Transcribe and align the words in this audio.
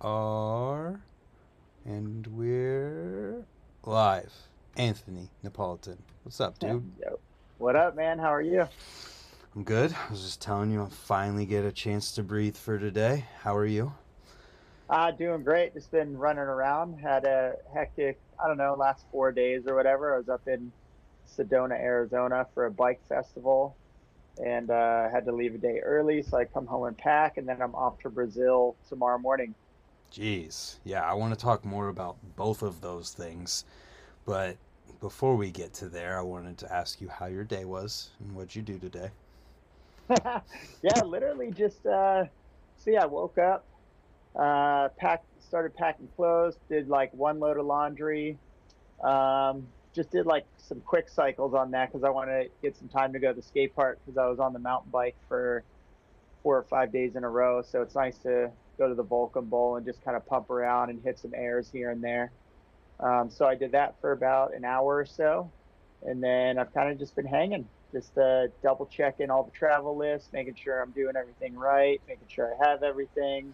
are. 0.00 1.00
And 1.84 2.26
we're 2.26 3.44
live. 3.84 4.32
Anthony 4.76 5.30
Napolitan. 5.44 5.98
What's 6.22 6.40
up, 6.40 6.58
dude? 6.58 6.90
Yo. 7.00 7.18
What 7.58 7.76
up, 7.76 7.96
man? 7.96 8.18
How 8.18 8.32
are 8.34 8.42
you? 8.42 8.68
I'm 9.54 9.62
good. 9.62 9.94
I 9.94 10.10
was 10.10 10.22
just 10.22 10.42
telling 10.42 10.70
you, 10.70 10.82
I 10.82 10.88
finally 10.88 11.46
get 11.46 11.64
a 11.64 11.72
chance 11.72 12.12
to 12.12 12.22
breathe 12.22 12.56
for 12.56 12.78
today. 12.78 13.24
How 13.40 13.56
are 13.56 13.66
you? 13.66 13.92
Uh, 14.90 15.10
doing 15.12 15.42
great. 15.42 15.74
Just 15.74 15.90
been 15.90 16.16
running 16.16 16.40
around. 16.40 17.00
Had 17.00 17.24
a 17.24 17.54
hectic, 17.72 18.18
I 18.42 18.48
don't 18.48 18.58
know, 18.58 18.74
last 18.74 19.04
four 19.10 19.32
days 19.32 19.66
or 19.66 19.74
whatever. 19.74 20.14
I 20.14 20.18
was 20.18 20.28
up 20.28 20.46
in 20.46 20.70
Sedona, 21.26 21.80
Arizona 21.80 22.46
for 22.54 22.66
a 22.66 22.70
bike 22.70 23.00
festival 23.08 23.76
and 24.44 24.70
uh, 24.70 25.08
had 25.10 25.24
to 25.24 25.32
leave 25.32 25.54
a 25.54 25.58
day 25.58 25.80
early. 25.82 26.22
So 26.22 26.36
I 26.36 26.44
come 26.44 26.66
home 26.66 26.84
and 26.84 26.96
pack, 26.96 27.38
and 27.38 27.48
then 27.48 27.62
I'm 27.62 27.74
off 27.74 27.98
to 28.00 28.10
Brazil 28.10 28.76
tomorrow 28.88 29.18
morning. 29.18 29.54
Jeez. 30.12 30.76
Yeah, 30.84 31.02
I 31.02 31.14
want 31.14 31.34
to 31.34 31.40
talk 31.40 31.64
more 31.64 31.88
about 31.88 32.16
both 32.36 32.62
of 32.62 32.80
those 32.80 33.10
things. 33.10 33.64
But 34.24 34.56
before 35.00 35.36
we 35.36 35.50
get 35.50 35.74
to 35.74 35.88
there, 35.88 36.18
I 36.18 36.22
wanted 36.22 36.58
to 36.58 36.72
ask 36.72 37.00
you 37.00 37.08
how 37.08 37.26
your 37.26 37.44
day 37.44 37.64
was 37.64 38.10
and 38.20 38.34
what'd 38.34 38.54
you 38.54 38.62
do 38.62 38.78
today. 38.78 39.10
yeah, 40.10 41.02
literally 41.04 41.50
just, 41.50 41.84
uh, 41.86 42.24
yeah, 42.86 43.02
I 43.02 43.06
woke 43.06 43.38
up, 43.38 43.66
uh, 44.38 44.88
packed, 44.96 45.26
started 45.42 45.74
packing 45.74 46.08
clothes, 46.16 46.56
did 46.68 46.88
like 46.88 47.12
one 47.12 47.40
load 47.40 47.58
of 47.58 47.66
laundry, 47.66 48.38
um, 49.02 49.66
just 49.94 50.10
did 50.10 50.26
like 50.26 50.46
some 50.58 50.80
quick 50.80 51.08
cycles 51.08 51.54
on 51.54 51.70
that 51.72 51.90
because 51.90 52.04
I 52.04 52.10
want 52.10 52.28
to 52.28 52.46
get 52.62 52.76
some 52.76 52.88
time 52.88 53.12
to 53.12 53.18
go 53.18 53.28
to 53.28 53.34
the 53.34 53.42
skate 53.42 53.74
park 53.74 53.98
because 54.04 54.18
I 54.18 54.28
was 54.28 54.38
on 54.38 54.52
the 54.52 54.58
mountain 54.58 54.90
bike 54.90 55.16
for 55.28 55.64
four 56.42 56.56
or 56.56 56.64
five 56.64 56.92
days 56.92 57.16
in 57.16 57.24
a 57.24 57.28
row. 57.28 57.62
So 57.62 57.82
it's 57.82 57.94
nice 57.94 58.18
to 58.18 58.50
go 58.78 58.88
to 58.88 58.94
the 58.94 59.02
Vulcan 59.02 59.46
Bowl 59.46 59.76
and 59.76 59.86
just 59.86 60.04
kind 60.04 60.16
of 60.16 60.26
pump 60.26 60.50
around 60.50 60.90
and 60.90 61.02
hit 61.02 61.18
some 61.18 61.32
airs 61.34 61.70
here 61.72 61.90
and 61.90 62.02
there. 62.02 62.30
Um, 63.00 63.30
so 63.30 63.46
I 63.46 63.54
did 63.54 63.72
that 63.72 63.94
for 64.00 64.12
about 64.12 64.54
an 64.54 64.64
hour 64.64 64.96
or 64.96 65.06
so. 65.06 65.50
And 66.02 66.22
then 66.22 66.58
I've 66.58 66.72
kind 66.72 66.90
of 66.90 66.98
just 66.98 67.16
been 67.16 67.26
hanging, 67.26 67.66
just 67.92 68.16
uh, 68.18 68.48
double 68.62 68.86
checking 68.86 69.30
all 69.30 69.42
the 69.42 69.50
travel 69.50 69.96
lists, 69.96 70.28
making 70.32 70.54
sure 70.54 70.80
I'm 70.80 70.90
doing 70.90 71.16
everything 71.16 71.56
right, 71.56 72.00
making 72.06 72.28
sure 72.28 72.54
I 72.54 72.68
have 72.68 72.82
everything, 72.82 73.52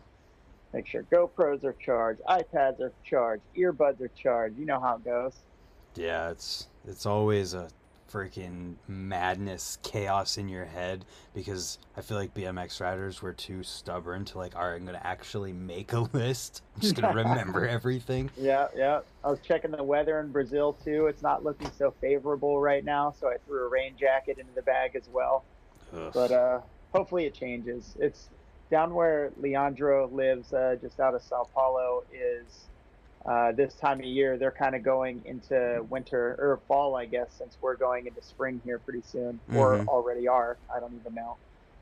make 0.72 0.86
sure 0.86 1.04
GoPros 1.04 1.64
are 1.64 1.74
charged, 1.74 2.20
iPads 2.28 2.80
are 2.80 2.92
charged, 3.04 3.42
earbuds 3.56 4.00
are 4.00 4.10
charged. 4.16 4.58
You 4.58 4.66
know 4.66 4.80
how 4.80 4.96
it 4.96 5.04
goes. 5.04 5.34
Yeah, 5.94 6.30
it's 6.30 6.68
it's 6.86 7.06
always 7.06 7.54
a 7.54 7.68
freaking 8.12 8.74
madness, 8.86 9.78
chaos 9.82 10.36
in 10.36 10.48
your 10.48 10.66
head 10.66 11.04
because 11.34 11.78
I 11.96 12.02
feel 12.02 12.18
like 12.18 12.34
BMX 12.34 12.80
riders 12.80 13.22
were 13.22 13.32
too 13.32 13.62
stubborn 13.62 14.24
to 14.26 14.38
like, 14.38 14.54
all 14.54 14.68
right, 14.68 14.76
I'm 14.76 14.84
gonna 14.84 15.00
actually 15.02 15.52
make 15.52 15.92
a 15.92 16.00
list. 16.12 16.62
I'm 16.74 16.82
just 16.82 16.94
gonna 16.94 17.14
remember 17.14 17.66
everything. 17.68 18.30
Yeah, 18.36 18.68
yeah. 18.76 19.00
I 19.24 19.30
was 19.30 19.40
checking 19.40 19.70
the 19.70 19.82
weather 19.82 20.20
in 20.20 20.30
Brazil 20.30 20.76
too. 20.84 21.06
It's 21.06 21.22
not 21.22 21.42
looking 21.42 21.70
so 21.76 21.94
favorable 22.00 22.60
right 22.60 22.84
now, 22.84 23.14
so 23.18 23.28
I 23.28 23.36
threw 23.46 23.66
a 23.66 23.68
rain 23.68 23.94
jacket 23.98 24.38
into 24.38 24.52
the 24.54 24.62
bag 24.62 24.94
as 24.94 25.08
well. 25.10 25.44
Ugh. 25.94 26.10
But 26.12 26.30
uh, 26.32 26.60
hopefully 26.92 27.24
it 27.24 27.34
changes. 27.34 27.96
It's 27.98 28.28
down 28.70 28.94
where 28.94 29.32
Leandro 29.38 30.08
lives, 30.08 30.52
uh, 30.52 30.76
just 30.80 31.00
out 31.00 31.14
of 31.14 31.22
Sao 31.22 31.46
Paulo, 31.54 32.04
is 32.12 32.68
uh, 33.26 33.52
this 33.52 33.74
time 33.74 34.00
of 34.00 34.04
year. 34.06 34.36
They're 34.36 34.50
kind 34.50 34.74
of 34.74 34.82
going 34.82 35.22
into 35.24 35.84
winter 35.88 36.36
or 36.38 36.60
fall, 36.68 36.96
I 36.96 37.06
guess, 37.06 37.32
since 37.36 37.56
we're 37.60 37.76
going 37.76 38.06
into 38.06 38.22
spring 38.22 38.60
here 38.64 38.78
pretty 38.78 39.02
soon, 39.02 39.40
or 39.54 39.78
Mhm. 39.78 39.88
already 39.88 40.26
are. 40.28 40.56
I 40.74 40.80
don't 40.80 40.94
even 40.94 41.14
know. 41.14 41.36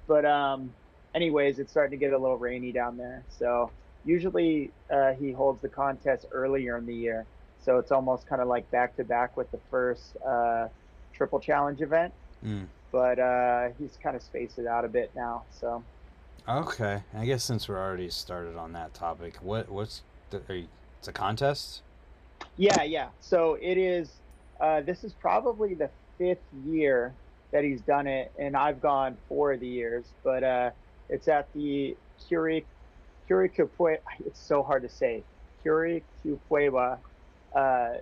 But 0.06 0.24
um, 0.24 0.74
anyways, 1.14 1.58
it's 1.58 1.70
starting 1.70 1.98
to 1.98 2.04
get 2.04 2.12
a 2.12 2.18
little 2.18 2.36
rainy 2.38 2.72
down 2.72 2.96
there. 2.96 3.24
So 3.30 3.70
usually 4.04 4.70
uh, 4.90 5.12
he 5.12 5.32
holds 5.32 5.60
the 5.62 5.68
contest 5.68 6.26
earlier 6.32 6.76
in 6.76 6.86
the 6.86 6.94
year, 6.94 7.26
so 7.62 7.78
it's 7.78 7.92
almost 7.92 8.26
kind 8.26 8.42
of 8.42 8.48
like 8.48 8.70
back 8.70 8.96
to 8.96 9.04
back 9.04 9.36
with 9.36 9.50
the 9.50 9.60
first 9.70 10.16
uh, 10.26 10.68
triple 11.12 11.40
challenge 11.40 11.80
event. 11.80 12.12
Mm. 12.44 12.66
But 12.92 13.18
uh, 13.18 13.68
he's 13.78 13.96
kind 14.02 14.16
of 14.16 14.22
spaced 14.22 14.58
it 14.58 14.66
out 14.66 14.84
a 14.84 14.88
bit 14.88 15.12
now. 15.14 15.44
So 15.52 15.82
Okay, 16.48 17.02
I 17.14 17.26
guess 17.26 17.44
since 17.44 17.68
we're 17.68 17.78
already 17.78 18.10
started 18.10 18.56
on 18.56 18.72
that 18.72 18.94
topic, 18.94 19.36
what 19.42 19.68
what's 19.70 20.02
the, 20.30 20.42
are 20.48 20.54
you, 20.54 20.68
it's 21.00 21.08
a 21.08 21.12
contest? 21.12 21.80
yeah, 22.58 22.82
yeah. 22.82 23.08
So 23.20 23.56
it 23.60 23.78
is. 23.78 24.10
Uh, 24.60 24.82
this 24.82 25.02
is 25.02 25.14
probably 25.14 25.72
the 25.72 25.88
fifth 26.18 26.44
year 26.66 27.14
that 27.52 27.64
he's 27.64 27.80
done 27.80 28.06
it, 28.06 28.30
and 28.38 28.54
I've 28.54 28.82
gone 28.82 29.16
four 29.26 29.52
of 29.52 29.60
the 29.60 29.66
years. 29.66 30.04
But 30.22 30.44
uh, 30.44 30.70
it's 31.08 31.26
at 31.26 31.50
the 31.54 31.96
Curi 32.28 32.64
Curicupue. 33.28 33.96
It's 34.26 34.38
so 34.38 34.62
hard 34.62 34.82
to 34.82 34.90
say. 34.90 35.22
Curicupue 35.64 36.98
uh, 37.54 37.94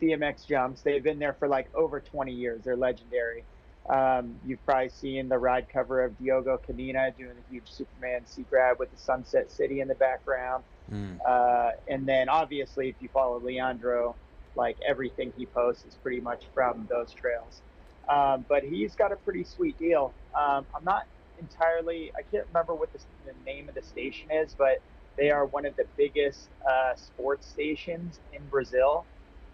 BMX 0.00 0.46
jumps. 0.46 0.82
They've 0.82 1.02
been 1.02 1.18
there 1.18 1.32
for 1.32 1.48
like 1.48 1.68
over 1.74 1.98
20 1.98 2.32
years. 2.32 2.62
They're 2.62 2.76
legendary. 2.76 3.42
Um, 3.88 4.36
you've 4.46 4.64
probably 4.64 4.88
seen 4.88 5.28
the 5.28 5.38
ride 5.38 5.68
cover 5.68 6.04
of 6.04 6.16
Diogo 6.18 6.60
Canina 6.68 7.16
doing 7.16 7.32
a 7.32 7.52
huge 7.52 7.70
Superman 7.70 8.24
sea 8.26 8.44
grab 8.48 8.78
with 8.78 8.92
the 8.92 9.00
Sunset 9.00 9.50
City 9.50 9.80
in 9.80 9.88
the 9.88 9.94
background. 9.96 10.62
Mm. 10.90 11.18
Uh, 11.26 11.70
and 11.88 12.06
then 12.06 12.28
obviously, 12.28 12.88
if 12.88 12.96
you 13.00 13.08
follow 13.12 13.40
Leandro, 13.40 14.16
like 14.54 14.78
everything 14.86 15.32
he 15.36 15.46
posts 15.46 15.84
is 15.84 15.96
pretty 15.96 16.20
much 16.20 16.44
from 16.54 16.86
those 16.88 17.12
trails. 17.12 17.62
Um, 18.08 18.44
but 18.48 18.62
he's 18.62 18.94
got 18.94 19.12
a 19.12 19.16
pretty 19.16 19.44
sweet 19.44 19.78
deal. 19.78 20.14
Um, 20.38 20.66
I'm 20.74 20.84
not 20.84 21.02
entirely, 21.38 22.12
I 22.16 22.22
can't 22.22 22.46
remember 22.48 22.74
what 22.74 22.92
the, 22.92 23.00
the 23.24 23.34
name 23.44 23.68
of 23.68 23.74
the 23.74 23.82
station 23.82 24.30
is, 24.30 24.54
but 24.56 24.78
they 25.18 25.30
are 25.30 25.46
one 25.46 25.66
of 25.66 25.74
the 25.76 25.86
biggest 25.96 26.50
uh, 26.68 26.94
sports 26.94 27.48
stations 27.48 28.20
in 28.32 28.46
Brazil. 28.48 29.06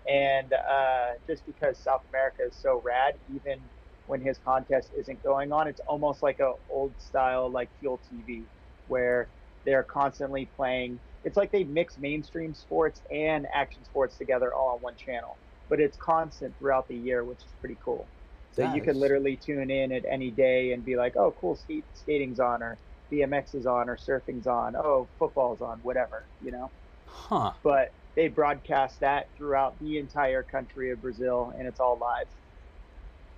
And 0.09 0.53
uh, 0.53 1.13
just 1.27 1.47
because 1.47 1.79
South 1.79 2.03
America 2.11 2.43
is 2.49 2.57
so 2.57 2.83
rad, 2.85 3.15
even 3.35 3.61
when 4.07 4.21
his 4.21 4.39
contest 4.39 4.91
isn't 4.99 5.23
going 5.23 5.53
on, 5.53 5.69
it's 5.69 5.81
almost 5.87 6.23
like 6.23 6.41
a 6.41 6.53
old 6.69 7.01
style 7.01 7.49
like 7.51 7.71
Fuel 7.79 8.01
TV, 8.13 8.43
where 8.89 9.29
they're 9.65 9.85
constantly 9.85 10.51
playing. 10.57 10.99
It's 11.25 11.37
like 11.37 11.51
they 11.51 11.65
mix 11.65 11.99
mainstream 11.99 12.55
sports 12.55 13.01
and 13.11 13.47
action 13.53 13.85
sports 13.85 14.17
together 14.17 14.53
all 14.53 14.75
on 14.75 14.81
one 14.81 14.97
channel, 14.97 15.37
but 15.69 15.81
it's 15.81 15.97
constant 15.97 16.55
throughout 16.59 16.89
the 16.89 16.97
year, 16.97 17.25
which 17.25 17.39
is 17.39 17.53
pretty 17.61 17.77
cool. 17.85 18.07
So 18.55 18.71
you 18.75 18.83
can 18.83 19.01
literally 19.01 19.37
tune 19.37 19.71
in 19.71 19.93
at 19.93 20.05
any 20.05 20.31
day 20.31 20.73
and 20.73 20.85
be 20.85 20.97
like, 20.97 21.17
"Oh, 21.17 21.35
cool, 21.41 21.57
skate, 21.57 21.85
skating's 21.95 22.39
on, 22.39 22.63
or 22.63 22.77
BMX 23.11 23.55
is 23.55 23.67
on, 23.67 23.89
or 23.89 23.97
surfing's 23.97 24.47
on, 24.47 24.77
oh, 24.77 25.07
football's 25.19 25.63
on, 25.63 25.79
whatever," 25.79 26.25
you 26.43 26.51
know. 26.51 26.71
Huh. 27.07 27.53
But 27.63 27.93
they 28.15 28.29
broadcast 28.29 29.01
that 29.01 29.29
throughout 29.37 29.79
the 29.79 29.99
entire 29.99 30.43
country 30.43 30.91
of 30.91 31.01
Brazil, 31.01 31.55
and 31.57 31.67
it's 31.67 31.81
all 31.81 31.97
live. 31.97 32.27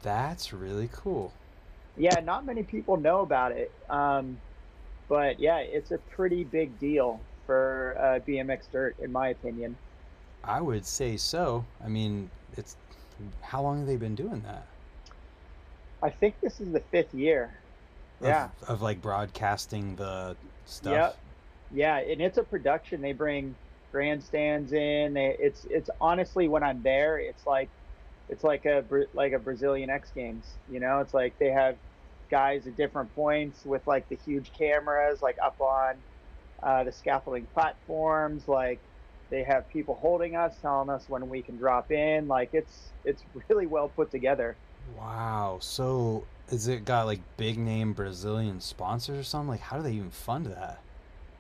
That's 0.03 0.53
really 0.53 0.91
cool. 0.93 1.33
Yeah, 1.97 2.19
not 2.21 2.45
many 2.45 2.65
people 2.65 2.97
know 2.97 3.21
about 3.21 3.53
it. 3.53 3.71
Um, 3.89 4.39
but 5.09 5.39
yeah, 5.39 5.59
it's 5.59 5.93
a 5.93 5.99
pretty 5.99 6.43
big 6.43 6.79
deal 6.81 7.21
for 7.47 7.97
uh, 7.99 8.21
BMX 8.29 8.71
dirt, 8.73 8.97
in 9.01 9.13
my 9.13 9.29
opinion. 9.29 9.77
I 10.43 10.61
would 10.61 10.85
say 10.85 11.17
so. 11.17 11.65
I 11.85 11.89
mean, 11.89 12.31
it's 12.57 12.77
how 13.43 13.63
long 13.63 13.79
have 13.79 13.87
they 13.87 13.97
been 13.97 14.15
doing 14.15 14.43
that? 14.43 14.67
I 16.03 16.11
think 16.11 16.41
this 16.41 16.61
is 16.61 16.71
the 16.73 16.81
fifth 16.81 17.15
year. 17.15 17.55
Of, 18.21 18.27
Yeah, 18.27 18.49
Of 18.69 18.83
like 18.83 19.01
broadcasting 19.01 19.97
the 19.97 20.37
stuff. 20.67 20.93
Yep. 20.93 21.19
yeah, 21.75 21.97
and 21.99 22.21
it's 22.21 22.39
a 22.39 22.43
production. 22.43 23.01
They 23.01 23.13
bring 23.13 23.55
grandstands 23.91 24.73
in. 24.73 25.15
They, 25.15 25.37
it's 25.39 25.65
it's 25.71 25.89
honestly 26.01 26.49
when 26.49 26.63
I'm 26.63 26.83
there, 26.83 27.19
it's 27.19 27.47
like 27.47 27.69
it's 28.29 28.45
like 28.45 28.67
a 28.67 28.85
like 29.15 29.33
a 29.33 29.39
Brazilian 29.39 29.89
X 29.89 30.11
Games. 30.15 30.45
You 30.71 30.81
know, 30.81 31.01
it's 31.01 31.15
like 31.15 31.39
they 31.39 31.51
have 31.51 31.77
guys 32.31 32.67
at 32.67 32.77
different 32.77 33.15
points 33.15 33.65
with 33.65 33.87
like 33.87 34.09
the 34.09 34.19
huge 34.25 34.53
cameras, 34.53 35.23
like 35.23 35.37
up 35.43 35.61
on 35.61 35.95
uh, 36.65 36.83
the 36.83 36.91
scaffolding 36.91 37.47
platforms. 37.55 38.49
Like 38.49 38.81
they 39.31 39.45
have 39.45 39.69
people 39.69 39.97
holding 40.01 40.35
us, 40.35 40.57
telling 40.61 40.91
us 40.91 41.05
when 41.09 41.29
we 41.29 41.43
can 41.43 41.57
drop 41.57 41.93
in. 41.93 42.27
Like 42.27 42.51
it's 42.53 42.91
it's 43.05 43.23
really 43.49 43.67
well 43.67 43.89
put 43.89 44.11
together. 44.11 44.57
Wow. 44.99 45.59
So 45.61 46.25
is 46.49 46.67
it 46.67 46.85
got 46.85 47.07
like 47.07 47.21
big 47.37 47.59
name 47.59 47.93
Brazilian 47.93 48.61
sponsors 48.61 49.19
or 49.19 49.23
something? 49.23 49.49
Like 49.49 49.61
how 49.61 49.77
do 49.77 49.83
they 49.83 49.93
even 49.93 50.11
fund 50.11 50.47
that? 50.47 50.81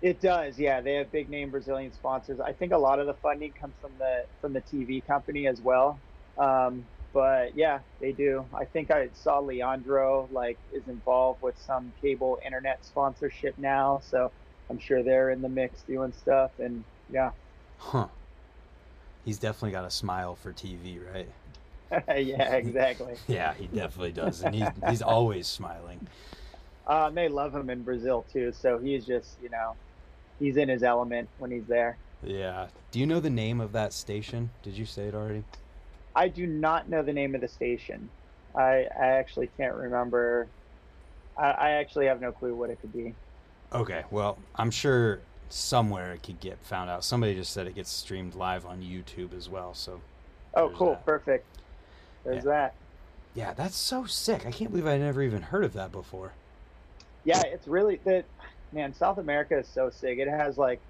It 0.02 0.20
does, 0.20 0.58
yeah. 0.58 0.82
They 0.82 0.96
have 0.96 1.10
big 1.10 1.30
name 1.30 1.50
Brazilian 1.50 1.90
sponsors. 1.94 2.38
I 2.38 2.52
think 2.52 2.72
a 2.72 2.78
lot 2.78 2.98
of 2.98 3.06
the 3.06 3.14
funding 3.14 3.52
comes 3.52 3.72
from 3.80 3.92
the 3.98 4.26
from 4.40 4.52
the 4.52 4.60
TV 4.60 5.04
company 5.06 5.46
as 5.46 5.62
well. 5.62 5.98
Um, 6.36 6.84
but 7.14 7.56
yeah, 7.56 7.78
they 8.00 8.12
do. 8.12 8.44
I 8.52 8.64
think 8.66 8.90
I 8.90 9.08
saw 9.14 9.38
Leandro 9.38 10.28
like 10.32 10.58
is 10.74 10.86
involved 10.88 11.40
with 11.40 11.58
some 11.58 11.92
cable 12.02 12.38
internet 12.44 12.84
sponsorship 12.84 13.56
now, 13.56 14.02
so 14.04 14.30
I'm 14.70 14.78
sure 14.78 15.02
they're 15.02 15.30
in 15.30 15.42
the 15.42 15.48
mix 15.48 15.82
doing 15.82 16.12
stuff. 16.12 16.52
And 16.58 16.84
yeah, 17.10 17.30
Huh. 17.78 18.08
He's 19.24 19.38
definitely 19.38 19.72
got 19.72 19.84
a 19.84 19.90
smile 19.90 20.34
for 20.34 20.52
TV, 20.52 21.00
right? 21.12 21.28
yeah, 22.18 22.54
exactly. 22.54 23.14
Yeah, 23.28 23.54
he 23.54 23.66
definitely 23.66 24.12
does. 24.12 24.42
And 24.42 24.54
he's 24.54 24.68
he's 24.88 25.02
always 25.02 25.46
smiling. 25.46 26.06
Um, 26.86 27.14
they 27.14 27.28
love 27.28 27.54
him 27.54 27.70
in 27.70 27.82
Brazil 27.82 28.24
too, 28.32 28.52
so 28.52 28.78
he's 28.78 29.06
just 29.06 29.36
you 29.42 29.48
know 29.48 29.74
he's 30.38 30.56
in 30.56 30.68
his 30.68 30.82
element 30.82 31.28
when 31.38 31.50
he's 31.50 31.66
there. 31.66 31.96
Yeah. 32.22 32.68
Do 32.90 32.98
you 32.98 33.06
know 33.06 33.20
the 33.20 33.30
name 33.30 33.60
of 33.60 33.72
that 33.72 33.92
station? 33.92 34.50
Did 34.62 34.76
you 34.76 34.84
say 34.84 35.08
it 35.08 35.14
already? 35.14 35.44
I 36.14 36.28
do 36.28 36.46
not 36.46 36.88
know 36.88 37.02
the 37.02 37.12
name 37.12 37.34
of 37.34 37.40
the 37.40 37.48
station. 37.48 38.08
I 38.54 38.86
I 38.98 39.06
actually 39.06 39.48
can't 39.56 39.74
remember. 39.74 40.48
I, 41.36 41.50
I 41.50 41.70
actually 41.72 42.06
have 42.06 42.20
no 42.20 42.32
clue 42.32 42.54
what 42.54 42.70
it 42.70 42.80
could 42.80 42.92
be. 42.92 43.14
Okay, 43.72 44.04
well, 44.10 44.38
I'm 44.56 44.70
sure 44.70 45.20
somewhere 45.48 46.12
it 46.12 46.22
could 46.22 46.40
get 46.40 46.58
found 46.60 46.90
out. 46.90 47.04
Somebody 47.04 47.34
just 47.34 47.52
said 47.52 47.66
it 47.66 47.74
gets 47.74 47.90
streamed 47.90 48.34
live 48.34 48.64
on 48.66 48.80
YouTube 48.82 49.36
as 49.36 49.48
well. 49.48 49.74
So, 49.74 50.00
Oh, 50.54 50.70
cool, 50.70 50.90
that. 50.90 51.04
perfect. 51.04 51.44
There's 52.24 52.44
Yeah. 52.44 52.50
that. 52.50 52.74
yeah, 53.34 53.52
that's 53.52 53.76
so 53.76 54.04
sick. 54.06 54.46
I 54.46 54.50
can't 54.52 54.70
believe 54.70 54.86
I 54.86 54.96
never 54.98 55.22
even 55.22 55.42
heard 55.42 55.64
of 55.64 55.72
that 55.74 55.90
before. 55.92 56.32
Yeah, 57.24 57.42
it's 57.42 57.66
really 57.66 57.96
that. 58.04 58.24
man. 58.72 58.92
South 58.92 59.18
America 59.18 59.56
is 59.58 59.68
so 59.68 59.88
sick. 59.90 60.18
It 60.18 60.26
has 60.28 60.58
like 60.58 60.80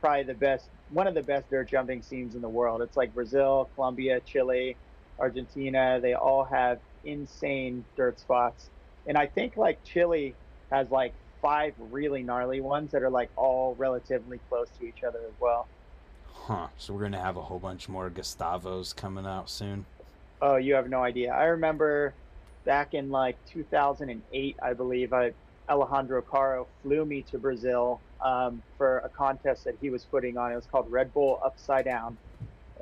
probably 0.00 0.22
the 0.22 0.32
best, 0.34 0.68
one 0.90 1.06
of 1.06 1.12
the 1.14 1.22
best 1.22 1.50
dirt 1.50 1.68
jumping 1.68 2.00
scenes 2.00 2.34
in 2.34 2.40
the 2.40 2.48
world. 2.48 2.80
It's 2.80 2.96
like 2.96 3.14
Brazil, 3.14 3.68
Colombia, 3.74 4.20
Chile, 4.20 4.74
Argentina. 5.18 6.00
They 6.00 6.14
all 6.14 6.44
have 6.44 6.78
insane 7.04 7.84
dirt 7.94 8.18
spots, 8.18 8.70
and 9.06 9.18
I 9.18 9.26
think 9.26 9.56
like 9.58 9.82
Chile 9.84 10.34
has 10.70 10.90
like 10.90 11.12
five 11.40 11.74
really 11.90 12.22
gnarly 12.22 12.60
ones 12.60 12.92
that 12.92 13.02
are 13.02 13.10
like 13.10 13.30
all 13.36 13.74
relatively 13.76 14.40
close 14.48 14.68
to 14.80 14.86
each 14.86 15.02
other 15.02 15.20
as 15.26 15.40
well. 15.40 15.66
Huh. 16.32 16.68
So 16.76 16.94
we're 16.94 17.02
gonna 17.02 17.20
have 17.20 17.36
a 17.36 17.42
whole 17.42 17.58
bunch 17.58 17.88
more 17.88 18.10
Gustavos 18.10 18.94
coming 18.94 19.26
out 19.26 19.50
soon. 19.50 19.84
Oh, 20.40 20.56
you 20.56 20.74
have 20.74 20.88
no 20.88 21.02
idea. 21.02 21.32
I 21.32 21.44
remember 21.44 22.14
back 22.64 22.94
in 22.94 23.10
like 23.10 23.36
2008, 23.46 24.56
I 24.62 24.72
believe, 24.74 25.12
I, 25.12 25.32
Alejandro 25.68 26.20
Caro 26.20 26.66
flew 26.82 27.04
me 27.04 27.22
to 27.30 27.38
Brazil 27.38 28.00
um, 28.20 28.62
for 28.76 28.98
a 28.98 29.08
contest 29.08 29.64
that 29.64 29.76
he 29.80 29.88
was 29.88 30.04
putting 30.04 30.36
on. 30.36 30.52
It 30.52 30.56
was 30.56 30.66
called 30.66 30.90
Red 30.90 31.14
Bull 31.14 31.40
Upside 31.44 31.86
Down. 31.86 32.16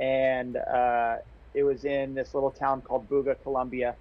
And 0.00 0.56
uh, 0.56 1.16
it 1.54 1.62
was 1.62 1.84
in 1.84 2.14
this 2.14 2.34
little 2.34 2.50
town 2.50 2.80
called 2.82 3.08
Buga, 3.08 3.36
Colombia. 3.42 3.94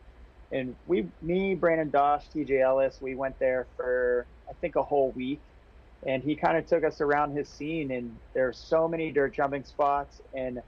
And 0.51 0.75
we, 0.87 1.07
me, 1.21 1.53
Brandon 1.55 1.89
Dosch, 1.89 2.25
TJ 2.33 2.61
Ellis, 2.61 2.97
we 3.01 3.15
went 3.15 3.37
there 3.39 3.67
for, 3.77 4.25
I 4.53 4.61
think, 4.61 4.75
a 4.75 4.83
whole 4.83 5.11
week. 5.11 5.39
And 6.05 6.21
he 6.21 6.35
kind 6.35 6.57
of 6.57 6.67
took 6.67 6.83
us 6.83 7.01
around 7.01 7.35
his 7.35 7.47
scene. 7.47 7.91
And 7.91 8.15
there's 8.33 8.57
so 8.57 8.87
many 8.87 9.11
dirt 9.11 9.33
jumping 9.33 9.63
spots. 9.63 10.21
And 10.33 10.61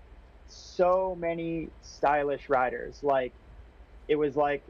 so 0.48 1.16
many 1.20 1.70
stylish 1.82 2.50
riders. 2.50 3.00
Like 3.02 3.34
it 4.08 4.16
was 4.16 4.36
like 4.36 4.64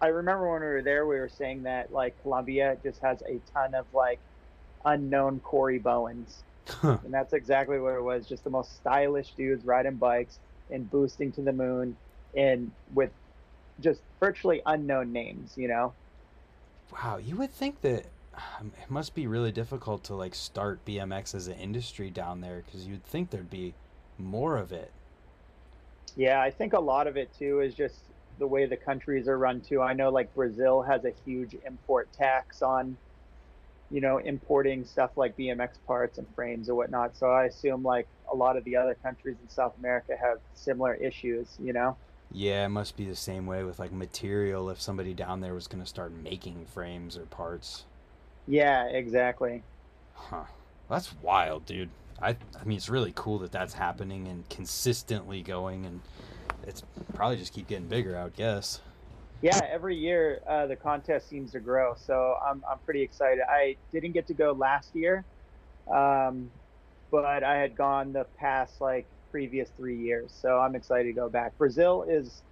I 0.00 0.08
remember 0.08 0.50
when 0.50 0.60
we 0.60 0.66
were 0.66 0.82
there, 0.82 1.06
we 1.06 1.18
were 1.18 1.28
saying 1.28 1.64
that 1.64 1.92
like 1.92 2.20
Colombia 2.22 2.76
just 2.82 3.00
has 3.00 3.22
a 3.22 3.40
ton 3.52 3.74
of 3.74 3.86
like 3.92 4.18
unknown 4.84 5.40
Corey 5.40 5.80
Bohans, 5.80 6.42
Huh. 6.68 6.98
and 7.04 7.12
that's 7.12 7.32
exactly 7.32 7.78
what 7.78 7.94
it 7.94 8.02
was. 8.02 8.26
Just 8.26 8.44
the 8.44 8.50
most 8.50 8.76
stylish 8.76 9.32
dudes 9.36 9.64
riding 9.64 9.96
bikes 9.96 10.38
and 10.70 10.90
boosting 10.90 11.32
to 11.32 11.42
the 11.42 11.52
moon, 11.52 11.96
and 12.36 12.70
with 12.94 13.10
just 13.80 14.02
virtually 14.20 14.62
unknown 14.66 15.12
names. 15.12 15.54
You 15.56 15.68
know? 15.68 15.92
Wow, 16.92 17.18
you 17.18 17.36
would 17.36 17.52
think 17.52 17.80
that 17.82 18.06
Um, 18.60 18.72
it 18.82 18.90
must 18.90 19.14
be 19.14 19.26
really 19.26 19.52
difficult 19.52 20.04
to 20.04 20.14
like 20.14 20.34
start 20.34 20.84
BMX 20.84 21.34
as 21.34 21.48
an 21.48 21.54
industry 21.54 22.10
down 22.10 22.40
there 22.40 22.62
because 22.64 22.86
you'd 22.86 23.04
think 23.04 23.30
there'd 23.30 23.50
be 23.50 23.74
more 24.18 24.56
of 24.56 24.72
it. 24.72 24.90
Yeah, 26.16 26.40
I 26.40 26.50
think 26.50 26.72
a 26.72 26.80
lot 26.80 27.06
of 27.06 27.16
it 27.16 27.30
too 27.38 27.60
is 27.60 27.74
just 27.74 28.00
the 28.38 28.46
way 28.46 28.66
the 28.66 28.76
countries 28.76 29.28
are 29.28 29.38
run 29.38 29.60
too. 29.60 29.82
I 29.82 29.92
know 29.92 30.10
like 30.10 30.34
Brazil 30.34 30.82
has 30.82 31.04
a 31.04 31.12
huge 31.24 31.56
import 31.66 32.08
tax 32.12 32.62
on, 32.62 32.96
you 33.90 34.00
know, 34.00 34.18
importing 34.18 34.84
stuff 34.84 35.10
like 35.16 35.36
BMX 35.36 35.70
parts 35.86 36.18
and 36.18 36.26
frames 36.34 36.68
or 36.68 36.74
whatnot. 36.74 37.16
So 37.16 37.30
I 37.30 37.44
assume 37.44 37.82
like 37.82 38.06
a 38.30 38.36
lot 38.36 38.56
of 38.56 38.64
the 38.64 38.76
other 38.76 38.94
countries 38.94 39.36
in 39.42 39.48
South 39.48 39.74
America 39.78 40.16
have 40.20 40.38
similar 40.54 40.94
issues, 40.94 41.56
you 41.58 41.72
know? 41.72 41.96
Yeah, 42.30 42.66
it 42.66 42.70
must 42.70 42.96
be 42.96 43.06
the 43.06 43.16
same 43.16 43.46
way 43.46 43.64
with 43.64 43.78
like 43.78 43.92
material 43.92 44.68
if 44.70 44.80
somebody 44.80 45.14
down 45.14 45.40
there 45.40 45.54
was 45.54 45.66
gonna 45.66 45.86
start 45.86 46.12
making 46.12 46.66
frames 46.66 47.16
or 47.16 47.24
parts. 47.26 47.84
Yeah, 48.48 48.86
exactly. 48.86 49.62
Huh. 50.14 50.44
That's 50.88 51.12
wild, 51.22 51.66
dude. 51.66 51.90
I 52.20 52.30
I 52.58 52.64
mean, 52.64 52.78
it's 52.78 52.88
really 52.88 53.12
cool 53.14 53.38
that 53.40 53.52
that's 53.52 53.74
happening 53.74 54.26
and 54.26 54.48
consistently 54.48 55.42
going, 55.42 55.84
and 55.84 56.00
it's 56.66 56.82
probably 57.14 57.36
just 57.36 57.52
keep 57.52 57.68
getting 57.68 57.88
bigger, 57.88 58.16
I 58.16 58.24
would 58.24 58.34
guess. 58.34 58.80
Yeah, 59.42 59.60
every 59.70 59.96
year 59.96 60.40
uh, 60.48 60.66
the 60.66 60.76
contest 60.76 61.28
seems 61.28 61.52
to 61.52 61.60
grow, 61.60 61.94
so 61.94 62.36
I'm 62.44 62.62
I'm 62.70 62.80
pretty 62.80 63.02
excited. 63.02 63.40
I 63.48 63.76
didn't 63.92 64.12
get 64.12 64.26
to 64.28 64.34
go 64.34 64.52
last 64.52 64.94
year, 64.94 65.26
um, 65.92 66.50
but 67.10 67.44
I 67.44 67.56
had 67.58 67.76
gone 67.76 68.12
the 68.12 68.26
past 68.38 68.80
like 68.80 69.08
previous 69.30 69.70
three 69.76 69.98
years, 69.98 70.32
so 70.40 70.58
I'm 70.58 70.74
excited 70.74 71.04
to 71.04 71.12
go 71.12 71.28
back. 71.28 71.56
Brazil 71.58 72.04
is 72.08 72.42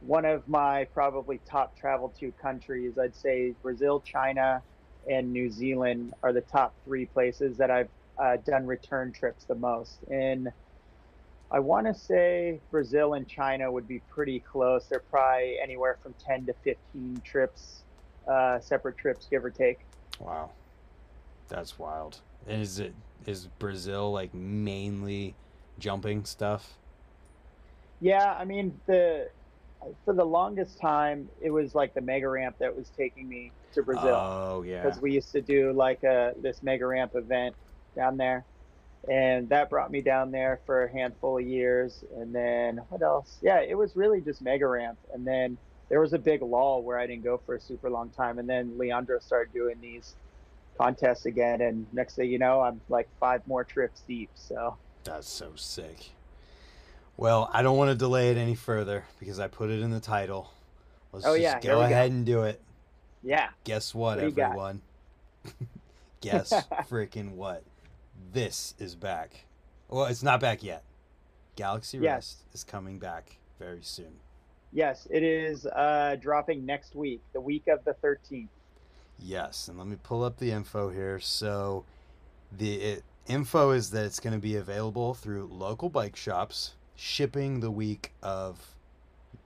one 0.00 0.24
of 0.24 0.48
my 0.48 0.86
probably 0.94 1.40
top 1.50 1.76
traveled 1.76 2.16
to 2.20 2.32
countries. 2.32 2.98
I'd 2.98 3.16
say 3.16 3.54
Brazil, 3.62 4.00
China, 4.00 4.62
and 5.08 5.32
New 5.32 5.50
Zealand 5.50 6.14
are 6.22 6.32
the 6.32 6.40
top 6.40 6.74
three 6.84 7.06
places 7.06 7.56
that 7.58 7.70
I've 7.70 7.88
uh, 8.18 8.36
done 8.44 8.66
return 8.66 9.12
trips 9.12 9.44
the 9.44 9.54
most. 9.54 9.98
And 10.10 10.52
I 11.50 11.60
want 11.60 11.86
to 11.86 11.94
say 11.94 12.60
Brazil 12.70 13.14
and 13.14 13.28
China 13.28 13.70
would 13.70 13.86
be 13.86 14.00
pretty 14.10 14.40
close. 14.40 14.86
They're 14.86 15.00
probably 15.00 15.58
anywhere 15.62 15.98
from 16.02 16.14
10 16.24 16.46
to 16.46 16.54
15 16.64 17.22
trips, 17.24 17.82
uh, 18.26 18.60
separate 18.60 18.96
trips, 18.96 19.26
give 19.30 19.44
or 19.44 19.50
take. 19.50 19.78
Wow, 20.18 20.50
that's 21.48 21.78
wild. 21.78 22.20
And 22.46 22.62
is 22.62 22.78
it 22.78 22.94
is 23.26 23.46
Brazil 23.58 24.12
like 24.12 24.34
mainly 24.34 25.34
jumping 25.78 26.24
stuff? 26.24 26.74
Yeah, 28.00 28.34
I 28.38 28.44
mean 28.44 28.78
the 28.86 29.28
for 30.04 30.14
the 30.14 30.24
longest 30.24 30.78
time 30.80 31.28
it 31.40 31.50
was 31.50 31.74
like 31.74 31.94
the 31.94 32.00
mega 32.00 32.28
ramp 32.28 32.56
that 32.58 32.74
was 32.74 32.90
taking 32.96 33.28
me 33.28 33.52
to 33.74 33.82
Brazil. 33.82 34.14
Oh 34.14 34.62
yeah. 34.66 34.82
because 34.82 35.00
we 35.00 35.12
used 35.12 35.32
to 35.32 35.40
do 35.40 35.72
like 35.72 36.02
a 36.04 36.32
this 36.40 36.62
mega 36.62 36.86
ramp 36.86 37.12
event 37.14 37.54
down 37.96 38.16
there 38.16 38.44
and 39.08 39.48
that 39.50 39.68
brought 39.70 39.90
me 39.90 40.00
down 40.00 40.30
there 40.30 40.60
for 40.64 40.84
a 40.84 40.90
handful 40.92 41.38
of 41.38 41.44
years 41.46 42.02
and 42.16 42.34
then 42.34 42.80
what 42.88 43.02
else 43.02 43.36
yeah 43.42 43.60
it 43.60 43.76
was 43.76 43.94
really 43.94 44.20
just 44.20 44.40
mega 44.42 44.66
ramp 44.66 44.98
and 45.12 45.26
then 45.26 45.58
there 45.90 46.00
was 46.00 46.12
a 46.14 46.18
big 46.18 46.40
lull 46.40 46.82
where 46.82 46.98
i 46.98 47.06
didn't 47.06 47.22
go 47.22 47.38
for 47.44 47.54
a 47.54 47.60
super 47.60 47.90
long 47.90 48.08
time 48.10 48.38
and 48.38 48.48
then 48.48 48.76
leandro 48.78 49.18
started 49.20 49.52
doing 49.52 49.76
these 49.82 50.14
contests 50.78 51.26
again 51.26 51.60
and 51.60 51.86
next 51.92 52.14
thing 52.16 52.30
you 52.30 52.38
know 52.38 52.62
i'm 52.62 52.80
like 52.88 53.06
five 53.20 53.46
more 53.46 53.62
trips 53.62 54.00
deep 54.08 54.30
so 54.34 54.76
That's 55.04 55.28
so 55.28 55.52
sick. 55.54 56.10
Well, 57.16 57.48
I 57.52 57.62
don't 57.62 57.76
want 57.76 57.90
to 57.90 57.94
delay 57.94 58.30
it 58.30 58.36
any 58.36 58.56
further 58.56 59.04
because 59.20 59.38
I 59.38 59.46
put 59.46 59.70
it 59.70 59.80
in 59.80 59.90
the 59.92 60.00
title. 60.00 60.50
Let's 61.12 61.24
Oh, 61.24 61.34
just 61.38 61.42
yeah, 61.42 61.60
go 61.60 61.78
we 61.78 61.84
go. 61.88 61.92
ahead 61.92 62.10
and 62.10 62.26
do 62.26 62.42
it. 62.42 62.60
Yeah 63.24 63.48
Guess 63.64 63.94
what, 63.94 64.16
What 64.16 64.20
do 64.20 64.26
you 64.26 64.32
got? 64.32 64.46
everyone? 64.50 64.82
Guess 66.20 66.52
freaking 66.90 67.32
what? 67.32 67.62
This 68.32 68.74
is 68.78 68.94
back. 68.94 69.44
Well, 69.88 70.06
it's 70.06 70.22
not 70.22 70.40
back 70.40 70.62
yet. 70.62 70.82
Galaxy 71.56 71.98
Yes. 71.98 72.12
Rust 72.14 72.36
is 72.52 72.64
coming 72.64 72.98
back 72.98 73.36
very 73.58 73.82
soon. 73.82 74.18
yes 74.72 75.06
it 75.10 75.22
is 75.22 75.64
uh 75.66 76.16
dropping 76.20 76.66
next 76.66 76.94
week 76.96 77.20
the 77.32 77.40
week 77.40 77.66
of 77.68 77.84
the 77.84 77.94
13th 78.04 78.48
Yes, 79.16 79.68
and 79.68 79.78
let 79.78 79.86
me 79.86 79.96
pull 80.02 80.24
up 80.24 80.38
the 80.38 80.50
info 80.50 80.90
here. 80.90 81.20
So, 81.20 81.84
the 82.50 82.74
it, 82.74 83.04
info 83.28 83.70
is 83.70 83.90
that 83.92 84.04
it's 84.04 84.18
going 84.18 84.34
to 84.34 84.40
be 84.40 84.56
available 84.56 85.14
through 85.14 85.46
local 85.52 85.88
bike 85.88 86.16
shops, 86.16 86.74
shipping 86.96 87.60
the 87.60 87.70
week 87.70 88.12
of 88.24 88.74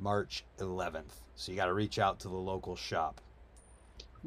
March 0.00 0.42
11th. 0.58 1.20
So 1.36 1.52
you 1.52 1.56
got 1.56 1.66
to 1.66 1.74
reach 1.74 1.98
out 1.98 2.18
to 2.20 2.28
the 2.28 2.34
local 2.36 2.76
shop. 2.76 3.20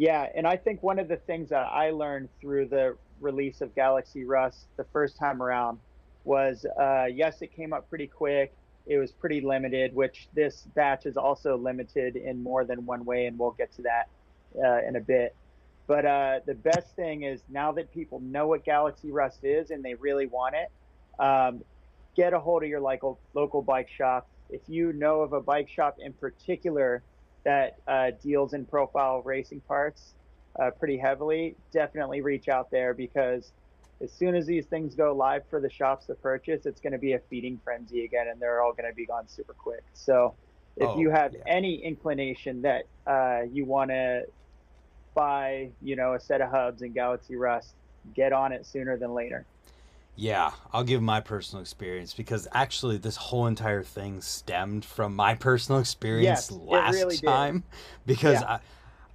Yeah, 0.02 0.26
and 0.34 0.48
I 0.48 0.58
think 0.58 0.82
one 0.82 0.98
of 0.98 1.08
the 1.08 1.18
things 1.18 1.50
that 1.50 1.68
I 1.72 1.92
learned 1.92 2.30
through 2.42 2.70
the 2.70 2.98
release 3.20 3.62
of 3.62 3.76
Galaxy 3.76 4.26
Rust 4.26 4.66
the 4.76 4.84
first 4.86 5.16
time 5.16 5.44
around 5.44 5.78
was 6.24 6.66
uh, 6.80 7.06
yes, 7.06 7.44
it 7.44 7.56
came 7.56 7.72
up 7.72 7.88
pretty 7.88 8.08
quick. 8.08 8.52
It 8.88 8.98
was 8.98 9.12
pretty 9.12 9.42
limited, 9.42 9.94
which 9.94 10.28
this 10.34 10.66
batch 10.74 11.06
is 11.06 11.18
also 11.18 11.56
limited 11.56 12.16
in 12.16 12.42
more 12.42 12.66
than 12.66 12.84
one 12.88 13.06
way, 13.06 13.28
and 13.28 13.38
we'll 13.38 13.52
get 13.52 13.72
to 13.74 13.84
that 13.84 14.10
uh, 14.58 14.80
in 14.88 14.96
a 14.96 15.00
bit. 15.00 15.36
But 15.86 16.08
uh, 16.08 16.40
the 16.48 16.56
best 16.56 16.96
thing 16.96 17.22
is 17.22 17.44
now 17.48 17.72
that 17.74 17.94
people 17.94 18.22
know 18.22 18.48
what 18.48 18.66
Galaxy 18.66 19.12
Rust 19.12 19.44
is 19.44 19.70
and 19.70 19.86
they 19.86 19.94
really 19.94 20.26
want 20.26 20.56
it, 20.56 21.24
um, 21.24 21.64
get 22.16 22.34
a 22.34 22.40
hold 22.40 22.64
of 22.64 22.70
your 22.70 22.82
local 22.82 23.20
local 23.36 23.62
bike 23.62 23.90
shop. 23.96 24.28
If 24.50 24.62
you 24.66 24.94
know 24.94 25.22
of 25.22 25.34
a 25.34 25.42
bike 25.42 25.70
shop 25.70 25.98
in 26.00 26.14
particular 26.14 27.04
that 27.46 27.76
uh, 27.88 28.12
deals 28.22 28.54
in 28.54 28.66
profile 28.66 29.22
racing 29.24 29.62
parts 29.62 30.16
uh, 30.62 30.72
pretty 30.72 30.98
heavily, 30.98 31.58
definitely 31.72 32.22
reach 32.22 32.48
out 32.50 32.72
there 32.72 32.94
because 32.94 33.54
as 34.02 34.14
soon 34.14 34.36
as 34.36 34.46
these 34.48 34.68
things 34.68 34.96
go 34.96 35.16
live 35.16 35.48
for 35.50 35.62
the 35.62 35.70
shops 35.70 36.08
to 36.08 36.16
purchase, 36.16 36.66
it's 36.66 36.82
going 36.82 36.94
to 36.94 37.00
be 37.00 37.14
a 37.14 37.20
feeding 37.30 37.60
frenzy 37.64 38.06
again, 38.06 38.28
and 38.30 38.42
they're 38.42 38.62
all 38.62 38.74
going 38.74 38.90
to 38.90 38.96
be 38.96 39.06
gone 39.06 39.28
super 39.28 39.56
quick. 39.58 39.86
So, 39.94 40.38
if 40.76 40.96
Oh, 40.96 40.96
you 40.96 41.12
have 41.12 41.36
yeah. 41.36 41.44
any 41.48 41.84
inclination 41.84 42.64
that 42.64 42.86
uh, 43.08 43.44
you 43.52 43.66
want 43.66 43.92
to 43.92 44.24
buy, 45.16 45.76
you 45.82 45.96
know, 45.96 46.16
a 46.16 46.20
set 46.20 46.42
of 46.42 46.52
hubs 46.52 46.82
in 46.84 46.94
Galaxy 46.94 47.36
Rust, 47.38 47.76
get 48.14 48.34
on 48.34 48.54
it 48.54 48.66
sooner 48.68 48.98
than 48.98 49.14
later. 49.14 49.48
Yeah, 50.16 50.52
I'll 50.72 50.84
give 50.84 51.02
my 51.02 51.20
personal 51.20 51.62
experience 51.62 52.14
because 52.14 52.48
actually 52.54 52.98
this 52.98 53.16
whole 53.16 53.48
entire 53.48 53.84
thing 53.84 54.22
stemmed 54.22 54.86
from 54.86 55.16
my 55.16 55.36
personal 55.48 55.80
experience 55.80 56.50
Yes, 56.50 56.52
last 56.52 56.94
really 56.94 57.18
did. 57.18 57.26
time 57.26 57.64
because 58.06 58.42
Yeah. 58.42 58.48
I 58.48 58.60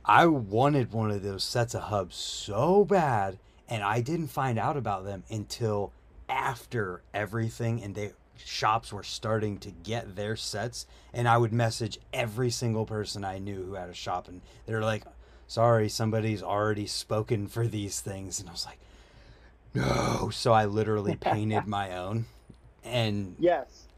I 0.04 0.26
wanted 0.26 0.92
one 0.92 1.10
of 1.10 1.22
those 1.22 1.44
sets 1.44 1.74
of 1.74 1.82
hubs 1.84 2.16
so 2.16 2.84
bad 2.84 3.38
and 3.68 3.82
I 3.82 4.00
didn't 4.00 4.28
find 4.28 4.58
out 4.58 4.76
about 4.76 5.04
them 5.04 5.24
until 5.30 5.92
after 6.28 7.02
everything 7.14 7.82
and 7.82 7.94
they 7.94 8.12
shops 8.36 8.92
were 8.92 9.02
starting 9.02 9.58
to 9.58 9.70
get 9.70 10.16
their 10.16 10.36
sets 10.36 10.86
and 11.12 11.28
I 11.28 11.38
would 11.38 11.52
message 11.52 11.98
every 12.12 12.50
single 12.50 12.86
person 12.86 13.24
I 13.24 13.38
knew 13.38 13.64
who 13.64 13.74
had 13.74 13.88
a 13.88 13.94
shop 13.94 14.28
and 14.28 14.42
they're 14.66 14.82
like 14.82 15.04
sorry 15.46 15.88
somebody's 15.88 16.42
already 16.42 16.86
spoken 16.86 17.46
for 17.48 17.66
these 17.66 18.00
things 18.00 18.40
and 18.40 18.48
I 18.48 18.52
was 18.52 18.66
like 18.66 18.78
no 19.76 20.30
so 20.30 20.52
I 20.52 20.64
literally 20.66 21.16
painted 21.20 21.66
my 21.66 21.96
own 21.96 22.26
and 22.84 23.36
Yes. 23.38 23.88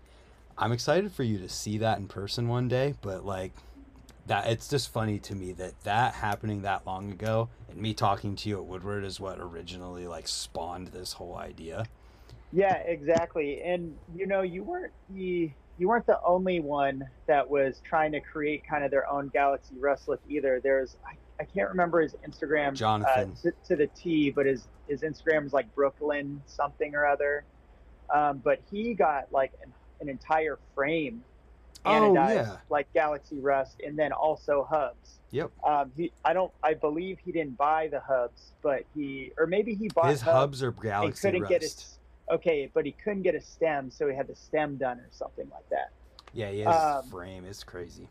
I'm 0.56 0.72
excited 0.72 1.12
for 1.12 1.22
you 1.22 1.38
to 1.38 1.48
see 1.48 1.78
that 1.78 1.98
in 1.98 2.08
person 2.08 2.48
one 2.48 2.66
day, 2.66 2.94
but 3.00 3.24
like 3.24 3.52
that 4.26 4.48
it's 4.48 4.68
just 4.68 4.90
funny 4.92 5.18
to 5.20 5.34
me 5.34 5.52
that 5.52 5.80
that 5.84 6.14
happening 6.14 6.62
that 6.62 6.86
long 6.86 7.12
ago 7.12 7.48
and 7.70 7.78
me 7.78 7.94
talking 7.94 8.34
to 8.36 8.48
you 8.48 8.58
at 8.58 8.64
Woodward 8.64 9.04
is 9.04 9.20
what 9.20 9.38
originally 9.38 10.06
like 10.06 10.26
spawned 10.26 10.88
this 10.88 11.12
whole 11.14 11.36
idea. 11.36 11.86
Yeah, 12.52 12.74
exactly. 12.78 13.62
And 13.62 13.96
you 14.16 14.26
know, 14.26 14.42
you 14.42 14.64
weren't 14.64 14.92
the 15.10 15.50
you 15.78 15.88
weren't 15.88 16.06
the 16.06 16.20
only 16.24 16.58
one 16.58 17.04
that 17.26 17.48
was 17.48 17.80
trying 17.84 18.10
to 18.12 18.20
create 18.20 18.66
kind 18.66 18.84
of 18.84 18.90
their 18.90 19.08
own 19.10 19.28
Galaxy 19.28 19.76
Rust 19.78 20.08
look 20.08 20.20
either. 20.28 20.60
There's 20.60 20.96
I, 21.06 21.12
I 21.40 21.44
can't 21.44 21.68
remember 21.68 22.00
his 22.00 22.14
Instagram 22.28 22.74
Jonathan. 22.74 23.32
uh, 23.36 23.42
to, 23.42 23.52
to 23.68 23.76
the 23.76 23.86
T, 23.88 24.30
but 24.30 24.46
his 24.46 24.66
his 24.88 25.02
Instagram 25.02 25.46
is 25.46 25.52
like 25.52 25.72
Brooklyn 25.74 26.42
something 26.46 26.94
or 26.94 27.06
other. 27.06 27.44
Um, 28.12 28.38
but 28.38 28.60
he 28.70 28.94
got 28.94 29.30
like 29.32 29.52
an, 29.62 29.72
an 30.00 30.08
entire 30.08 30.58
frame 30.74 31.22
Oh, 31.84 31.90
anodized 31.90 32.34
yeah. 32.34 32.56
like 32.70 32.92
Galaxy 32.92 33.38
Rust, 33.38 33.80
and 33.86 33.96
then 33.96 34.12
also 34.12 34.66
hubs. 34.68 35.20
Yep. 35.30 35.50
Um, 35.64 35.92
he 35.96 36.10
I 36.24 36.32
don't 36.32 36.52
I 36.62 36.74
believe 36.74 37.18
he 37.24 37.30
didn't 37.32 37.56
buy 37.56 37.88
the 37.88 38.00
hubs, 38.00 38.52
but 38.62 38.82
he 38.94 39.32
or 39.38 39.46
maybe 39.46 39.74
he 39.74 39.88
bought 39.88 40.10
His 40.10 40.20
hubs 40.20 40.62
are 40.62 40.72
Galaxy 40.72 41.20
couldn't 41.20 41.48
get 41.48 41.62
Rust. 41.62 41.80
his 41.80 41.98
okay, 42.30 42.68
but 42.74 42.84
he 42.84 42.92
couldn't 42.92 43.22
get 43.22 43.34
a 43.36 43.40
stem, 43.40 43.90
so 43.90 44.08
he 44.08 44.14
had 44.16 44.26
the 44.26 44.34
stem 44.34 44.76
done 44.76 44.98
or 44.98 45.06
something 45.12 45.48
like 45.52 45.68
that. 45.70 45.90
Yeah, 46.32 46.50
he 46.50 46.60
has 46.60 46.74
um, 47.04 47.10
frame. 47.10 47.44
is 47.44 47.62
crazy. 47.62 48.08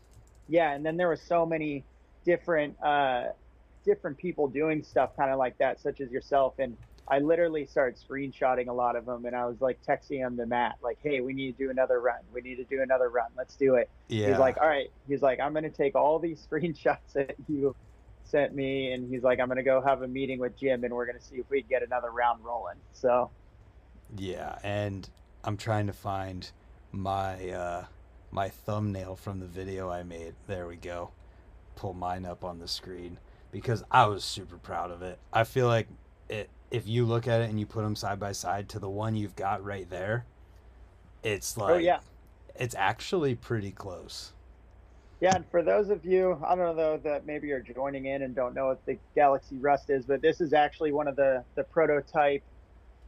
Yeah, 0.48 0.72
and 0.72 0.86
then 0.86 0.96
there 0.96 1.08
were 1.10 1.18
so 1.18 1.46
many 1.46 1.84
different 2.28 2.76
uh, 2.84 3.30
different 3.86 4.18
people 4.18 4.48
doing 4.48 4.84
stuff 4.84 5.16
kind 5.18 5.32
of 5.32 5.40
like 5.40 5.58
that, 5.58 5.80
such 5.80 6.02
as 6.02 6.12
yourself. 6.12 6.54
And 6.60 6.78
I 7.08 7.20
literally 7.20 7.66
started 7.66 7.98
screenshotting 7.98 8.68
a 8.68 8.74
lot 8.74 8.98
of 8.98 9.06
them, 9.06 9.26
and 9.26 9.36
I 9.36 9.46
was 9.46 9.62
like 9.62 9.80
texting 9.88 10.22
them 10.22 10.36
to 10.38 10.46
Matt, 10.46 10.76
like, 10.84 11.00
"Hey, 11.02 11.22
we 11.22 11.34
need 11.34 11.58
to 11.58 11.64
do 11.66 11.72
another 11.72 12.02
run. 12.02 12.20
We 12.34 12.42
need 12.42 12.58
to 12.58 12.66
do 12.66 12.82
another 12.84 13.10
run. 13.10 13.30
Let's 13.36 13.56
do 13.56 13.76
it." 13.76 13.90
Yeah. 14.10 14.28
He's 14.28 14.38
like, 14.38 14.58
"All 14.60 14.68
right." 14.68 14.92
He's 15.08 15.22
like, 15.22 15.40
"I'm 15.40 15.54
gonna 15.54 15.70
take 15.70 15.96
all 15.96 16.20
these 16.20 16.46
screenshots 16.52 17.14
that 17.14 17.36
you 17.48 17.74
sent 18.26 18.54
me, 18.54 18.92
and 18.92 19.10
he's 19.10 19.24
like, 19.24 19.40
I'm 19.40 19.48
gonna 19.48 19.64
go 19.64 19.82
have 19.82 20.02
a 20.02 20.08
meeting 20.08 20.38
with 20.38 20.60
Jim, 20.60 20.84
and 20.84 20.94
we're 20.94 21.06
gonna 21.06 21.22
see 21.22 21.38
if 21.38 21.50
we 21.50 21.62
can 21.62 21.70
get 21.70 21.82
another 21.82 22.12
round 22.12 22.44
rolling." 22.44 22.78
So. 22.92 23.32
Yeah, 24.18 24.58
and 24.64 25.10
I'm 25.44 25.58
trying 25.58 25.88
to 25.88 25.94
find 25.94 26.50
my 26.92 27.50
uh 27.50 27.86
my 28.32 28.50
thumbnail 28.50 29.16
from 29.16 29.40
the 29.40 29.46
video 29.46 29.90
I 29.90 30.04
made. 30.04 30.36
There 30.48 30.68
we 30.68 30.76
go. 30.76 31.12
Pull 31.78 31.94
mine 31.94 32.26
up 32.26 32.44
on 32.44 32.58
the 32.60 32.68
screen 32.68 33.20
because 33.52 33.84
I 33.92 34.08
was 34.08 34.24
super 34.24 34.58
proud 34.58 34.90
of 34.90 35.04
it. 35.04 35.20
I 35.32 35.44
feel 35.44 35.68
like 35.68 35.88
it 36.28 36.50
if 36.72 36.88
you 36.88 37.06
look 37.06 37.28
at 37.28 37.40
it 37.40 37.50
and 37.50 37.60
you 37.60 37.66
put 37.66 37.84
them 37.84 37.96
side 37.96 38.20
by 38.20 38.32
side 38.32 38.68
to 38.70 38.80
the 38.80 38.90
one 38.90 39.16
you've 39.16 39.36
got 39.36 39.64
right 39.64 39.90
there, 39.90 40.26
it's 41.24 41.56
oh, 41.58 41.62
like 41.62 41.76
oh 41.76 41.78
yeah. 41.78 42.00
it's 42.56 42.76
actually 42.76 43.36
pretty 43.36 43.72
close. 43.72 44.34
Yeah, 45.20 45.36
and 45.36 45.46
for 45.50 45.64
those 45.64 45.90
of 45.90 46.04
you, 46.04 46.40
I 46.46 46.50
don't 46.56 46.60
know 46.60 46.76
though, 46.76 47.00
that 47.04 47.26
maybe 47.26 47.48
you're 47.48 47.60
joining 47.60 48.06
in 48.08 48.24
and 48.24 48.36
don't 48.36 48.54
know 48.54 48.68
what 48.68 48.86
the 48.86 48.98
Galaxy 49.16 49.58
Rust 49.58 49.90
is, 49.90 50.06
but 50.06 50.22
this 50.22 50.42
is 50.42 50.54
actually 50.54 50.92
one 50.92 51.08
of 51.08 51.16
the 51.16 51.44
the 51.56 51.64
prototype. 51.64 52.44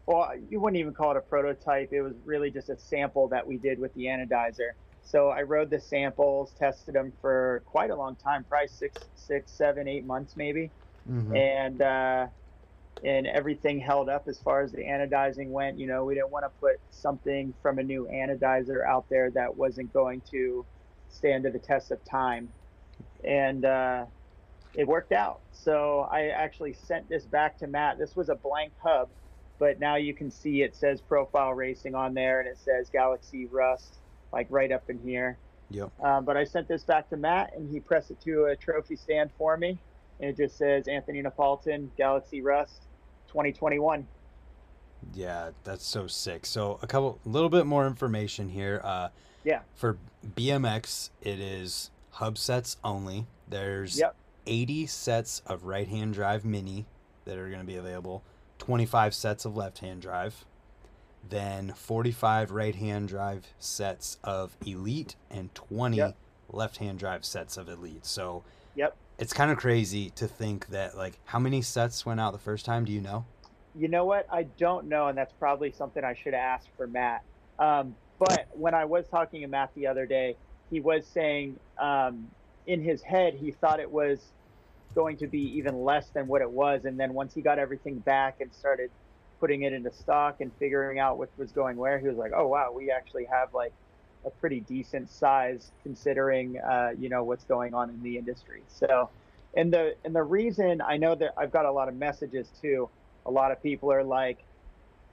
Well, 0.05 0.33
you 0.49 0.59
wouldn't 0.59 0.79
even 0.79 0.93
call 0.93 1.11
it 1.11 1.17
a 1.17 1.21
prototype. 1.21 1.91
It 1.91 2.01
was 2.01 2.13
really 2.23 2.49
just 2.49 2.69
a 2.69 2.77
sample 2.77 3.27
that 3.29 3.45
we 3.45 3.57
did 3.57 3.77
with 3.79 3.93
the 3.95 4.05
anodizer. 4.05 4.71
So 5.09 5.29
I 5.29 5.41
rode 5.41 5.71
the 5.71 5.79
samples, 5.79 6.53
tested 6.53 6.93
them 6.93 7.11
for 7.19 7.63
quite 7.65 7.89
a 7.89 7.95
long 7.95 8.15
time, 8.15 8.45
probably 8.45 8.67
six, 8.67 9.09
six, 9.15 9.51
seven, 9.57 9.87
eight 9.87 10.05
months 10.05 10.35
maybe, 10.37 10.71
Mhm. 11.07 11.35
and 11.35 11.81
uh, 11.81 12.27
and 13.03 13.25
everything 13.25 13.79
held 13.79 14.07
up 14.07 14.27
as 14.27 14.39
far 14.39 14.61
as 14.61 14.71
the 14.71 14.83
anodizing 14.83 15.49
went. 15.49 15.79
You 15.79 15.87
know, 15.87 16.05
we 16.05 16.13
didn't 16.13 16.29
want 16.29 16.45
to 16.45 16.51
put 16.59 16.75
something 16.91 17.55
from 17.59 17.79
a 17.79 17.83
new 17.83 18.07
anodizer 18.07 18.85
out 18.87 19.07
there 19.09 19.31
that 19.31 19.57
wasn't 19.57 19.91
going 19.91 20.21
to 20.29 20.67
stand 21.07 21.45
to 21.45 21.49
the 21.49 21.57
test 21.57 21.89
of 21.89 22.05
time, 22.05 22.53
and 23.23 23.65
uh, 23.65 24.05
it 24.75 24.87
worked 24.87 25.11
out. 25.11 25.41
So 25.49 26.01
I 26.01 26.27
actually 26.27 26.73
sent 26.73 27.09
this 27.09 27.25
back 27.25 27.57
to 27.59 27.67
Matt. 27.67 27.97
This 27.97 28.15
was 28.15 28.29
a 28.29 28.35
blank 28.35 28.75
hub, 28.79 29.09
but 29.57 29.79
now 29.79 29.95
you 29.95 30.13
can 30.13 30.29
see 30.29 30.61
it 30.61 30.75
says 30.75 31.01
Profile 31.01 31.55
Racing 31.55 31.95
on 31.95 32.13
there, 32.13 32.41
and 32.41 32.47
it 32.47 32.59
says 32.59 32.91
Galaxy 32.91 33.47
Rust 33.47 34.03
like 34.31 34.47
right 34.49 34.71
up 34.71 34.89
in 34.89 34.99
here. 34.99 35.37
Yep. 35.71 35.91
Um, 36.03 36.25
but 36.25 36.35
I 36.37 36.43
sent 36.43 36.67
this 36.67 36.83
back 36.83 37.09
to 37.09 37.17
Matt, 37.17 37.55
and 37.55 37.71
he 37.71 37.79
pressed 37.79 38.09
it 38.11 38.19
to 38.21 38.45
a 38.45 38.55
trophy 38.55 38.95
stand 38.95 39.29
for 39.37 39.55
me, 39.57 39.77
and 40.19 40.29
it 40.29 40.37
just 40.37 40.57
says 40.57 40.87
Anthony 40.87 41.21
Napolitan, 41.21 41.89
Galaxy 41.97 42.41
Rust, 42.41 42.81
2021. 43.27 44.07
Yeah, 45.13 45.51
that's 45.63 45.85
so 45.85 46.07
sick. 46.07 46.45
So 46.45 46.79
a 46.81 46.87
couple, 46.87 47.19
a 47.25 47.29
little 47.29 47.49
bit 47.49 47.65
more 47.65 47.85
information 47.87 48.49
here. 48.49 48.81
Uh, 48.83 49.09
Yeah. 49.45 49.61
For 49.75 49.97
BMX, 50.35 51.11
it 51.21 51.39
is 51.39 51.91
hub 52.11 52.37
sets 52.37 52.75
only. 52.83 53.25
There's 53.47 53.97
Yep. 53.97 54.15
80 54.45 54.85
sets 54.87 55.41
of 55.45 55.63
right-hand 55.65 56.13
drive 56.13 56.43
mini 56.43 56.85
that 57.25 57.37
are 57.37 57.47
going 57.47 57.61
to 57.61 57.65
be 57.65 57.75
available. 57.77 58.23
25 58.57 59.13
sets 59.13 59.45
of 59.45 59.55
left-hand 59.55 60.01
drive. 60.01 60.43
Then 61.33 61.73
45 61.75 62.51
right-hand 62.51 63.07
drive 63.07 63.53
sets 63.59 64.17
of 64.23 64.57
elite 64.65 65.15
and 65.29 65.53
20 65.53 65.97
Yep. 65.97 66.17
left-hand 66.49 66.97
drive 66.97 67.23
sets 67.23 67.55
of 67.55 67.69
elite. 67.69 68.05
So 68.05 68.43
Yep. 68.75 68.97
it's 69.19 69.33
kind 69.33 69.51
of 69.51 69.57
crazy 69.57 70.09
to 70.11 70.27
think 70.27 70.67
that 70.67 70.97
like 70.97 71.19
how 71.25 71.37
many 71.39 71.61
sets 71.61 72.05
went 72.05 72.19
out 72.19 72.31
the 72.31 72.39
first 72.39 72.65
time? 72.65 72.83
Do 72.83 72.91
you 72.91 73.01
know? 73.01 73.25
You 73.75 73.87
know 73.87 74.05
what? 74.05 74.25
I 74.31 74.43
don't 74.43 74.87
know, 74.87 75.07
and 75.07 75.17
that's 75.17 75.33
probably 75.33 75.71
something 75.71 76.03
I 76.03 76.15
should 76.15 76.33
ask 76.33 76.65
for 76.75 76.87
Matt. 76.87 77.21
Um, 77.59 77.95
but 78.17 78.47
when 78.53 78.73
I 78.73 78.85
was 78.85 79.07
talking 79.07 79.41
to 79.41 79.47
Matt 79.47 79.69
the 79.75 79.85
other 79.85 80.07
day, 80.07 80.35
he 80.71 80.79
was 80.79 81.05
saying 81.07 81.57
um, 81.79 82.27
in 82.65 82.81
his 82.81 83.03
head 83.03 83.35
he 83.35 83.51
thought 83.51 83.79
it 83.79 83.89
was 83.91 84.33
going 84.95 85.17
to 85.17 85.27
be 85.27 85.41
even 85.57 85.83
less 85.83 86.09
than 86.09 86.25
what 86.27 86.41
it 86.41 86.49
was, 86.49 86.85
and 86.85 86.99
then 86.99 87.13
once 87.13 87.35
he 87.35 87.41
got 87.43 87.59
everything 87.59 87.99
back 87.99 88.37
and 88.39 88.51
started 88.51 88.89
putting 89.39 89.63
it 89.63 89.73
into 89.73 89.91
stock 89.91 90.41
and 90.41 90.53
figuring 90.57 90.99
out 90.99 91.17
what 91.17 91.29
was 91.37 91.51
going 91.51 91.77
where, 91.77 91.99
he 91.99 92.07
was 92.07 92.17
like, 92.17 92.31
"Oh 92.35 92.47
wow, 92.47 92.71
we 92.71 92.91
actually 92.91 93.25
have 93.25 93.53
like 93.53 93.73
a 94.25 94.29
pretty 94.29 94.59
decent 94.61 95.09
size 95.09 95.71
considering 95.83 96.59
uh, 96.59 96.91
you 96.97 97.09
know 97.09 97.23
what's 97.23 97.45
going 97.45 97.73
on 97.73 97.89
in 97.89 98.01
the 98.03 98.17
industry." 98.17 98.63
So, 98.67 99.09
and 99.55 99.71
the 99.73 99.95
and 100.03 100.15
the 100.15 100.23
reason 100.23 100.81
I 100.81 100.97
know 100.97 101.15
that 101.15 101.33
I've 101.37 101.51
got 101.51 101.65
a 101.65 101.71
lot 101.71 101.87
of 101.89 101.95
messages 101.95 102.49
too. 102.61 102.89
A 103.25 103.31
lot 103.31 103.51
of 103.51 103.61
people 103.61 103.91
are 103.91 104.03
like, 104.03 104.45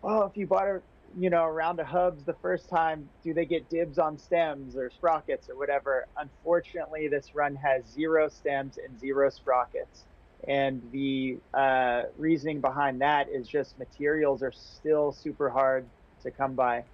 "Oh, 0.03 0.23
if 0.25 0.37
you 0.37 0.47
bought 0.47 0.69
a 0.69 0.83
you 1.17 1.31
know 1.31 1.45
a 1.45 1.53
round 1.53 1.81
of 1.81 1.87
hubs 1.87 2.25
the 2.25 2.35
first 2.35 2.69
time, 2.69 3.09
do 3.23 3.33
they 3.35 3.47
get 3.47 3.69
dibs 3.71 3.99
on 3.99 4.19
stems 4.19 4.77
or 4.77 4.91
sprockets 4.91 5.49
or 5.49 5.57
whatever?" 5.57 6.07
Unfortunately, 6.17 7.09
this 7.09 7.35
run 7.35 7.55
has 7.57 7.87
zero 7.87 8.29
stems 8.29 8.79
and 8.79 8.99
zero 8.99 9.31
sprockets. 9.31 10.05
And 10.47 10.83
the 10.93 11.39
uh, 11.55 12.03
reasoning 12.17 12.61
behind 12.61 13.01
that 13.01 13.29
is 13.29 13.49
just 13.49 13.79
materials 13.79 14.43
are 14.43 14.53
still 14.53 15.13
super 15.13 15.51
hard 15.51 15.89
to 16.23 16.31
come 16.31 16.55
by. 16.55 16.85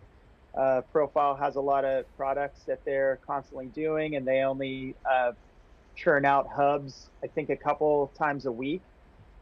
Uh, 0.59 0.83
Profile 0.91 1.37
has 1.37 1.57
a 1.57 1.61
lot 1.61 1.85
of 1.85 2.05
products 2.17 2.65
that 2.67 2.81
they're 2.85 3.21
constantly 3.27 3.67
doing, 3.67 4.17
and 4.17 4.27
they 4.27 4.41
only 4.41 4.97
uh, 5.11 5.33
churn 5.97 6.25
out 6.25 6.47
hubs, 6.55 7.11
I 7.23 7.27
think, 7.27 7.51
a 7.51 7.57
couple 7.57 8.13
times 8.19 8.47
a 8.47 8.53
week. 8.53 8.83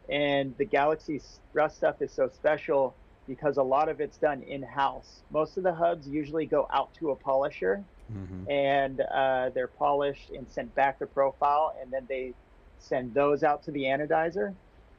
And 0.08 0.56
the 0.58 0.64
Galaxy 0.64 1.20
Rust 1.52 1.76
stuff 1.76 1.96
is 2.00 2.12
so 2.12 2.28
special 2.28 2.96
because 3.28 3.58
a 3.58 3.62
lot 3.62 3.88
of 3.88 4.00
it's 4.00 4.18
done 4.18 4.42
in 4.42 4.62
house. 4.62 5.22
Most 5.30 5.56
of 5.56 5.62
the 5.62 5.74
hubs 5.74 6.08
usually 6.08 6.46
go 6.46 6.66
out 6.72 6.94
to 6.94 7.10
a 7.10 7.16
polisher 7.16 7.84
Mm-hmm. 8.12 8.50
and 8.50 9.00
uh, 9.00 9.50
they're 9.54 9.68
polished 9.68 10.30
and 10.30 10.50
sent 10.50 10.74
back 10.74 10.98
to 10.98 11.06
profile, 11.06 11.72
and 11.80 11.92
then 11.92 12.06
they 12.08 12.34
send 12.80 13.14
those 13.14 13.42
out 13.42 13.62
to 13.64 13.70
the 13.70 13.82
anodizer. 13.82 14.54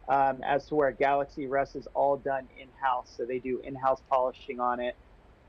Um, 0.10 0.42
as 0.44 0.68
to 0.68 0.76
where 0.76 0.92
Galaxy 0.92 1.46
Rust 1.48 1.76
is 1.76 1.88
all 1.94 2.18
done 2.18 2.48
in 2.60 2.68
house, 2.82 3.14
so 3.16 3.26
they 3.26 3.40
do 3.40 3.62
in 3.64 3.76
house 3.76 4.02
polishing 4.10 4.60
on 4.60 4.80
it, 4.80 4.96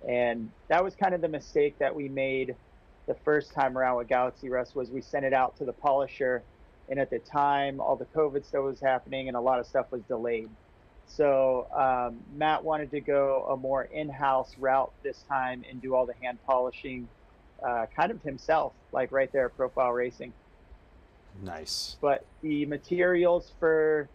and 0.06 0.50
that 0.68 0.84
was 0.84 0.94
kind 0.94 1.14
of 1.14 1.20
the 1.20 1.28
mistake 1.28 1.78
that 1.78 1.94
we 1.94 2.08
made 2.08 2.54
the 3.06 3.14
first 3.24 3.52
time 3.54 3.76
around 3.76 3.96
with 3.96 4.08
Galaxy 4.08 4.48
Rust 4.48 4.76
was 4.76 4.90
we 4.90 5.00
sent 5.00 5.24
it 5.24 5.32
out 5.32 5.56
to 5.56 5.64
the 5.64 5.72
polisher, 5.72 6.44
and 6.88 7.00
at 7.00 7.10
the 7.10 7.18
time 7.18 7.80
all 7.80 7.96
the 7.96 8.04
COVID 8.06 8.44
stuff 8.44 8.62
was 8.64 8.80
happening 8.80 9.28
and 9.28 9.36
a 9.36 9.40
lot 9.40 9.58
of 9.58 9.66
stuff 9.66 9.90
was 9.90 10.02
delayed. 10.02 10.48
So 11.06 11.66
um, 11.76 12.20
Matt 12.34 12.62
wanted 12.62 12.90
to 12.92 13.00
go 13.00 13.46
a 13.50 13.56
more 13.56 13.84
in-house 13.84 14.56
route 14.58 14.92
this 15.02 15.24
time 15.28 15.64
and 15.68 15.80
do 15.82 15.94
all 15.94 16.06
the 16.06 16.14
hand 16.22 16.38
polishing, 16.46 17.08
uh, 17.66 17.86
kind 17.94 18.12
of 18.12 18.22
himself, 18.22 18.72
like 18.92 19.10
right 19.12 19.30
there 19.32 19.46
at 19.46 19.56
Profile 19.56 19.90
Racing. 19.90 20.32
Nice. 21.40 21.96
But 22.00 22.24
the 22.42 22.66
materials 22.66 23.52
for, 23.58 24.08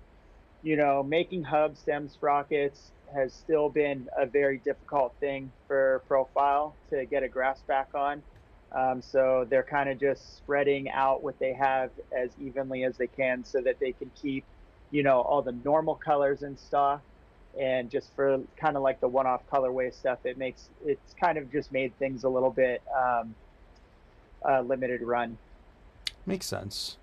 you 0.63 0.75
know, 0.75 1.03
making 1.03 1.43
hubs, 1.43 1.79
stem 1.79 2.09
sprockets 2.09 2.91
has 3.13 3.33
still 3.33 3.69
been 3.69 4.09
a 4.17 4.25
very 4.25 4.57
difficult 4.59 5.13
thing 5.19 5.51
for 5.67 6.01
Profile 6.07 6.75
to 6.89 7.05
get 7.05 7.23
a 7.23 7.27
grasp 7.27 7.65
back 7.67 7.89
on. 7.95 8.21
Um, 8.73 9.01
so 9.01 9.47
they're 9.49 9.63
kind 9.63 9.89
of 9.89 9.97
just 9.99 10.37
spreading 10.37 10.89
out 10.89 11.23
what 11.23 11.39
they 11.39 11.53
have 11.53 11.89
as 12.11 12.31
evenly 12.39 12.83
as 12.83 12.97
they 12.97 13.07
can 13.07 13.45
so 13.45 13.61
that 13.61 13.79
they 13.79 13.93
can 13.93 14.11
keep, 14.21 14.43
you 14.91 15.03
know, 15.03 15.21
all 15.21 15.41
the 15.41 15.55
normal 15.63 15.95
colors 15.95 16.43
in 16.43 16.57
stock. 16.57 17.01
And 17.59 17.89
just 17.89 18.13
for 18.15 18.41
kind 18.57 18.75
of 18.75 18.83
like 18.83 18.99
the 18.99 19.07
one 19.07 19.25
off 19.25 19.41
colorway 19.51 19.93
stuff, 19.93 20.19
it 20.25 20.37
makes 20.37 20.69
it's 20.85 21.15
kind 21.19 21.37
of 21.37 21.51
just 21.51 21.71
made 21.71 21.97
things 21.97 22.23
a 22.23 22.29
little 22.29 22.51
bit 22.51 22.83
um, 22.95 23.33
uh, 24.47 24.61
limited 24.61 25.01
run. 25.01 25.37
Makes 26.25 26.45
sense. 26.45 26.97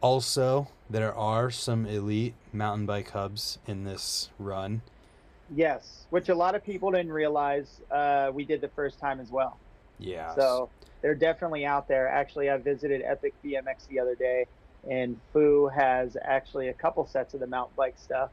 Also, 0.00 0.68
there 0.88 1.14
are 1.14 1.50
some 1.50 1.86
elite 1.86 2.34
mountain 2.52 2.86
bike 2.86 3.10
hubs 3.10 3.58
in 3.66 3.84
this 3.84 4.30
run. 4.38 4.82
Yes, 5.54 6.06
which 6.10 6.28
a 6.28 6.34
lot 6.34 6.54
of 6.54 6.64
people 6.64 6.90
didn't 6.90 7.12
realize 7.12 7.80
uh, 7.90 8.30
we 8.32 8.44
did 8.44 8.60
the 8.60 8.68
first 8.68 8.98
time 8.98 9.20
as 9.20 9.30
well. 9.30 9.58
Yeah. 9.98 10.34
So 10.34 10.70
they're 11.02 11.14
definitely 11.14 11.66
out 11.66 11.88
there. 11.88 12.08
Actually, 12.08 12.50
I 12.50 12.56
visited 12.56 13.02
Epic 13.04 13.34
BMX 13.44 13.88
the 13.88 13.98
other 13.98 14.14
day, 14.14 14.46
and 14.88 15.18
Fu 15.32 15.68
has 15.68 16.16
actually 16.22 16.68
a 16.68 16.72
couple 16.72 17.06
sets 17.06 17.34
of 17.34 17.40
the 17.40 17.46
mountain 17.46 17.74
bike 17.76 17.96
stuff. 17.98 18.30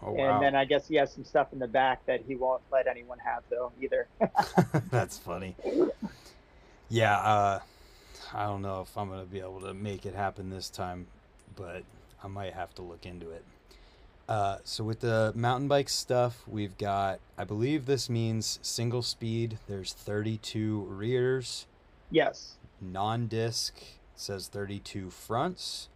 Oh, 0.00 0.12
wow. 0.12 0.34
and 0.34 0.44
then 0.44 0.54
I 0.54 0.64
guess 0.64 0.86
he 0.86 0.94
has 0.96 1.12
some 1.12 1.24
stuff 1.24 1.52
in 1.52 1.58
the 1.58 1.66
back 1.66 2.06
that 2.06 2.22
he 2.26 2.36
won't 2.36 2.62
let 2.70 2.86
anyone 2.86 3.18
have 3.18 3.42
though 3.50 3.72
either. 3.80 4.06
That's 4.90 5.18
funny. 5.18 5.56
Yeah, 6.88 7.18
uh, 7.18 7.60
I 8.34 8.44
don't 8.44 8.62
know 8.62 8.82
if 8.82 8.96
I'm 8.96 9.08
gonna 9.08 9.24
be 9.24 9.40
able 9.40 9.60
to 9.60 9.74
make 9.74 10.06
it 10.06 10.14
happen 10.14 10.50
this 10.50 10.68
time, 10.70 11.06
but 11.56 11.82
I 12.22 12.28
might 12.28 12.52
have 12.54 12.74
to 12.76 12.82
look 12.82 13.06
into 13.06 13.30
it. 13.30 13.44
Uh, 14.28 14.58
so 14.62 14.84
with 14.84 15.00
the 15.00 15.32
mountain 15.34 15.68
bike 15.68 15.88
stuff, 15.88 16.44
we've 16.46 16.76
got. 16.76 17.20
I 17.38 17.44
believe 17.44 17.86
this 17.86 18.10
means 18.10 18.58
single 18.60 19.00
speed. 19.02 19.58
There's 19.66 19.92
32 19.92 20.86
rears. 20.88 21.66
yes. 22.10 22.54
Non-disc 22.80 23.74
says 24.14 24.46
32 24.46 25.10
fronts. 25.10 25.88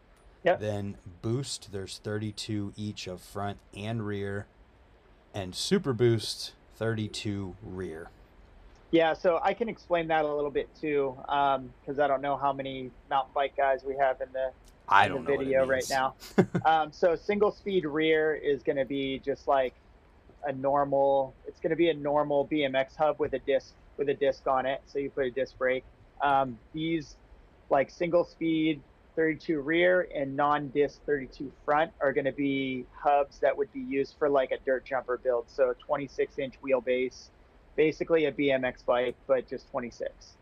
Yep. 0.43 0.59
Then 0.59 0.97
boost, 1.21 1.71
there's 1.71 1.99
32 1.99 2.73
each 2.77 3.07
of 3.07 3.21
front 3.21 3.59
and 3.77 4.05
rear, 4.05 4.47
and 5.33 5.55
super 5.55 5.93
boost, 5.93 6.55
32 6.77 7.55
rear. 7.63 8.09
Yeah, 8.93 9.15
so 9.15 9.41
I 9.43 9.55
can 9.55 9.71
explain 9.71 10.07
that 10.09 10.27
a 10.27 10.33
little 10.33 10.51
bit 10.51 10.69
too, 10.79 11.17
because 11.19 11.99
I 11.99 12.07
don't 12.07 12.21
know 12.21 12.37
how 12.37 12.53
many 12.53 12.91
mountain 13.09 13.33
bike 13.35 13.55
guys 13.57 13.81
we 13.85 13.97
have 13.97 14.21
in 14.21 14.31
the 14.33 14.51
I 14.87 15.07
in 15.07 15.15
the 15.15 15.21
video 15.21 15.67
right 15.67 15.85
now. 15.89 16.15
um, 16.67 16.93
so 16.93 17.17
single 17.17 17.51
speed 17.51 17.87
rear 17.87 18.35
is 18.35 18.63
going 18.63 18.77
to 18.77 18.85
be 18.85 19.19
just 19.25 19.49
like 19.49 19.75
a 20.45 20.53
normal. 20.53 21.35
It's 21.47 21.59
going 21.59 21.71
to 21.71 21.77
be 21.77 21.89
a 21.89 21.95
normal 21.95 22.47
BMX 22.47 22.95
hub 22.99 23.19
with 23.19 23.33
a 23.33 23.39
disc 23.39 23.73
with 23.97 24.11
a 24.11 24.15
disc 24.15 24.47
on 24.47 24.67
it. 24.67 24.83
So 24.85 24.99
you 24.99 25.09
put 25.09 25.25
a 25.25 25.31
disc 25.31 25.57
brake. 25.57 25.85
Um, 26.23 26.59
these 26.75 27.17
like 27.71 27.91
single 27.91 28.25
speed 28.25 28.83
32 29.17 29.61
rear 29.61 30.09
and 30.15 30.37
non-disc 30.37 31.01
32 31.07 31.51
front 31.65 31.93
are 32.01 32.13
going 32.13 32.25
to 32.25 32.33
be 32.33 32.85
hubs 33.03 33.39
that 33.41 33.57
would 33.57 33.73
be 33.73 33.81
used 33.81 34.17
for 34.19 34.29
like 34.29 34.51
a 34.51 34.59
dirt 34.67 34.85
jumper 34.85 35.19
build. 35.23 35.47
So 35.49 35.75
26 35.87 36.39
inch 36.39 36.55
wheelbase, 36.63 37.29
basically 37.77 38.27
a 38.27 38.33
BMX 38.33 38.85
bike, 38.85 39.17
but 39.27 39.49
just 39.49 39.69
26. 39.71 40.37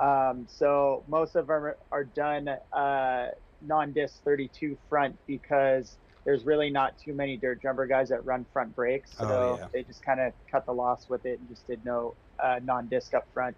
Um, 0.00 0.46
so 0.48 1.04
most 1.06 1.36
of 1.36 1.46
them 1.46 1.74
are, 1.90 2.04
done 2.04 2.48
uh, 2.72 3.26
non-disc 3.60 4.22
32 4.24 4.78
front 4.88 5.18
because 5.26 5.98
there's 6.24 6.44
really 6.44 6.70
not 6.70 6.96
too 6.98 7.14
many 7.14 7.36
dirt 7.36 7.60
jumper 7.60 7.86
guys 7.86 8.08
that 8.08 8.24
run 8.24 8.46
front 8.52 8.74
brakes. 8.74 9.12
So 9.16 9.26
Oh, 9.28 9.56
yeah. 9.58 9.68
they 9.72 9.82
just 9.84 10.02
kind 10.02 10.20
of 10.20 10.32
cut 10.50 10.64
the 10.66 10.72
loss 10.72 11.08
with 11.08 11.26
it 11.26 11.40
and 11.40 11.48
just 11.48 11.66
did 11.66 11.84
no 11.84 12.16
uh, 12.42 12.60
non-disc 12.62 13.12
up 13.14 13.28
front. 13.34 13.56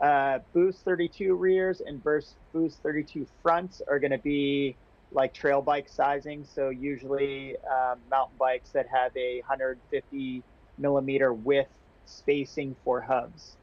Uh, 0.00 0.40
boost 0.52 0.84
32 0.84 1.34
rears 1.34 1.80
and 1.80 2.02
burst 2.02 2.36
boost 2.52 2.82
32 2.82 3.26
fronts 3.42 3.80
are 3.88 3.98
going 4.00 4.10
to 4.10 4.18
be 4.18 4.78
like 5.10 5.32
trail 5.34 5.62
bike 5.62 5.88
sizing. 5.88 6.44
So 6.44 6.70
usually 6.70 7.56
um, 7.70 8.00
mountain 8.10 8.36
bikes 8.38 8.72
that 8.72 8.86
have 8.92 9.12
a 9.16 9.40
150 9.40 10.44
millimeter 10.78 11.32
width 11.32 11.70
spacing 12.04 12.76
for 12.84 13.00
hubs, 13.00 13.56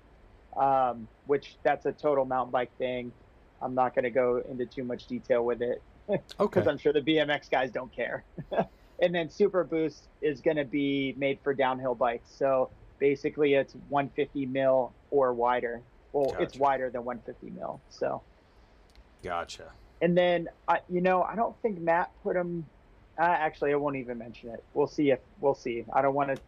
um, 0.56 1.08
which 1.26 1.58
that's 1.64 1.86
a 1.86 1.92
total 1.92 2.26
mountain 2.26 2.52
bike 2.52 2.72
thing. 2.78 3.14
I'm 3.62 3.76
not 3.76 3.94
going 3.96 4.04
to 4.06 4.12
go 4.12 4.42
into 4.50 4.66
too 4.66 4.84
much 4.84 5.08
detail 5.08 5.44
with 5.46 5.62
it 5.62 5.84
Okay. 6.10 6.26
because 6.40 6.68
I'm 6.68 6.78
sure 6.78 6.94
the 6.94 7.02
BMX 7.02 7.50
guys 7.50 7.72
don't 7.72 7.94
care. 7.94 8.26
and 9.02 9.14
then 9.14 9.30
Super 9.30 9.64
Boost 9.64 10.08
is 10.22 10.42
going 10.42 10.58
to 10.58 10.66
be 10.66 11.14
made 11.18 11.42
for 11.44 11.54
downhill 11.54 11.96
bikes. 11.96 12.30
So 12.38 12.72
basically, 13.00 13.54
it's 13.54 13.74
150 13.74 14.46
mil 14.46 14.96
or 15.10 15.34
wider. 15.34 15.84
Well, 16.14 16.36
it's 16.40 16.56
wider 16.58 16.90
than 16.90 17.04
150 17.06 17.52
mil. 17.52 17.84
So, 17.90 18.24
Gotcha. 19.24 19.74
and 20.02 20.18
then 20.18 20.48
I, 20.68 20.82
you 20.90 21.02
know, 21.02 21.22
I 21.24 21.36
don't 21.36 21.60
think 21.62 21.80
Matt 21.80 22.12
put 22.24 22.36
them. 22.36 22.70
Uh, 23.20 23.26
actually, 23.26 23.74
I 23.74 23.76
won't 23.76 23.98
even 23.98 24.18
mention 24.18 24.50
it. 24.52 24.66
We'll 24.74 24.88
see 24.88 25.12
if 25.12 25.20
we'll 25.40 25.54
see. 25.56 25.86
I 25.94 26.02
don't 26.02 26.16
want 26.16 26.30
to. 26.30 26.42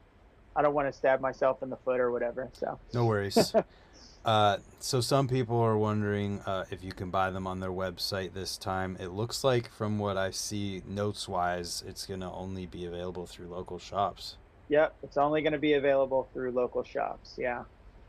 I 0.56 0.62
don't 0.62 0.74
want 0.74 0.92
to 0.92 0.94
stab 0.94 1.22
myself 1.22 1.64
in 1.64 1.70
the 1.70 1.78
foot 1.78 2.00
or 2.00 2.12
whatever. 2.12 2.50
So. 2.54 2.80
No 2.94 3.06
worries. 3.06 3.54
uh, 4.26 4.58
so 4.80 5.02
some 5.02 5.28
people 5.28 5.60
are 5.60 5.78
wondering 5.78 6.40
uh, 6.42 6.66
if 6.72 6.84
you 6.84 6.92
can 6.92 7.10
buy 7.10 7.30
them 7.32 7.48
on 7.48 7.60
their 7.60 7.72
website 7.72 8.34
this 8.34 8.58
time. 8.58 8.98
It 9.00 9.10
looks 9.10 9.44
like, 9.44 9.72
from 9.72 9.98
what 10.00 10.18
I 10.18 10.32
see 10.32 10.82
notes 10.88 11.28
wise, 11.28 11.84
it's 11.88 12.06
gonna 12.06 12.34
only 12.34 12.66
be 12.66 12.86
available 12.86 13.26
through 13.26 13.48
local 13.48 13.80
shops. 13.80 14.36
Yep, 14.70 14.96
it's 15.04 15.18
only 15.18 15.42
going 15.42 15.52
to 15.52 15.60
be 15.60 15.74
available 15.74 16.30
through 16.32 16.52
local 16.52 16.82
shops. 16.82 17.36
Yeah, 17.38 17.64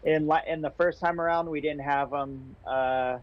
in 0.05 0.29
li- 0.29 0.45
in 0.47 0.63
the 0.63 0.71
first 0.71 1.01
time 1.01 1.21
around, 1.21 1.51
we 1.51 1.61
didn't 1.61 1.81
have 1.81 2.11
them. 2.11 2.55
Uh, 2.65 3.19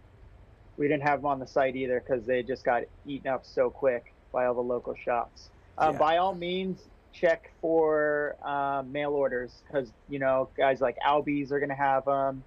we 0.75 0.89
didn't 0.89 1.03
have 1.03 1.19
them 1.21 1.27
on 1.27 1.39
the 1.39 1.47
site 1.47 1.77
either 1.77 2.01
because 2.05 2.25
they 2.25 2.43
just 2.43 2.65
got 2.65 2.83
eaten 3.05 3.29
up 3.29 3.45
so 3.45 3.69
quick 3.69 4.13
by 4.33 4.45
all 4.45 4.53
the 4.53 4.59
local 4.61 4.93
shops. 4.93 5.51
Um, 5.77 5.93
Yeah. 5.93 5.99
By 5.99 6.17
all 6.17 6.35
means, 6.35 6.81
check 7.11 7.51
for 7.61 8.35
um, 8.47 8.91
mail 8.91 9.11
orders 9.11 9.61
because 9.67 9.91
you 10.09 10.19
know 10.19 10.49
guys 10.55 10.81
like 10.81 10.97
Albe's 11.05 11.51
are 11.51 11.59
going 11.59 11.69
to 11.69 11.75
have 11.75 12.05
them. 12.05 12.43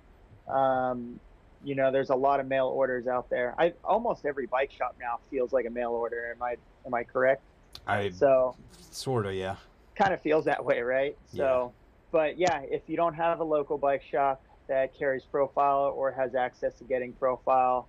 Um, 0.48 1.20
you 1.64 1.74
know, 1.74 1.92
there's 1.92 2.10
a 2.10 2.14
lot 2.14 2.40
of 2.40 2.46
mail 2.46 2.66
orders 2.66 3.06
out 3.06 3.30
there. 3.30 3.54
I 3.58 3.72
almost 3.84 4.26
every 4.26 4.46
bike 4.46 4.72
shop 4.72 4.96
now 5.00 5.20
feels 5.30 5.52
like 5.52 5.66
a 5.66 5.70
mail 5.70 5.90
order. 5.90 6.34
Am 6.34 6.42
I 6.42 6.56
am 6.86 6.94
I 6.94 7.04
correct? 7.04 7.42
I 7.86 8.10
So 8.10 8.56
sort 8.90 9.26
of 9.26 9.34
yeah. 9.34 9.56
kind 9.94 10.12
of 10.12 10.20
feels 10.20 10.44
that 10.44 10.64
way, 10.64 10.80
right? 10.80 11.16
Yeah. 11.32 11.38
So, 11.38 11.72
but 12.10 12.38
yeah, 12.38 12.60
if 12.70 12.82
you 12.86 12.96
don't 12.96 13.14
have 13.14 13.40
a 13.40 13.44
local 13.44 13.78
bike 13.78 14.02
shop 14.02 14.42
that 14.68 14.96
carries 14.96 15.24
profile 15.24 15.92
or 15.96 16.12
has 16.12 16.34
access 16.34 16.74
to 16.78 16.84
getting 16.84 17.12
profile, 17.12 17.88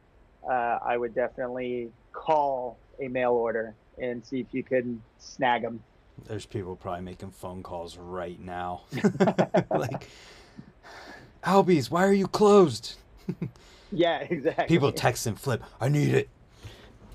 uh, 0.50 0.80
I 0.86 0.98
would 0.98 1.16
definitely 1.16 1.92
call 2.12 2.78
a 3.00 3.08
mail 3.08 3.32
order 3.32 3.76
and 3.98 4.26
see 4.26 4.40
if 4.40 4.48
you 4.52 4.64
can 4.64 5.02
snag 5.18 5.62
them. 5.62 5.84
There's 6.28 6.46
people 6.46 6.76
probably 6.76 7.02
making 7.02 7.32
phone 7.32 7.64
calls 7.64 7.98
right 7.98 8.40
now. 8.40 8.82
like, 9.72 10.10
Albe's, 11.44 11.92
why 11.92 12.06
are 12.06 12.14
you 12.14 12.28
closed? 12.28 12.96
Yeah, 13.96 14.20
exactly. 14.22 14.66
People 14.66 14.92
text 14.92 15.28
and 15.28 15.40
flip. 15.40 15.64
I 15.80 15.88
need 15.88 16.14
it. 16.14 16.30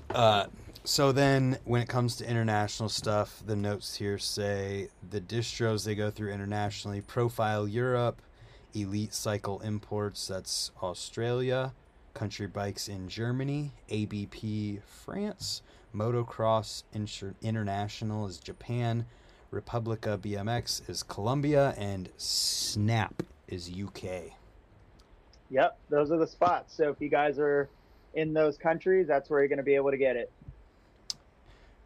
Uh, 0.09 0.45
so 0.85 1.11
then, 1.11 1.57
when 1.65 1.81
it 1.81 1.89
comes 1.89 2.15
to 2.17 2.29
international 2.29 2.89
stuff, 2.89 3.43
the 3.45 3.55
notes 3.55 3.95
here 3.95 4.17
say 4.17 4.87
the 5.07 5.19
distros 5.19 5.83
they 5.85 5.93
go 5.93 6.09
through 6.09 6.31
internationally: 6.31 7.01
Profile 7.01 7.67
Europe, 7.67 8.21
Elite 8.73 9.13
Cycle 9.13 9.59
Imports, 9.59 10.27
that's 10.27 10.71
Australia, 10.81 11.73
Country 12.13 12.47
Bikes 12.47 12.87
in 12.87 13.09
Germany, 13.09 13.73
ABP 13.89 14.79
France, 14.85 15.61
Motocross 15.95 16.83
Insur- 16.95 17.33
International 17.41 18.27
is 18.27 18.37
Japan, 18.37 19.05
Republica 19.51 20.19
BMX 20.21 20.87
is 20.89 21.01
Colombia, 21.03 21.73
and 21.77 22.09
Snap 22.17 23.23
is 23.47 23.69
UK. 23.71 24.33
Yep, 25.49 25.77
those 25.89 26.11
are 26.11 26.17
the 26.17 26.27
spots. 26.27 26.75
So 26.75 26.89
if 26.89 27.01
you 27.01 27.09
guys 27.09 27.39
are 27.39 27.67
in 28.13 28.33
those 28.33 28.57
countries, 28.57 29.07
that's 29.07 29.29
where 29.29 29.39
you're 29.39 29.47
going 29.49 29.57
to 29.57 29.63
be 29.63 29.75
able 29.75 29.91
to 29.91 29.97
get 29.97 30.15
it. 30.15 30.31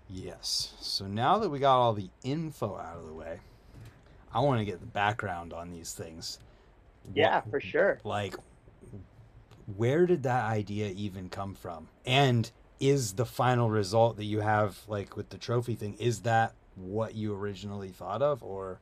Yes. 0.10 0.74
So 0.82 1.06
now 1.08 1.38
that 1.40 1.50
we 1.50 1.60
got 1.60 1.78
all 1.80 1.94
the 1.94 2.10
info 2.24 2.78
out 2.78 2.98
of 2.98 3.08
the 3.08 3.14
way, 3.14 3.40
I 4.34 4.42
want 4.42 4.60
to 4.60 4.66
get 4.66 4.80
the 4.82 4.86
background 4.86 5.54
on 5.54 5.72
these 5.72 5.94
things. 5.94 6.40
Yeah, 7.14 7.36
What- 7.36 7.50
for 7.52 7.62
sure. 7.62 8.00
Like, 8.04 8.36
where 9.78 10.06
did 10.06 10.24
that 10.24 10.44
idea 10.44 10.90
even 10.90 11.30
come 11.30 11.54
from? 11.56 11.88
And 12.06 12.52
is 12.80 13.14
the 13.14 13.26
final 13.26 13.70
result 13.70 14.18
that 14.18 14.26
you 14.26 14.42
have, 14.42 14.80
like 14.88 15.16
with 15.16 15.30
the 15.30 15.38
trophy 15.38 15.76
thing, 15.76 15.96
is 16.00 16.22
that 16.22 16.54
what 16.76 17.16
you 17.16 17.34
originally 17.36 17.90
thought 17.90 18.22
of, 18.22 18.44
or 18.44 18.80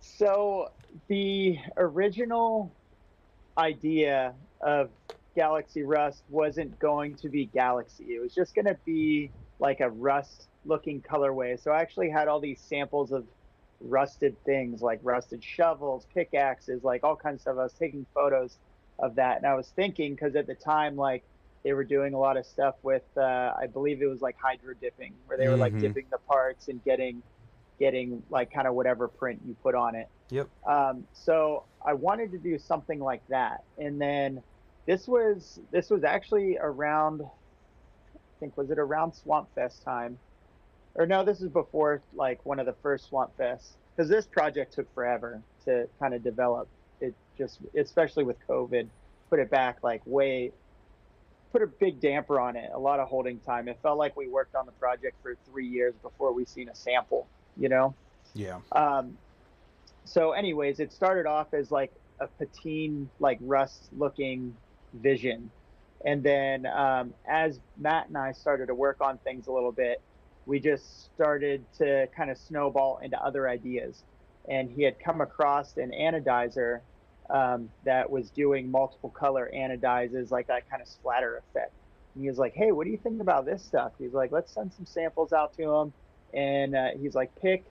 So 0.00 0.70
the 1.08 1.58
original 1.76 2.72
idea 3.56 4.34
of 4.60 4.90
Galaxy 5.34 5.82
Rust 5.82 6.22
wasn't 6.28 6.78
going 6.78 7.16
to 7.16 7.28
be 7.28 7.46
Galaxy. 7.46 8.14
It 8.14 8.20
was 8.20 8.34
just 8.34 8.54
going 8.54 8.66
to 8.66 8.76
be 8.84 9.30
like 9.58 9.80
a 9.80 9.90
rust 9.90 10.48
looking 10.64 11.00
colorway. 11.00 11.60
So 11.62 11.70
I 11.72 11.80
actually 11.80 12.10
had 12.10 12.28
all 12.28 12.40
these 12.40 12.60
samples 12.60 13.12
of 13.12 13.24
rusted 13.80 14.36
things 14.44 14.82
like 14.82 15.00
rusted 15.02 15.42
shovels, 15.42 16.06
pickaxes, 16.14 16.82
like 16.82 17.04
all 17.04 17.16
kinds 17.16 17.36
of 17.36 17.40
stuff. 17.42 17.56
I 17.58 17.62
was 17.64 17.72
taking 17.72 18.06
photos 18.14 18.56
of 18.98 19.14
that 19.14 19.36
and 19.36 19.46
I 19.46 19.54
was 19.54 19.68
thinking 19.76 20.14
because 20.14 20.34
at 20.34 20.46
the 20.46 20.54
time 20.54 20.96
like 20.96 21.22
they 21.68 21.74
were 21.74 21.84
doing 21.84 22.14
a 22.14 22.18
lot 22.18 22.38
of 22.38 22.46
stuff 22.46 22.76
with 22.82 23.04
uh, 23.18 23.52
I 23.60 23.66
believe 23.66 24.00
it 24.00 24.06
was 24.06 24.22
like 24.22 24.36
hydro 24.42 24.72
dipping 24.72 25.18
where 25.26 25.36
they 25.36 25.48
were 25.48 25.58
like 25.58 25.74
Mhm. 25.74 25.80
dipping 25.80 26.08
the 26.10 26.16
parts 26.16 26.68
and 26.68 26.82
getting 26.82 27.22
getting 27.78 28.22
like 28.30 28.50
kind 28.50 28.66
of 28.66 28.74
whatever 28.74 29.06
print 29.06 29.42
you 29.44 29.54
put 29.54 29.74
on 29.74 29.94
it. 29.94 30.08
yep, 30.30 30.48
Um, 30.66 31.06
so 31.12 31.66
I 31.84 31.92
wanted 31.92 32.32
to 32.32 32.38
do 32.38 32.58
something 32.58 33.00
like 33.00 33.22
that, 33.28 33.66
and 33.76 34.00
then 34.00 34.42
this 34.86 35.06
was 35.06 35.58
this 35.70 35.90
was 35.90 36.04
actually 36.04 36.56
around, 36.58 37.20
I 37.22 37.48
think 38.40 38.56
was 38.56 38.70
it 38.70 38.78
around 38.78 39.12
Swamp 39.12 39.50
Fest 39.54 39.82
time, 39.82 40.22
or 40.94 41.06
no, 41.06 41.22
this 41.22 41.42
is 41.42 41.50
before 41.50 42.02
like 42.14 42.46
one 42.46 42.58
of 42.58 42.64
the 42.66 42.76
first 42.82 43.08
Swamp 43.08 43.36
Fests 43.36 43.76
because 43.94 44.08
this 44.08 44.26
project 44.26 44.72
took 44.72 44.92
forever 44.94 45.44
to 45.66 45.86
kind 46.00 46.14
of 46.14 46.22
develop. 46.24 46.70
It 47.00 47.14
just, 47.36 47.60
especially 47.76 48.24
with 48.24 48.38
COVID, 48.48 48.90
put 49.28 49.38
it 49.38 49.50
back 49.50 49.82
like 49.82 50.00
way, 50.06 50.52
put 51.52 51.62
a 51.62 51.66
big 51.66 52.00
damper 52.00 52.40
on 52.40 52.56
it. 52.56 52.70
A 52.72 52.78
lot 52.78 53.00
of 53.00 53.08
holding 53.08 53.38
time. 53.40 53.68
It 53.68 53.78
felt 53.82 53.98
like 53.98 54.16
we 54.16 54.28
worked 54.28 54.54
on 54.54 54.66
the 54.66 54.72
project 54.72 55.16
for 55.22 55.36
three 55.50 55.66
years 55.66 55.94
before 56.02 56.32
we 56.32 56.44
seen 56.44 56.68
a 56.68 56.74
sample. 56.74 57.26
You 57.56 57.68
know. 57.68 57.94
yeah, 58.34 58.60
Um, 58.72 59.16
so, 60.04 60.32
anyways, 60.32 60.80
it 60.80 60.92
started 60.92 61.26
off 61.26 61.52
as 61.52 61.70
like 61.70 61.92
a 62.20 62.26
patine, 62.26 63.10
like 63.20 63.38
rust 63.40 63.88
looking 63.96 64.56
vision. 64.94 65.50
And 66.04 66.22
then 66.22 66.66
um, 66.66 67.12
as 67.28 67.58
Matt 67.76 68.08
and 68.08 68.16
I 68.16 68.32
started 68.32 68.66
to 68.66 68.74
work 68.74 69.00
on 69.00 69.18
things 69.18 69.48
a 69.48 69.52
little 69.52 69.72
bit, 69.72 70.00
we 70.46 70.60
just 70.60 71.04
started 71.14 71.64
to 71.78 72.08
kind 72.16 72.30
of 72.30 72.38
snowball 72.38 72.98
into 73.02 73.22
other 73.22 73.48
ideas. 73.48 74.02
And 74.48 74.70
he 74.70 74.82
had 74.82 74.98
come 74.98 75.20
across 75.20 75.76
an 75.76 75.90
anodizer 75.90 76.80
um, 77.30 77.68
that 77.84 78.10
was 78.10 78.30
doing 78.30 78.70
multiple 78.70 79.10
color 79.10 79.50
anodizes, 79.54 80.30
like 80.30 80.46
that 80.46 80.68
kind 80.70 80.80
of 80.80 80.88
splatter 80.88 81.36
effect. 81.38 81.72
And 82.14 82.22
he 82.22 82.28
was 82.28 82.38
like, 82.38 82.54
"Hey, 82.54 82.72
what 82.72 82.84
do 82.84 82.90
you 82.90 82.98
think 82.98 83.20
about 83.20 83.44
this 83.44 83.64
stuff?" 83.64 83.92
He's 83.98 84.14
like, 84.14 84.32
"Let's 84.32 84.52
send 84.52 84.72
some 84.72 84.86
samples 84.86 85.32
out 85.32 85.54
to 85.54 85.70
him." 85.70 85.92
And 86.32 86.74
uh, 86.74 86.88
he's 86.98 87.14
like, 87.14 87.34
"Pick 87.40 87.64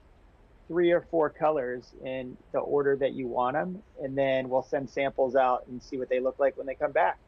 three 0.68 0.92
or 0.92 1.00
four 1.10 1.30
colors 1.30 1.92
in 2.04 2.36
the 2.52 2.58
order 2.58 2.96
that 2.96 3.12
you 3.12 3.26
want 3.26 3.54
them, 3.54 3.82
and 4.02 4.16
then 4.16 4.48
we'll 4.48 4.62
send 4.62 4.88
samples 4.90 5.34
out 5.34 5.66
and 5.66 5.82
see 5.82 5.98
what 5.98 6.08
they 6.08 6.20
look 6.20 6.38
like 6.38 6.56
when 6.56 6.66
they 6.66 6.74
come 6.74 6.92
back." 6.92 7.18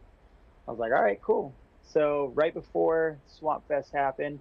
I 0.69 0.71
was 0.71 0.79
like, 0.79 0.93
"All 0.93 1.03
right, 1.03 1.21
cool." 1.21 1.53
So 1.83 2.33
right 2.37 2.55
before 2.55 3.19
Swamp 3.27 3.67
Fest 3.67 3.93
happened, 3.93 4.39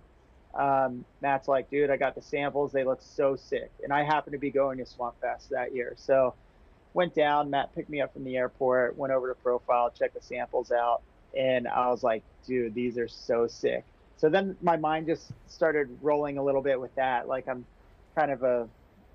um, 0.53 1.05
Matt's 1.21 1.47
like, 1.47 1.71
"Dude, 1.71 1.89
I 1.89 1.97
got 1.97 2.13
the 2.13 2.21
samples. 2.21 2.71
They 2.71 2.83
look 2.83 3.01
so 3.01 3.35
sick." 3.35 3.71
And 3.83 3.91
I 3.91 4.03
happened 4.03 4.33
to 4.33 4.39
be 4.39 4.51
going 4.51 4.77
to 4.77 4.85
Swamp 4.85 5.19
Fest 5.21 5.49
that 5.49 5.73
year, 5.73 5.95
so 5.97 6.35
went 6.93 7.13
down. 7.15 7.49
Matt 7.49 7.73
picked 7.75 7.89
me 7.89 8.01
up 8.01 8.13
from 8.13 8.23
the 8.23 8.37
airport, 8.37 8.97
went 8.97 9.13
over 9.13 9.27
to 9.29 9.35
Profile, 9.35 9.91
checked 9.91 10.15
the 10.15 10.21
samples 10.21 10.71
out, 10.71 11.01
and 11.37 11.67
I 11.67 11.89
was 11.89 12.03
like, 12.03 12.23
"Dude, 12.45 12.73
these 12.73 12.97
are 12.97 13.07
so 13.07 13.47
sick." 13.47 13.83
So 14.17 14.27
then 14.29 14.57
my 14.61 14.75
mind 14.77 15.07
just 15.07 15.31
started 15.47 15.97
rolling 16.01 16.37
a 16.37 16.43
little 16.43 16.61
bit 16.61 16.79
with 16.79 16.93
that. 16.95 17.27
Like 17.27 17.47
I'm 17.47 17.65
kind 18.15 18.31
of 18.31 18.43
a, 18.43 18.67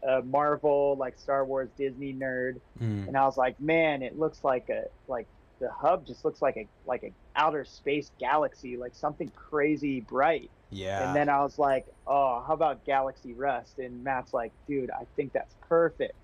a 0.06 0.22
Marvel, 0.22 0.96
like 0.98 1.18
Star 1.18 1.44
Wars, 1.44 1.68
Disney 1.76 2.14
nerd, 2.14 2.60
Mm. 2.80 3.08
and 3.08 3.16
I 3.16 3.24
was 3.26 3.37
like, 3.37 3.60
man, 3.60 4.02
it 4.02 4.18
looks 4.18 4.42
like 4.44 4.68
a 4.70 4.84
like 5.08 5.26
the 5.60 5.70
hub 5.70 6.06
just 6.06 6.24
looks 6.24 6.40
like 6.42 6.56
a 6.56 6.66
like 6.87 7.02
a 7.04 7.12
outer 7.37 7.64
space 7.64 8.10
galaxy, 8.18 8.76
like 8.76 8.94
something 8.94 9.30
crazy 9.37 10.00
bright. 10.00 10.50
yeah. 10.70 11.06
And 11.06 11.14
then 11.16 11.28
I 11.28 11.42
was 11.42 11.58
like, 11.58 11.87
oh, 12.06 12.42
how 12.46 12.54
about 12.54 12.84
Galaxy 12.84 13.32
Rust? 13.34 13.78
And 13.78 14.02
Matt's 14.02 14.32
like, 14.34 14.52
dude, 14.66 14.90
I 14.90 15.04
think 15.16 15.32
that's 15.32 15.54
perfect. 15.68 16.14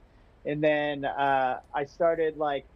And 0.45 0.63
then 0.63 1.05
uh, 1.05 1.61
I 1.75 1.85
started 1.85 2.37
like, 2.37 2.67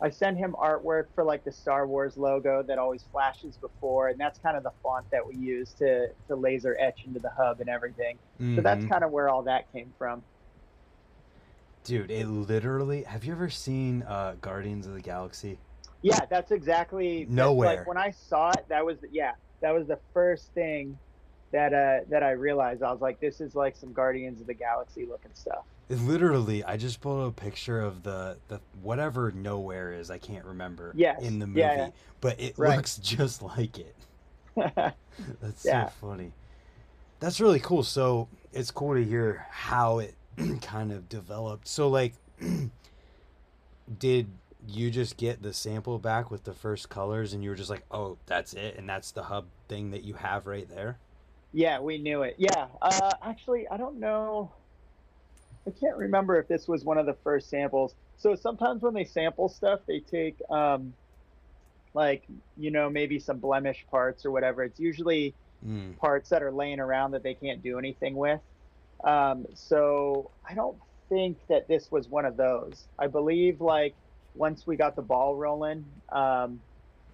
I 0.00 0.10
sent 0.10 0.38
him 0.38 0.54
artwork 0.54 1.06
for 1.14 1.24
like 1.24 1.44
the 1.44 1.52
Star 1.52 1.86
Wars 1.86 2.16
logo 2.16 2.62
that 2.64 2.78
always 2.78 3.04
flashes 3.04 3.58
before, 3.58 4.08
and 4.08 4.20
that's 4.20 4.38
kind 4.40 4.56
of 4.56 4.64
the 4.64 4.72
font 4.82 5.06
that 5.12 5.26
we 5.26 5.36
use 5.36 5.74
to 5.74 6.08
to 6.28 6.36
laser 6.36 6.76
etch 6.80 7.04
into 7.04 7.20
the 7.20 7.30
hub 7.36 7.60
and 7.60 7.70
everything. 7.70 8.18
So 8.54 8.62
that's 8.62 8.84
Mhm. 8.84 8.90
kind 8.90 9.04
of 9.04 9.12
where 9.12 9.28
all 9.28 9.44
that 9.44 9.70
came 9.72 9.94
from. 9.98 10.26
dude. 11.84 12.10
It 12.10 12.26
literally. 12.26 13.02
Have 13.04 13.24
you 13.24 13.32
ever 13.32 13.50
seen 13.50 14.02
uh, 14.02 14.36
Guardians 14.40 14.86
of 14.86 14.94
the 14.94 15.00
Galaxy? 15.00 15.58
Yeah, 16.02 16.26
that's 16.26 16.50
exactly 16.50 17.24
that's 17.34 17.36
Nowhere. 17.36 17.68
Like 17.68 17.86
when 17.86 17.96
I 17.96 18.10
saw 18.10 18.50
it, 18.52 18.66
that 18.68 18.84
was 18.84 18.98
yeah, 19.10 19.32
that 19.60 19.70
was 19.72 19.86
the 19.86 20.00
first 20.12 20.52
thing 20.54 20.98
that 21.52 21.72
uh 21.74 22.00
that 22.08 22.22
I 22.22 22.32
realized. 22.32 22.82
I 22.82 22.90
was 22.92 23.00
like, 23.00 23.20
this 23.20 23.40
is 23.40 23.54
like 23.54 23.76
some 23.76 23.92
Guardians 23.92 24.40
of 24.40 24.46
the 24.46 24.54
Galaxy 24.54 25.06
looking 25.06 25.34
stuff. 25.34 25.64
It 25.92 26.00
literally, 26.00 26.64
I 26.64 26.78
just 26.78 27.02
pulled 27.02 27.28
a 27.28 27.30
picture 27.30 27.78
of 27.80 28.02
the 28.02 28.38
the 28.48 28.60
whatever 28.82 29.30
nowhere 29.30 29.92
is. 29.92 30.10
I 30.10 30.16
can't 30.16 30.46
remember. 30.46 30.92
Yes, 30.96 31.20
In 31.22 31.38
the 31.38 31.46
movie, 31.46 31.60
yeah, 31.60 31.74
yeah. 31.76 31.88
but 32.22 32.40
it 32.40 32.54
Right. 32.56 32.76
looks 32.76 32.96
just 33.02 33.42
like 33.42 33.78
it. 33.78 33.94
That's 34.56 35.64
Yeah. 35.64 35.86
so 35.86 35.92
funny. 36.00 36.32
That's 37.20 37.40
really 37.40 37.60
cool. 37.60 37.82
So 37.82 38.28
it's 38.52 38.70
cool 38.70 38.94
to 38.94 39.04
hear 39.04 39.46
how 39.50 39.98
it 39.98 40.14
kind 40.62 40.92
of 40.92 41.10
developed. 41.10 41.68
So 41.68 41.88
like, 41.88 42.14
did 43.98 44.28
you 44.66 44.90
just 44.90 45.16
get 45.16 45.42
the 45.42 45.52
sample 45.52 45.98
back 45.98 46.30
with 46.30 46.44
the 46.44 46.54
first 46.54 46.88
colors, 46.88 47.32
and 47.34 47.42
you 47.44 47.50
were 47.50 47.56
just 47.56 47.70
like, 47.70 47.84
"Oh, 47.90 48.16
that's 48.26 48.54
it," 48.54 48.76
and 48.78 48.88
that's 48.88 49.10
the 49.10 49.24
hub 49.24 49.46
thing 49.68 49.90
that 49.90 50.04
you 50.04 50.14
have 50.14 50.46
right 50.46 50.68
there? 50.68 50.98
yeah, 51.52 51.78
we 51.80 51.98
knew 51.98 52.22
it. 52.22 52.36
Yeah, 52.38 52.68
uh, 52.80 53.12
actually, 53.22 53.68
I 53.68 53.76
don't 53.76 54.00
know. 54.00 54.50
I 55.66 55.70
can't 55.70 55.96
remember 55.96 56.38
if 56.38 56.48
this 56.48 56.66
was 56.66 56.84
one 56.84 56.98
of 56.98 57.06
the 57.06 57.14
first 57.24 57.48
samples. 57.48 57.94
So 58.16 58.34
sometimes 58.34 58.82
when 58.82 58.94
they 58.94 59.04
sample 59.04 59.48
stuff, 59.48 59.80
they 59.86 60.00
take 60.00 60.38
um, 60.50 60.94
like 61.94 62.26
you 62.56 62.70
know 62.70 62.90
maybe 62.90 63.18
some 63.18 63.38
blemish 63.38 63.86
parts 63.90 64.24
or 64.26 64.30
whatever. 64.30 64.62
It's 64.64 64.80
usually 64.80 65.36
Mm. 65.64 65.96
parts 65.96 66.30
that 66.30 66.42
are 66.42 66.50
laying 66.52 66.80
around 66.80 67.12
that 67.12 67.22
they 67.22 67.34
can't 67.34 67.62
do 67.62 67.78
anything 67.78 68.16
with. 68.16 68.40
Um, 69.04 69.46
so 69.54 70.32
I 70.44 70.54
don't 70.54 70.78
think 71.08 71.38
that 71.48 71.68
this 71.68 71.90
was 71.90 72.08
one 72.08 72.24
of 72.24 72.36
those. 72.36 72.88
I 72.98 73.06
believe 73.06 73.60
like 73.60 73.96
once 74.34 74.66
we 74.66 74.76
got 74.76 74.96
the 74.96 75.02
ball 75.02 75.36
rolling 75.36 76.02
um, 76.10 76.60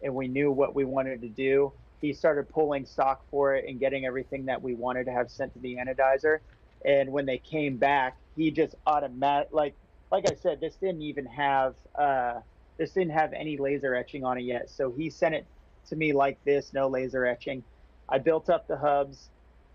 and 0.03 0.15
we 0.15 0.29
knew 0.29 0.51
what 0.51 0.75
we 0.75 0.85
wanted 0.87 1.21
to 1.23 1.29
do, 1.29 1.75
he 2.01 2.15
started 2.15 2.49
pulling 2.49 2.87
stock 2.87 3.27
for 3.31 3.55
it 3.55 3.67
and 3.69 3.81
getting 3.81 4.07
everything 4.07 4.47
that 4.47 4.63
we 4.63 4.75
wanted 4.75 5.05
to 5.05 5.13
have 5.13 5.31
sent 5.31 5.53
to 5.55 5.59
the 5.61 5.77
anodizer. 5.77 6.41
And 6.85 7.13
when 7.13 7.27
they 7.27 7.39
came 7.39 7.77
back, 7.77 8.17
he 8.39 8.53
just 8.53 8.77
automatic 8.87 9.49
like 9.53 9.77
like 10.11 10.31
I 10.31 10.35
said, 10.37 10.61
this 10.61 10.77
didn't 10.77 11.03
even 11.03 11.27
have 11.27 11.77
uh, 11.99 12.41
this 12.79 12.93
didn't 12.95 13.13
have 13.13 13.33
any 13.35 13.59
laser 13.59 13.95
etching 13.95 14.25
on 14.25 14.39
it 14.39 14.45
yet. 14.45 14.71
So 14.71 14.93
he 14.93 15.11
sent 15.11 15.35
it 15.35 15.47
to 15.89 15.97
me 15.97 16.13
like 16.13 16.41
this, 16.45 16.73
no 16.73 16.89
laser 16.89 17.27
etching. 17.27 17.65
I 18.09 18.19
built 18.19 18.49
up 18.49 18.67
the 18.69 18.79
hubs 18.79 19.31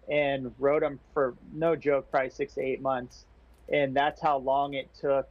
and 0.09 0.53
wrote 0.59 0.81
them 0.81 0.99
for 1.13 1.37
no 1.53 1.75
joke, 1.75 2.09
probably 2.11 2.31
six 2.31 2.55
to 2.55 2.61
eight 2.61 2.81
months, 2.81 3.25
and 3.71 3.95
that's 3.95 4.21
how 4.21 4.39
long 4.39 4.73
it 4.73 4.91
took 4.99 5.27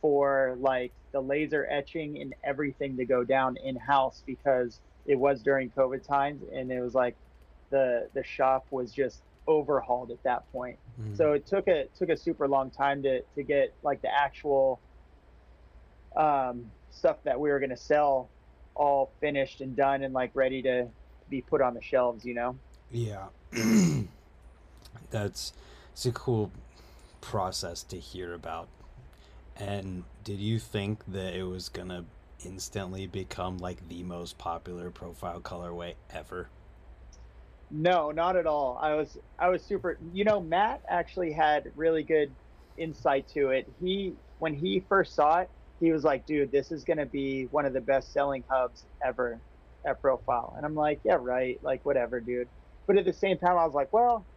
for 0.00 0.56
like 0.60 0.94
the 1.12 1.20
laser 1.20 1.66
etching 1.70 2.20
and 2.22 2.34
everything 2.44 2.96
to 2.98 3.06
go 3.06 3.24
down 3.24 3.56
in 3.62 3.76
house 3.76 4.22
because 4.26 4.80
it 5.06 5.16
was 5.16 5.42
during 5.42 5.70
COVID 5.70 6.06
times 6.06 6.42
and 6.54 6.70
it 6.72 6.80
was 6.80 6.94
like 6.94 7.16
the 7.70 8.08
the 8.14 8.24
shop 8.24 8.66
was 8.70 8.92
just 8.92 9.22
overhauled 9.48 10.10
at 10.12 10.22
that 10.24 10.50
point. 10.52 10.78
Mm. 11.00 11.16
So 11.16 11.32
it 11.32 11.46
took 11.46 11.68
a 11.68 11.86
took 11.98 12.08
a 12.08 12.16
super 12.16 12.48
long 12.48 12.70
time 12.70 13.02
to 13.02 13.22
to 13.34 13.42
get 13.42 13.74
like 13.82 14.02
the 14.02 14.12
actual 14.12 14.80
um, 16.16 16.70
stuff 16.90 17.16
that 17.24 17.38
we 17.38 17.50
were 17.50 17.60
gonna 17.60 17.76
sell 17.76 18.28
all 18.74 19.10
finished 19.20 19.60
and 19.60 19.76
done 19.76 20.02
and 20.02 20.14
like 20.14 20.30
ready 20.34 20.62
to 20.62 20.88
be 21.28 21.40
put 21.40 21.60
on 21.60 21.74
the 21.74 21.82
shelves. 21.82 22.24
You 22.24 22.34
know. 22.34 22.56
Yeah. 22.90 23.26
That's 25.10 25.52
it's 25.92 26.06
a 26.06 26.12
cool 26.12 26.50
process 27.20 27.82
to 27.84 27.98
hear 27.98 28.34
about. 28.34 28.68
And 29.56 30.04
did 30.24 30.38
you 30.38 30.58
think 30.58 31.04
that 31.08 31.34
it 31.34 31.44
was 31.44 31.68
gonna 31.68 32.04
instantly 32.44 33.06
become 33.06 33.58
like 33.58 33.88
the 33.88 34.02
most 34.02 34.38
popular 34.38 34.90
profile 34.90 35.40
colorway 35.40 35.94
ever? 36.10 36.48
No, 37.70 38.10
not 38.10 38.36
at 38.36 38.46
all. 38.46 38.78
I 38.80 38.94
was 38.94 39.16
I 39.38 39.48
was 39.48 39.64
super. 39.66 39.98
You 40.00 40.24
know, 40.24 40.40
Matt 40.40 40.82
actually 40.88 41.32
had 41.32 41.64
really 41.76 42.02
good 42.02 42.36
insight 42.76 43.28
to 43.28 43.50
it. 43.50 43.66
He 43.78 44.16
when 44.38 44.54
he 44.54 44.80
first 44.88 45.14
saw 45.14 45.40
it, 45.40 45.50
he 45.78 45.92
was 45.92 46.02
like, 46.02 46.26
"Dude, 46.26 46.50
this 46.50 46.72
is 46.72 46.84
gonna 46.84 47.06
be 47.06 47.46
one 47.46 47.66
of 47.66 47.72
the 47.72 47.80
best 47.80 48.12
selling 48.12 48.44
hubs 48.50 48.86
ever 49.04 49.44
at 49.86 50.00
Profile." 50.00 50.54
And 50.56 50.66
I'm 50.66 50.74
like, 50.74 51.02
"Yeah, 51.04 51.18
right. 51.20 51.58
Like 51.62 51.84
whatever, 51.84 52.20
dude." 52.20 52.50
But 52.88 52.98
at 52.98 53.04
the 53.04 53.12
same 53.12 53.38
time, 53.38 53.56
I 53.56 53.64
was 53.64 53.74
like, 53.74 53.92
"Well, 53.92 54.28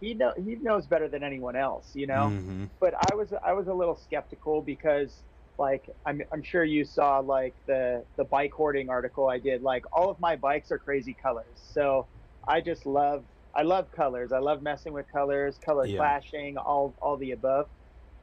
he 0.00 0.14
know 0.14 0.32
he 0.36 0.56
knows 0.56 0.86
better 0.86 1.08
than 1.08 1.22
anyone 1.22 1.56
else, 1.56 1.92
you 1.94 2.06
know. 2.06 2.28
Mhm. 2.30 2.70
But 2.80 2.94
I 2.94 3.14
was 3.14 3.32
I 3.44 3.52
was 3.52 3.68
a 3.68 3.74
little 3.74 3.96
skeptical 3.96 4.62
because 4.62 5.24
like 5.58 5.84
I'm 6.04 6.20
I'm 6.32 6.42
sure 6.42 6.64
you 6.64 6.84
saw 6.84 7.20
like 7.20 7.56
the 7.66 8.04
the 8.16 8.24
bike 8.24 8.52
hoarding 8.56 8.90
article 8.90 9.28
I 9.28 9.38
did. 9.38 9.62
Like 9.62 9.84
all 9.92 10.10
of 10.10 10.18
my 10.20 10.36
bikes 10.36 10.70
are 10.72 10.78
crazy 10.78 11.14
colors, 11.14 11.60
so 11.62 12.08
I 12.46 12.60
just 12.60 12.86
love 12.86 13.26
I 13.54 13.62
love 13.62 13.90
colors. 13.90 14.32
I 14.32 14.38
love 14.38 14.62
messing 14.62 14.92
with 14.92 15.06
colors, 15.12 15.58
color 15.58 15.88
Yeah. 15.88 15.94
clashing, 15.96 16.56
all 16.58 16.96
all 17.02 17.16
the 17.18 17.32
above. 17.32 17.70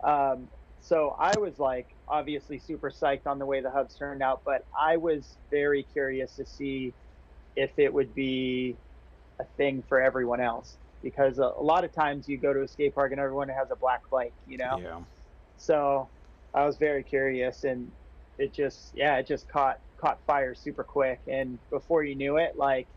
Um, 0.03 0.51
so 0.79 1.09
I 1.11 1.37
was 1.37 1.59
like 1.59 1.97
obviously 2.07 2.59
super 2.59 2.89
psyched 2.89 3.27
on 3.27 3.39
the 3.39 3.45
way 3.45 3.61
the 3.61 3.71
hubs 3.71 3.95
turned 3.95 4.23
out, 4.23 4.43
but 4.45 4.63
I 4.77 4.97
was 4.97 5.39
very 5.51 5.83
curious 5.83 6.35
to 6.35 6.45
see 6.45 6.95
if 7.55 7.79
it 7.79 7.93
would 7.93 8.13
be 8.15 8.79
a 9.39 9.45
thing 9.57 9.83
for 9.83 10.01
everyone 10.01 10.41
else 10.41 10.79
because 11.01 11.39
a, 11.39 11.43
a 11.43 11.63
lot 11.63 11.85
of 11.85 11.93
times 11.93 12.27
you 12.27 12.39
go 12.39 12.53
to 12.53 12.63
a 12.63 12.67
skate 12.67 12.95
park 12.95 13.11
and 13.11 13.21
everyone 13.21 13.49
has 13.49 13.71
a 13.71 13.75
black 13.75 14.01
bike, 14.11 14.35
you 14.45 14.57
know. 14.57 14.79
Yeah. 14.79 15.05
So 15.57 16.11
I 16.53 16.65
was 16.65 16.77
very 16.77 17.03
curious, 17.03 17.63
and 17.63 17.95
it 18.37 18.53
just 18.53 18.93
yeah, 18.93 19.17
it 19.17 19.27
just 19.27 19.47
caught 19.49 19.81
caught 19.97 20.25
fire 20.25 20.55
super 20.55 20.83
quick, 20.83 21.21
and 21.27 21.59
before 21.69 22.03
you 22.03 22.15
knew 22.15 22.37
it, 22.37 22.55
like 22.57 22.89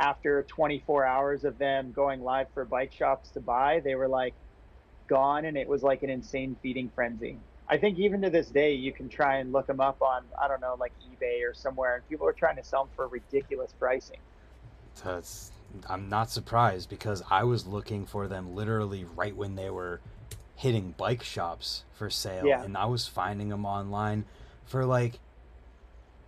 after 0.00 0.42
24 0.44 1.04
hours 1.04 1.44
of 1.44 1.58
them 1.58 1.92
going 1.92 2.22
live 2.22 2.46
for 2.54 2.64
bike 2.64 2.90
shops 2.92 3.28
to 3.30 3.40
buy, 3.40 3.80
they 3.80 3.94
were 3.94 4.08
like 4.08 4.32
gone, 5.06 5.44
and 5.44 5.56
it 5.56 5.68
was 5.68 5.82
like 5.82 6.02
an 6.02 6.08
insane 6.10 6.56
feeding 6.62 6.90
frenzy. 6.94 7.36
I 7.68 7.76
think 7.76 7.98
even 7.98 8.22
to 8.22 8.30
this 8.30 8.48
day, 8.48 8.72
you 8.72 8.92
can 8.92 9.08
try 9.08 9.36
and 9.36 9.52
look 9.52 9.66
them 9.66 9.80
up 9.80 10.00
on 10.02 10.24
I 10.42 10.48
don't 10.48 10.60
know 10.60 10.74
like 10.80 10.92
eBay 11.12 11.48
or 11.48 11.54
somewhere, 11.54 11.96
and 11.96 12.08
people 12.08 12.26
are 12.26 12.32
trying 12.32 12.56
to 12.56 12.64
sell 12.64 12.84
them 12.84 12.92
for 12.96 13.06
ridiculous 13.08 13.72
pricing. 13.78 14.18
That's 15.04 15.52
I'm 15.88 16.08
not 16.08 16.30
surprised 16.30 16.88
because 16.88 17.22
I 17.30 17.44
was 17.44 17.66
looking 17.66 18.06
for 18.06 18.26
them 18.26 18.56
literally 18.56 19.04
right 19.14 19.36
when 19.36 19.54
they 19.54 19.70
were 19.70 20.00
hitting 20.56 20.94
bike 20.98 21.22
shops 21.22 21.84
for 21.92 22.10
sale 22.10 22.44
Yeah. 22.46 22.62
and 22.64 22.76
I 22.76 22.86
was 22.86 23.06
finding 23.06 23.50
them 23.50 23.64
online 23.64 24.24
for 24.66 24.84
like 24.84 25.20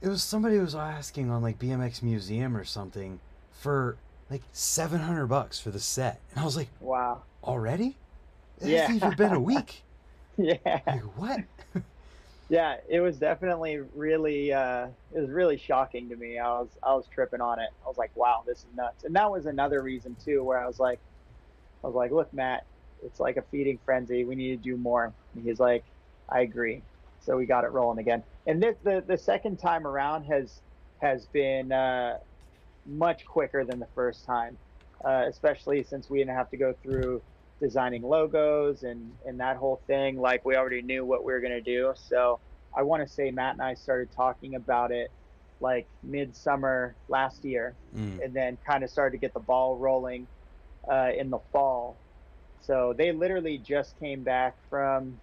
it 0.01 0.09
was 0.09 0.23
somebody 0.23 0.59
was 0.59 0.75
asking 0.75 1.29
on 1.31 1.43
like 1.43 1.59
BMX 1.59 2.03
Museum 2.03 2.57
or 2.57 2.65
something 2.65 3.19
for 3.63 3.97
like 4.29 4.43
700 4.53 5.27
bucks 5.29 5.61
for 5.61 5.71
the 5.71 5.79
set. 5.79 6.21
And 6.31 6.41
I 6.41 6.45
was 6.45 6.57
like, 6.57 6.69
Wow. 6.81 7.23
"Already? 7.45 7.97
It 8.61 8.69
Yeah. 8.69 8.81
hasn't 8.83 8.97
even 8.97 9.17
been 9.17 9.33
a 9.33 9.41
week." 9.41 9.83
Yeah. 10.39 10.57
Like, 10.65 11.03
what? 11.19 11.41
Yeah, 12.49 12.77
it 12.89 13.01
was 13.01 13.19
definitely 13.19 13.79
really 13.95 14.53
uh 14.53 14.89
it 15.15 15.21
was 15.21 15.31
really 15.31 15.57
shocking 15.57 16.09
to 16.11 16.17
me. 16.17 16.39
I 16.39 16.49
was 16.61 16.69
I 16.83 16.95
was 16.95 17.07
tripping 17.09 17.41
on 17.41 17.59
it. 17.59 17.71
I 17.85 17.89
was 17.89 17.97
like, 17.97 18.11
wow, 18.15 18.43
this 18.47 18.59
is 18.59 18.67
nuts. 18.75 19.05
And 19.05 19.15
that 19.17 19.31
was 19.31 19.47
another 19.47 19.83
reason 19.83 20.17
too 20.17 20.43
where 20.45 20.59
I 20.59 20.67
was 20.67 20.79
like 20.79 21.01
I 21.83 21.87
was 21.87 21.95
like, 21.95 22.11
look, 22.11 22.33
Matt, 22.33 22.67
it's 23.03 23.21
like 23.21 23.37
a 23.39 23.43
feeding 23.43 23.79
frenzy. 23.85 24.25
We 24.25 24.35
need 24.35 24.51
to 24.51 24.63
do 24.71 24.77
more. 24.77 25.15
And 25.35 25.45
he's 25.45 25.61
like, 25.61 25.85
I 26.29 26.41
agree. 26.41 26.85
So 27.21 27.37
we 27.37 27.47
got 27.47 27.65
it 27.65 27.69
rolling 27.73 27.99
again. 27.99 28.25
And 28.47 28.63
this 28.63 28.77
the 28.83 29.03
the 29.07 29.19
second 29.19 29.59
time 29.59 29.87
around 29.87 30.25
has 30.25 30.63
has 31.01 31.27
been 31.27 31.73
uh 31.73 32.19
much 32.87 33.25
quicker 33.27 33.65
than 33.65 33.79
the 33.79 33.89
first 33.95 34.25
time. 34.25 34.59
Uh, 35.05 35.25
especially 35.29 35.83
since 35.83 36.09
we 36.09 36.19
didn't 36.19 36.37
have 36.37 36.49
to 36.51 36.57
go 36.57 36.73
through 36.81 37.21
designing 37.61 38.03
logos 38.03 38.83
and 38.83 39.13
and 39.25 39.39
that 39.41 39.57
whole 39.57 39.83
thing 39.87 40.17
like 40.17 40.45
we 40.45 40.57
already 40.57 40.83
knew 40.83 41.05
what 41.05 41.25
we 41.25 41.33
were 41.33 41.41
going 41.41 41.53
to 41.53 41.61
do 41.61 41.93
so 41.97 42.41
i 42.77 42.83
want 42.83 43.01
to 43.03 43.09
say 43.09 43.31
matt 43.31 43.53
and 43.53 43.63
i 43.63 43.73
started 43.75 44.11
talking 44.17 44.55
about 44.57 44.91
it 44.91 45.13
like 45.61 45.89
midsummer 46.03 46.97
last 47.09 47.45
year 47.45 47.77
Mm. 47.95 48.25
and 48.25 48.35
then 48.35 48.59
kind 48.67 48.83
of 48.83 48.91
started 48.91 49.13
to 49.13 49.19
get 49.19 49.33
the 49.35 49.41
ball 49.41 49.77
rolling 49.77 50.27
uh, 50.91 51.11
in 51.17 51.31
the 51.31 51.39
fall 51.53 52.01
so 52.61 52.95
they 52.97 53.13
literally 53.13 53.59
just 53.59 53.97
came 53.99 54.23
back 54.25 54.57
from 54.71 55.21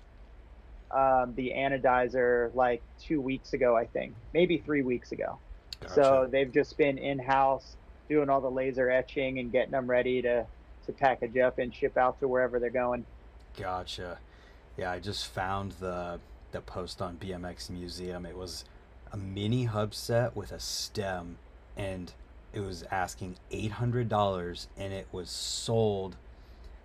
um, 0.92 1.34
the 1.36 1.52
anodizer 1.56 2.54
like 2.54 2.84
two 3.00 3.20
weeks 3.22 3.54
ago 3.54 3.76
i 3.76 3.86
think 3.86 4.16
maybe 4.34 4.58
three 4.60 4.82
weeks 4.82 5.12
ago 5.12 5.42
so 5.88 6.28
they've 6.30 6.52
just 6.52 6.78
been 6.78 6.98
in 6.98 7.20
house 7.20 7.76
doing 8.10 8.30
all 8.30 8.42
the 8.42 8.52
laser 8.52 8.90
etching 8.90 9.40
and 9.40 9.52
getting 9.52 9.72
them 9.72 9.90
ready 9.90 10.22
to 10.22 10.46
to 10.86 10.94
package 10.94 11.38
up 11.38 11.60
and 11.60 11.74
ship 11.74 11.98
out 11.98 12.20
to 12.20 12.28
wherever 12.28 12.60
they're 12.60 12.70
going. 12.70 13.06
Gotcha. 13.58 14.18
Yeah, 14.78 14.92
I 14.92 15.00
just 15.00 15.28
found 15.28 15.74
the 15.74 16.20
the 16.52 16.62
post 16.62 17.02
on 17.02 17.18
BMX 17.18 17.70
Museum. 17.70 18.26
It 18.26 18.36
was 18.36 18.66
a 19.12 19.18
mini 19.18 19.66
hub 19.66 19.94
set 19.94 20.36
with 20.36 20.52
a 20.52 20.60
stem, 20.60 21.38
and 21.78 22.12
it 22.54 22.62
was 22.62 22.84
asking 22.92 23.38
eight 23.52 23.74
hundred 23.74 24.10
dollars, 24.10 24.68
and 24.78 24.94
it 24.94 25.08
was 25.12 25.30
sold. 25.30 26.16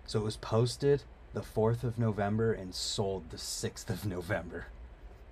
So 0.05 0.19
it 0.19 0.23
was 0.23 0.37
posted 0.37 1.03
the 1.33 1.41
fourth 1.41 1.83
of 1.83 1.97
November 1.97 2.53
and 2.53 2.75
sold 2.75 3.31
the 3.31 3.37
sixth 3.37 3.89
of 3.89 4.05
November. 4.05 4.67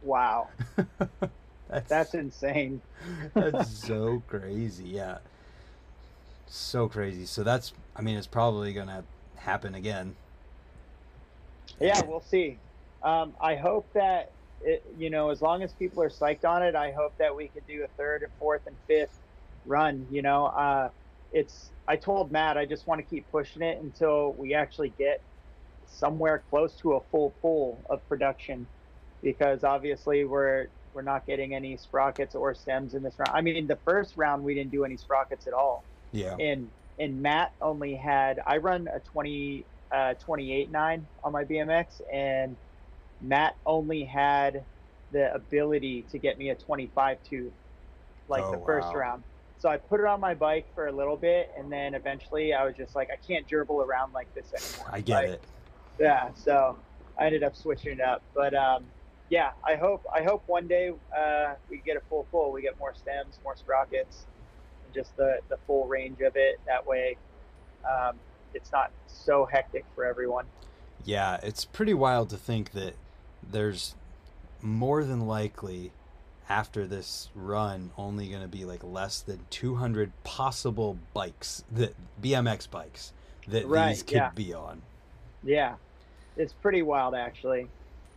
Wow, 0.01 0.49
That's 1.69 1.89
that's 1.89 2.13
insane. 2.13 2.81
that's 3.33 3.69
so 3.87 4.21
crazy. 4.27 4.85
Yeah, 4.85 5.19
so 6.47 6.87
crazy. 6.87 7.25
So 7.25 7.43
that's. 7.43 7.73
I 7.95 8.01
mean, 8.01 8.17
it's 8.17 8.27
probably 8.27 8.73
gonna 8.73 9.03
happen 9.35 9.75
again. 9.75 10.15
Yeah, 11.79 12.01
we'll 12.05 12.21
see. 12.21 12.57
Um, 13.01 13.33
I 13.41 13.55
hope 13.55 13.91
that 13.93 14.31
it, 14.63 14.83
you 14.97 15.09
know, 15.09 15.29
as 15.29 15.41
long 15.41 15.63
as 15.63 15.73
people 15.73 16.01
are 16.03 16.09
psyched 16.09 16.45
on 16.45 16.63
it, 16.63 16.75
I 16.75 16.91
hope 16.91 17.17
that 17.17 17.35
we 17.35 17.47
could 17.47 17.67
do 17.67 17.83
a 17.83 17.87
third 17.97 18.23
and 18.23 18.31
fourth 18.39 18.61
and 18.67 18.75
fifth 18.87 19.19
run. 19.65 20.07
You 20.11 20.21
know, 20.21 20.45
uh, 20.47 20.89
it's. 21.31 21.69
I 21.87 21.97
told 21.97 22.31
Matt 22.31 22.57
I 22.57 22.65
just 22.65 22.87
want 22.87 22.99
to 22.99 23.03
keep 23.03 23.29
pushing 23.31 23.61
it 23.61 23.81
until 23.81 24.33
we 24.33 24.53
actually 24.53 24.93
get 24.97 25.21
somewhere 25.85 26.41
close 26.49 26.73
to 26.75 26.93
a 26.93 27.01
full 27.11 27.31
pool 27.41 27.79
of 27.89 28.07
production, 28.07 28.65
because 29.21 29.63
obviously 29.63 30.23
we're 30.23 30.67
we're 30.93 31.01
not 31.01 31.25
getting 31.25 31.53
any 31.55 31.77
sprockets 31.77 32.35
or 32.35 32.53
stems 32.53 32.93
in 32.93 33.03
this 33.03 33.17
round. 33.17 33.31
I 33.33 33.41
mean, 33.41 33.67
the 33.67 33.75
first 33.77 34.15
round 34.17 34.43
we 34.43 34.53
didn't 34.53 34.71
do 34.71 34.83
any 34.85 34.97
sprockets 34.97 35.47
at 35.47 35.53
all 35.53 35.83
Yeah. 36.11 36.35
and 36.39 36.69
and 36.99 37.21
Matt 37.21 37.53
only 37.61 37.95
had 37.95 38.39
I 38.45 38.57
run 38.57 38.87
a 38.93 38.99
20 38.99 39.65
uh 39.91 40.13
28 40.15 40.71
9 40.71 41.07
on 41.23 41.31
my 41.31 41.43
BMX 41.43 42.01
and 42.11 42.55
Matt 43.21 43.55
only 43.65 44.03
had 44.03 44.63
the 45.11 45.33
ability 45.33 46.03
to 46.11 46.17
get 46.17 46.37
me 46.37 46.49
a 46.49 46.55
25 46.55 47.17
2 47.29 47.51
like 48.29 48.43
Oh, 48.45 48.51
the 48.51 48.65
first 48.65 48.87
wow. 48.89 48.93
round. 48.99 49.23
So 49.59 49.69
I 49.69 49.77
put 49.77 49.99
it 49.99 50.05
on 50.05 50.19
my 50.19 50.33
bike 50.33 50.65
for 50.75 50.87
a 50.87 50.91
little 50.91 51.15
bit 51.17 51.51
and 51.57 51.71
then 51.71 51.93
eventually 51.93 52.53
I 52.53 52.65
was 52.65 52.75
just 52.75 52.95
like 52.95 53.09
I 53.11 53.15
can't 53.25 53.47
gerbil 53.47 53.85
around 53.85 54.13
like 54.13 54.33
this 54.35 54.53
anymore. 54.53 54.89
I 54.93 55.01
get 55.01 55.15
Like, 55.15 55.29
it. 55.29 55.43
Yeah, 55.99 56.29
so 56.35 56.77
I 57.19 57.25
ended 57.27 57.43
up 57.43 57.55
switching 57.55 57.93
it 57.93 58.01
up. 58.01 58.21
But 58.35 58.53
um 58.53 58.85
yeah, 59.29 59.51
I 59.63 59.75
hope 59.75 60.05
I 60.13 60.23
hope 60.23 60.43
one 60.47 60.67
day 60.67 60.91
uh, 61.17 61.53
we 61.69 61.77
get 61.77 61.97
a 61.97 62.01
full 62.09 62.27
full. 62.31 62.51
We 62.51 62.61
get 62.61 62.77
more 62.79 62.93
stems, 62.93 63.39
more 63.43 63.55
sprockets, 63.55 64.25
and 64.85 64.93
just 64.93 65.15
the 65.17 65.39
the 65.49 65.57
full 65.65 65.87
range 65.87 66.21
of 66.21 66.35
it. 66.35 66.59
That 66.65 66.85
way, 66.85 67.17
um, 67.89 68.15
it's 68.53 68.71
not 68.71 68.91
so 69.07 69.45
hectic 69.45 69.85
for 69.95 70.05
everyone. 70.05 70.45
Yeah, 71.05 71.39
it's 71.43 71.65
pretty 71.65 71.93
wild 71.93 72.29
to 72.29 72.37
think 72.37 72.71
that 72.71 72.95
there's 73.41 73.95
more 74.61 75.03
than 75.03 75.27
likely 75.27 75.91
after 76.49 76.85
this 76.85 77.29
run 77.33 77.91
only 77.97 78.27
going 78.27 78.41
to 78.41 78.47
be 78.47 78.65
like 78.65 78.83
less 78.83 79.21
than 79.21 79.39
200 79.49 80.11
possible 80.23 80.97
bikes 81.13 81.63
that 81.71 81.95
BMX 82.21 82.69
bikes 82.69 83.13
that 83.47 83.65
Right, 83.67 83.89
these 83.89 84.03
could 84.03 84.15
yeah. 84.15 84.29
be 84.35 84.53
on. 84.53 84.81
Yeah, 85.43 85.75
it's 86.37 86.53
pretty 86.53 86.81
wild 86.81 87.15
actually, 87.15 87.67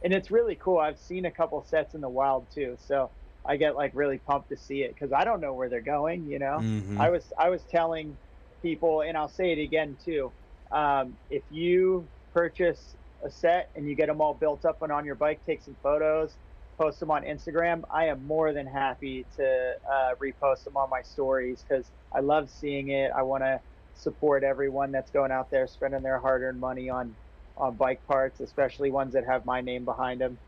and 0.02 0.12
it's 0.12 0.30
really 0.30 0.56
cool. 0.56 0.78
I've 0.78 0.98
seen 0.98 1.24
a 1.24 1.30
couple 1.30 1.62
sets 1.64 1.94
in 1.94 2.00
the 2.00 2.08
wild 2.08 2.46
too, 2.52 2.76
so 2.78 3.10
I 3.44 3.56
get 3.56 3.76
like 3.76 3.92
really 3.94 4.18
pumped 4.18 4.48
to 4.50 4.56
see 4.56 4.82
it 4.82 4.94
because 4.94 5.12
I 5.12 5.24
don't 5.24 5.40
know 5.40 5.54
where 5.54 5.68
they're 5.68 5.80
going. 5.80 6.26
You 6.26 6.38
know. 6.38 6.58
Mhm. 6.60 6.98
I 6.98 7.10
was 7.10 7.32
I 7.38 7.48
was 7.48 7.64
telling 7.64 8.16
people, 8.62 9.02
and 9.02 9.16
I'll 9.16 9.28
say 9.28 9.52
it 9.52 9.58
again 9.58 9.96
too. 10.04 10.32
Um, 10.70 11.16
if 11.30 11.44
you 11.50 12.08
purchase 12.32 12.96
a 13.24 13.30
set 13.30 13.70
and 13.74 13.88
you 13.88 13.94
get 13.94 14.08
them 14.08 14.20
all 14.20 14.34
built 14.34 14.64
up 14.64 14.82
and 14.82 14.92
on 14.92 15.04
your 15.04 15.14
bike, 15.14 15.40
take 15.46 15.62
some 15.62 15.76
photos, 15.82 16.36
post 16.78 17.00
them 17.00 17.10
on 17.10 17.22
Instagram. 17.22 17.82
I 17.90 18.06
am 18.06 18.26
more 18.26 18.52
than 18.52 18.66
happy 18.66 19.26
to 19.36 19.74
uh, 19.90 20.14
repost 20.22 20.64
them 20.64 20.76
on 20.76 20.90
my 20.90 21.02
stories 21.02 21.64
because 21.66 21.90
I 22.12 22.20
love 22.20 22.50
seeing 22.50 22.90
it. 22.90 23.10
I 23.16 23.22
want 23.22 23.42
to 23.44 23.60
support 23.94 24.44
everyone 24.44 24.92
that's 24.92 25.10
going 25.10 25.30
out 25.30 25.50
there 25.50 25.66
spending 25.66 26.02
their 26.02 26.18
hard-earned 26.18 26.60
money 26.60 26.90
on 26.90 27.16
on 27.56 27.74
bike 27.74 28.06
parts, 28.06 28.40
especially 28.40 28.90
ones 28.90 29.12
that 29.14 29.24
have 29.24 29.44
my 29.44 29.60
name 29.60 29.84
behind 29.84 30.20
them. 30.20 30.38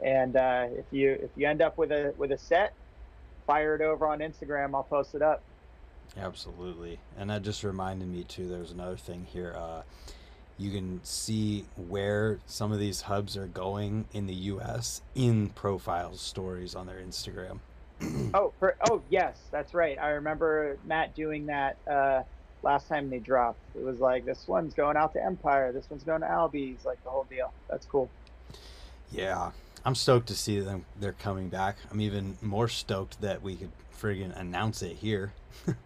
And 0.00 0.36
uh, 0.36 0.66
if 0.70 0.86
you 0.90 1.12
if 1.12 1.30
you 1.36 1.46
end 1.46 1.62
up 1.62 1.78
with 1.78 1.92
a 1.92 2.14
with 2.18 2.32
a 2.32 2.38
set, 2.38 2.74
fire 3.46 3.74
it 3.74 3.80
over 3.80 4.06
on 4.06 4.18
Instagram. 4.18 4.74
I'll 4.74 4.82
post 4.82 5.14
it 5.14 5.22
up. 5.22 5.42
Absolutely. 6.16 6.98
And 7.16 7.30
that 7.30 7.42
just 7.42 7.64
reminded 7.64 8.08
me 8.08 8.24
too, 8.24 8.48
there's 8.48 8.70
another 8.70 8.96
thing 8.96 9.26
here. 9.32 9.54
Uh, 9.56 9.82
you 10.58 10.70
can 10.70 11.00
see 11.02 11.64
where 11.88 12.38
some 12.46 12.72
of 12.72 12.78
these 12.78 13.02
hubs 13.02 13.36
are 13.36 13.46
going 13.46 14.06
in 14.12 14.26
the 14.26 14.34
US 14.34 15.00
in 15.14 15.48
profile 15.50 16.14
stories 16.14 16.74
on 16.74 16.86
their 16.86 17.00
Instagram. 17.00 17.60
Oh, 18.34 18.52
for, 18.58 18.74
oh 18.90 19.00
yes, 19.10 19.38
that's 19.52 19.74
right. 19.74 19.96
I 19.98 20.08
remember 20.10 20.76
Matt 20.84 21.14
doing 21.14 21.46
that 21.46 21.76
uh, 21.88 22.22
last 22.62 22.88
time 22.88 23.10
they 23.10 23.18
dropped. 23.18 23.58
It 23.74 23.82
was 23.82 23.98
like 23.98 24.24
this 24.24 24.46
one's 24.46 24.74
going 24.74 24.96
out 24.96 25.12
to 25.14 25.24
Empire, 25.24 25.72
this 25.72 25.88
one's 25.90 26.04
going 26.04 26.20
to 26.20 26.30
Albe's, 26.30 26.84
like 26.84 27.02
the 27.04 27.10
whole 27.10 27.24
deal. 27.24 27.52
That's 27.68 27.86
cool. 27.86 28.08
Yeah, 29.10 29.50
I'm 29.84 29.94
stoked 29.94 30.28
to 30.28 30.34
see 30.34 30.60
them. 30.60 30.84
They're 30.98 31.12
coming 31.12 31.48
back. 31.48 31.76
I'm 31.90 32.00
even 32.00 32.38
more 32.40 32.68
stoked 32.68 33.20
that 33.20 33.42
we 33.42 33.56
could 33.56 33.72
friggin' 33.98 34.38
announce 34.38 34.82
it 34.82 34.96
here. 34.96 35.32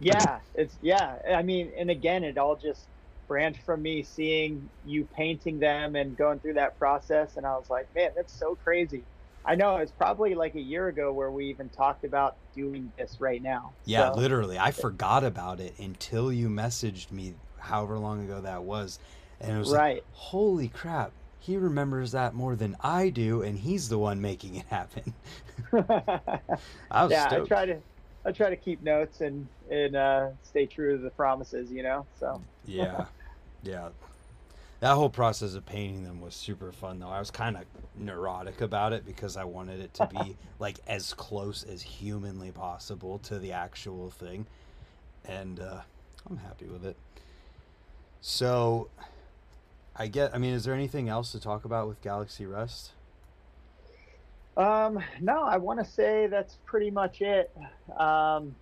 yeah, 0.00 0.40
it's 0.54 0.76
yeah. 0.82 1.16
I 1.34 1.42
mean, 1.42 1.72
and 1.76 1.90
again, 1.90 2.24
it 2.24 2.38
all 2.38 2.56
just 2.56 2.82
branched 3.26 3.62
from 3.62 3.82
me 3.82 4.02
seeing 4.02 4.68
you 4.84 5.04
painting 5.14 5.58
them 5.58 5.96
and 5.96 6.16
going 6.16 6.40
through 6.40 6.54
that 6.54 6.78
process, 6.78 7.36
and 7.36 7.46
I 7.46 7.56
was 7.56 7.70
like, 7.70 7.92
man, 7.94 8.10
that's 8.14 8.32
so 8.32 8.56
crazy. 8.56 9.02
I 9.46 9.54
know 9.54 9.76
it's 9.76 9.92
probably 9.92 10.34
like 10.34 10.54
a 10.54 10.60
year 10.60 10.88
ago 10.88 11.12
where 11.12 11.30
we 11.30 11.46
even 11.46 11.68
talked 11.68 12.04
about 12.04 12.36
doing 12.54 12.90
this 12.96 13.16
right 13.20 13.42
now. 13.42 13.72
Yeah, 13.84 14.12
so, 14.12 14.18
literally. 14.18 14.58
I 14.58 14.70
forgot 14.70 15.24
about 15.24 15.60
it 15.60 15.78
until 15.78 16.32
you 16.32 16.48
messaged 16.48 17.10
me 17.12 17.34
however 17.58 17.98
long 17.98 18.24
ago 18.24 18.40
that 18.40 18.62
was. 18.62 18.98
And 19.40 19.56
it 19.56 19.58
was 19.58 19.70
right. 19.70 19.96
like, 19.96 20.04
holy 20.12 20.68
crap, 20.68 21.12
he 21.38 21.56
remembers 21.58 22.12
that 22.12 22.32
more 22.32 22.56
than 22.56 22.76
I 22.80 23.10
do, 23.10 23.42
and 23.42 23.58
he's 23.58 23.90
the 23.90 23.98
one 23.98 24.20
making 24.20 24.54
it 24.56 24.66
happen. 24.66 25.12
I 26.90 27.02
was 27.02 27.10
yeah, 27.10 27.28
stoked. 27.28 27.52
I 27.52 27.54
try 27.54 27.66
to 27.66 27.78
I 28.24 28.32
try 28.32 28.48
to 28.48 28.56
keep 28.56 28.82
notes 28.82 29.20
and 29.20 29.46
and 29.70 29.94
uh, 29.96 30.28
stay 30.42 30.64
true 30.64 30.96
to 30.96 31.02
the 31.02 31.10
promises, 31.10 31.70
you 31.70 31.82
know. 31.82 32.06
So 32.18 32.40
yeah, 32.64 33.06
yeah. 33.62 33.90
That 34.84 34.96
whole 34.96 35.08
process 35.08 35.54
of 35.54 35.64
painting 35.64 36.04
them 36.04 36.20
was 36.20 36.34
super 36.34 36.70
fun, 36.70 36.98
though. 36.98 37.08
I 37.08 37.18
was 37.18 37.30
kind 37.30 37.56
of 37.56 37.62
neurotic 37.96 38.60
about 38.60 38.92
it 38.92 39.06
because 39.06 39.34
I 39.34 39.44
wanted 39.44 39.80
it 39.80 39.94
to 39.94 40.06
be 40.08 40.36
like 40.58 40.76
as 40.86 41.14
close 41.14 41.62
as 41.64 41.80
humanly 41.80 42.50
possible 42.50 43.18
to 43.20 43.38
the 43.38 43.52
actual 43.52 44.10
thing, 44.10 44.44
and 45.24 45.58
uh, 45.58 45.80
I'm 46.28 46.36
happy 46.36 46.66
with 46.66 46.84
it. 46.84 46.98
So, 48.20 48.90
I 49.96 50.06
get. 50.06 50.34
I 50.34 50.38
mean, 50.38 50.52
is 50.52 50.64
there 50.64 50.74
anything 50.74 51.08
else 51.08 51.32
to 51.32 51.40
talk 51.40 51.64
about 51.64 51.88
with 51.88 52.02
Galaxy 52.02 52.44
Rust? 52.44 52.92
Um, 54.58 55.02
no, 55.18 55.44
I 55.44 55.56
want 55.56 55.78
to 55.78 55.90
say 55.90 56.26
that's 56.26 56.58
pretty 56.66 56.90
much 56.90 57.22
it. 57.22 57.50
Um, 57.96 58.54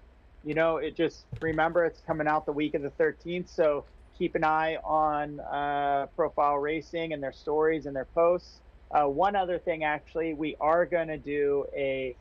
you 0.44 0.54
know, 0.54 0.76
it 0.76 0.94
just 0.94 1.24
remember 1.40 1.84
it's 1.84 2.00
coming 2.06 2.28
out 2.28 2.46
the 2.46 2.52
week 2.52 2.74
of 2.74 2.82
the 2.82 2.90
13th, 2.90 3.48
so 3.48 3.82
keep 4.22 4.36
an 4.36 4.44
eye 4.44 4.76
on 4.84 5.40
uh, 5.40 6.06
Profile 6.14 6.56
Racing 6.56 7.12
and 7.12 7.20
their 7.20 7.32
stories 7.32 7.86
and 7.86 7.96
their 7.96 8.04
posts. 8.04 8.60
Uh, 8.92 9.06
one 9.06 9.34
other 9.34 9.58
thing, 9.58 9.82
actually, 9.82 10.32
we 10.32 10.54
are 10.60 10.86
going 10.86 11.08
to 11.08 11.18
do 11.18 11.66
a, 11.74 12.14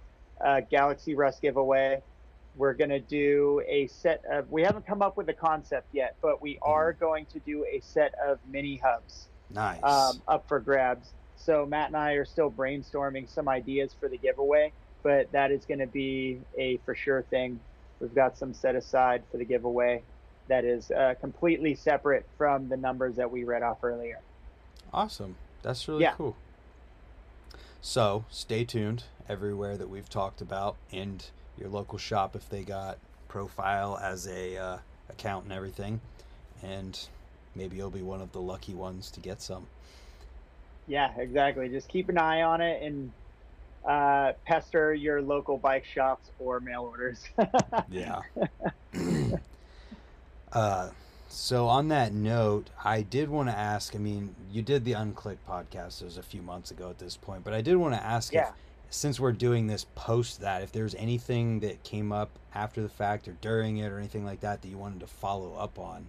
a, 0.44 0.64
Galaxy 0.64 1.14
Rust 1.14 1.44
giveaway. 1.44 2.02
We're 2.56 2.74
going 2.74 2.90
to 2.90 3.00
do 3.00 3.62
a 3.68 3.86
set 3.86 4.24
of, 4.28 4.50
we 4.50 4.64
haven't 4.64 4.88
come 4.88 5.04
up 5.04 5.16
with 5.16 5.30
a 5.30 5.34
concept 5.34 5.90
yet, 5.94 6.16
but 6.24 6.42
we 6.42 6.56
mm-hmm. 6.56 6.72
are 6.72 6.94
going 6.94 7.28
to 7.28 7.40
do 7.42 7.68
a 7.72 7.80
set 7.82 8.16
of 8.26 8.40
mini 8.52 8.78
hubs. 8.84 9.28
Nice. 9.52 9.84
Um, 9.84 10.24
up 10.28 10.48
for 10.48 10.60
grabs. 10.60 11.10
So 11.36 11.68
Matt 11.68 11.90
and 11.90 11.98
I 11.98 12.14
are 12.14 12.26
still 12.26 12.50
brainstorming 12.50 13.30
some 13.30 13.48
ideas 13.48 13.96
for 14.00 14.10
the 14.10 14.18
giveaway, 14.18 14.74
but 15.04 15.32
that 15.34 15.52
is 15.52 15.66
going 15.66 15.82
to 15.82 15.88
be 15.88 16.42
a 16.58 16.78
for 16.78 16.96
sure 16.96 17.22
thing. 17.30 17.60
We've 18.00 18.16
got 18.16 18.40
some 18.40 18.56
set 18.56 18.76
aside 18.76 19.22
for 19.30 19.38
the 19.38 19.46
giveaway 19.46 20.02
that 20.52 20.66
is 20.66 20.92
uh, 20.92 21.14
completely 21.22 21.74
separate 21.74 22.26
from 22.38 22.68
the 22.68 22.76
numbers 22.76 23.16
that 23.16 23.32
we 23.32 23.46
read 23.46 23.64
off 23.64 23.78
earlier. 23.86 24.20
Awesome. 24.94 25.38
That's 25.64 25.88
really 25.88 26.02
yeah. 26.02 26.12
cool. 26.12 26.36
So 27.80 28.26
stay 28.30 28.66
tuned 28.66 29.06
everywhere 29.30 29.78
that 29.78 29.90
we've 29.90 30.10
talked 30.10 30.42
about 30.42 30.76
and 30.92 31.26
your 31.58 31.70
local 31.70 31.98
shop 31.98 32.36
if 32.36 32.50
they 32.50 32.64
got 32.64 32.98
profile 33.30 33.98
as 34.04 34.28
a 34.28 34.58
uh, 34.58 34.78
account 35.10 35.46
and 35.46 35.54
everything. 35.54 36.02
And 36.62 37.00
maybe 37.56 37.78
you'll 37.78 37.90
be 37.90 38.02
one 38.02 38.20
of 38.20 38.34
the 38.34 38.42
lucky 38.42 38.74
ones 38.74 39.10
to 39.12 39.22
get 39.22 39.42
some. 39.42 39.68
Yeah, 40.86 41.18
exactly. 41.18 41.70
Just 41.70 41.88
keep 41.88 42.10
an 42.10 42.18
eye 42.18 42.42
on 42.42 42.60
it 42.60 42.84
and 42.84 43.10
uh, 43.86 44.34
pester 44.46 44.94
your 44.94 45.22
local 45.22 45.58
bike 45.58 45.86
shops 45.86 46.30
or 46.40 46.60
mail 46.60 46.82
orders. 46.82 47.24
yeah. 47.90 48.20
uh, 50.54 50.90
so 51.30 51.68
on 51.68 51.88
that 51.90 52.14
note, 52.14 52.70
I 52.84 53.02
did 53.02 53.30
want 53.30 53.50
to 53.50 53.58
ask. 53.58 53.96
I 53.96 54.00
mean, 54.00 54.36
you 54.52 54.62
did 54.62 54.84
the 54.84 54.94
Unclick 54.94 55.38
podcast. 55.48 56.02
It 56.02 56.06
was 56.06 56.18
a 56.18 56.24
few 56.24 56.42
months 56.42 56.72
ago 56.72 56.90
at 56.90 57.00
this 57.00 57.18
point, 57.18 57.44
but 57.44 57.54
I 57.54 57.62
did 57.62 57.76
want 57.78 57.94
to 57.96 58.04
ask 58.04 58.34
yeah. 58.34 58.50
if, 58.50 58.54
since 58.90 59.20
we're 59.20 59.32
doing 59.32 59.68
this 59.68 59.86
post 59.96 60.42
that, 60.42 60.62
if 60.62 60.72
there's 60.72 60.96
anything 60.96 61.62
that 61.62 61.84
came 61.84 62.12
up 62.12 62.30
after 62.54 62.82
the 62.82 62.90
fact 62.90 63.28
or 63.28 63.34
during 63.40 63.78
it 63.78 63.88
or 63.88 63.98
anything 63.98 64.26
like 64.26 64.42
that 64.42 64.62
that 64.62 64.68
you 64.68 64.78
wanted 64.78 65.00
to 65.00 65.08
follow 65.08 65.56
up 65.56 65.80
on. 65.80 66.06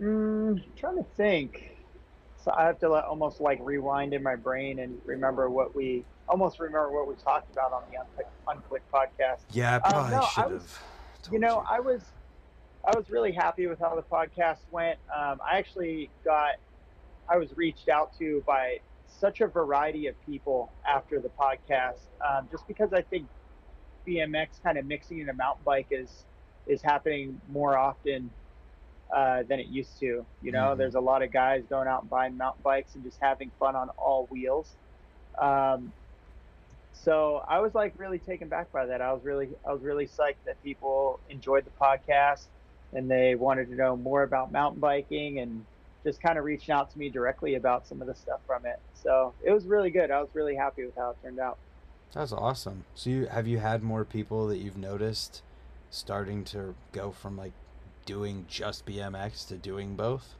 Mm, 0.00 0.62
trying 0.76 0.96
to 0.98 1.06
think 1.16 1.76
so 2.46 2.54
I 2.56 2.64
have 2.66 2.78
to 2.78 2.88
let, 2.88 3.04
almost 3.04 3.40
like 3.40 3.58
rewind 3.60 4.14
in 4.14 4.22
my 4.22 4.36
brain 4.36 4.78
and 4.78 5.00
remember 5.04 5.50
what 5.50 5.74
we 5.74 6.04
almost 6.28 6.60
remember 6.60 6.92
what 6.92 7.08
we 7.08 7.16
talked 7.16 7.50
about 7.52 7.72
on 7.72 7.82
the 7.90 7.98
Unclick, 7.98 8.28
Unclick 8.46 8.80
podcast. 8.94 9.40
Yeah, 9.50 9.74
I 9.74 9.78
probably 9.80 10.14
um, 10.14 10.20
no, 10.20 10.26
should 10.28 10.52
have. 10.52 10.82
You 11.32 11.40
know, 11.40 11.56
you. 11.56 11.66
I 11.68 11.80
was 11.80 12.02
I 12.86 12.96
was 12.96 13.10
really 13.10 13.32
happy 13.32 13.66
with 13.66 13.80
how 13.80 13.96
the 13.96 14.02
podcast 14.02 14.58
went. 14.70 14.98
Um, 15.14 15.40
I 15.44 15.58
actually 15.58 16.08
got 16.24 16.54
I 17.28 17.36
was 17.36 17.56
reached 17.56 17.88
out 17.88 18.16
to 18.18 18.44
by 18.46 18.78
such 19.08 19.40
a 19.40 19.48
variety 19.48 20.06
of 20.06 20.14
people 20.24 20.70
after 20.88 21.20
the 21.20 21.30
podcast, 21.30 21.98
um, 22.24 22.46
just 22.50 22.66
because 22.68 22.92
I 22.92 23.02
think 23.02 23.26
BMX 24.06 24.62
kind 24.62 24.78
of 24.78 24.86
mixing 24.86 25.18
in 25.18 25.28
a 25.28 25.32
mountain 25.32 25.64
bike 25.64 25.88
is 25.90 26.24
is 26.68 26.80
happening 26.80 27.40
more 27.48 27.76
often 27.76 28.30
uh, 29.12 29.42
than 29.42 29.58
it 29.58 29.66
used 29.66 29.98
to. 29.98 30.24
You 30.40 30.52
know, 30.52 30.68
mm-hmm. 30.68 30.78
there's 30.78 30.94
a 30.94 31.00
lot 31.00 31.22
of 31.22 31.32
guys 31.32 31.64
going 31.68 31.88
out 31.88 32.02
and 32.02 32.10
buying 32.10 32.36
mountain 32.36 32.62
bikes 32.62 32.94
and 32.94 33.02
just 33.02 33.18
having 33.20 33.50
fun 33.58 33.74
on 33.74 33.88
all 33.98 34.26
wheels. 34.30 34.76
Um, 35.40 35.92
so 36.92 37.44
I 37.48 37.58
was 37.58 37.74
like 37.74 37.94
really 37.98 38.20
taken 38.20 38.48
back 38.48 38.70
by 38.70 38.86
that. 38.86 39.02
I 39.02 39.12
was 39.12 39.24
really 39.24 39.48
I 39.66 39.72
was 39.72 39.82
really 39.82 40.06
psyched 40.06 40.44
that 40.46 40.62
people 40.62 41.18
enjoyed 41.28 41.64
the 41.64 41.84
podcast 41.84 42.46
and 42.92 43.10
they 43.10 43.34
wanted 43.34 43.68
to 43.68 43.74
know 43.74 43.96
more 43.96 44.22
about 44.22 44.52
mountain 44.52 44.80
biking 44.80 45.40
and 45.40 45.64
just 46.04 46.22
kind 46.22 46.38
of 46.38 46.44
reaching 46.44 46.72
out 46.72 46.90
to 46.92 46.98
me 46.98 47.08
directly 47.08 47.56
about 47.56 47.86
some 47.86 48.00
of 48.00 48.06
the 48.06 48.14
stuff 48.14 48.40
from 48.46 48.64
it. 48.64 48.78
So 48.94 49.34
it 49.42 49.50
was 49.50 49.66
really 49.66 49.90
good. 49.90 50.10
I 50.10 50.20
was 50.20 50.28
really 50.34 50.54
happy 50.54 50.84
with 50.84 50.94
how 50.96 51.10
it 51.10 51.16
turned 51.22 51.40
out. 51.40 51.58
That's 52.12 52.32
awesome. 52.32 52.84
So 52.94 53.10
you 53.10 53.26
have 53.26 53.46
you 53.46 53.58
had 53.58 53.82
more 53.82 54.04
people 54.04 54.46
that 54.48 54.58
you've 54.58 54.76
noticed 54.76 55.42
starting 55.90 56.44
to 56.44 56.74
go 56.92 57.10
from 57.10 57.36
like 57.36 57.52
doing 58.04 58.46
just 58.48 58.86
BMX 58.86 59.46
to 59.48 59.56
doing 59.56 59.96
both? 59.96 60.34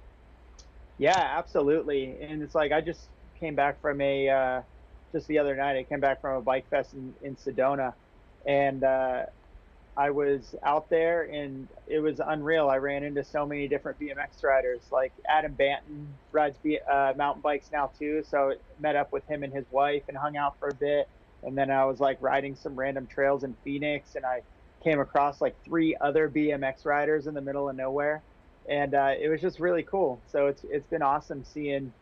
Yeah, 0.99 1.19
absolutely. 1.19 2.17
And 2.21 2.43
it's 2.43 2.55
like 2.55 2.73
I 2.73 2.81
just 2.81 3.09
came 3.39 3.55
back 3.55 3.81
from 3.83 4.01
a 4.01 4.29
uh, 4.29 4.63
just 5.13 5.27
the 5.27 5.39
other 5.39 5.57
night. 5.57 5.77
I 5.77 5.83
came 5.83 6.01
back 6.01 6.21
from 6.21 6.37
a 6.37 6.41
bike 6.41 6.69
fest 6.71 6.95
in, 6.95 7.15
in 7.23 7.37
Sedona, 7.37 7.93
and 8.47 8.85
uh, 8.85 9.25
I 9.97 10.11
was 10.11 10.55
out 10.65 10.91
there, 10.91 11.25
and 11.25 11.71
it 11.87 12.01
was 12.01 12.21
unreal. 12.21 12.69
I 12.69 12.79
ran 12.79 13.05
into 13.05 13.25
so 13.25 13.47
many 13.47 13.69
different 13.69 14.01
BMX 14.01 14.45
riders. 14.45 14.89
Like 14.93 15.15
Adam 15.29 15.57
Banton 15.57 16.19
rides 16.33 16.59
B- 16.59 16.81
uh, 16.91 17.15
mountain 17.17 17.43
bikes 17.43 17.71
now 17.73 17.89
too, 17.89 18.25
so 18.25 18.55
met 18.79 18.97
up 18.97 19.13
with 19.13 19.27
him 19.29 19.45
and 19.45 19.55
his 19.55 19.71
wife 19.71 20.05
and 20.09 20.17
hung 20.19 20.37
out 20.37 20.59
for 20.59 20.69
a 20.69 20.75
bit. 20.75 21.09
And 21.45 21.57
then 21.59 21.71
I 21.71 21.87
was 21.87 22.01
like 22.01 22.19
riding 22.21 22.57
some 22.57 22.77
random 22.77 23.07
trails 23.09 23.45
in 23.45 23.57
Phoenix, 23.65 24.17
and 24.17 24.27
I 24.27 24.43
came 24.85 25.01
across 25.01 25.41
like 25.41 25.59
three 25.65 25.97
other 26.01 26.31
BMX 26.31 26.85
riders 26.87 27.27
in 27.29 27.35
the 27.35 27.43
middle 27.43 27.69
of 27.71 27.77
nowhere, 27.77 28.25
and 28.69 28.95
uh, 28.95 29.15
it 29.21 29.29
was 29.29 29.41
just 29.43 29.61
really 29.61 29.85
cool. 29.85 30.25
So 30.27 30.49
it's 30.49 30.65
it's 30.65 30.89
been 30.89 31.03
awesome 31.03 31.45
seeing 31.45 31.95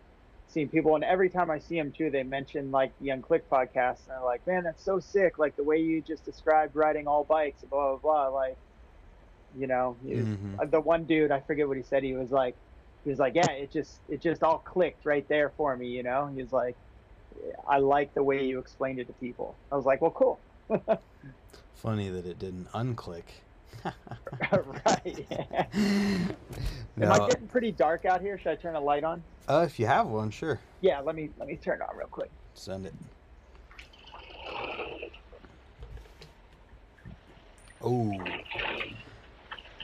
seeing 0.49 0.69
people, 0.69 0.95
and 0.95 1.05
every 1.05 1.29
time 1.29 1.51
I 1.51 1.59
see 1.59 1.77
them 1.77 1.93
too, 1.93 2.11
they 2.11 2.23
mention 2.23 2.71
like 2.71 2.93
the 3.01 3.09
Unclick 3.09 3.43
podcast, 3.51 4.07
and 4.07 4.11
they're 4.11 4.25
like, 4.25 4.47
"Man, 4.47 4.65
that's 4.65 4.85
so 4.85 5.01
sick! 5.01 5.39
Like 5.39 5.57
the 5.57 5.65
way 5.65 5.79
you 5.79 6.01
just 6.01 6.25
described 6.25 6.77
riding 6.77 7.07
all 7.07 7.25
bikes, 7.25 7.63
blah 7.63 7.97
blah 7.97 8.29
blah." 8.29 8.29
Like, 8.29 8.57
you 9.57 9.67
know, 9.67 9.97
mm-hmm. 10.05 10.61
Uh, 10.61 10.67
the 10.67 10.81
one 10.81 11.05
dude 11.05 11.31
I 11.31 11.41
forget 11.41 11.67
what 11.69 11.77
he 11.77 11.83
said. 11.83 12.03
He 12.03 12.15
was 12.15 12.31
like, 12.31 12.57
he 13.05 13.11
was 13.11 13.19
like, 13.19 13.35
"Yeah, 13.35 13.51
it 13.51 13.73
just 13.73 14.01
it 14.09 14.21
just 14.21 14.43
all 14.43 14.59
clicked 14.59 15.05
right 15.05 15.27
there 15.29 15.53
for 15.57 15.77
me." 15.77 15.89
You 15.89 16.03
know, 16.03 16.31
he 16.35 16.43
was 16.43 16.53
like, 16.53 16.77
"I 17.69 17.79
like 17.79 18.15
the 18.15 18.23
way 18.23 18.45
you 18.45 18.59
explained 18.59 19.01
it 19.01 19.07
to 19.09 19.13
people." 19.15 19.57
I 19.73 19.77
was 19.77 19.85
like, 19.85 20.01
"Well, 20.01 20.13
cool." 20.13 20.41
Funny 21.75 22.09
that 22.09 22.27
it 22.27 22.39
didn't 22.39 22.71
unclick. 22.73 23.25
right. 24.53 25.27
Am 27.01 27.13
I 27.13 27.29
getting 27.29 27.49
pretty 27.49 27.73
dark 27.73 28.05
out 28.05 28.21
here? 28.21 28.39
Should 28.39 28.53
I 28.53 28.57
turn 28.57 28.77
a 28.77 28.81
light 28.81 29.05
on? 29.05 29.23
Uh, 29.49 29.65
if 29.67 29.79
you 29.79 29.87
have 29.87 30.07
one, 30.07 30.31
sure. 30.31 30.61
Yeah, 30.81 31.01
let 31.01 31.15
me 31.15 31.31
let 31.39 31.49
me 31.49 31.57
turn 31.57 31.81
it 31.81 31.89
on 31.89 31.97
real 31.97 32.07
quick. 32.07 32.31
Send 32.55 32.87
it. 32.87 32.95
Oh, 37.83 38.13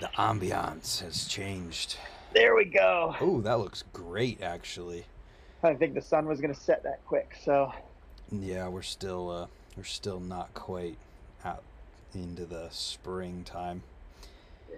the 0.00 0.06
ambiance 0.16 1.02
has 1.02 1.26
changed. 1.26 1.98
There 2.32 2.54
we 2.54 2.64
go. 2.64 3.14
Oh, 3.20 3.40
that 3.42 3.58
looks 3.58 3.84
great, 3.92 4.40
actually. 4.40 5.04
I 5.62 5.68
didn't 5.68 5.80
think 5.80 5.94
the 5.94 6.00
sun 6.00 6.26
was 6.26 6.40
gonna 6.40 6.54
set 6.54 6.82
that 6.84 7.04
quick, 7.04 7.36
so. 7.44 7.72
Yeah, 8.32 8.68
we're 8.68 8.82
still 8.82 9.30
uh, 9.30 9.46
we're 9.76 9.84
still 9.84 10.20
not 10.20 10.54
quite 10.54 10.96
into 12.14 12.44
the 12.44 12.68
springtime. 12.70 13.82
Yeah. 14.70 14.76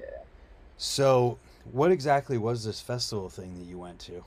So, 0.77 1.39
what 1.71 1.93
exactly 1.93 2.39
was 2.39 2.65
this 2.65 2.81
festival 2.81 3.29
thing 3.29 3.59
that 3.59 3.65
you 3.65 3.79
went 3.79 3.99
to? 4.01 4.25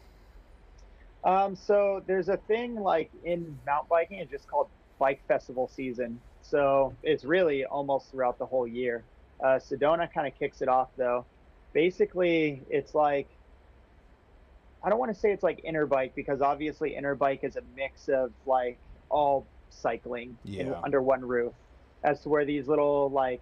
Um, 1.26 1.56
so 1.56 2.04
there's 2.06 2.30
a 2.30 2.38
thing 2.38 2.76
like 2.76 3.10
in 3.24 3.58
mountain 3.66 3.88
biking, 3.90 4.20
it's 4.20 4.32
just 4.32 4.48
called 4.48 4.68
bike 5.00 5.20
festival 5.28 5.68
season. 5.68 6.22
So 6.44 6.94
it's 7.02 7.26
really 7.26 7.66
almost 7.66 8.12
throughout 8.12 8.38
the 8.38 8.46
whole 8.46 8.68
year. 8.68 9.04
Uh, 9.44 9.60
Sedona 9.60 10.12
kind 10.14 10.28
of 10.28 10.38
kicks 10.38 10.62
it 10.62 10.70
off 10.70 10.90
though. 10.96 11.26
Basically, 11.74 12.62
it's 12.70 12.94
like 12.94 13.28
I 14.84 14.90
don't 14.90 15.00
want 15.00 15.14
to 15.14 15.20
say 15.20 15.32
it's 15.32 15.42
like 15.42 15.64
Interbike 15.64 16.12
because 16.16 16.42
obviously 16.42 16.92
Interbike 16.92 17.44
is 17.44 17.56
a 17.56 17.64
mix 17.76 18.08
of 18.08 18.32
like 18.46 18.78
all 19.10 19.48
cycling 19.72 20.38
in, 20.46 20.74
under 20.84 21.02
one 21.02 21.26
roof, 21.26 21.54
as 22.06 22.22
to 22.22 22.30
where 22.30 22.46
these 22.46 22.68
little 22.68 23.10
like 23.10 23.42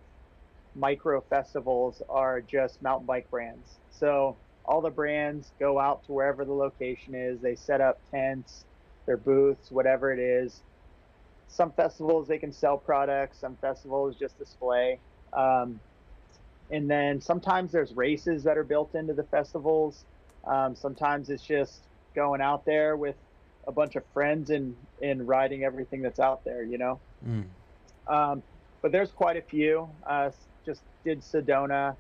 micro 0.74 1.22
festivals 1.30 2.02
are 2.10 2.42
just 2.42 2.82
mountain 2.82 3.06
bike 3.06 3.30
brands. 3.30 3.78
So 3.92 4.40
all 4.66 4.82
the 4.82 4.90
brands 4.90 5.52
go 5.60 5.80
out 5.80 6.04
to 6.06 6.14
wherever 6.14 6.46
the 6.46 6.54
location 6.54 7.14
is. 7.14 7.42
They 7.42 7.56
set 7.56 7.82
up 7.82 8.00
tents, 8.10 8.66
their 9.06 9.18
booths, 9.18 9.70
whatever 9.70 10.14
it 10.14 10.20
is. 10.20 10.64
Some 11.48 11.74
festivals 11.74 12.28
they 12.28 12.40
can 12.40 12.54
sell 12.54 12.78
products. 12.78 13.40
Some 13.42 13.58
festivals 13.58 14.18
just 14.18 14.38
display. 14.38 15.02
Um, 15.34 15.82
and 16.72 16.90
then 16.90 17.20
sometimes 17.20 17.72
there's 17.72 17.94
races 17.94 18.44
that 18.46 18.58
are 18.58 18.64
built 18.64 18.96
into 18.96 19.14
the 19.14 19.26
festivals. 19.26 20.06
Um, 20.48 20.76
sometimes 20.76 21.30
it's 21.30 21.44
just 21.44 21.88
going 22.16 22.42
out 22.42 22.66
there 22.66 22.96
with 22.96 23.18
a 23.68 23.72
bunch 23.72 23.96
of 23.96 24.04
friends 24.14 24.50
and 24.50 24.76
and 25.02 25.28
riding 25.28 25.64
everything 25.64 26.02
that's 26.02 26.20
out 26.20 26.44
there. 26.46 26.64
You 26.64 26.78
know. 26.78 27.02
Mm. 27.26 27.50
Um, 28.08 28.44
but 28.84 28.92
there's 28.92 29.12
quite 29.12 29.38
a 29.38 29.42
few. 29.42 29.90
Uh, 30.06 30.30
just 30.64 30.82
did 31.04 31.22
Sedona. 31.22 31.96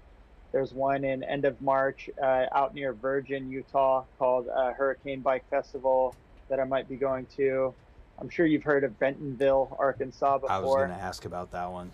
There's 0.52 0.74
one 0.74 1.04
in 1.04 1.24
end 1.24 1.46
of 1.46 1.60
March 1.62 2.10
uh, 2.22 2.46
out 2.54 2.76
near 2.76 2.94
Virgin, 2.94 3.50
Utah, 3.50 4.04
called 4.20 4.48
uh, 4.50 4.74
Hurricane 4.74 5.22
Bike 5.22 5.46
Festival 5.50 6.14
that 6.50 6.60
I 6.60 6.66
might 6.66 6.88
be 6.88 6.98
going 6.98 7.26
to. 7.38 7.74
I'm 8.20 8.30
sure 8.30 8.46
you've 8.46 8.64
heard 8.64 8.84
of 8.84 9.00
Bentonville, 9.00 9.76
Arkansas 9.80 10.38
before. 10.38 10.52
I 10.52 10.60
was 10.60 10.76
going 10.76 10.90
to 10.90 10.96
ask 10.96 11.26
about 11.26 11.52
that 11.54 11.72
one. 11.72 11.90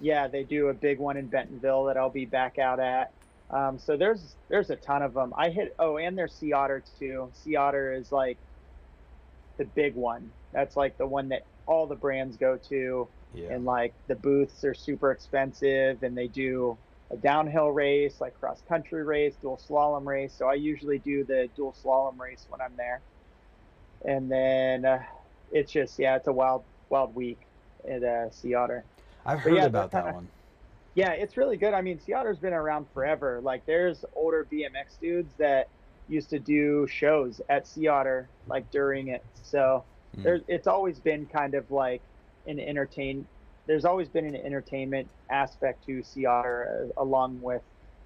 Yeah, 0.00 0.26
they 0.26 0.42
do 0.42 0.68
a 0.68 0.74
big 0.74 0.98
one 0.98 1.16
in 1.18 1.26
Bentonville 1.26 1.84
that 1.84 1.96
I'll 1.96 2.10
be 2.10 2.24
back 2.24 2.58
out 2.58 2.80
at. 2.80 3.12
Um, 3.50 3.78
so 3.78 3.96
there's 3.96 4.36
there's 4.48 4.70
a 4.70 4.76
ton 4.76 5.02
of 5.02 5.12
them. 5.12 5.34
I 5.36 5.50
hit 5.50 5.74
oh, 5.78 5.98
and 5.98 6.16
there's 6.16 6.32
Sea 6.32 6.52
Otter 6.52 6.82
too. 6.98 7.30
Sea 7.34 7.56
Otter 7.56 7.92
is 7.92 8.10
like 8.10 8.38
the 9.58 9.64
big 9.64 9.94
one. 9.94 10.30
That's 10.52 10.76
like 10.76 10.96
the 10.98 11.06
one 11.06 11.28
that 11.28 11.44
all 11.66 11.86
the 11.86 11.94
brands 11.94 12.36
go 12.36 12.58
to 12.68 13.08
Yeah. 13.32 13.52
and 13.52 13.64
like 13.64 13.94
the 14.08 14.16
booths 14.16 14.64
are 14.64 14.74
super 14.74 15.12
expensive 15.12 16.02
and 16.02 16.16
they 16.16 16.26
do 16.26 16.76
a 17.12 17.16
downhill 17.16 17.70
race 17.70 18.20
like 18.20 18.34
cross 18.38 18.60
country 18.68 19.04
race 19.04 19.34
dual 19.40 19.56
slalom 19.56 20.04
race 20.04 20.34
so 20.36 20.46
i 20.48 20.54
usually 20.54 20.98
do 20.98 21.24
the 21.24 21.48
dual 21.54 21.72
slalom 21.82 22.18
race 22.18 22.44
when 22.48 22.60
i'm 22.60 22.74
there 22.76 23.00
and 24.04 24.30
then 24.30 24.84
uh, 24.84 25.02
it's 25.52 25.70
just 25.72 25.98
yeah 25.98 26.16
it's 26.16 26.26
a 26.26 26.32
wild 26.32 26.64
wild 26.88 27.14
week 27.14 27.40
at 27.88 28.02
uh, 28.02 28.30
sea 28.30 28.54
otter 28.54 28.84
I've 29.26 29.40
heard 29.40 29.54
yeah, 29.56 29.66
about 29.66 29.90
that 29.92 30.04
kinda- 30.04 30.14
one. 30.16 30.28
yeah 30.94 31.12
it's 31.12 31.36
really 31.36 31.56
good 31.56 31.72
i 31.74 31.80
mean 31.80 32.00
sea 32.00 32.14
otter's 32.14 32.38
been 32.38 32.52
around 32.52 32.86
forever 32.92 33.40
like 33.42 33.64
there's 33.66 34.04
older 34.16 34.44
bmx 34.50 34.98
dudes 35.00 35.32
that 35.38 35.68
used 36.08 36.30
to 36.30 36.38
do 36.40 36.86
shows 36.88 37.40
at 37.48 37.66
sea 37.66 37.86
otter 37.86 38.28
like 38.48 38.68
during 38.70 39.08
it 39.08 39.24
so 39.42 39.84
Mm. 40.16 40.24
there's 40.24 40.40
it's 40.48 40.66
always 40.66 40.98
been 40.98 41.24
kind 41.26 41.54
of 41.54 41.70
like 41.70 42.02
an 42.50 42.60
entertain 42.60 43.26
there's 43.66 43.84
always 43.84 44.08
been 44.08 44.24
an 44.26 44.34
entertainment 44.36 45.08
aspect 45.30 45.84
to 45.86 46.02
Sea 46.02 46.26
Otter 46.26 46.90
uh, 46.98 47.02
along 47.02 47.40
with 47.40 47.62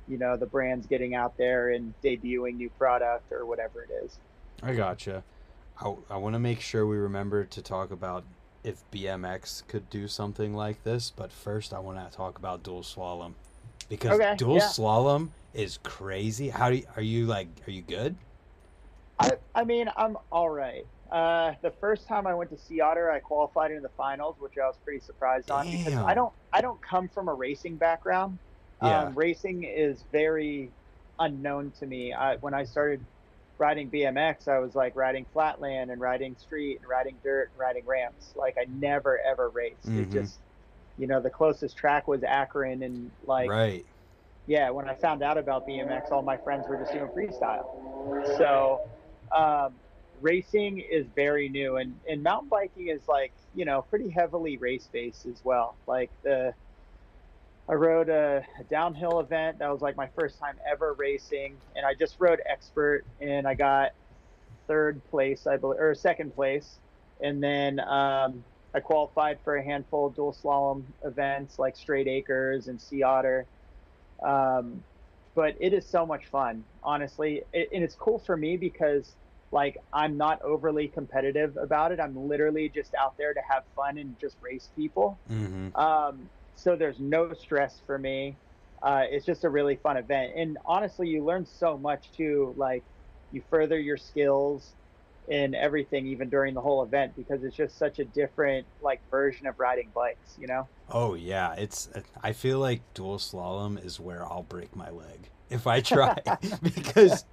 you 0.08 0.18
know 0.18 0.36
the 0.36 0.46
brands 0.46 0.86
getting 0.86 1.14
out 1.14 1.36
there 1.38 1.70
and 1.70 1.94
debuting 2.02 2.56
new 2.56 2.70
product 2.70 3.32
or 3.32 3.46
whatever 3.46 3.82
it 3.82 3.90
is 4.04 4.18
I 4.62 4.74
gotcha. 4.74 5.24
I, 5.80 5.94
I 6.10 6.16
want 6.16 6.34
to 6.34 6.38
make 6.38 6.60
sure 6.60 6.86
we 6.86 6.96
remember 6.96 7.44
to 7.44 7.62
talk 7.62 7.90
about 7.90 8.24
if 8.62 8.82
BMX 8.92 9.66
could 9.66 9.90
do 9.90 10.08
something 10.08 10.54
like 10.54 10.84
this, 10.84 11.10
but 11.14 11.32
first 11.32 11.74
I 11.74 11.80
want 11.80 11.98
to 12.10 12.16
talk 12.16 12.38
about 12.38 12.62
dual 12.62 12.82
slalom 12.82 13.34
because 13.88 14.18
Okay, 14.18 14.34
dual 14.36 14.56
yeah. 14.56 14.62
slalom 14.62 15.30
is 15.52 15.78
crazy. 15.82 16.48
How 16.48 16.70
do 16.70 16.76
you, 16.76 16.84
are 16.96 17.02
you 17.02 17.26
like? 17.26 17.48
Are 17.66 17.70
you 17.70 17.82
good? 17.82 18.16
I, 19.18 19.32
I 19.54 19.64
mean 19.64 19.88
i'm 19.96 20.16
all 20.32 20.50
right 20.50 20.84
uh, 21.10 21.54
the 21.62 21.70
first 21.80 22.08
time 22.08 22.26
I 22.26 22.34
went 22.34 22.50
to 22.50 22.58
Sea 22.58 22.80
Otter, 22.80 23.10
I 23.10 23.20
qualified 23.20 23.70
in 23.70 23.82
the 23.82 23.90
finals, 23.90 24.36
which 24.38 24.54
I 24.58 24.66
was 24.66 24.78
pretty 24.84 25.00
surprised 25.00 25.50
on 25.50 25.70
because 25.70 25.94
I 26.06 26.14
don't 26.14 26.32
I 26.52 26.60
don't 26.60 26.80
come 26.82 27.08
from 27.08 27.28
a 27.28 27.34
racing 27.34 27.76
background. 27.76 28.38
Yeah. 28.82 29.02
Um, 29.04 29.14
racing 29.14 29.64
is 29.64 30.04
very 30.12 30.72
unknown 31.18 31.72
to 31.72 31.86
me. 31.86 32.12
I, 32.12 32.36
when 32.36 32.54
I 32.54 32.64
started 32.64 33.06
riding 33.58 33.90
BMX, 33.90 34.48
I 34.48 34.58
was 34.58 34.74
like 34.74 34.96
riding 34.96 35.26
flatland 35.32 35.90
and 35.90 36.00
riding 36.00 36.36
street 36.36 36.78
and 36.80 36.88
riding 36.88 37.18
dirt 37.22 37.50
and 37.52 37.58
riding 37.60 37.86
ramps. 37.86 38.32
Like 38.34 38.56
I 38.58 38.64
never 38.68 39.20
ever 39.20 39.50
raced. 39.50 39.88
It 39.88 40.08
Mhm. 40.08 40.12
just, 40.12 40.40
you 40.98 41.06
know, 41.06 41.20
the 41.20 41.30
closest 41.30 41.76
track 41.76 42.08
was 42.08 42.22
Akron, 42.24 42.82
and 42.82 43.12
like 43.22 43.48
right. 43.50 43.86
yeah, 44.46 44.70
when 44.70 44.88
I 44.88 44.94
found 44.94 45.22
out 45.22 45.38
about 45.38 45.66
BMX, 45.66 46.10
all 46.10 46.22
my 46.22 46.36
friends 46.38 46.66
were 46.68 46.76
just 46.76 46.92
doing 46.92 47.08
freestyle. 47.10 47.64
So, 48.36 48.90
um, 49.34 49.80
racing 50.24 50.80
is 50.80 51.08
very 51.10 51.50
new, 51.50 51.78
and, 51.78 52.00
and 52.08 52.24
mountain 52.24 52.50
biking 52.50 52.88
is 52.88 53.08
like, 53.08 53.34
you 53.54 53.66
know, 53.66 53.82
pretty 53.82 54.10
heavily 54.10 54.58
race 54.58 54.88
based 54.92 55.26
as 55.26 55.42
well. 55.44 55.80
Like, 55.86 56.12
the, 56.24 56.56
I 57.68 57.74
rode 57.74 58.10
a, 58.10 58.46
a 58.60 58.64
downhill 58.64 59.20
event 59.20 59.60
that 59.60 59.70
was 59.72 59.82
like 59.82 59.96
my 59.96 60.08
first 60.08 60.38
time 60.38 60.58
ever 60.70 60.94
racing, 60.94 61.62
and 61.76 61.86
I 61.86 61.94
just 61.94 62.16
rode 62.20 62.42
expert, 62.46 63.06
and 63.20 63.48
I 63.48 63.54
got 63.54 63.92
third 64.68 65.04
place, 65.04 65.46
I 65.46 65.58
believe, 65.58 65.80
or 65.80 65.94
second 65.96 66.34
place. 66.34 66.80
And 67.20 67.42
then 67.42 67.80
um, 67.80 68.46
I 68.74 68.80
qualified 68.80 69.42
for 69.44 69.56
a 69.56 69.64
handful 69.64 70.08
of 70.08 70.16
dual 70.16 70.34
slalom 70.34 70.94
events 71.04 71.58
like 71.58 71.76
Straight 71.76 72.08
Acres 72.08 72.68
and 72.68 72.80
Sea 72.80 73.02
Otter 73.04 73.48
um, 74.22 74.84
but 75.34 75.56
it 75.60 75.72
is 75.74 75.88
so 75.90 76.06
much 76.06 76.26
fun 76.28 76.66
honestly 76.82 77.42
it, 77.52 77.70
and 77.72 77.84
it's 77.84 77.96
cool 77.96 78.18
for 78.18 78.36
me 78.36 78.56
because 78.56 79.16
like 79.54 79.78
i'm 79.92 80.16
not 80.16 80.42
overly 80.42 80.88
competitive 80.88 81.56
about 81.56 81.92
it. 81.92 82.00
I'm 82.00 82.28
literally 82.28 82.68
just 82.68 82.92
out 82.94 83.16
there 83.16 83.32
to 83.32 83.40
have 83.48 83.62
fun 83.76 83.96
and 83.98 84.18
just 84.20 84.36
race 84.42 84.68
people. 84.76 85.16
Mm-hmm. 85.30 85.74
um, 85.76 86.28
so 86.56 86.76
there's 86.76 86.98
no 86.98 87.32
stress 87.32 87.80
for 87.86 87.98
me. 87.98 88.36
Uh, 88.82 89.04
it's 89.08 89.24
just 89.24 89.44
a 89.44 89.48
really 89.48 89.76
fun 89.76 89.96
event. 89.96 90.32
And 90.36 90.58
honestly 90.66 91.08
you 91.08 91.24
learn 91.24 91.46
so 91.46 91.78
much 91.78 92.10
too 92.16 92.52
like 92.58 92.82
you 93.32 93.42
further 93.48 93.78
your 93.78 93.96
skills 93.96 94.72
in 95.28 95.54
everything 95.54 96.06
even 96.06 96.28
during 96.28 96.52
the 96.52 96.60
whole 96.60 96.82
event 96.82 97.16
because 97.16 97.44
it's 97.44 97.56
just 97.56 97.78
such 97.78 97.98
a 97.98 98.04
different 98.04 98.66
like 98.82 99.00
version 99.10 99.46
of 99.46 99.58
riding 99.58 99.88
bikes 99.94 100.36
you 100.38 100.48
know? 100.48 100.68
Oh 100.90 101.14
yeah, 101.14 101.54
it's. 101.54 101.88
I 102.22 102.32
feel 102.32 102.58
like 102.58 102.82
dual 102.92 103.18
slalom 103.18 103.82
is 103.82 103.98
where 104.00 104.24
I'll 104.24 104.42
break 104.42 104.74
my 104.76 104.90
leg 104.90 105.30
if 105.54 105.66
I 105.66 105.80
try 105.80 106.16
because 106.62 107.24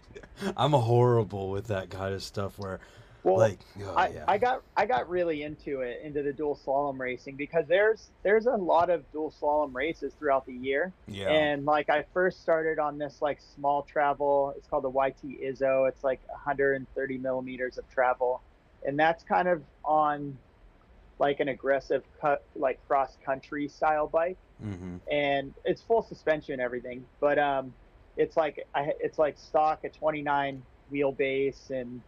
I'm 0.55 0.71
horrible 0.71 1.49
with 1.49 1.67
that 1.67 1.89
kind 1.89 2.13
of 2.13 2.23
stuff. 2.23 2.57
Where 2.57 2.79
well 3.23 3.37
like, 3.37 3.59
oh, 3.83 3.93
I, 3.93 4.07
yeah. 4.09 4.23
I 4.27 4.37
got 4.37 4.63
I 4.75 4.85
got 4.85 5.09
really 5.09 5.43
into 5.43 5.81
it 5.81 6.01
into 6.03 6.23
the 6.23 6.33
dual 6.33 6.59
slalom 6.65 6.99
racing 6.99 7.35
because 7.35 7.65
there's 7.67 8.09
there's 8.23 8.45
a 8.45 8.55
lot 8.55 8.89
of 8.89 9.09
dual 9.11 9.33
slalom 9.39 9.73
races 9.73 10.13
throughout 10.17 10.45
the 10.45 10.53
year 10.53 10.91
yeah. 11.07 11.29
and 11.29 11.65
like 11.65 11.89
I 11.89 12.05
first 12.13 12.41
started 12.41 12.79
on 12.79 12.97
this 12.97 13.21
like 13.21 13.39
small 13.55 13.83
travel 13.83 14.53
it's 14.57 14.67
called 14.67 14.83
the 14.83 14.89
YT 14.89 15.23
Izzo 15.23 15.87
it's 15.87 16.03
like 16.03 16.21
130 16.29 17.17
millimeters 17.17 17.77
of 17.77 17.89
travel 17.91 18.41
and 18.85 18.97
that's 18.97 19.23
kind 19.23 19.47
of 19.47 19.61
on 19.85 20.37
like 21.19 21.39
an 21.39 21.49
aggressive 21.49 22.03
cut 22.19 22.43
like 22.55 22.79
cross 22.87 23.17
country 23.23 23.67
style 23.67 24.07
bike 24.07 24.37
mm-hmm. 24.63 24.95
and 25.11 25.53
it's 25.63 25.83
full 25.83 26.01
suspension 26.01 26.53
and 26.53 26.61
everything 26.61 27.05
but 27.19 27.37
um 27.37 27.71
it's 28.15 28.35
like 28.37 28.63
I, 28.73 28.93
it's 28.99 29.17
like 29.17 29.37
stock 29.37 29.83
a 29.83 29.89
29 29.89 30.65
wheelbase 30.91 31.69
and 31.69 32.03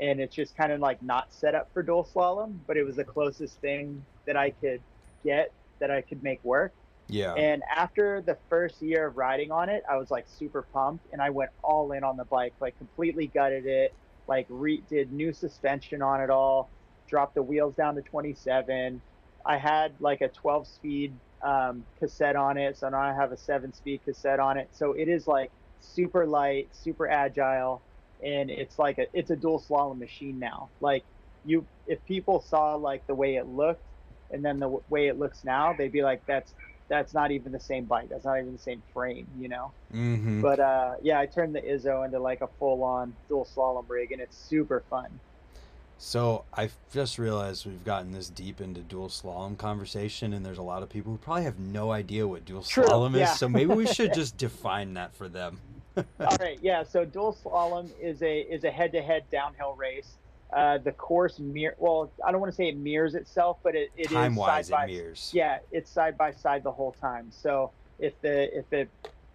and 0.00 0.20
it's 0.20 0.34
just 0.34 0.56
kind 0.56 0.72
of 0.72 0.80
like 0.80 1.02
not 1.02 1.32
set 1.32 1.54
up 1.54 1.72
for 1.72 1.82
dual 1.82 2.04
slalom 2.04 2.64
but 2.66 2.76
it 2.76 2.84
was 2.84 2.96
the 2.96 3.04
closest 3.04 3.60
thing 3.60 4.06
that 4.26 4.36
i 4.36 4.50
could 4.50 4.84
get 5.24 5.54
that 5.80 5.90
i 5.90 6.02
could 6.02 6.22
make 6.22 6.42
work 6.44 6.74
Yeah. 7.08 7.34
and 7.34 7.62
after 7.74 8.22
the 8.22 8.38
first 8.48 8.82
year 8.82 9.06
of 9.08 9.16
riding 9.16 9.50
on 9.50 9.68
it 9.68 9.82
i 9.88 9.96
was 9.96 10.10
like 10.10 10.28
super 10.28 10.68
pumped 10.72 11.06
and 11.12 11.22
i 11.22 11.30
went 11.30 11.50
all 11.62 11.92
in 11.92 12.04
on 12.04 12.16
the 12.16 12.26
bike 12.26 12.54
like 12.60 12.76
completely 12.76 13.28
gutted 13.28 13.66
it 13.66 13.96
like 14.26 14.46
re- 14.50 14.82
did 14.82 15.12
new 15.12 15.32
suspension 15.32 16.02
on 16.02 16.20
it 16.20 16.30
all 16.30 16.70
dropped 17.08 17.34
the 17.34 17.42
wheels 17.42 17.74
down 17.74 17.94
to 17.94 18.02
27 18.02 19.02
i 19.46 19.56
had 19.56 20.00
like 20.00 20.20
a 20.20 20.28
12 20.28 20.68
speed 20.68 21.20
um, 21.42 21.84
cassette 21.98 22.36
on 22.36 22.56
it 22.58 22.76
so 22.76 22.88
now 22.88 23.00
i 23.00 23.14
have 23.14 23.32
a 23.32 23.36
7 23.36 23.72
speed 23.72 24.02
cassette 24.04 24.40
on 24.40 24.58
it 24.58 24.68
so 24.72 24.92
it 24.92 25.08
is 25.08 25.26
like 25.26 25.52
super 25.80 26.26
light 26.26 26.68
super 26.72 27.08
agile 27.08 27.84
and 28.20 28.50
it's 28.50 28.78
like 28.78 28.98
a 28.98 29.06
it's 29.12 29.30
a 29.30 29.36
dual 29.36 29.62
slalom 29.62 29.98
machine 29.98 30.38
now 30.38 30.70
like 30.80 31.04
you 31.44 31.66
if 31.86 32.04
people 32.04 32.40
saw 32.40 32.74
like 32.74 33.06
the 33.06 33.14
way 33.14 33.36
it 33.36 33.46
looked 33.46 33.84
and 34.30 34.44
then 34.44 34.58
the 34.58 34.66
w- 34.66 34.82
way 34.88 35.06
it 35.06 35.18
looks 35.18 35.44
now 35.44 35.72
they'd 35.72 35.92
be 35.92 36.02
like 36.02 36.22
that's 36.26 36.52
that's 36.88 37.12
not 37.14 37.30
even 37.30 37.52
the 37.52 37.60
same 37.60 37.84
bike. 37.84 38.08
That's 38.08 38.24
not 38.24 38.38
even 38.38 38.52
the 38.52 38.58
same 38.58 38.82
frame, 38.92 39.28
you 39.36 39.48
know. 39.48 39.74
Mm-hmm. 39.92 40.40
But 40.40 40.60
uh, 40.60 40.94
yeah, 41.02 41.20
I 41.20 41.26
turned 41.26 41.54
the 41.54 41.60
Izzo 41.60 42.04
into 42.04 42.18
like 42.18 42.40
a 42.40 42.48
full-on 42.58 43.14
dual 43.28 43.46
slalom 43.46 43.84
rig, 43.88 44.12
and 44.12 44.20
it's 44.20 44.36
super 44.36 44.84
fun. 44.88 45.20
So 45.98 46.44
I've 46.54 46.76
just 46.92 47.18
realized 47.18 47.66
we've 47.66 47.84
gotten 47.84 48.12
this 48.12 48.30
deep 48.30 48.60
into 48.60 48.80
dual 48.80 49.08
slalom 49.08 49.58
conversation, 49.58 50.32
and 50.32 50.46
there's 50.46 50.58
a 50.58 50.62
lot 50.62 50.82
of 50.84 50.88
people 50.88 51.10
who 51.12 51.18
probably 51.18 51.42
have 51.42 51.58
no 51.58 51.90
idea 51.90 52.26
what 52.26 52.44
dual 52.44 52.62
True, 52.62 52.84
slalom 52.84 53.14
is. 53.14 53.20
yeah. 53.20 53.34
So 53.34 53.48
maybe 53.48 53.74
we 53.74 53.86
should 53.86 54.14
just 54.14 54.36
define 54.36 54.94
that 54.94 55.12
for 55.14 55.28
them. 55.28 55.58
All 55.96 56.36
right, 56.38 56.58
yeah. 56.62 56.84
So 56.84 57.04
dual 57.04 57.36
slalom 57.44 57.90
is 58.00 58.22
a 58.22 58.40
is 58.40 58.62
a 58.62 58.70
head-to-head 58.70 59.24
downhill 59.32 59.74
race. 59.74 60.16
Uh, 60.52 60.78
the 60.78 60.92
course 60.92 61.40
mirror. 61.40 61.74
Well, 61.78 62.10
I 62.24 62.30
don't 62.30 62.40
want 62.40 62.52
to 62.52 62.56
say 62.56 62.68
it 62.68 62.76
mirrors 62.76 63.14
itself, 63.14 63.58
but 63.62 63.74
it, 63.74 63.90
it 63.96 64.06
is 64.06 64.12
Time 64.12 64.36
wise, 64.36 64.70
by 64.70 64.84
it 64.84 64.86
mirrors. 64.86 65.30
yeah, 65.34 65.58
it's 65.72 65.90
side 65.90 66.16
by 66.16 66.30
side 66.32 66.62
the 66.62 66.72
whole 66.72 66.92
time. 66.92 67.26
So 67.30 67.72
if 67.98 68.18
the 68.22 68.56
if 68.56 68.72
it 68.72 68.88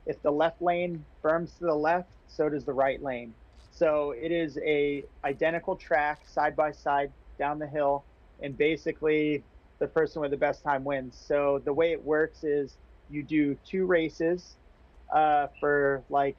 if 0.06 0.22
the 0.22 0.32
left 0.32 0.62
lane 0.62 1.04
berms 1.22 1.58
to 1.60 1.66
the 1.66 1.76
left, 1.76 2.10
so 2.30 2.48
does 2.50 2.64
the 2.64 2.74
right 2.74 3.04
lane. 3.04 3.34
So 3.74 4.12
it 4.12 4.32
is 4.32 4.60
a 4.60 5.04
identical 5.24 5.76
track 5.76 6.28
side 6.28 6.56
by 6.56 6.72
side 6.72 7.12
down 7.40 7.58
the 7.58 7.68
hill, 7.68 8.06
and 8.40 8.56
basically 8.56 9.46
the 9.80 9.88
person 9.88 10.22
with 10.22 10.30
the 10.30 10.38
best 10.38 10.62
time 10.64 10.84
wins. 10.84 11.18
So 11.18 11.60
the 11.66 11.74
way 11.74 11.92
it 11.92 12.02
works 12.04 12.44
is 12.44 12.78
you 13.10 13.24
do 13.24 13.56
two 13.56 13.88
races 13.88 14.60
uh, 15.12 15.48
for 15.60 16.06
like 16.08 16.38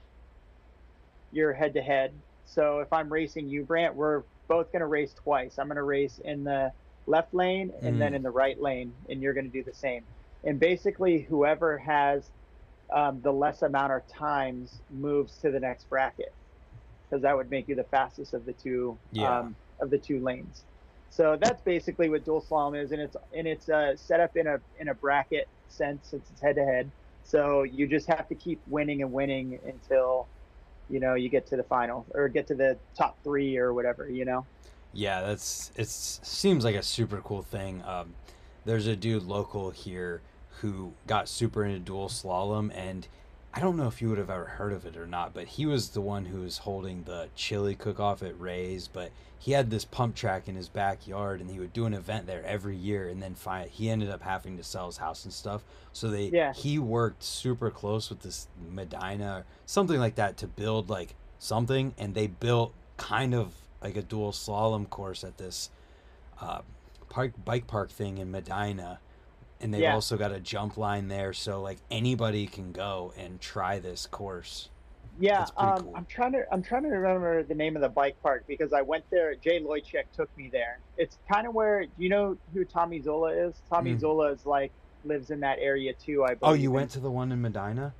your 1.32 1.52
head 1.52 1.74
to 1.74 1.82
head. 1.82 2.22
So 2.44 2.78
if 2.78 2.92
I'm 2.92 3.12
racing 3.12 3.48
you, 3.48 3.64
Brant, 3.64 3.96
we're 3.96 4.22
both 4.46 4.70
going 4.70 4.80
to 4.80 4.86
race 4.86 5.12
twice. 5.14 5.58
I'm 5.58 5.66
going 5.66 5.76
to 5.76 5.82
race 5.82 6.20
in 6.22 6.44
the 6.44 6.72
left 7.06 7.34
lane 7.34 7.72
and 7.82 7.96
Mm. 7.96 8.00
then 8.00 8.14
in 8.14 8.22
the 8.22 8.30
right 8.30 8.60
lane, 8.60 8.94
and 9.08 9.20
you're 9.20 9.34
going 9.34 9.46
to 9.46 9.50
do 9.50 9.64
the 9.64 9.74
same. 9.74 10.06
And 10.44 10.60
basically, 10.60 11.22
whoever 11.22 11.78
has 11.78 12.30
um, 12.92 13.22
the 13.22 13.32
less 13.32 13.62
amount 13.62 13.92
of 13.92 14.06
times 14.06 14.82
moves 14.88 15.38
to 15.38 15.50
the 15.50 15.58
next 15.60 15.88
bracket, 15.88 16.36
because 17.08 17.22
that 17.22 17.36
would 17.36 17.50
make 17.50 17.68
you 17.68 17.74
the 17.74 17.84
fastest 17.84 18.34
of 18.34 18.44
the 18.46 18.52
two 18.52 18.96
Yeah. 19.12 19.40
um, 19.40 19.56
of 19.80 19.90
the 19.90 19.98
two 19.98 20.20
lanes. 20.20 20.64
So 21.10 21.36
that's 21.40 21.62
basically 21.62 22.08
what 22.08 22.24
dual 22.24 22.42
slalom 22.42 22.80
is, 22.80 22.90
and 22.92 23.00
it's 23.00 23.16
and 23.36 23.46
it's 23.46 23.68
uh, 23.68 23.96
set 23.96 24.20
up 24.20 24.36
in 24.36 24.46
a 24.46 24.60
in 24.80 24.88
a 24.88 24.94
bracket 24.94 25.48
sense 25.68 26.08
since 26.08 26.28
it's 26.32 26.40
head 26.40 26.56
to 26.56 26.64
head. 26.64 26.90
So 27.22 27.62
you 27.62 27.86
just 27.86 28.06
have 28.08 28.28
to 28.28 28.34
keep 28.34 28.60
winning 28.66 29.02
and 29.02 29.12
winning 29.12 29.58
until 29.64 30.26
you 30.90 30.98
know 31.00 31.14
you 31.14 31.28
get 31.28 31.46
to 31.48 31.56
the 31.56 31.62
final 31.62 32.04
or 32.14 32.28
get 32.28 32.46
to 32.48 32.54
the 32.54 32.76
top 32.96 33.16
three 33.22 33.56
or 33.56 33.72
whatever. 33.72 34.08
You 34.08 34.24
know. 34.24 34.46
Yeah, 34.92 35.22
that's 35.22 35.70
it. 35.76 35.88
Seems 35.88 36.64
like 36.64 36.74
a 36.76 36.82
super 36.82 37.20
cool 37.22 37.42
thing. 37.42 37.82
Um, 37.86 38.14
there's 38.64 38.86
a 38.86 38.96
dude 38.96 39.24
local 39.24 39.70
here 39.70 40.20
who 40.60 40.94
got 41.06 41.28
super 41.28 41.64
into 41.64 41.78
dual 41.80 42.08
slalom, 42.08 42.72
and 42.76 43.06
I 43.56 43.60
don't 43.60 43.76
know 43.76 43.86
if 43.86 44.02
you 44.02 44.08
would 44.08 44.18
have 44.18 44.30
ever 44.30 44.44
heard 44.46 44.72
of 44.72 44.84
it 44.84 44.96
or 44.96 45.06
not, 45.06 45.32
but 45.32 45.46
he 45.46 45.64
was 45.64 45.90
the 45.90 46.00
one 46.00 46.24
who 46.24 46.40
was 46.40 46.58
holding 46.58 47.04
the 47.04 47.28
chili 47.36 47.76
cook-off 47.76 48.20
at 48.20 48.38
Ray's. 48.40 48.88
But 48.88 49.12
he 49.38 49.52
had 49.52 49.70
this 49.70 49.84
pump 49.84 50.16
track 50.16 50.48
in 50.48 50.56
his 50.56 50.68
backyard, 50.68 51.40
and 51.40 51.48
he 51.48 51.60
would 51.60 51.72
do 51.72 51.86
an 51.86 51.94
event 51.94 52.26
there 52.26 52.44
every 52.44 52.76
year. 52.76 53.08
And 53.08 53.22
then 53.22 53.36
fi- 53.36 53.68
he 53.68 53.88
ended 53.90 54.10
up 54.10 54.22
having 54.22 54.56
to 54.56 54.64
sell 54.64 54.86
his 54.86 54.96
house 54.96 55.24
and 55.24 55.32
stuff. 55.32 55.62
So 55.92 56.08
they 56.08 56.30
Yeah. 56.30 56.52
he 56.52 56.80
worked 56.80 57.22
super 57.22 57.70
close 57.70 58.10
with 58.10 58.22
this 58.22 58.48
Medina 58.72 59.36
or 59.36 59.44
something 59.66 60.00
like 60.00 60.16
that 60.16 60.36
to 60.38 60.48
build 60.48 60.90
like 60.90 61.14
something, 61.38 61.94
and 61.96 62.14
they 62.14 62.26
built 62.26 62.72
kind 62.96 63.34
of 63.34 63.54
like 63.80 63.96
a 63.96 64.02
dual 64.02 64.32
slalom 64.32 64.90
course 64.90 65.22
at 65.22 65.38
this 65.38 65.70
uh, 66.40 66.62
park 67.08 67.32
bike 67.44 67.68
park 67.68 67.90
thing 67.90 68.18
in 68.18 68.32
Medina, 68.32 68.98
and 69.60 69.72
they've 69.72 69.82
Yeah. 69.82 69.94
also 69.94 70.16
got 70.16 70.32
a 70.32 70.40
jump 70.40 70.76
line 70.76 71.08
there, 71.08 71.32
so 71.32 71.60
like 71.62 71.78
anybody 71.90 72.46
can 72.46 72.72
go 72.72 73.12
and 73.16 73.40
try 73.40 73.78
this 73.78 74.06
course. 74.06 74.68
Yeah, 75.20 75.46
um, 75.56 75.78
cool. 75.78 75.92
I'm 75.94 76.06
trying 76.06 76.32
to 76.32 76.44
I'm 76.52 76.62
trying 76.62 76.82
to 76.82 76.88
remember 76.88 77.42
the 77.44 77.54
name 77.54 77.76
of 77.76 77.82
the 77.82 77.88
bike 77.88 78.16
park 78.22 78.44
because 78.48 78.72
I 78.72 78.82
went 78.82 79.04
there. 79.10 79.34
Jay 79.36 79.60
Loychek 79.62 80.04
took 80.12 80.28
me 80.36 80.48
there. 80.50 80.80
It's 80.96 81.18
kind 81.32 81.46
of 81.46 81.54
where 81.54 81.86
you 81.98 82.08
know 82.08 82.36
who 82.52 82.64
Tommy 82.64 83.00
Zula 83.00 83.30
is. 83.32 83.54
Tommy 83.70 83.94
Mm. 83.94 84.00
Zula 84.00 84.32
is 84.32 84.44
like 84.44 84.72
lives 85.04 85.30
in 85.30 85.38
that 85.40 85.58
area 85.60 85.92
too. 85.92 86.24
I 86.24 86.34
believe. 86.34 86.40
Oh, 86.42 86.54
you 86.54 86.72
went 86.72 86.90
to 86.92 87.00
the 87.00 87.10
one 87.10 87.30
in 87.30 87.40
Medina? 87.40 87.94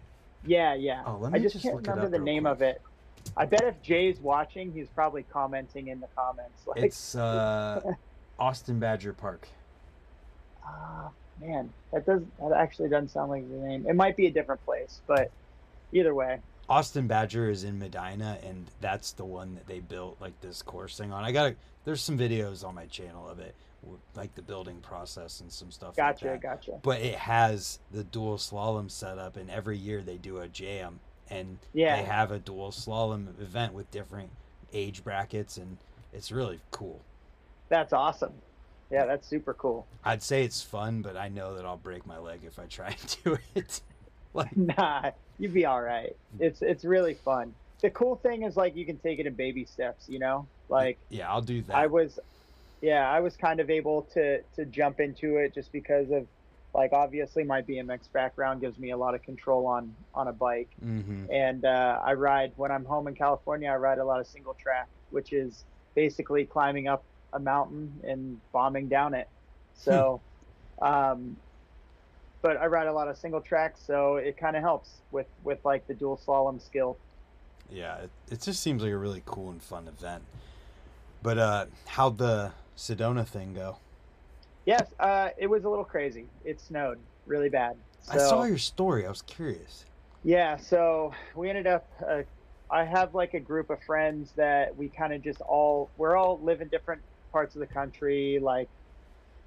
Yeah, 0.45 0.75
yeah. 0.75 1.05
Oh, 1.07 1.17
let 1.21 1.33
I 1.33 1.37
me 1.39 1.43
just, 1.43 1.53
just 1.55 1.63
can't 1.63 1.77
look 1.77 1.87
remember 1.87 2.07
up 2.07 2.11
the 2.11 2.19
name 2.19 2.43
quick. 2.43 2.53
of 2.53 2.63
it. 2.63 2.83
I 3.37 3.47
bet 3.47 3.63
if 3.63 3.81
Jay's 3.81 4.19
watching, 4.21 4.73
he's 4.73 4.89
probably 4.89 5.23
commenting 5.23 5.89
in 5.89 6.01
the 6.01 6.09
comments. 6.17 6.63
Like, 6.67 6.83
It's 6.83 7.15
uh, 7.15 7.81
Austin 8.39 8.79
Badger 8.81 9.13
Park. 9.15 9.49
ah, 10.65 11.11
man, 11.41 11.73
that 11.93 12.07
does 12.07 12.23
that 12.41 12.53
actually 12.53 12.89
doesn't 12.89 13.11
sound 13.11 13.31
like 13.31 13.49
the 13.49 13.57
name. 13.57 13.87
It 13.89 13.95
might 13.97 14.17
be 14.17 14.27
a 14.27 14.31
different 14.31 14.65
place, 14.65 15.01
but 15.07 15.31
either 15.93 16.15
way, 16.15 16.41
Austin 16.69 17.07
Badger 17.07 17.51
is 17.51 17.65
in 17.65 17.79
Medina, 17.79 18.39
and 18.47 18.67
that's 18.81 19.13
the 19.13 19.25
one 19.25 19.55
that 19.55 19.67
they 19.67 19.81
built 19.81 20.17
like 20.21 20.41
this 20.41 20.63
course 20.63 20.97
thing 20.97 21.13
on. 21.13 21.25
I 21.25 21.33
got 21.33 21.55
there's 21.85 22.01
some 22.01 22.19
videos 22.19 22.65
on 22.65 22.75
my 22.75 22.87
channel 22.87 23.29
of 23.29 23.39
it, 23.39 23.55
like 24.15 24.35
the 24.35 24.43
building 24.43 24.79
process 24.81 25.41
and 25.41 25.53
some 25.53 25.71
stuff. 25.71 25.97
gotcha, 25.97 26.27
like 26.27 26.41
that. 26.43 26.63
gotcha. 26.63 26.79
But 26.83 27.01
it 27.01 27.17
has 27.17 27.79
the 27.91 28.05
dual 28.05 28.37
slalom 28.39 28.91
setup, 28.91 29.37
and 29.37 29.51
every 29.51 29.77
year 29.77 30.01
they 30.03 30.17
do 30.17 30.39
a 30.39 30.49
jam, 30.49 31.01
and 31.29 31.59
Yeah. 31.75 31.97
they 31.97 32.03
have 32.05 32.31
a 32.31 32.39
dual 32.39 32.71
slalom 32.71 33.39
event 33.41 33.75
with 33.75 33.91
different 33.91 34.31
age 34.73 35.05
brackets, 35.05 35.59
and 35.59 35.77
it's 36.15 36.33
really 36.33 36.61
cool. 36.71 37.01
That's 37.69 37.93
awesome. 37.93 38.33
Yeah, 38.95 39.07
that's 39.07 39.27
super 39.27 39.55
cool. 39.55 39.89
I'd 40.05 40.23
say 40.23 40.45
it's 40.45 40.63
fun, 40.63 41.03
but 41.03 41.17
I 41.17 41.29
know 41.29 41.57
that 41.57 41.65
I'll 41.65 41.77
break 41.77 42.07
my 42.07 42.19
leg 42.19 42.43
if 42.47 42.61
I 42.61 42.67
try 42.67 42.91
and 43.01 43.17
do 43.25 43.39
it. 43.57 43.81
like, 44.35 44.57
Nah, 44.57 45.11
you'd 45.37 45.53
be 45.53 45.67
all 45.67 45.83
right. 45.83 46.15
It's 46.39 46.63
it's 46.63 46.85
really 46.85 47.15
fun. 47.15 47.55
The 47.81 47.91
cool 47.91 48.15
thing 48.15 48.45
is 48.45 48.57
like 48.57 48.77
you 48.77 48.87
can 48.87 48.97
take 48.99 49.19
it 49.19 49.27
in 49.27 49.35
baby 49.35 49.65
steps, 49.65 50.09
you 50.09 50.21
know? 50.21 50.47
Like 50.69 50.99
yeah, 51.09 51.29
I'll 51.29 51.43
do 51.43 51.61
that. 51.63 51.75
I 51.75 51.89
was 51.89 52.21
yeah, 52.83 53.11
I 53.11 53.19
was 53.19 53.37
kind 53.37 53.59
of 53.59 53.69
able 53.69 54.03
to 54.15 54.43
to 54.55 54.65
jump 54.65 55.01
into 55.01 55.39
it 55.39 55.53
just 55.55 55.73
because 55.73 56.13
of 56.13 56.29
like 56.73 56.93
obviously 56.93 57.43
my 57.43 57.63
BMX 57.63 58.13
background 58.13 58.61
gives 58.61 58.79
me 58.79 58.93
a 58.93 58.97
lot 58.97 59.17
of 59.17 59.25
control 59.25 59.67
on 59.67 59.93
on 60.15 60.29
a 60.29 60.33
bike. 60.33 60.71
hmm 60.81 61.25
And 61.33 61.65
uh, 61.65 62.01
I 62.05 62.13
ride 62.13 62.53
when 62.55 62.71
I'm 62.71 62.85
home 62.85 63.09
in 63.09 63.17
California, 63.17 63.71
I 63.71 63.77
ride 63.77 63.99
a 63.99 64.05
lot 64.05 64.21
of 64.21 64.29
single 64.29 64.55
track, 64.55 64.87
which 65.11 65.33
is 65.33 65.65
basically 65.97 66.45
climbing 66.45 66.87
up 66.87 67.03
a 67.35 67.39
mountain 67.39 68.01
and 68.05 68.41
bombing 68.53 68.89
down 68.89 69.15
it. 69.15 69.29
So 69.75 70.21
um 70.81 71.37
but 72.45 72.59
I 72.59 72.67
ride 72.67 72.89
a 72.89 72.93
lot 72.93 73.09
of 73.09 73.17
single 73.17 73.41
tracks, 73.41 73.81
so 73.87 74.17
it 74.17 74.37
kind 74.37 74.55
of 74.55 74.63
helps 74.63 75.01
with 75.13 75.27
with 75.45 75.65
like 75.65 75.87
the 75.87 75.95
dual 75.95 76.21
slalom 76.25 76.61
skill. 76.61 76.99
Yeah, 77.71 77.97
it, 77.97 78.11
it 78.31 78.41
just 78.43 78.63
seems 78.63 78.83
like 78.83 78.93
a 78.93 78.99
really 78.99 79.23
cool 79.25 79.51
and 79.51 79.63
fun 79.63 79.89
event. 79.89 80.23
But 81.23 81.39
uh, 81.39 81.67
how'd 81.87 82.19
the 82.19 82.53
Sedona 82.77 83.27
thing 83.27 83.55
go? 83.55 83.79
Yes, 84.67 84.93
uh, 85.01 85.31
it 85.39 85.47
was 85.47 85.65
a 85.65 85.71
little 85.71 85.87
crazy. 85.87 86.27
It 86.45 86.61
snowed 86.61 86.99
really 87.27 87.49
bad. 87.49 87.77
So, 88.03 88.13
I 88.13 88.19
saw 88.19 88.45
your 88.45 88.59
story. 88.59 89.07
I 89.07 89.09
was 89.09 89.23
curious. 89.23 89.87
Yeah, 90.23 90.57
so 90.59 91.15
we 91.35 91.49
ended 91.49 91.67
up. 91.67 91.91
Uh, 92.07 92.23
I 92.71 92.85
have 92.85 93.15
like 93.15 93.33
a 93.33 93.41
group 93.41 93.71
of 93.71 93.83
friends 93.85 94.33
that 94.37 94.77
we 94.77 94.89
kind 94.89 95.15
of 95.15 95.23
just 95.23 95.41
all 95.41 95.91
we're 95.97 96.17
all 96.17 96.39
live 96.43 96.61
in 96.61 96.69
different 96.69 97.01
parts 97.35 97.57
of 97.57 97.61
the 97.61 97.67
country. 97.81 98.39
Like 98.41 98.71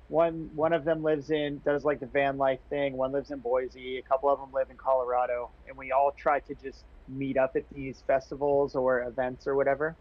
one 0.07 0.49
one 0.55 0.73
of 0.73 0.83
them 0.85 1.03
lives 1.03 1.29
in 1.31 1.61
does 1.65 1.83
like 1.85 1.99
the 2.01 2.07
van 2.07 2.37
life 2.37 2.61
thing. 2.69 2.97
One 2.97 3.13
lives 3.13 3.31
in 3.31 3.39
Boise. 3.39 3.97
A 3.97 4.03
couple 4.03 4.29
of 4.29 4.39
them 4.39 4.51
live 4.51 4.69
in 4.69 4.77
Colorado, 4.77 5.55
and 5.65 5.77
we 5.77 5.91
all 5.91 6.11
try 6.17 6.41
to 6.41 6.55
just 6.55 6.85
meet 7.07 7.37
up 7.37 7.53
at 7.55 7.65
these 7.71 8.03
festivals 8.07 8.75
or 8.75 9.03
events 9.03 9.47
or 9.47 9.55
whatever. 9.55 9.97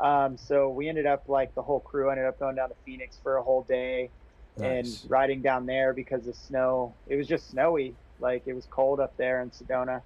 Um, 0.00 0.36
so 0.38 0.70
we 0.70 0.88
ended 0.88 1.06
up 1.06 1.24
like 1.28 1.54
the 1.54 1.62
whole 1.62 1.80
crew 1.80 2.10
ended 2.10 2.26
up 2.26 2.38
going 2.38 2.56
down 2.56 2.68
to 2.70 2.76
Phoenix 2.84 3.18
for 3.22 3.36
a 3.38 3.42
whole 3.44 3.64
day 3.64 4.12
Nice. 4.56 5.02
and 5.02 5.10
riding 5.10 5.42
down 5.42 5.66
there 5.66 5.94
because 5.94 6.26
of 6.26 6.36
snow. 6.36 6.98
It 7.06 7.16
was 7.16 7.28
just 7.28 7.48
snowy, 7.48 7.96
like 8.18 8.44
it 8.46 8.54
was 8.54 8.66
cold 8.66 9.00
up 9.00 9.16
there 9.16 9.42
in 9.42 9.50
Sedona. 9.50 10.02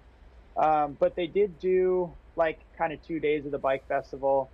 Um, 0.56 0.94
but 0.94 1.16
they 1.16 1.26
did 1.28 1.58
do 1.58 2.18
like 2.36 2.66
kind 2.78 2.92
of 2.92 3.02
two 3.02 3.20
days 3.20 3.46
of 3.46 3.52
the 3.52 3.58
bike 3.58 3.86
festival. 3.88 4.52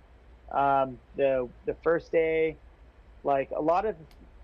Um, 0.51 0.99
the 1.15 1.53
the 1.65 1.75
first 1.83 2.11
day, 2.11 2.59
like 3.23 3.49
a 3.55 3.61
lot 3.61 3.85
of 3.85 3.95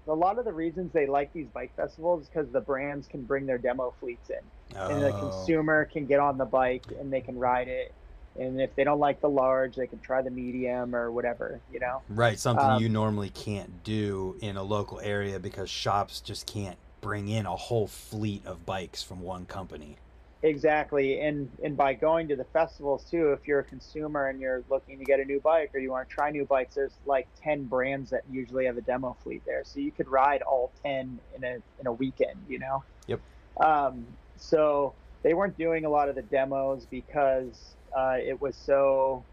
a 0.07 0.13
lot 0.13 0.39
of 0.39 0.45
the 0.45 0.53
reasons 0.53 0.91
they 0.91 1.05
like 1.05 1.31
these 1.33 1.47
bike 1.53 1.71
festivals 1.75 2.23
is 2.23 2.29
because 2.29 2.49
the 2.51 2.61
brands 2.61 3.07
can 3.07 3.23
bring 3.23 3.45
their 3.45 3.59
demo 3.59 3.93
fleets 3.99 4.29
in, 4.29 4.77
and 4.89 5.03
the 5.03 5.13
Oh. 5.13 5.19
consumer 5.19 5.85
can 5.85 6.05
get 6.05 6.19
on 6.19 6.37
the 6.37 6.45
bike 6.45 6.85
and 6.99 7.11
they 7.13 7.21
can 7.21 7.37
ride 7.37 7.67
it. 7.67 7.93
And 8.39 8.59
if 8.61 8.73
they 8.75 8.83
don't 8.83 8.99
like 8.99 9.21
the 9.21 9.29
large, 9.29 9.75
they 9.75 9.87
can 9.87 9.99
try 9.99 10.21
the 10.21 10.29
medium 10.31 10.95
or 10.95 11.11
whatever, 11.11 11.59
you 11.71 11.79
know. 11.79 12.01
Right, 12.07 12.39
something 12.39 12.69
Um, 12.69 12.81
you 12.81 12.87
normally 12.87 13.29
can't 13.29 13.83
do 13.83 14.37
in 14.39 14.55
a 14.55 14.63
local 14.63 14.99
area 14.99 15.39
because 15.39 15.69
shops 15.69 16.21
just 16.21 16.45
can't 16.45 16.77
bring 17.01 17.27
in 17.27 17.45
a 17.45 17.55
whole 17.55 17.87
fleet 17.87 18.45
of 18.45 18.65
bikes 18.65 19.03
from 19.03 19.21
one 19.21 19.45
company. 19.45 19.97
Exactly, 20.41 21.19
and 21.19 21.51
and 21.61 21.75
by 21.75 21.93
going 21.93 22.29
to 22.29 22.35
the 22.37 22.45
festivals 22.45 23.03
too, 23.03 23.33
if 23.33 23.45
you're 23.45 23.59
a 23.59 23.63
consumer 23.63 24.29
and 24.29 24.39
you're 24.39 24.63
looking 24.69 24.97
to 24.97 25.03
get 25.03 25.19
a 25.19 25.25
new 25.25 25.41
bike 25.41 25.71
or 25.73 25.81
you 25.81 25.91
want 25.91 26.07
to 26.07 26.15
try 26.15 26.31
new 26.31 26.45
bikes, 26.45 26.75
there's 26.75 26.93
like 27.05 27.27
ten 27.41 27.65
brands 27.65 28.09
that 28.11 28.23
usually 28.31 28.65
have 28.65 28.77
a 28.77 28.81
demo 28.81 29.17
fleet 29.21 29.43
there, 29.45 29.63
so 29.65 29.81
you 29.81 29.91
could 29.91 30.07
ride 30.07 30.41
all 30.43 30.71
ten 30.81 31.19
in 31.35 31.43
a 31.43 31.57
in 31.79 31.87
a 31.87 31.91
weekend, 31.91 32.39
you 32.47 32.57
know. 32.57 32.83
Yep. 33.07 33.19
Um, 33.59 34.05
so 34.37 34.93
they 35.23 35.33
weren't 35.33 35.57
doing 35.57 35.83
a 35.83 35.89
lot 35.89 36.07
of 36.07 36.15
the 36.15 36.21
demos 36.21 36.85
because 36.85 37.75
uh, 37.93 38.15
it 38.17 38.39
was 38.39 38.55
so 38.55 39.25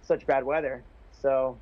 such 0.00 0.26
bad 0.26 0.42
weather. 0.42 0.82
So, 1.20 1.58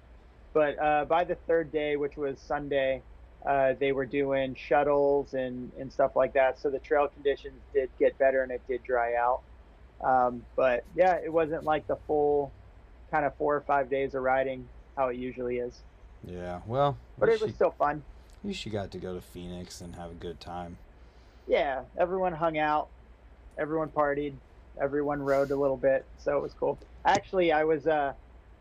but 0.53 0.81
uh, 0.81 1.05
by 1.07 1.25
the 1.25 1.35
third 1.35 1.73
day, 1.73 1.97
which 1.97 2.17
was 2.17 2.39
Sunday, 2.39 3.03
uh, 3.45 3.75
they 3.79 3.93
were 3.93 4.07
doing 4.07 4.55
shuttles 4.55 5.35
and, 5.35 5.73
and 5.79 5.93
stuff 5.93 6.13
like 6.17 6.33
that. 6.35 6.59
So 6.59 6.71
the 6.71 6.79
trail 6.79 7.09
conditions 7.09 7.61
did 7.75 7.91
get 7.99 8.19
better 8.19 8.43
and 8.43 8.51
it 8.51 8.63
did 8.69 8.83
dry 8.85 9.15
out. 9.15 9.43
Um, 10.03 10.43
but 10.57 10.85
yeah, 10.95 11.17
it 11.25 11.33
wasn't 11.33 11.65
like 11.65 11.87
the 11.87 11.97
full 12.07 12.53
kind 13.11 13.25
of 13.25 13.37
four 13.37 13.55
or 13.55 13.61
five 13.63 13.91
days 13.91 14.15
of 14.15 14.23
riding 14.23 14.69
how 14.97 15.09
it 15.09 15.17
usually 15.17 15.59
is. 15.59 15.83
Yeah, 16.27 16.63
well, 16.67 16.99
But 17.19 17.29
it 17.29 17.33
was 17.33 17.43
least 17.43 17.57
still 17.57 17.73
fun. 17.73 17.97
you, 17.99 18.03
at 18.43 18.49
least 18.49 18.67
you 18.67 18.73
got 18.73 18.91
to 18.93 18.99
go 18.99 19.15
to 19.15 19.21
Phoenix 19.21 19.81
and 19.81 19.95
have 19.95 20.11
a 20.11 20.15
good 20.15 20.41
time. 20.41 20.79
Yeah, 21.47 21.83
everyone 21.99 22.33
hung 22.33 22.57
out, 22.57 22.89
everyone 23.59 23.91
partied, 23.91 24.37
everyone 24.81 25.21
rode 25.21 25.51
a 25.51 25.57
little 25.57 25.77
bit, 25.77 26.07
so 26.19 26.39
it 26.39 26.43
was 26.43 26.55
cool. 26.55 26.79
Actually, 27.05 27.53
I 27.53 27.65
was 27.65 27.87
uh, 27.87 28.15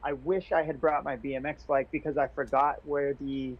I 0.03 0.13
wish 0.13 0.51
I 0.51 0.63
had 0.63 0.81
brought 0.81 1.05
my 1.05 1.15
BMX 1.15 1.65
bike 1.65 1.88
because 1.91 2.17
I 2.17 2.27
forgot 2.27 2.75
where 2.84 3.13
the 3.13 3.55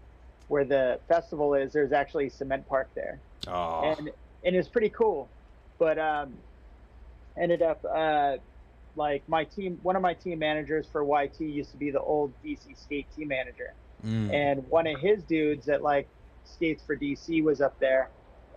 where 0.48 0.66
the 0.66 1.00
festival 1.08 1.54
is. 1.54 1.74
There's 1.74 1.92
actually 1.92 2.28
a 2.28 2.30
cement 2.30 2.68
park 2.68 2.90
there. 2.96 3.20
Oh, 3.48 3.82
and 3.98 4.12
and 4.44 4.56
it's 4.56 4.68
pretty 4.68 4.90
cool. 4.90 5.30
But 5.80 5.98
um, 5.98 6.34
ended 7.38 7.62
up 7.62 7.84
uh, 7.90 8.38
like 8.96 9.28
my 9.28 9.44
team, 9.44 9.80
one 9.84 9.96
of 9.96 10.02
my 10.02 10.14
team 10.14 10.40
managers 10.40 10.88
for 10.92 11.04
YT 11.04 11.40
used 11.40 11.72
to 11.72 11.78
be 11.78 11.92
the 11.92 12.02
old 12.02 12.32
DC 12.44 12.78
skate 12.78 13.08
team 13.16 13.30
manager, 13.30 13.74
mm. 14.06 14.34
and 14.34 14.68
one 14.70 14.88
of 14.88 15.00
his 15.00 15.24
dudes 15.24 15.66
that 15.66 15.82
like 15.82 16.08
skates 16.46 16.84
for 16.84 16.96
DC 16.96 17.44
was 17.44 17.62
up 17.62 17.80
there, 17.80 18.10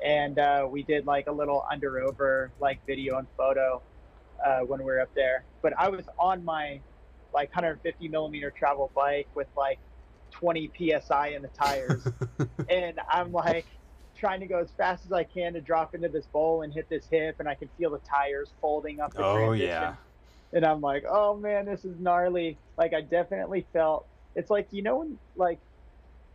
and 0.04 0.38
uh, 0.38 0.66
we 0.68 0.82
did 0.82 1.06
like 1.06 1.26
a 1.26 1.32
little 1.32 1.64
under 1.70 2.00
over 2.00 2.50
like 2.60 2.84
video 2.86 3.18
and 3.18 3.26
photo 3.36 3.80
uh, 4.44 4.60
when 4.60 4.80
we 4.80 4.86
were 4.86 5.00
up 5.00 5.14
there. 5.14 5.44
But 5.62 5.72
I 5.78 5.88
was 5.88 6.04
on 6.18 6.44
my 6.44 6.80
like 7.32 7.54
150 7.54 8.08
millimeter 8.08 8.50
travel 8.50 8.90
bike 8.94 9.28
with 9.34 9.48
like 9.56 9.78
20 10.38 10.70
psi 10.76 11.28
in 11.28 11.42
the 11.42 11.48
tires 11.48 12.06
and 12.68 13.00
I'm 13.10 13.32
like 13.32 13.66
trying 14.16 14.40
to 14.40 14.46
go 14.46 14.58
as 14.58 14.70
fast 14.76 15.04
as 15.04 15.12
I 15.12 15.24
can 15.24 15.52
to 15.54 15.60
drop 15.60 15.94
into 15.94 16.08
this 16.08 16.26
bowl 16.26 16.62
and 16.62 16.72
hit 16.72 16.88
this 16.88 17.06
hip, 17.10 17.36
and 17.38 17.48
I 17.48 17.54
can 17.54 17.68
feel 17.78 17.90
the 17.90 17.98
tires 17.98 18.50
folding 18.60 19.00
up 19.00 19.14
the 19.14 19.24
oh 19.24 19.36
transition. 19.38 19.68
yeah. 19.68 19.94
And 20.52 20.64
I'm 20.64 20.80
like, 20.80 21.04
oh 21.08 21.36
man, 21.36 21.66
this 21.66 21.84
is 21.84 21.98
gnarly. 21.98 22.56
Like 22.76 22.94
I 22.94 23.02
definitely 23.02 23.66
felt 23.72 24.06
it's 24.34 24.50
like 24.50 24.68
you 24.70 24.82
know 24.82 24.98
when 24.98 25.18
like 25.36 25.58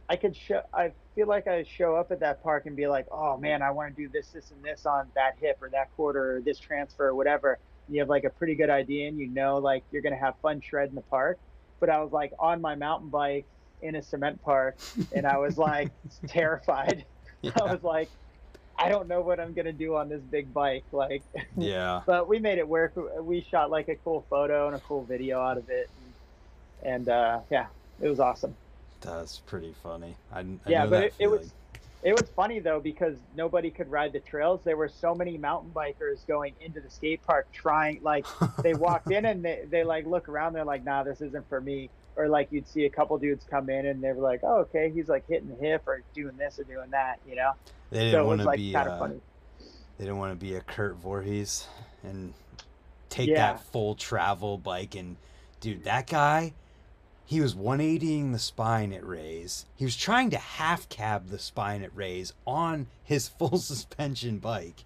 I 0.10 0.16
could 0.16 0.36
show 0.36 0.62
I 0.74 0.92
feel 1.16 1.28
like 1.28 1.48
I 1.48 1.64
show 1.64 1.96
up 1.96 2.12
at 2.12 2.20
that 2.20 2.44
park 2.44 2.66
and 2.66 2.76
be 2.76 2.88
like, 2.88 3.08
oh 3.12 3.38
man, 3.38 3.62
I 3.62 3.72
want 3.72 3.96
to 3.96 4.02
do 4.02 4.10
this, 4.10 4.28
this, 4.30 4.52
and 4.52 4.64
this 4.64 4.86
on 4.86 5.08
that 5.16 5.36
hip 5.42 5.58
or 5.62 5.70
that 5.70 5.96
quarter 5.96 6.38
or 6.38 6.42
this 6.42 6.60
transfer 6.60 7.08
or 7.08 7.16
whatever. 7.16 7.58
You 7.90 8.00
have 8.00 8.10
like 8.10 8.24
a 8.24 8.30
pretty 8.30 8.56
good 8.56 8.70
idea 8.70 9.08
and 9.08 9.18
you 9.18 9.28
know 9.28 9.58
like 9.58 9.84
you're 9.92 10.02
gonna 10.02 10.16
have 10.18 10.36
fun 10.42 10.62
shredding 10.62 10.96
the 10.96 11.02
park. 11.02 11.40
But 11.80 11.90
I 11.90 12.02
was 12.02 12.12
like 12.12 12.32
on 12.40 12.62
my 12.62 12.76
mountain 12.76 13.10
bike 13.10 13.46
in 13.82 13.96
a 13.96 14.02
cement 14.02 14.42
park 14.44 14.78
and 15.14 15.26
I 15.26 15.38
was 15.38 15.58
like 15.58 15.92
terrified. 16.28 17.06
I 17.44 17.64
was 17.64 17.84
like, 17.84 18.10
I 18.78 18.90
don't 18.90 19.08
know 19.08 19.22
what 19.22 19.40
I'm 19.40 19.54
gonna 19.54 19.74
do 19.74 19.96
on 19.96 20.10
this 20.10 20.22
big 20.22 20.54
bike. 20.54 20.86
Like, 20.92 21.24
yeah. 21.58 22.02
but 22.08 22.28
we 22.28 22.40
made 22.40 22.58
it 22.58 22.68
work. 22.68 22.94
We 23.22 23.46
shot 23.50 23.70
like 23.70 23.90
a 23.90 23.96
cool 23.96 24.26
photo 24.30 24.68
and 24.68 24.76
a 24.76 24.80
cool 24.80 25.04
video 25.04 25.40
out 25.42 25.58
of 25.58 25.70
it, 25.70 25.90
and, 26.84 26.94
and 26.94 27.10
uh, 27.10 27.40
yeah, 27.50 27.68
it 28.02 28.08
was 28.08 28.20
awesome. 28.20 28.56
That's 29.02 29.40
pretty 29.40 29.74
funny. 29.84 30.16
I, 30.32 30.40
I 30.40 30.46
yeah, 30.68 30.84
know 30.84 30.90
but 30.90 31.04
it, 31.04 31.14
it 31.20 31.28
was 31.28 31.54
it 32.04 32.14
was 32.14 32.30
funny 32.36 32.60
though 32.60 32.80
because 32.80 33.18
nobody 33.36 33.70
could 33.70 33.90
ride 33.92 34.14
the 34.14 34.20
trails. 34.20 34.62
There 34.64 34.78
were 34.78 34.90
so 34.90 35.14
many 35.14 35.38
mountain 35.38 35.72
bikers 35.72 36.26
going 36.28 36.56
into 36.60 36.80
the 36.82 36.90
skate 36.90 37.22
park 37.24 37.48
trying. 37.52 38.02
Like 38.02 38.26
they 38.64 38.74
walked 38.74 39.12
in 39.12 39.26
and 39.26 39.46
they, 39.46 39.64
they 39.70 39.84
like 39.84 40.06
look 40.08 40.28
around. 40.28 40.54
They're 40.54 40.66
like, 40.66 40.84
Nah, 40.84 41.04
this 41.04 41.22
isn't 41.22 41.48
for 41.48 41.62
me. 41.62 41.92
Or 42.16 42.28
like 42.28 42.52
you'd 42.52 42.68
see 42.68 42.86
a 42.86 42.90
couple 42.90 43.18
dudes 43.18 43.46
come 43.50 43.70
in 43.70 43.86
and 43.86 44.04
they 44.04 44.12
were 44.12 44.22
like, 44.22 44.42
Oh, 44.44 44.60
okay, 44.60 44.92
he's 44.94 45.08
like 45.10 45.28
hitting 45.28 45.50
the 45.50 45.56
hip 45.56 45.84
or 45.88 46.02
doing 46.14 46.36
this 46.38 46.60
or 46.60 46.64
doing 46.64 46.90
that. 46.92 47.20
You 47.28 47.36
know. 47.36 47.52
they 47.90 48.00
didn't 48.00 48.14
So 48.14 48.26
want 48.28 48.42
to 48.42 48.46
like 48.48 48.58
be. 48.58 48.74
kind 48.74 48.88
of 48.88 48.94
uh, 48.96 49.00
funny. 49.00 49.22
They 49.98 50.06
didn't 50.06 50.18
want 50.20 50.32
to 50.40 50.46
be 50.46 50.56
a 50.56 50.62
Kurt 50.62 51.02
Voreis 51.02 51.66
and 52.04 52.34
take 53.10 53.30
Yeah. 53.30 53.54
that 53.54 53.64
full 53.72 53.96
travel 53.96 54.58
bike 54.58 54.96
and 54.96 55.16
dude, 55.60 55.84
that 55.84 56.08
guy, 56.08 56.54
he 57.26 57.40
was 57.40 57.54
180ing 57.56 58.34
the 58.34 58.40
spine 58.40 58.92
at 58.92 59.06
Rays. 59.06 59.66
He 59.76 59.86
was 59.86 59.96
trying 59.96 60.32
to 60.32 60.38
half 60.38 60.90
cab 60.90 61.30
the 61.30 61.40
spine 61.40 61.82
at 61.84 61.96
Rays 61.96 62.34
on 62.46 62.88
his 63.04 63.28
full 63.40 63.58
suspension 63.58 64.40
bike. 64.40 64.84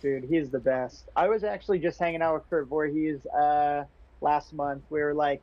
Dude, 0.00 0.24
he's 0.24 0.50
the 0.50 0.60
best. 0.60 1.08
I 1.16 1.28
was 1.28 1.42
actually 1.44 1.80
just 1.80 1.98
hanging 1.98 2.22
out 2.22 2.34
with 2.34 2.48
Kurt 2.48 2.68
Voreis 2.70 3.26
uh, 3.34 3.84
last 4.20 4.52
month. 4.52 4.82
We 4.90 5.00
were 5.02 5.14
like, 5.14 5.42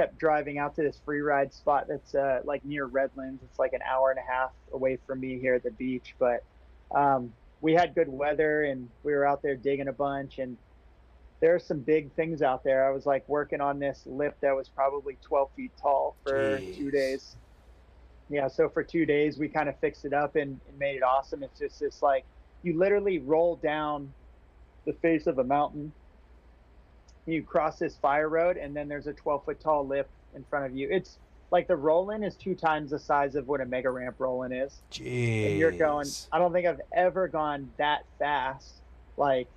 kept 0.00 0.18
driving 0.18 0.56
out 0.56 0.74
to 0.74 0.82
this 0.82 0.98
free 1.04 1.20
ride 1.20 1.52
spot 1.52 1.84
that's 1.86 2.14
uh, 2.14 2.40
like 2.44 2.64
near 2.64 2.86
Redlands. 2.86 3.42
It's 3.42 3.58
like 3.58 3.74
an 3.74 3.82
hour 3.82 4.10
and 4.10 4.18
a 4.18 4.22
half 4.22 4.50
away 4.72 4.98
from 5.06 5.20
me 5.20 5.38
here 5.38 5.54
at 5.54 5.62
the 5.62 5.72
beach. 5.72 6.14
But 6.18 6.42
um, 6.90 7.34
we 7.60 7.74
had 7.74 7.94
good 7.94 8.08
weather 8.08 8.62
and 8.62 8.88
we 9.02 9.12
were 9.12 9.26
out 9.26 9.42
there 9.42 9.56
digging 9.56 9.88
a 9.88 9.92
bunch. 9.92 10.38
And 10.38 10.56
there 11.40 11.54
are 11.54 11.58
some 11.58 11.80
big 11.80 12.10
things 12.12 12.40
out 12.40 12.64
there. 12.64 12.88
I 12.88 12.92
was 12.92 13.04
like 13.04 13.28
working 13.28 13.60
on 13.60 13.78
this 13.78 14.02
lip 14.06 14.38
that 14.40 14.56
was 14.56 14.70
probably 14.70 15.18
12 15.20 15.50
feet 15.54 15.72
tall 15.78 16.16
for 16.24 16.58
Jeez. 16.58 16.76
two 16.78 16.90
days. 16.90 17.36
Yeah, 18.30 18.48
so 18.48 18.70
for 18.70 18.82
two 18.82 19.04
days 19.04 19.36
we 19.36 19.48
kind 19.48 19.68
of 19.68 19.78
fixed 19.80 20.06
it 20.06 20.14
up 20.14 20.36
and, 20.36 20.58
and 20.66 20.78
made 20.78 20.96
it 20.96 21.02
awesome. 21.02 21.42
It's 21.42 21.58
just 21.58 21.80
this 21.80 22.00
like 22.00 22.24
you 22.62 22.78
literally 22.78 23.18
roll 23.18 23.56
down 23.56 24.14
the 24.86 24.94
face 24.94 25.26
of 25.26 25.38
a 25.38 25.44
mountain. 25.44 25.92
You 27.30 27.42
cross 27.42 27.78
this 27.78 27.96
fire 27.96 28.28
road, 28.28 28.56
and 28.56 28.74
then 28.74 28.88
there's 28.88 29.06
a 29.06 29.12
12 29.12 29.44
foot 29.44 29.60
tall 29.60 29.86
lip 29.86 30.08
in 30.34 30.44
front 30.50 30.66
of 30.66 30.76
you. 30.76 30.88
It's 30.90 31.18
like 31.50 31.68
the 31.68 31.76
roll-in 31.76 32.22
is 32.22 32.34
two 32.34 32.54
times 32.54 32.90
the 32.90 32.98
size 32.98 33.34
of 33.34 33.48
what 33.48 33.60
a 33.60 33.66
mega 33.66 33.90
ramp 33.90 34.16
roll-in 34.18 34.52
is, 34.52 34.80
Jeez. 34.92 35.50
and 35.50 35.58
you're 35.58 35.72
going. 35.72 36.06
I 36.32 36.38
don't 36.38 36.52
think 36.52 36.66
I've 36.66 36.80
ever 36.92 37.28
gone 37.28 37.70
that 37.78 38.04
fast. 38.18 38.82
Like 39.16 39.48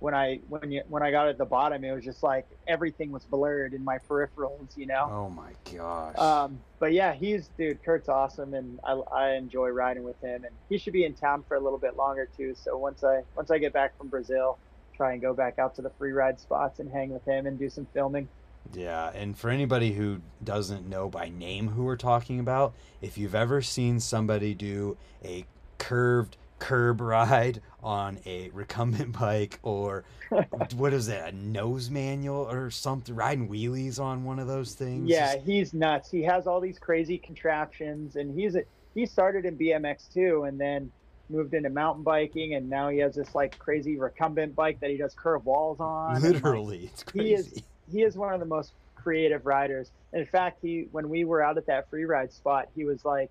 when 0.00 0.14
I 0.14 0.40
when 0.48 0.70
you 0.70 0.82
when 0.88 1.02
I 1.02 1.10
got 1.10 1.28
at 1.28 1.38
the 1.38 1.44
bottom, 1.44 1.84
it 1.84 1.92
was 1.92 2.04
just 2.04 2.22
like 2.22 2.46
everything 2.66 3.10
was 3.10 3.24
blurred 3.24 3.74
in 3.74 3.84
my 3.84 3.98
peripherals, 3.98 4.76
you 4.76 4.86
know. 4.86 5.08
Oh 5.10 5.30
my 5.30 5.50
gosh. 5.76 6.16
Um, 6.16 6.60
but 6.78 6.92
yeah, 6.92 7.14
he's 7.14 7.48
dude. 7.58 7.82
Kurt's 7.82 8.08
awesome, 8.08 8.54
and 8.54 8.78
I, 8.84 8.92
I 8.92 9.30
enjoy 9.34 9.68
riding 9.70 10.04
with 10.04 10.20
him. 10.20 10.44
And 10.44 10.54
he 10.68 10.78
should 10.78 10.92
be 10.92 11.04
in 11.04 11.14
town 11.14 11.44
for 11.46 11.56
a 11.56 11.60
little 11.60 11.78
bit 11.78 11.96
longer 11.96 12.28
too. 12.36 12.54
So 12.60 12.76
once 12.76 13.02
I 13.02 13.22
once 13.36 13.50
I 13.50 13.58
get 13.58 13.72
back 13.72 13.96
from 13.98 14.08
Brazil, 14.08 14.58
try 14.98 15.12
and 15.12 15.22
go 15.22 15.32
back 15.32 15.58
out 15.58 15.74
to 15.76 15.82
the 15.82 15.90
free 15.90 16.12
ride 16.12 16.38
spots 16.38 16.80
and 16.80 16.90
hang 16.90 17.10
with 17.10 17.24
him 17.24 17.46
and 17.46 17.58
do 17.58 17.70
some 17.70 17.86
filming. 17.94 18.28
Yeah, 18.74 19.10
and 19.14 19.38
for 19.38 19.48
anybody 19.48 19.92
who 19.92 20.20
doesn't 20.44 20.86
know 20.86 21.08
by 21.08 21.30
name 21.30 21.68
who 21.68 21.84
we're 21.84 21.96
talking 21.96 22.38
about, 22.40 22.74
if 23.00 23.16
you've 23.16 23.34
ever 23.34 23.62
seen 23.62 24.00
somebody 24.00 24.52
do 24.52 24.98
a 25.24 25.46
curved 25.78 26.36
curb 26.58 27.00
ride 27.00 27.62
on 27.82 28.18
a 28.26 28.50
recumbent 28.50 29.12
bike 29.18 29.60
or 29.62 30.04
what 30.74 30.92
is 30.92 31.06
that, 31.06 31.32
a 31.32 31.36
nose 31.36 31.88
manual 31.88 32.50
or 32.50 32.68
something, 32.68 33.14
riding 33.14 33.48
wheelies 33.48 34.00
on 34.00 34.24
one 34.24 34.40
of 34.40 34.48
those 34.48 34.74
things. 34.74 35.08
Yeah, 35.08 35.36
he's 35.36 35.72
nuts. 35.72 36.10
He 36.10 36.22
has 36.24 36.46
all 36.46 36.60
these 36.60 36.78
crazy 36.78 37.16
contraptions, 37.16 38.16
and 38.16 38.38
he's 38.38 38.56
a, 38.56 38.64
he 38.94 39.06
started 39.06 39.46
in 39.46 39.56
BMX 39.56 40.12
too, 40.12 40.44
and 40.44 40.60
then 40.60 40.90
moved 41.30 41.54
into 41.54 41.70
mountain 41.70 42.02
biking, 42.02 42.54
and 42.54 42.68
now 42.68 42.88
he 42.88 42.98
has 42.98 43.14
this 43.14 43.34
like 43.34 43.58
crazy 43.58 43.98
recumbent 43.98 44.54
bike 44.54 44.78
that 44.80 44.90
he 44.90 44.96
does 44.96 45.14
curve 45.14 45.44
walls 45.44 45.78
on. 45.80 46.14
and, 46.16 46.22
like, 46.24 46.32
literally, 46.34 46.90
it's 46.92 47.04
he 47.12 47.34
is 47.34 47.62
he 47.90 48.02
is 48.02 48.16
one 48.16 48.32
of 48.32 48.40
the 48.40 48.46
most 48.46 48.72
creative 48.94 49.44
riders. 49.46 49.90
In 50.12 50.26
fact, 50.26 50.58
he 50.62 50.88
when 50.90 51.08
we 51.08 51.24
were 51.24 51.42
out 51.42 51.58
at 51.58 51.66
that 51.66 51.88
free 51.90 52.04
ride 52.04 52.32
spot, 52.32 52.66
he 52.74 52.84
was 52.84 53.04
like, 53.04 53.30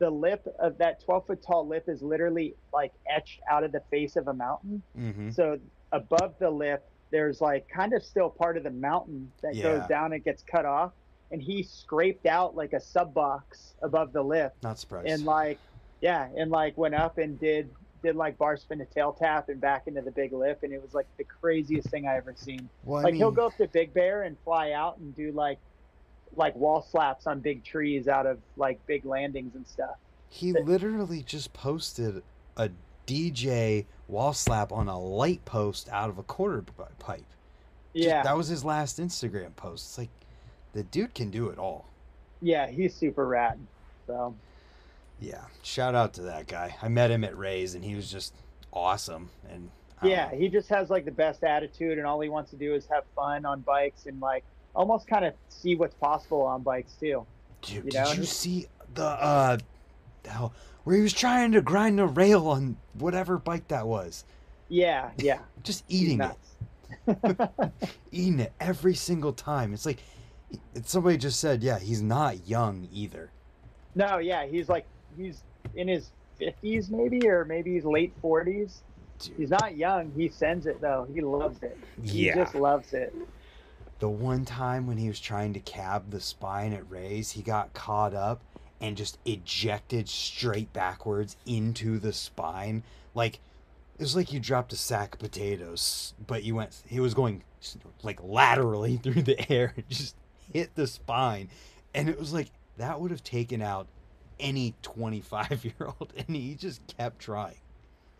the 0.00 0.10
lip 0.10 0.44
of 0.60 0.78
that 0.78 1.04
12 1.04 1.26
foot 1.26 1.38
tall 1.46 1.66
lip 1.68 1.84
is 1.88 2.02
literally 2.02 2.54
like 2.72 2.92
etched 3.08 3.40
out 3.50 3.64
of 3.64 3.72
the 3.72 3.82
face 3.90 4.16
of 4.16 4.28
a 4.28 4.34
mountain. 4.34 4.82
hmm 4.96 5.30
So 5.30 5.58
above 5.92 6.34
the 6.40 6.50
lip, 6.50 6.82
there's 7.12 7.40
like 7.40 7.66
kind 7.72 7.92
of 7.92 8.02
still 8.02 8.30
part 8.30 8.56
of 8.56 8.64
the 8.64 8.70
mountain 8.70 9.32
that 9.42 9.54
Yeah. 9.54 9.62
goes 9.78 9.86
down 9.88 10.12
and 10.12 10.24
gets 10.24 10.42
cut 10.42 10.64
off. 10.64 10.92
And 11.30 11.40
he 11.42 11.62
scraped 11.62 12.26
out 12.26 12.54
like 12.54 12.72
a 12.74 12.80
sub 12.80 13.14
box 13.14 13.74
above 13.82 14.12
the 14.12 14.22
lip 14.22 14.52
Not 14.62 14.78
surprised. 14.78 15.08
and 15.08 15.24
like, 15.24 15.60
yeah, 16.04 16.28
and 16.36 16.50
like 16.50 16.76
went 16.76 16.94
up 16.94 17.16
and 17.18 17.40
did 17.40 17.70
did 18.02 18.14
like 18.14 18.36
bar 18.36 18.58
spin 18.58 18.78
to 18.78 18.84
tail 18.84 19.12
tap 19.14 19.48
and 19.48 19.58
back 19.58 19.86
into 19.86 20.02
the 20.02 20.10
big 20.10 20.32
lip, 20.34 20.60
and 20.62 20.72
it 20.74 20.82
was 20.82 20.92
like 20.92 21.06
the 21.16 21.24
craziest 21.24 21.88
thing 21.88 22.06
I 22.06 22.16
ever 22.18 22.34
seen 22.36 22.68
well, 22.84 23.00
I 23.00 23.04
like 23.04 23.14
he'll 23.14 23.30
go 23.30 23.46
up 23.46 23.56
to 23.56 23.66
Big 23.68 23.94
Bear 23.94 24.24
and 24.24 24.36
fly 24.44 24.72
out 24.72 24.98
and 24.98 25.16
do 25.16 25.32
like 25.32 25.58
like 26.36 26.54
wall 26.54 26.82
slaps 26.90 27.26
on 27.26 27.40
big 27.40 27.64
trees 27.64 28.06
out 28.06 28.26
of 28.26 28.38
like 28.58 28.84
big 28.86 29.06
landings 29.06 29.54
and 29.54 29.66
stuff. 29.66 29.96
He 30.28 30.52
literally 30.52 31.22
just 31.22 31.52
posted 31.54 32.22
a 32.58 32.68
DJ 33.06 33.86
wall 34.08 34.32
slap 34.34 34.72
on 34.72 34.88
a 34.88 34.98
light 34.98 35.44
post 35.46 35.88
out 35.90 36.10
of 36.10 36.18
a 36.18 36.22
quarter 36.22 36.62
pipe. 36.98 37.24
Just- 37.94 38.08
Yeah, 38.08 38.22
that 38.22 38.36
was 38.36 38.48
his 38.48 38.64
last 38.64 38.98
Instagram 39.00 39.54
post. 39.56 39.86
It's 39.86 39.98
like 39.98 40.10
the 40.74 40.82
dude 40.82 41.14
can 41.14 41.30
do 41.30 41.48
it 41.48 41.58
all. 41.58 41.86
yeah, 42.42 42.66
he's 42.66 42.94
super 42.94 43.26
rad. 43.26 43.58
So 44.06 44.34
Yeah, 45.20 45.44
shout 45.62 45.94
out 45.94 46.12
to 46.14 46.22
that 46.22 46.46
guy. 46.46 46.76
I 46.82 46.88
met 46.88 47.10
him 47.10 47.24
at 47.24 47.36
Ray's 47.36 47.74
and 47.74 47.84
he 47.84 47.94
was 47.94 48.10
just 48.10 48.34
awesome. 48.72 49.30
And 49.50 49.70
I 50.02 50.08
Yeah, 50.08 50.28
know. 50.30 50.36
he 50.38 50.48
just 50.48 50.68
has 50.68 50.90
like 50.90 51.04
the 51.04 51.10
best 51.12 51.44
attitude, 51.44 51.98
and 51.98 52.06
all 52.06 52.20
he 52.20 52.28
wants 52.28 52.50
to 52.50 52.56
do 52.56 52.74
is 52.74 52.86
have 52.86 53.04
fun 53.14 53.44
on 53.46 53.60
bikes 53.60 54.06
and 54.06 54.20
like 54.20 54.44
almost 54.74 55.06
kind 55.06 55.24
of 55.24 55.34
see 55.48 55.76
what's 55.76 55.94
possible 55.94 56.42
on 56.42 56.62
bikes 56.62 56.92
too. 56.94 57.26
Dude, 57.62 57.84
you 57.84 57.90
did 57.90 58.16
you 58.16 58.24
see 58.24 58.66
the 58.94 59.04
uh, 59.04 59.58
how 60.28 60.52
where 60.82 60.96
he 60.96 61.02
was 61.02 61.12
trying 61.14 61.52
to 61.52 61.62
grind 61.62 61.98
a 62.00 62.06
rail 62.06 62.48
on 62.48 62.76
whatever 62.94 63.38
bike 63.38 63.68
that 63.68 63.86
was? 63.86 64.24
Yeah, 64.68 65.10
yeah, 65.18 65.38
Just 65.62 65.84
eating 65.88 66.20
it. 66.20 66.36
eating 68.12 68.40
it 68.40 68.52
every 68.60 68.94
single 68.94 69.32
time. 69.32 69.72
It's 69.72 69.86
like 69.86 69.98
it's 70.74 70.90
somebody 70.90 71.16
just 71.16 71.40
said, 71.40 71.62
yeah, 71.62 71.78
he's 71.78 72.02
not 72.02 72.46
young 72.46 72.88
either. 72.92 73.30
no, 73.94 74.18
yeah, 74.18 74.44
he's 74.46 74.68
like 74.68 74.86
he's 75.16 75.42
in 75.74 75.88
his 75.88 76.10
fifties 76.38 76.90
maybe, 76.90 77.28
or 77.28 77.44
maybe 77.44 77.74
he's 77.74 77.84
late 77.84 78.12
forties. 78.20 78.82
Dude, 79.18 79.36
He's 79.36 79.50
not 79.50 79.76
young. 79.76 80.12
He 80.16 80.28
sends 80.28 80.66
it 80.66 80.80
though. 80.80 81.06
He 81.12 81.20
loves 81.20 81.62
it. 81.62 81.78
He 82.02 82.26
yeah. 82.26 82.34
just 82.34 82.54
loves 82.54 82.92
it. 82.92 83.14
The 84.00 84.08
one 84.08 84.44
time 84.44 84.86
when 84.86 84.98
he 84.98 85.08
was 85.08 85.20
trying 85.20 85.52
to 85.54 85.60
cab 85.60 86.10
the 86.10 86.20
spine 86.20 86.72
at 86.72 86.90
Ray's, 86.90 87.30
he 87.30 87.42
got 87.42 87.72
caught 87.72 88.12
up 88.12 88.42
and 88.80 88.96
just 88.96 89.18
ejected 89.24 90.08
straight 90.08 90.72
backwards 90.72 91.36
into 91.46 91.98
the 91.98 92.12
spine. 92.12 92.82
Like 93.14 93.38
it 93.98 94.02
was 94.02 94.16
like 94.16 94.32
you 94.32 94.40
dropped 94.40 94.72
a 94.72 94.76
sack 94.76 95.14
of 95.14 95.20
potatoes, 95.20 96.14
but 96.26 96.42
you 96.42 96.56
went. 96.56 96.82
He 96.86 97.00
was 97.00 97.14
going 97.14 97.42
like 98.02 98.22
laterally 98.22 98.96
through 99.02 99.22
the 99.22 99.50
air 99.52 99.72
and 99.76 99.88
just 99.88 100.16
hit 100.52 100.74
the 100.74 100.86
spine, 100.86 101.48
and 101.94 102.08
it 102.08 102.18
was 102.18 102.32
like 102.32 102.48
that 102.76 103.00
would 103.00 103.10
have 103.10 103.22
taken 103.22 103.62
out 103.62 103.86
any 104.40 104.74
twenty-five-year-old, 104.82 106.12
and 106.16 106.36
he 106.36 106.54
just 106.54 106.86
kept 106.86 107.18
trying. 107.18 107.56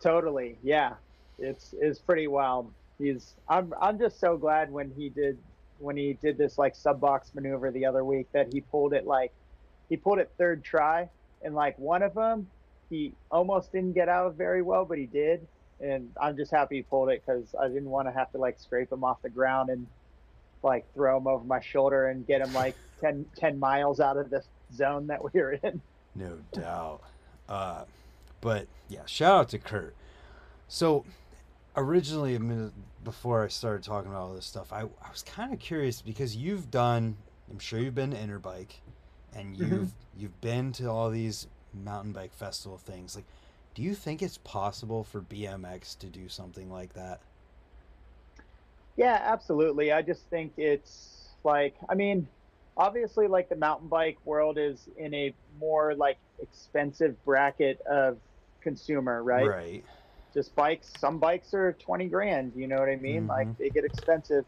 Totally, 0.01 0.57
yeah. 0.63 0.93
It's 1.37 1.73
it's 1.79 1.99
pretty 1.99 2.27
wild. 2.27 2.71
He's 2.97 3.33
I'm 3.49 3.73
I'm 3.81 3.99
just 3.99 4.19
so 4.19 4.37
glad 4.37 4.71
when 4.71 4.91
he 4.95 5.09
did 5.09 5.37
when 5.79 5.97
he 5.97 6.13
did 6.21 6.37
this 6.37 6.57
like 6.57 6.75
sub 6.75 7.01
box 7.01 7.31
maneuver 7.33 7.71
the 7.71 7.85
other 7.85 8.03
week 8.03 8.27
that 8.31 8.51
he 8.53 8.61
pulled 8.61 8.93
it 8.93 9.05
like 9.05 9.31
he 9.89 9.97
pulled 9.97 10.19
it 10.19 10.31
third 10.37 10.63
try 10.63 11.09
and 11.43 11.53
like 11.53 11.77
one 11.77 12.01
of 12.01 12.13
them 12.13 12.47
he 12.89 13.11
almost 13.29 13.73
didn't 13.73 13.91
get 13.93 14.07
out 14.07 14.35
very 14.35 14.61
well 14.61 14.85
but 14.85 14.97
he 14.97 15.05
did 15.05 15.45
and 15.81 16.09
I'm 16.21 16.37
just 16.37 16.51
happy 16.51 16.77
he 16.77 16.81
pulled 16.83 17.09
it 17.09 17.21
because 17.25 17.53
I 17.59 17.67
didn't 17.67 17.89
want 17.89 18.07
to 18.07 18.13
have 18.13 18.31
to 18.31 18.37
like 18.37 18.59
scrape 18.59 18.91
him 18.91 19.03
off 19.03 19.21
the 19.21 19.29
ground 19.29 19.69
and 19.69 19.85
like 20.63 20.85
throw 20.93 21.17
him 21.17 21.27
over 21.27 21.43
my 21.43 21.59
shoulder 21.59 22.07
and 22.07 22.25
get 22.25 22.41
him 22.41 22.53
like 22.53 22.75
10, 23.01 23.25
10 23.35 23.59
miles 23.59 23.99
out 23.99 24.17
of 24.17 24.29
the 24.29 24.41
zone 24.73 25.07
that 25.07 25.21
we 25.23 25.39
were 25.39 25.53
in. 25.63 25.81
No 26.15 26.39
doubt. 26.53 27.01
Uh, 27.47 27.85
but 28.41 28.67
yeah, 28.89 29.05
shout 29.05 29.39
out 29.39 29.49
to 29.49 29.59
Kurt. 29.59 29.95
So 30.67 31.05
originally, 31.75 32.35
a 32.35 32.39
minute 32.39 32.73
before 33.03 33.43
I 33.43 33.49
started 33.49 33.83
talking 33.83 34.11
about 34.11 34.23
all 34.23 34.33
this 34.35 34.45
stuff, 34.45 34.73
I, 34.73 34.81
I 34.81 35.11
was 35.11 35.23
kind 35.23 35.53
of 35.53 35.59
curious 35.59 36.01
because 36.01 36.35
you've 36.35 36.71
done. 36.71 37.17
I'm 37.51 37.59
sure 37.59 37.79
you've 37.79 37.95
been 37.95 38.11
to 38.11 38.17
Interbike, 38.17 38.81
and 39.33 39.57
you've 39.57 39.89
Mhm. 39.89 39.91
you've 40.17 40.39
been 40.41 40.71
to 40.73 40.89
all 40.89 41.09
these 41.09 41.47
mountain 41.73 42.13
bike 42.13 42.33
festival 42.33 42.77
things. 42.77 43.15
Like, 43.15 43.25
do 43.75 43.83
you 43.83 43.95
think 43.95 44.21
it's 44.21 44.37
possible 44.39 45.03
for 45.03 45.21
BMX 45.21 45.95
to 45.97 46.07
do 46.07 46.29
something 46.29 46.71
like 46.71 46.93
that? 46.93 47.21
Yeah, 48.95 49.19
absolutely. 49.21 49.91
I 49.91 50.01
just 50.01 50.29
think 50.29 50.53
it's 50.57 51.35
like, 51.43 51.75
I 51.89 51.95
mean, 51.95 52.27
obviously, 52.77 53.27
like 53.27 53.49
the 53.49 53.55
mountain 53.55 53.89
bike 53.89 54.17
world 54.25 54.57
is 54.57 54.87
in 54.97 55.13
a 55.13 55.35
more 55.57 55.95
like 55.95 56.19
expensive 56.39 57.23
bracket 57.23 57.81
of 57.81 58.21
consumer, 58.61 59.23
right? 59.23 59.47
Right. 59.47 59.85
Just 60.33 60.55
bikes. 60.55 60.89
Some 60.99 61.19
bikes 61.19 61.53
are 61.53 61.73
20 61.73 62.09
grand. 62.09 62.53
You 62.55 62.67
know 62.67 62.79
what 62.79 62.89
I 62.89 62.97
mean? 62.97 63.27
Like 63.27 63.47
Mhm. 63.47 63.57
they 63.57 63.69
get 63.69 63.85
expensive. 63.85 64.45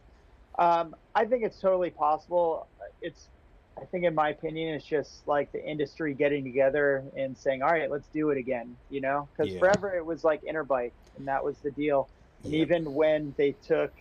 Um, 0.60 0.96
I 1.16 1.26
think 1.26 1.44
it's 1.46 1.60
totally 1.60 1.92
possible. 1.92 2.70
It's, 3.02 3.30
I 3.78 3.86
think, 3.86 4.06
in 4.06 4.16
my 4.16 4.30
opinion, 4.30 4.74
it's 4.74 4.86
just 4.86 5.28
like 5.28 5.52
the 5.52 5.64
industry 5.64 6.16
getting 6.16 6.44
together 6.44 7.10
and 7.16 7.38
saying, 7.38 7.62
all 7.62 7.70
right, 7.70 7.90
let's 7.92 8.08
do 8.10 8.32
it 8.32 8.38
again, 8.38 8.80
you 8.90 9.02
know? 9.02 9.30
Because 9.38 9.54
Yeah. 9.54 9.60
forever 9.60 9.96
it 9.96 10.04
was 10.06 10.24
like 10.24 10.42
Interbike, 10.42 10.94
and 11.16 11.28
that 11.28 11.44
was 11.44 11.62
the 11.62 11.72
deal. 11.72 12.10
And 12.44 12.54
Yeah. 12.54 12.64
even 12.64 12.94
when 12.94 13.36
they 13.38 13.52
took, 13.54 13.94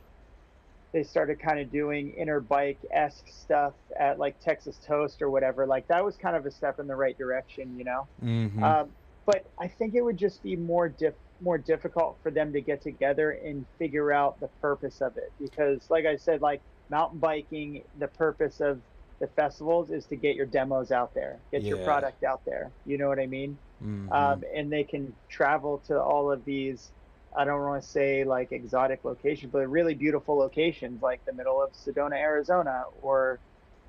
they 0.93 1.03
started 1.03 1.41
kind 1.41 1.61
of 1.61 1.71
doing 1.71 2.15
Interbike 2.19 2.79
esque 2.91 3.29
stuff 3.29 3.75
at 3.99 4.19
like 4.19 4.39
Texas 4.41 4.79
Toast 4.79 5.21
or 5.21 5.31
whatever, 5.31 5.67
like 5.67 5.87
that 5.89 6.05
was 6.05 6.17
kind 6.17 6.37
of 6.37 6.47
a 6.47 6.51
step 6.51 6.79
in 6.79 6.87
the 6.87 6.97
right 6.97 7.17
direction, 7.19 7.77
you 7.79 7.85
know? 7.85 8.09
Mhm. 8.23 8.63
Um, 8.63 8.91
but 9.27 9.45
I 9.59 9.69
think 9.69 9.95
it 9.95 10.03
would 10.03 10.17
just 10.17 10.43
be 10.43 10.57
more 10.57 10.89
diff- 10.89 11.15
more 11.41 11.59
difficult 11.59 12.19
for 12.23 12.31
them 12.31 12.53
to 12.53 12.61
get 12.63 12.81
together 12.81 13.33
and 13.33 13.67
figure 13.79 14.11
out 14.13 14.41
the 14.41 14.49
purpose 14.63 15.03
of 15.03 15.17
it 15.19 15.33
because, 15.39 15.91
like 15.91 16.07
I 16.07 16.17
said, 16.17 16.41
like 16.41 16.63
mountain 16.89 17.19
biking, 17.19 17.83
the 17.99 18.09
purpose 18.09 18.61
of 18.61 18.81
the 19.21 19.27
festivals 19.29 19.91
is 19.91 20.07
to 20.07 20.17
get 20.17 20.37
your 20.37 20.47
demos 20.47 20.93
out 20.93 21.13
there, 21.15 21.41
get 21.51 21.63
your 21.63 21.79
product 21.85 22.23
out 22.23 22.41
there. 22.47 22.71
You 22.85 22.97
know 22.99 23.09
what 23.09 23.19
I 23.19 23.27
mean? 23.27 23.59
Mhm. 23.83 24.13
Um, 24.13 24.45
and 24.55 24.73
they 24.73 24.85
can 24.85 25.13
travel 25.29 25.79
to 25.87 26.01
all 26.01 26.31
of 26.31 26.45
these. 26.45 26.93
I 27.37 27.45
don't 27.45 27.61
want 27.61 27.83
to 27.83 27.89
say 27.89 28.25
like 28.25 28.51
exotic 28.53 29.05
locations, 29.05 29.53
but 29.53 29.69
really 29.69 29.95
beautiful 29.95 30.37
locations 30.37 31.03
like 31.03 31.25
the 31.27 31.35
middle 31.35 31.63
of 31.63 31.73
Sedona, 31.73 32.17
Arizona, 32.17 32.85
or 33.03 33.39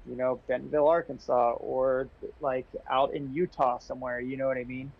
you 0.05 0.17
know 0.17 0.41
Bentonville, 0.47 0.87
Arkansas, 0.87 1.53
or 1.53 2.09
like 2.41 2.67
out 2.89 3.13
in 3.13 3.33
Utah 3.33 3.79
somewhere. 3.79 4.19
You 4.19 4.35
know 4.35 4.47
what 4.47 4.57
I 4.57 4.65
mean? 4.65 4.91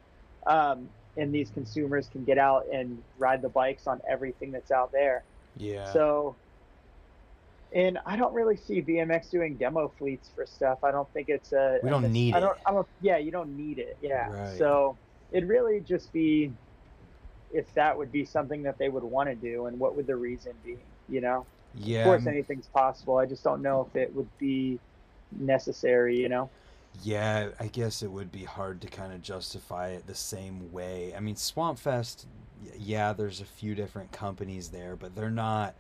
Um, 0.46 0.90
and 1.18 1.34
these 1.34 1.50
consumers 1.50 2.08
can 2.08 2.24
get 2.24 2.38
out 2.38 2.64
and 2.72 3.04
ride 3.18 3.42
the 3.42 3.50
bikes 3.50 3.86
on 3.86 4.00
everything 4.10 4.52
that's 4.52 4.72
out 4.72 4.92
there. 4.94 5.24
yeah. 5.58 5.92
So, 5.92 6.38
and 7.74 8.00
I 8.06 8.16
don't 8.16 8.34
really 8.34 8.56
see 8.56 8.82
BMX 8.82 9.30
doing 9.30 9.58
demo 9.58 9.92
fleets 9.98 10.30
for 10.34 10.46
stuff. 10.46 10.78
I 10.84 10.92
don't 10.92 11.12
think 11.12 11.28
it's 11.28 11.52
a. 11.52 11.80
We 11.84 11.90
don't 11.90 12.10
need 12.12 12.34
I 12.34 12.40
don't. 12.40 12.52
it. 12.52 12.62
I 12.66 12.72
don't. 12.72 12.88
Yeah, 13.02 13.18
you 13.18 13.32
don't 13.32 13.58
need 13.58 13.80
it. 13.80 13.98
Yeah. 14.02 14.30
Right. 14.30 14.58
So 14.58 14.98
it'd 15.32 15.50
really 15.50 15.82
just 15.82 16.14
be 16.14 16.54
if 17.54 17.74
that 17.76 17.98
would 17.98 18.12
be 18.12 18.26
something 18.26 18.64
that 18.64 18.78
they 18.78 18.90
would 18.90 19.04
want 19.04 19.30
to 19.30 19.36
do, 19.36 19.66
and 19.68 19.80
what 19.80 19.96
would 19.96 20.08
the 20.08 20.16
reason 20.16 20.54
be? 20.64 20.78
You 21.10 21.22
know. 21.22 21.46
yeah. 21.76 22.00
Of 22.00 22.06
course, 22.06 22.28
anything's 22.28 22.68
possible. 22.68 23.18
I 23.18 23.26
just 23.26 23.44
don't 23.44 23.62
know 23.62 23.88
if 23.90 23.96
it 23.96 24.14
would 24.16 24.30
be 24.38 24.80
necessary. 25.32 26.20
You 26.20 26.30
know. 26.30 26.50
Yeah, 27.04 27.50
I 27.60 27.68
guess 27.68 28.02
it 28.02 28.12
would 28.12 28.32
be 28.32 28.44
hard 28.44 28.82
to 28.82 28.88
kind 28.88 29.14
of 29.14 29.22
justify 29.22 29.90
it 29.90 30.08
the 30.08 30.16
same 30.16 30.72
way. 30.72 31.14
I 31.16 31.20
mean, 31.20 31.36
Swamp 31.36 31.78
Fest, 31.78 32.26
yeah, 32.76 33.14
there's 33.14 33.40
a 33.40 33.46
few 33.46 33.76
different 33.76 34.12
companies 34.12 34.70
there, 34.70 34.96
but 34.96 35.16
they're 35.16 35.30
not. 35.30 35.76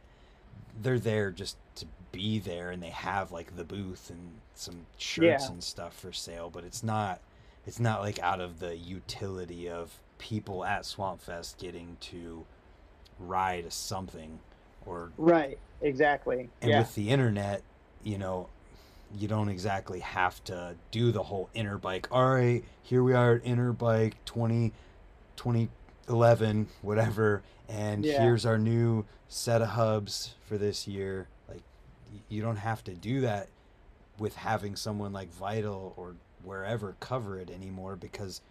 They're 0.80 1.00
there 1.00 1.32
just 1.32 1.58
to 1.76 1.88
be 2.12 2.38
there, 2.40 2.70
and 2.70 2.84
they 2.84 2.90
have 2.92 3.32
like 3.32 3.56
the 3.56 3.64
booth 3.64 4.10
and 4.12 4.30
some 4.54 4.86
shirts 4.98 5.46
Yeah. 5.46 5.52
and 5.52 5.64
stuff 5.64 5.98
for 6.00 6.12
sale. 6.12 6.50
But 6.52 6.64
it's 6.66 6.84
not. 6.84 7.20
It's 7.66 7.80
not 7.80 8.02
like 8.02 8.20
out 8.20 8.40
of 8.40 8.60
the 8.60 8.78
utility 8.78 9.68
of 9.70 9.92
people 10.18 10.64
at 10.66 10.86
Swamp 10.86 11.22
Fest 11.22 11.58
getting 11.58 11.98
to 12.02 12.46
ride 13.20 13.72
something, 13.72 14.40
or 14.86 15.12
Right. 15.18 15.58
Exactly. 15.82 16.50
and 16.62 16.72
yeah. 16.72 16.80
with 16.80 16.96
the 16.96 17.10
internet, 17.10 17.62
you 18.04 18.18
know, 18.18 18.48
you 19.16 19.28
don't 19.28 19.50
exactly 19.50 20.00
have 20.02 20.44
to 20.46 20.76
do 20.92 21.12
the 21.12 21.24
whole 21.24 21.50
Interbike. 21.56 22.08
All 22.12 22.34
right, 22.34 22.64
here 22.82 23.04
we 23.04 23.14
are 23.14 23.36
at 23.36 23.44
Interbike 23.44 24.14
20, 24.26 24.74
2011, 25.36 26.68
whatever, 26.82 27.42
and 27.70 28.06
Yeah. 28.06 28.22
here's 28.22 28.46
our 28.46 28.58
new 28.58 29.06
set 29.28 29.62
of 29.62 29.70
hubs 29.70 30.36
for 30.46 30.58
this 30.58 30.88
year. 30.88 31.28
Like, 31.48 31.64
you 32.30 32.42
don't 32.42 32.58
have 32.58 32.84
to 32.86 32.94
do 32.94 33.22
that 33.22 33.48
with 34.18 34.36
having 34.36 34.76
someone 34.76 35.14
like 35.14 35.30
Vital 35.30 35.94
or 35.96 36.16
wherever 36.44 36.96
cover 37.00 37.38
it 37.40 37.50
anymore 37.50 37.96
because 37.96 38.42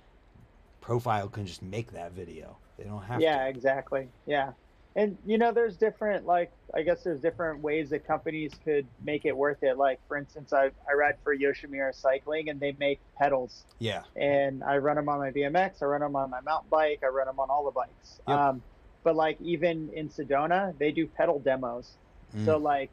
Profile 0.86 1.28
can 1.28 1.46
just 1.46 1.62
make 1.62 1.92
that 1.92 2.12
video. 2.12 2.60
They 2.78 2.84
don't 2.84 3.02
have 3.02 3.20
yeah 3.20 3.32
to. 3.32 3.38
Yeah, 3.38 3.46
exactly 3.48 4.08
yeah 4.26 4.52
and 4.94 5.18
you 5.24 5.36
know 5.38 5.52
there's 5.52 5.76
different 5.78 6.26
like 6.26 6.52
i 6.74 6.82
guess 6.82 7.02
there's 7.02 7.20
different 7.20 7.60
ways 7.60 7.90
that 7.90 8.06
companies 8.06 8.52
could 8.64 8.88
make 9.02 9.24
it 9.24 9.36
worth 9.36 9.62
it 9.62 9.76
like 9.76 10.00
for 10.08 10.16
instance 10.16 10.52
i, 10.52 10.66
I 10.88 10.94
ride 10.94 11.16
for 11.22 11.36
yoshimura 11.36 11.92
cycling 11.94 12.48
and 12.48 12.60
they 12.60 12.72
make 12.78 13.00
pedals 13.18 13.66
Yeah. 13.78 14.04
and 14.14 14.62
i 14.64 14.76
run 14.78 14.96
them 14.96 15.08
on 15.08 15.18
my 15.18 15.30
bmx 15.32 15.82
i 15.82 15.86
run 15.86 16.00
them 16.02 16.16
on 16.16 16.30
my 16.30 16.40
mountain 16.40 16.70
bike 16.70 17.00
i 17.02 17.08
run 17.08 17.26
them 17.26 17.38
on 17.40 17.50
all 17.50 17.64
the 17.66 17.72
bikes 17.72 18.20
Yep. 18.26 18.38
um, 18.38 18.64
but 19.04 19.16
like 19.16 19.38
even 19.40 19.90
in 19.92 20.08
sedona 20.08 20.76
they 20.78 20.92
do 20.92 21.08
pedal 21.08 21.40
demos 21.40 21.98
so 22.36 22.58
Mm, 22.58 22.62
like 22.62 22.92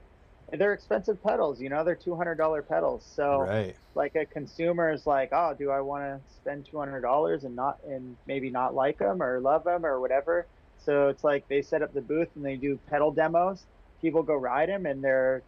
they're 0.58 0.74
expensive 0.74 1.22
pedals 1.24 1.60
you 1.62 1.70
know 1.70 1.84
they're 1.84 1.96
$200 1.96 2.68
pedals 2.68 3.04
so 3.16 3.42
right. 3.42 3.76
like 3.96 4.16
a 4.16 4.26
consumer 4.26 4.92
is 4.92 5.06
like, 5.06 5.30
oh, 5.32 5.56
do 5.58 5.70
I 5.72 5.82
want 5.82 6.04
to 6.04 6.20
spend 6.36 6.66
two 6.66 6.78
hundred 6.78 7.02
dollars 7.02 7.44
and 7.44 7.56
not 7.56 7.80
and 7.88 8.16
maybe 8.28 8.50
not 8.50 8.74
like 8.74 8.98
them 9.00 9.22
or 9.22 9.40
love 9.40 9.64
them 9.64 9.86
or 9.86 10.00
whatever? 10.00 10.46
So 10.86 11.10
it's 11.10 11.24
like 11.24 11.48
they 11.48 11.62
set 11.62 11.82
up 11.82 11.94
the 11.94 12.02
booth 12.02 12.30
and 12.36 12.44
they 12.44 12.56
do 12.56 12.80
pedal 12.90 13.12
demos. 13.12 13.64
People 14.02 14.24
go 14.24 14.36
ride 14.36 14.70
them 14.70 14.86
and 14.86 15.04
they're 15.04 15.42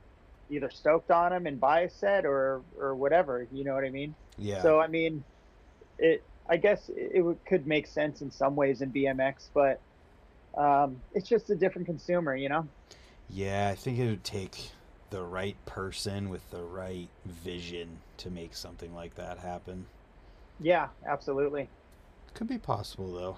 either 0.49 0.69
stoked 0.69 1.11
on 1.11 1.31
them 1.31 1.47
and 1.47 1.59
buy 1.59 1.81
a 1.81 1.89
set 1.89 2.25
or 2.25 2.61
or 2.79 2.95
whatever. 2.95 3.47
You 3.51 3.63
know 3.63 3.73
what 3.73 3.83
I 3.83 3.89
mean? 3.89 4.15
Yeah. 4.37 4.61
So 4.61 4.79
I 4.79 4.87
mean, 4.87 5.23
it. 5.99 6.23
I 6.47 6.57
guess 6.57 6.89
it, 6.89 7.11
it 7.15 7.21
would- 7.21 7.43
could 7.45 7.65
make 7.65 7.87
sense 7.87 8.21
in 8.21 8.29
some 8.29 8.55
ways 8.55 8.81
in 8.81 8.91
BMX, 8.91 9.49
but 9.53 9.79
Um, 10.55 11.01
it's 11.13 11.27
just 11.27 11.49
a 11.49 11.55
different 11.55 11.85
consumer, 11.85 12.33
you 12.33 12.47
know. 12.47 12.65
Yeah, 13.29 13.69
I 13.69 13.75
think 13.75 13.99
it 13.99 14.07
would 14.07 14.23
take 14.23 14.71
the 15.09 15.23
right 15.23 15.55
person 15.65 16.29
with 16.29 16.49
the 16.51 16.63
right 16.63 17.09
vision 17.25 17.99
to 18.17 18.29
make 18.29 18.55
something 18.55 18.93
like 18.95 19.15
that 19.15 19.37
happen. 19.39 19.85
Yeah, 20.59 20.87
absolutely. 21.07 21.69
Could 22.33 22.47
be 22.47 22.57
possible 22.57 23.13
though. 23.13 23.37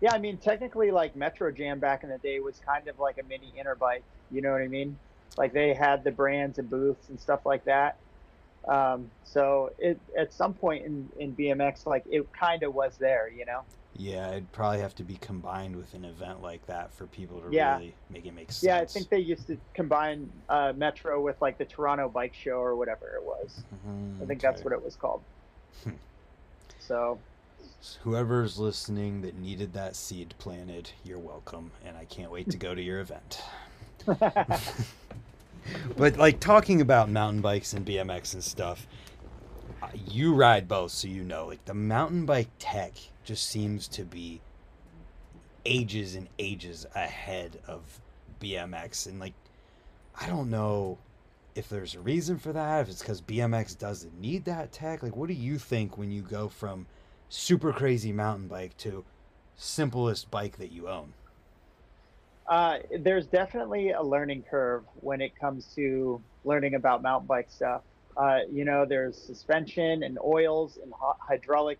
Yeah, 0.00 0.14
I 0.14 0.18
mean, 0.18 0.36
technically, 0.36 0.90
like 0.90 1.16
Metro 1.16 1.50
Jam 1.50 1.80
back 1.80 2.04
in 2.04 2.10
the 2.10 2.18
day 2.18 2.38
was 2.40 2.60
kind 2.64 2.86
of 2.88 2.98
like 3.00 3.18
a 3.18 3.24
mini 3.24 3.52
Interbike. 3.58 4.02
You 4.30 4.42
know 4.42 4.52
what 4.52 4.62
I 4.62 4.68
mean? 4.68 4.96
Like 5.36 5.52
they 5.52 5.74
had 5.74 6.04
the 6.04 6.12
brands 6.12 6.58
and 6.58 6.70
booths 6.70 7.08
and 7.08 7.18
stuff 7.18 7.44
like 7.44 7.64
that. 7.64 7.96
Um, 8.66 9.10
so 9.24 9.72
it 9.78 9.98
at 10.16 10.32
some 10.32 10.54
point 10.54 10.84
in 10.84 11.08
in 11.18 11.34
BMX, 11.34 11.86
like 11.86 12.04
it 12.10 12.30
kind 12.32 12.62
of 12.62 12.74
was 12.74 12.96
there, 12.98 13.28
you 13.28 13.44
know. 13.44 13.62
Yeah, 13.98 14.30
it'd 14.30 14.52
probably 14.52 14.78
have 14.78 14.94
to 14.96 15.02
be 15.02 15.16
combined 15.16 15.74
with 15.74 15.92
an 15.94 16.04
event 16.04 16.40
like 16.40 16.64
that 16.66 16.92
for 16.94 17.06
people 17.06 17.40
to 17.40 17.48
Yeah. 17.50 17.74
really 17.76 17.94
make 18.10 18.26
it 18.26 18.34
make 18.34 18.52
sense. 18.52 18.62
Yeah, 18.62 18.78
I 18.78 18.86
think 18.86 19.08
they 19.08 19.18
used 19.18 19.48
to 19.48 19.58
combine 19.74 20.30
uh, 20.48 20.72
Metro 20.76 21.20
with 21.20 21.40
like 21.42 21.58
the 21.58 21.64
Toronto 21.64 22.08
Bike 22.08 22.32
Show 22.32 22.60
or 22.60 22.76
whatever 22.76 23.06
it 23.16 23.24
was. 23.24 23.60
I 24.22 24.24
think 24.24 24.40
that's 24.40 24.62
what 24.62 24.72
it 24.72 24.82
was 24.82 24.96
called. 24.96 25.22
So 26.80 27.18
Whoever's 28.02 28.58
listening 28.58 29.20
that 29.20 29.36
needed 29.36 29.74
that 29.74 29.94
seed 29.94 30.34
planted, 30.38 30.90
you're 31.04 31.18
welcome, 31.18 31.70
and 31.84 31.98
I 31.98 32.06
can't 32.06 32.30
wait 32.30 32.48
to 32.50 32.56
go 32.56 32.74
to 32.74 32.80
your 32.80 33.00
event. 33.00 33.42
But 35.96 36.16
like 36.16 36.40
talking 36.40 36.80
about 36.80 37.10
mountain 37.10 37.40
bikes 37.40 37.72
and 37.74 37.84
BMX 37.84 38.34
and 38.34 38.42
stuff, 38.42 38.86
uh, 39.82 39.88
you 40.06 40.34
ride 40.34 40.66
both, 40.68 40.92
so 40.92 41.08
you 41.08 41.22
know. 41.24 41.46
Like 41.46 41.64
the 41.66 41.74
mountain 41.74 42.24
bike 42.24 42.48
tech 42.58 42.92
just 43.28 43.46
seems 43.46 43.86
to 43.88 44.04
be 44.04 44.40
ages 45.66 46.14
and 46.14 46.28
ages 46.38 46.86
ahead 46.94 47.60
of 47.66 48.00
BMX, 48.40 49.06
and 49.06 49.20
like 49.20 49.34
I 50.18 50.26
don't 50.26 50.48
know 50.48 50.96
if 51.54 51.68
there's 51.68 51.94
a 51.94 52.00
reason 52.00 52.38
for 52.38 52.54
that. 52.54 52.80
If 52.80 52.88
it's 52.88 53.02
because 53.02 53.20
BMX 53.20 53.78
doesn't 53.78 54.18
need 54.18 54.46
that 54.46 54.72
tech. 54.72 55.02
Like, 55.02 55.14
what 55.14 55.28
do 55.28 55.34
you 55.34 55.58
think 55.58 55.98
when 55.98 56.10
you 56.10 56.22
go 56.22 56.48
from 56.48 56.86
super 57.28 57.70
crazy 57.70 58.12
mountain 58.12 58.48
bike 58.48 58.74
to 58.78 59.04
simplest 59.56 60.30
bike 60.30 60.56
that 60.56 60.72
you 60.72 60.88
own? 60.88 61.12
Uh, 62.48 62.78
there's 63.00 63.26
definitely 63.26 63.90
a 63.90 64.02
learning 64.02 64.42
curve 64.50 64.84
when 65.00 65.20
it 65.20 65.38
comes 65.38 65.66
to 65.74 66.18
learning 66.44 66.76
about 66.76 67.02
mountain 67.02 67.26
bike 67.26 67.50
stuff. 67.50 67.82
Uh, 68.16 68.38
you 68.50 68.64
know, 68.64 68.86
there's 68.86 69.18
suspension 69.18 70.02
and 70.02 70.18
oils 70.24 70.78
and 70.82 70.94
hy- 70.98 71.12
hydraulic 71.20 71.78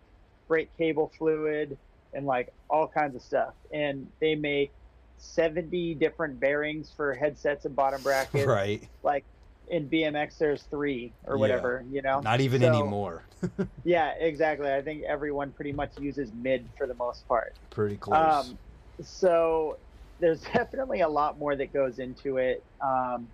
brake 0.49 0.69
cable 0.77 1.09
fluid 1.17 1.77
and 2.13 2.25
like 2.25 2.51
all 2.69 2.87
kinds 2.87 3.15
of 3.15 3.21
stuff. 3.21 3.53
And 3.71 4.11
they 4.19 4.35
make 4.35 4.71
70 5.19 5.95
different 5.95 6.39
bearings 6.41 6.91
for 6.97 7.13
headsets 7.13 7.63
and 7.63 7.73
bottom 7.73 8.01
brackets. 8.01 8.45
Right. 8.47 8.83
Like 9.03 9.23
in 9.69 9.87
BMX, 9.87 10.37
there's 10.39 10.63
three 10.63 11.13
or 11.25 11.35
Yeah. 11.35 11.39
whatever, 11.39 11.85
you 11.89 12.01
know? 12.01 12.19
Not 12.19 12.41
even 12.41 12.59
So- 12.61 12.67
anymore. 12.67 13.23
Yeah, 13.85 14.09
exactly. 14.19 14.69
I 14.73 14.81
think 14.81 15.03
everyone 15.03 15.51
pretty 15.53 15.71
much 15.71 15.97
uses 15.97 16.29
mid 16.33 16.65
for 16.77 16.85
the 16.87 16.93
most 16.95 17.25
part. 17.27 17.53
Pretty 17.69 17.95
close. 17.95 18.47
Um, 18.49 18.57
so 19.01 19.77
there's 20.19 20.41
definitely 20.53 21.01
a 21.01 21.07
lot 21.07 21.37
more 21.39 21.55
that 21.55 21.71
goes 21.71 21.99
into 21.99 22.37
it. 22.37 22.61
Um, 22.81 23.27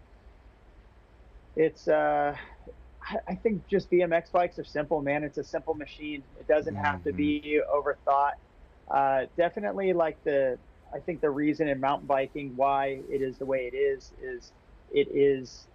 it's, 1.55 1.87
uh, 1.87 2.35
I 3.27 3.35
think 3.35 3.67
just 3.67 3.91
BMX 3.91 4.31
bikes 4.31 4.57
are 4.57 4.63
simple, 4.63 5.01
man. 5.01 5.23
It's 5.23 5.37
a 5.37 5.43
simple 5.43 5.73
machine. 5.75 6.23
It 6.39 6.47
doesn't 6.47 6.75
have 6.75 7.03
to 7.03 7.13
be 7.13 7.61
overthought. 7.71 8.33
Uh, 8.89 9.25
definitely 9.37 9.93
like 9.93 10.23
the, 10.23 10.57
I 10.93 10.99
think 10.99 11.21
the 11.21 11.29
reason 11.29 11.67
in 11.67 11.79
mountain 11.79 12.07
biking 12.07 12.53
why 12.55 12.99
it 13.09 13.21
is 13.21 13.37
the 13.37 13.45
way 13.45 13.69
it 13.71 13.75
is 13.75 14.11
is 14.21 14.51
it 14.91 15.07
is 15.13 15.67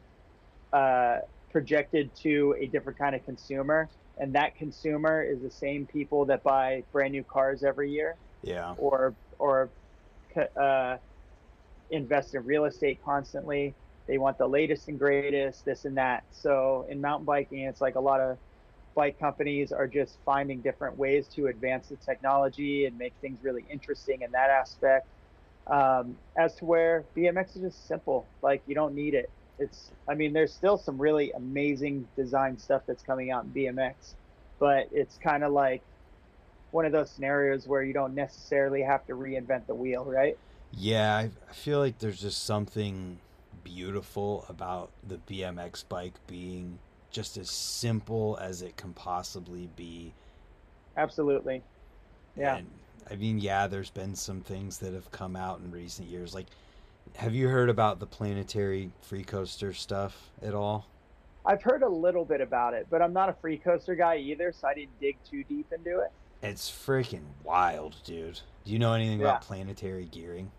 uh, 0.72 1.18
projected 1.52 2.14
to 2.16 2.56
a 2.58 2.66
different 2.66 2.98
kind 2.98 3.14
of 3.14 3.24
consumer, 3.24 3.88
and 4.18 4.32
that 4.34 4.56
consumer 4.56 5.22
is 5.22 5.40
the 5.40 5.50
same 5.50 5.86
people 5.86 6.24
that 6.26 6.42
buy 6.42 6.82
brand 6.92 7.12
new 7.12 7.24
cars 7.24 7.62
every 7.62 7.90
year 7.90 8.16
yeah. 8.42 8.74
or 8.78 9.14
or 9.38 9.68
uh, 10.56 10.96
invest 11.90 12.34
in 12.34 12.44
real 12.44 12.64
estate 12.64 12.98
constantly. 13.04 13.74
They 14.10 14.18
want 14.18 14.38
the 14.38 14.48
latest 14.48 14.88
and 14.88 14.98
greatest, 14.98 15.64
this 15.64 15.84
and 15.84 15.96
that. 15.96 16.24
So 16.32 16.84
in 16.88 17.00
mountain 17.00 17.24
biking, 17.24 17.60
it's 17.60 17.80
like 17.80 17.94
a 17.94 18.00
lot 18.00 18.20
of 18.20 18.38
bike 18.96 19.20
companies 19.20 19.70
are 19.70 19.86
just 19.86 20.18
finding 20.26 20.60
different 20.62 20.98
ways 20.98 21.28
to 21.36 21.46
advance 21.46 21.86
the 21.90 21.96
technology 21.96 22.86
and 22.86 22.98
make 22.98 23.12
things 23.20 23.38
really 23.44 23.64
interesting 23.70 24.22
in 24.22 24.32
that 24.32 24.50
aspect. 24.50 25.06
Um, 25.68 26.16
as 26.36 26.56
to 26.56 26.64
where 26.64 27.04
BMX 27.16 27.54
is 27.54 27.62
just 27.62 27.86
simple, 27.86 28.26
like 28.42 28.62
you 28.66 28.74
don't 28.74 28.96
need 28.96 29.14
it. 29.14 29.30
It's, 29.60 29.92
I 30.08 30.16
mean, 30.16 30.32
there's 30.32 30.52
still 30.52 30.76
some 30.76 31.00
really 31.00 31.30
amazing 31.30 32.08
design 32.16 32.58
stuff 32.58 32.82
that's 32.88 33.04
coming 33.04 33.30
out 33.30 33.44
in 33.44 33.50
BMX, 33.50 34.14
but 34.58 34.88
it's 34.90 35.18
kind 35.18 35.44
of 35.44 35.52
like 35.52 35.82
one 36.72 36.84
of 36.84 36.90
those 36.90 37.12
scenarios 37.12 37.68
where 37.68 37.84
you 37.84 37.92
don't 37.92 38.16
necessarily 38.16 38.82
have 38.82 39.06
to 39.06 39.12
reinvent 39.12 39.68
the 39.68 39.74
wheel, 39.74 40.04
right? 40.04 40.36
Yeah, 40.72 41.16
I, 41.16 41.30
I 41.48 41.52
feel 41.52 41.78
like 41.78 42.00
there's 42.00 42.20
just 42.20 42.42
something 42.42 43.20
beautiful 43.64 44.44
about 44.48 44.90
the 45.06 45.18
BMX 45.28 45.84
bike 45.88 46.14
being 46.26 46.78
just 47.10 47.36
as 47.36 47.50
simple 47.50 48.38
as 48.40 48.62
it 48.62 48.76
can 48.76 48.92
possibly 48.92 49.68
be. 49.76 50.12
Absolutely. 50.96 51.62
Yeah. 52.36 52.56
And 52.56 52.66
I 53.10 53.16
mean, 53.16 53.38
yeah, 53.38 53.66
there's 53.66 53.90
been 53.90 54.14
some 54.14 54.40
things 54.40 54.78
that 54.78 54.94
have 54.94 55.10
come 55.10 55.36
out 55.36 55.60
in 55.60 55.70
recent 55.70 56.08
years. 56.08 56.34
Like, 56.34 56.46
have 57.16 57.34
you 57.34 57.48
heard 57.48 57.68
about 57.68 57.98
the 57.98 58.06
planetary 58.06 58.90
free 59.00 59.24
coaster 59.24 59.72
stuff 59.72 60.30
at 60.42 60.54
all? 60.54 60.86
I've 61.44 61.62
heard 61.62 61.82
a 61.82 61.88
little 61.88 62.24
bit 62.24 62.40
about 62.40 62.74
it, 62.74 62.86
but 62.90 63.00
I'm 63.02 63.12
not 63.12 63.28
a 63.28 63.32
free 63.32 63.56
coaster 63.56 63.94
guy 63.94 64.18
either, 64.18 64.52
so 64.52 64.68
I 64.68 64.74
didn't 64.74 64.98
dig 65.00 65.16
too 65.28 65.42
deep 65.44 65.72
into 65.72 66.00
it. 66.00 66.12
It's 66.42 66.70
freaking 66.70 67.24
wild, 67.44 67.96
dude. 68.04 68.40
Do 68.64 68.72
you 68.72 68.78
know 68.78 68.92
anything 68.92 69.20
about 69.20 69.42
planetary 69.42 70.06
gearing? 70.06 70.50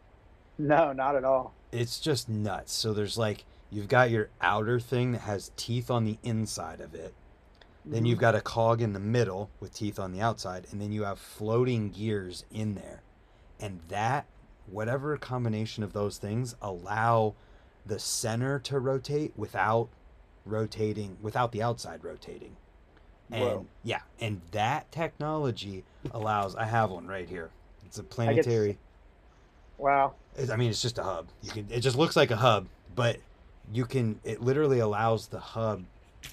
No, 0.58 0.92
not 0.92 1.16
at 1.16 1.24
all. 1.24 1.54
It's 1.72 2.00
just 2.00 2.30
nuts. 2.30 2.74
So 2.74 2.94
there's 2.94 3.18
like 3.18 3.46
you've 3.70 3.88
got 3.88 4.12
your 4.12 4.30
outer 4.42 4.80
thing 4.80 5.14
that 5.14 5.22
has 5.22 5.52
teeth 5.56 5.90
on 5.90 6.06
the 6.06 6.18
inside 6.24 6.82
of 6.82 6.94
it. 6.94 7.14
Then 7.84 8.06
you've 8.06 8.20
got 8.20 8.36
a 8.36 8.42
cog 8.42 8.82
in 8.82 8.94
the 8.94 9.00
middle 9.00 9.50
with 9.60 9.74
teeth 9.74 9.98
on 9.98 10.12
the 10.12 10.22
outside, 10.22 10.68
and 10.72 10.80
then 10.80 10.92
you 10.92 11.04
have 11.04 11.18
floating 11.18 11.90
gears 11.90 12.46
in 12.52 12.76
there. 12.76 13.02
And 13.60 13.80
that, 13.90 14.28
whatever 14.68 15.18
combination 15.18 15.84
of 15.84 15.92
those 15.92 16.18
things, 16.18 16.56
allow 16.62 17.34
the 17.86 17.98
center 17.98 18.60
to 18.60 18.80
rotate 18.80 19.34
without 19.36 19.90
rotating, 20.46 21.18
without 21.22 21.52
the 21.52 21.64
outside 21.64 22.04
rotating. 22.04 22.56
And 23.32 23.44
Whoa. 23.44 23.66
yeah, 23.84 24.02
and 24.20 24.42
that 24.52 24.92
technology 24.92 25.84
allows. 26.12 26.56
I 26.56 26.66
have 26.66 26.92
one 26.92 27.08
right 27.08 27.28
here. 27.28 27.50
It's 27.86 27.98
a 27.98 28.04
planetary. 28.04 28.78
Wow. 29.78 30.14
It- 30.38 30.50
I 30.50 30.56
mean, 30.56 30.70
it's 30.70 30.82
just 30.82 30.98
a 30.98 31.04
hub. 31.04 31.28
You 31.42 31.52
can. 31.52 31.68
It 31.70 31.82
just 31.82 31.98
looks 31.98 32.16
like 32.16 32.32
a 32.32 32.36
hub, 32.38 32.68
but 32.96 33.18
you 33.74 33.86
can. 33.86 34.20
It 34.24 34.42
literally 34.42 34.80
allows 34.80 35.28
the 35.28 35.40
hub 35.40 35.84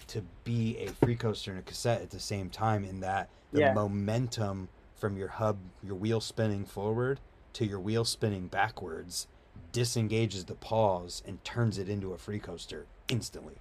to 0.08 0.22
be 0.44 0.76
a 0.78 0.88
free 0.92 1.16
coaster 1.16 1.50
and 1.50 1.60
a 1.60 1.62
cassette 1.62 2.02
at 2.02 2.10
the 2.10 2.20
same 2.20 2.50
time. 2.50 2.84
In 2.84 3.00
that 3.00 3.28
the 3.52 3.60
Yeah. 3.60 3.72
momentum 3.74 4.68
from 4.96 5.16
your 5.16 5.28
hub, 5.28 5.58
your 5.82 5.94
wheel 5.94 6.20
spinning 6.20 6.64
forward 6.64 7.20
to 7.54 7.64
your 7.64 7.80
wheel 7.80 8.04
spinning 8.04 8.46
backwards, 8.48 9.26
disengages 9.72 10.44
the 10.44 10.54
pawls 10.54 11.22
and 11.26 11.42
turns 11.44 11.78
it 11.78 11.88
into 11.88 12.12
a 12.12 12.18
free 12.18 12.38
coaster 12.38 12.86
instantly. 13.08 13.56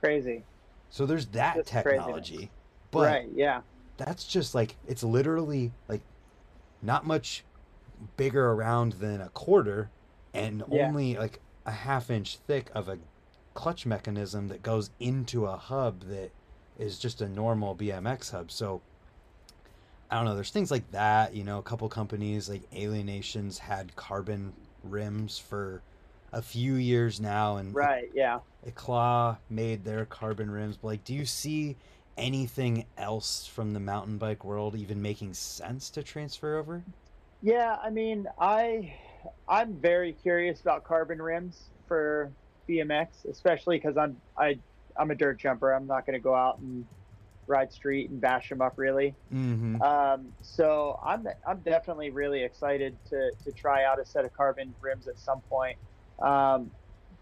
Crazy. 0.00 0.44
So 0.90 1.06
there's 1.06 1.26
that 1.26 1.54
craziness. 1.54 1.70
technology, 1.70 2.50
but 2.90 3.06
right. 3.06 3.28
Yeah. 3.34 3.62
that's 3.96 4.24
just 4.24 4.54
like 4.54 4.76
it's 4.88 5.02
literally 5.04 5.72
like 5.88 6.00
not 6.82 7.06
much 7.06 7.44
bigger 8.16 8.50
around 8.52 8.94
than 8.94 9.20
a 9.20 9.28
quarter 9.30 9.90
and 10.34 10.62
Yeah. 10.70 10.86
only 10.88 11.16
like 11.16 11.40
a 11.66 11.70
half 11.70 12.10
inch 12.10 12.38
thick 12.38 12.70
of 12.74 12.88
a 12.88 12.98
clutch 13.54 13.84
mechanism 13.86 14.48
that 14.48 14.62
goes 14.62 14.90
into 14.98 15.46
a 15.46 15.56
hub 15.56 16.02
that 16.04 16.30
is 16.78 16.98
just 16.98 17.20
a 17.20 17.28
normal 17.28 17.74
BMX 17.76 18.30
hub. 18.30 18.50
So 18.50 18.80
I 20.10 20.16
don't 20.16 20.24
know, 20.26 20.34
there's 20.34 20.50
things 20.50 20.70
like 20.70 20.90
that, 20.90 21.34
you 21.34 21.42
know, 21.44 21.58
a 21.58 21.62
couple 21.62 21.88
companies 21.88 22.48
like 22.48 22.62
Alienations 22.74 23.58
had 23.58 23.96
carbon 23.96 24.52
rims 24.84 25.38
for 25.38 25.82
a 26.32 26.42
few 26.42 26.74
years 26.74 27.20
now 27.20 27.56
and 27.56 27.74
Right. 27.74 28.10
Yeah. 28.14 28.40
Eclat 28.66 29.38
made 29.48 29.84
their 29.84 30.04
carbon 30.06 30.50
rims. 30.50 30.76
But 30.76 30.88
like, 30.88 31.04
do 31.04 31.14
you 31.14 31.24
see 31.26 31.76
anything 32.18 32.84
else 32.98 33.46
from 33.46 33.72
the 33.72 33.80
mountain 33.80 34.18
bike 34.18 34.44
world 34.44 34.76
even 34.76 35.00
making 35.00 35.34
sense 35.34 35.88
to 35.90 36.02
transfer 36.02 36.56
over? 36.58 36.82
Yeah. 37.42 37.76
I 37.82 37.90
mean, 37.90 38.26
I 38.38 38.98
I'm 39.48 39.80
very 39.80 40.14
curious 40.14 40.60
about 40.60 40.84
carbon 40.84 41.20
rims 41.20 41.72
for 41.86 42.36
BMX, 42.68 43.24
especially 43.28 43.78
because 43.78 43.96
I'm 43.96 44.22
I 44.38 44.62
I'm 44.96 45.10
a 45.10 45.16
dirt 45.16 45.40
jumper. 45.40 45.72
I'm 45.72 45.86
not 45.86 46.06
going 46.06 46.14
to 46.14 46.20
go 46.20 46.34
out 46.34 46.60
and 46.60 46.88
ride 47.48 47.72
street 47.72 48.10
and 48.10 48.20
bash 48.20 48.48
them 48.48 48.62
up 48.62 48.74
really. 48.78 49.18
Mm-hmm. 49.32 49.82
Um, 49.82 50.34
so 50.42 50.98
I'm 51.04 51.26
I'm 51.46 51.62
definitely 51.62 52.10
really 52.10 52.44
excited 52.44 53.04
to 53.06 53.32
to 53.44 53.52
try 53.52 53.84
out 53.84 54.00
a 54.00 54.06
set 54.06 54.24
of 54.24 54.32
carbon 54.32 54.76
rims 54.80 55.08
at 55.08 55.18
some 55.18 55.42
point. 55.42 55.78
Um, 56.20 56.76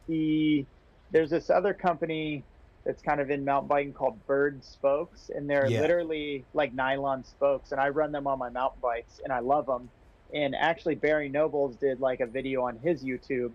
the 0.06 0.68
there's 1.10 1.30
this 1.30 1.50
other 1.50 1.74
company 1.74 2.46
that's 2.84 3.02
kind 3.02 3.20
of 3.20 3.30
in 3.30 3.44
mountain 3.44 3.68
biking 3.68 3.94
called 3.94 4.24
Berd 4.26 4.64
Spokes, 4.64 5.30
and 5.30 5.48
they're 5.48 5.68
Yeah. 5.68 5.80
literally 5.80 6.48
like 6.52 6.74
nylon 6.74 7.24
spokes, 7.24 7.72
and 7.72 7.80
I 7.80 7.88
run 7.88 8.12
them 8.12 8.26
on 8.26 8.38
my 8.38 8.50
mountain 8.50 8.80
bikes, 8.80 9.20
and 9.24 9.32
I 9.32 9.40
love 9.40 9.66
them. 9.66 9.92
And 10.34 10.54
actually, 10.54 10.94
Barry 10.94 11.28
Nobles 11.28 11.76
did 11.76 12.00
like 12.00 12.20
a 12.20 12.26
video 12.26 12.62
on 12.62 12.78
his 12.78 13.04
YouTube 13.04 13.52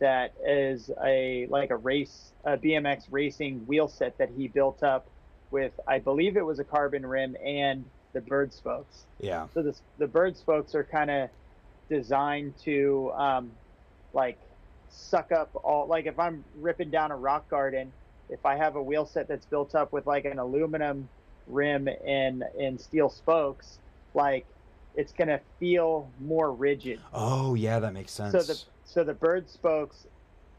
that 0.00 0.34
is 0.44 0.90
a 1.04 1.46
like 1.48 1.70
a 1.70 1.76
race 1.76 2.32
a 2.44 2.56
BMX 2.56 3.04
racing 3.10 3.66
wheel 3.66 3.88
set 3.88 4.18
that 4.18 4.28
he 4.36 4.48
built 4.48 4.82
up 4.82 5.06
with 5.50 5.72
I 5.86 6.00
believe 6.00 6.36
it 6.36 6.44
was 6.44 6.58
a 6.58 6.64
carbon 6.64 7.06
rim 7.06 7.36
and 7.44 7.84
the 8.12 8.20
Berd 8.20 8.52
spokes. 8.52 9.04
Yeah. 9.20 9.46
So 9.54 9.62
the 9.62 9.78
the 9.98 10.06
Berd 10.06 10.36
spokes 10.36 10.74
are 10.74 10.84
kind 10.84 11.10
of 11.10 11.30
designed 11.88 12.54
to 12.64 13.12
um, 13.14 13.52
like 14.12 14.38
suck 14.88 15.32
up 15.32 15.50
all 15.64 15.86
like 15.86 16.06
if 16.06 16.18
I'm 16.18 16.44
ripping 16.56 16.90
down 16.90 17.10
a 17.10 17.16
rock 17.16 17.48
garden, 17.48 17.92
if 18.28 18.44
I 18.44 18.56
have 18.56 18.76
a 18.76 18.82
wheel 18.82 19.06
set 19.06 19.28
that's 19.28 19.46
built 19.46 19.74
up 19.74 19.92
with 19.92 20.06
like 20.06 20.24
an 20.24 20.38
aluminum 20.38 21.08
rim 21.46 21.88
and 22.06 22.42
and 22.58 22.80
steel 22.80 23.10
spokes, 23.10 23.78
like 24.14 24.46
it's 24.96 25.12
gonna 25.12 25.40
feel 25.58 26.08
more 26.20 26.52
rigid. 26.52 27.00
Oh 27.12 27.54
yeah, 27.54 27.78
that 27.78 27.92
makes 27.92 28.12
sense. 28.12 28.32
So 28.32 28.42
the 28.42 28.62
so 28.84 29.04
the 29.04 29.14
Berd 29.14 29.48
spokes 29.50 30.06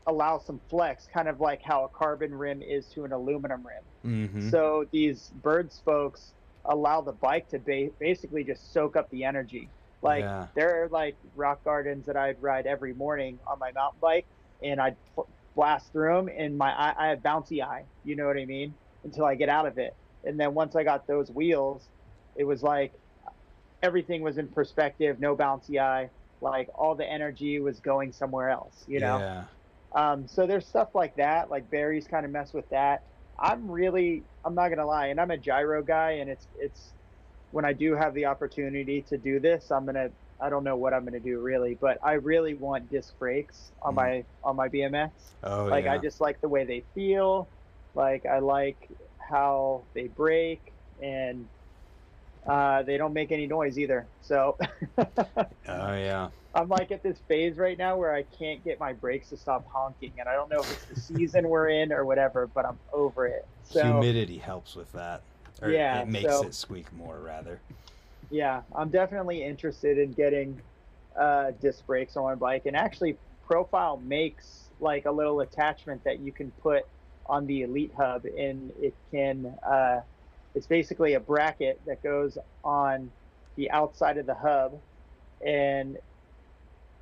allow 0.08 0.38
some 0.38 0.60
flex, 0.70 1.08
kind 1.12 1.28
of 1.28 1.40
like 1.42 1.62
how 1.62 1.84
a 1.86 1.90
carbon 1.90 2.34
rim 2.36 2.62
is 2.62 2.86
to 2.88 3.06
an 3.06 3.12
aluminum 3.12 3.66
rim. 3.66 4.28
mm-hmm. 4.30 4.50
So 4.50 4.86
these 4.92 5.32
Berd 5.42 5.72
spokes 5.72 6.32
allow 6.66 7.02
the 7.02 7.12
bike 7.14 7.48
to 7.50 7.60
ba- 7.60 7.90
basically 8.00 8.44
just 8.44 8.72
soak 8.74 8.96
up 8.96 9.10
the 9.10 9.24
energy. 9.24 9.70
Like 10.02 10.22
Yeah. 10.22 10.48
there 10.54 10.84
are 10.84 10.88
like 10.90 11.16
rock 11.36 11.64
gardens 11.64 12.06
that 12.06 12.18
I'd 12.18 12.42
ride 12.42 12.68
every 12.68 12.94
morning 12.94 13.40
on 13.48 13.58
my 13.60 13.72
mountain 13.72 14.00
bike, 14.02 14.26
and 14.62 14.80
I'd 14.80 14.96
blast 15.56 15.92
through 15.92 16.14
them, 16.16 16.30
and 16.36 16.58
my 16.58 16.72
eye, 16.72 16.94
I 16.98 17.08
have 17.08 17.20
bouncy 17.24 17.64
eye. 17.64 17.86
You 18.04 18.16
know 18.16 18.28
what 18.28 18.38
I 18.38 18.46
mean? 18.46 18.74
Until 19.04 19.26
I 19.26 19.36
get 19.36 19.50
out 19.50 19.66
of 19.66 19.78
it, 19.78 19.96
and 20.24 20.40
then 20.40 20.54
once 20.54 20.76
I 20.76 20.84
got 20.84 21.08
those 21.08 21.32
wheels, 21.32 21.88
it 22.36 22.44
was 22.44 22.62
like 22.62 22.92
everything 23.86 24.22
was 24.24 24.38
in 24.40 24.50
perspective, 24.52 25.20
no 25.22 25.38
bouncy 25.38 25.80
eye. 25.82 26.12
Like 26.42 26.70
all 26.76 26.96
the 26.96 27.08
energy 27.10 27.60
was 27.62 27.82
going 27.82 28.14
somewhere 28.14 28.50
else. 28.50 28.84
You 28.88 29.00
know. 29.02 29.20
Yeah. 29.20 29.48
Um, 29.96 30.28
so 30.28 30.48
there's 30.48 30.68
stuff 30.68 30.90
like 30.94 31.16
that, 31.18 31.50
like 31.50 31.70
Barry's 31.70 32.08
kind 32.08 32.26
of 32.26 32.32
mess 32.32 32.54
with 32.54 32.70
that. 32.70 33.06
I'm 33.40 33.70
really, 33.72 34.28
I'm 34.46 34.56
not 34.56 34.70
gonna 34.70 34.86
lie, 34.86 35.08
and 35.08 35.20
I'm 35.22 35.32
a 35.32 35.38
gyro 35.38 35.84
guy, 35.84 36.14
and 36.14 36.30
it's 36.30 36.48
it's 36.56 36.96
when 37.52 37.66
I 37.66 37.74
do 37.74 37.96
have 37.96 38.14
the 38.14 38.26
opportunity 38.26 39.04
to 39.04 39.18
do 39.18 39.40
this, 39.40 39.72
I'm 39.72 39.86
gonna, 39.86 40.10
I 40.40 40.50
don't 40.50 40.64
know 40.66 40.78
what 40.78 40.94
I'm 40.94 41.06
gonna 41.06 41.20
do 41.22 41.40
really, 41.42 41.76
but 41.76 42.00
I 42.04 42.14
really 42.14 42.56
want 42.56 42.90
disc 42.90 43.18
brakes 43.18 43.72
on 43.82 43.94
Mhm. 43.94 43.96
my 43.96 44.28
on 44.44 44.56
my 44.58 44.70
BMX. 44.70 45.36
Oh 45.44 45.70
like 45.70 45.86
yeah. 45.86 45.94
I 45.94 45.98
just 45.98 46.20
like 46.22 46.42
the 46.42 46.50
way 46.50 46.66
they 46.66 46.82
feel, 46.94 47.52
like 47.94 48.26
I 48.26 48.40
like 48.40 48.92
how 49.20 49.90
they 49.94 50.08
break, 50.08 50.76
and 51.02 51.50
uh, 52.46 52.84
they 52.84 52.98
don't 52.98 53.14
make 53.14 53.32
any 53.32 53.48
noise 53.48 53.78
either. 53.80 54.08
So 54.22 54.58
oh 54.98 55.46
yeah. 55.68 56.30
I'm 56.54 56.70
like 56.70 56.92
at 56.92 57.04
this 57.04 57.20
phase 57.28 57.58
right 57.58 57.78
now 57.78 57.98
where 57.98 58.14
I 58.14 58.24
can't 58.24 58.64
get 58.64 58.80
my 58.80 58.94
brakes 58.94 59.30
to 59.30 59.38
stop 59.38 59.68
honking, 59.68 60.14
and 60.20 60.30
I 60.30 60.34
don't 60.36 60.50
know 60.50 60.60
if 60.62 60.72
it's 60.72 60.86
the 60.86 61.16
season 61.16 61.50
we're 61.50 61.70
in 61.70 61.92
or 61.92 62.06
whatever, 62.06 62.48
but 62.48 62.66
I'm 62.66 62.80
over 62.94 63.28
it. 63.28 63.46
So 63.64 63.82
Humidity 63.84 64.38
helps 64.38 64.76
with 64.76 64.92
that. 64.94 65.24
Or 65.62 65.70
Yeah, 65.70 66.02
it 66.02 66.08
makes 66.08 66.32
so- 66.32 66.46
it 66.48 66.54
squeak 66.54 66.92
more 66.94 67.20
rather. 67.20 67.60
yeah, 68.30 68.62
I'm 68.74 68.90
definitely 68.90 69.44
interested 69.44 69.98
in 69.98 70.14
getting 70.14 70.62
uh, 71.20 71.52
disc 71.62 71.86
brakes 71.86 72.16
on 72.16 72.24
my 72.24 72.36
bike, 72.36 72.66
and 72.66 72.76
actually, 72.76 73.18
Profile 73.46 73.98
makes 73.98 74.70
like 74.80 75.06
a 75.06 75.12
little 75.12 75.42
attachment 75.42 76.04
that 76.04 76.20
you 76.20 76.32
can 76.32 76.52
put 76.52 76.84
on 77.28 77.46
the 77.48 77.62
Elite 77.64 77.94
Hub, 77.98 78.26
and 78.26 78.72
it 78.82 78.96
can. 79.12 79.54
Uh, 79.66 80.02
it's 80.56 80.68
basically 80.68 81.14
a 81.14 81.20
bracket 81.20 81.80
that 81.86 82.02
goes 82.02 82.38
on 82.64 83.12
the 83.58 83.70
outside 83.72 84.18
of 84.18 84.26
the 84.26 84.34
hub, 84.34 84.80
and 85.46 85.98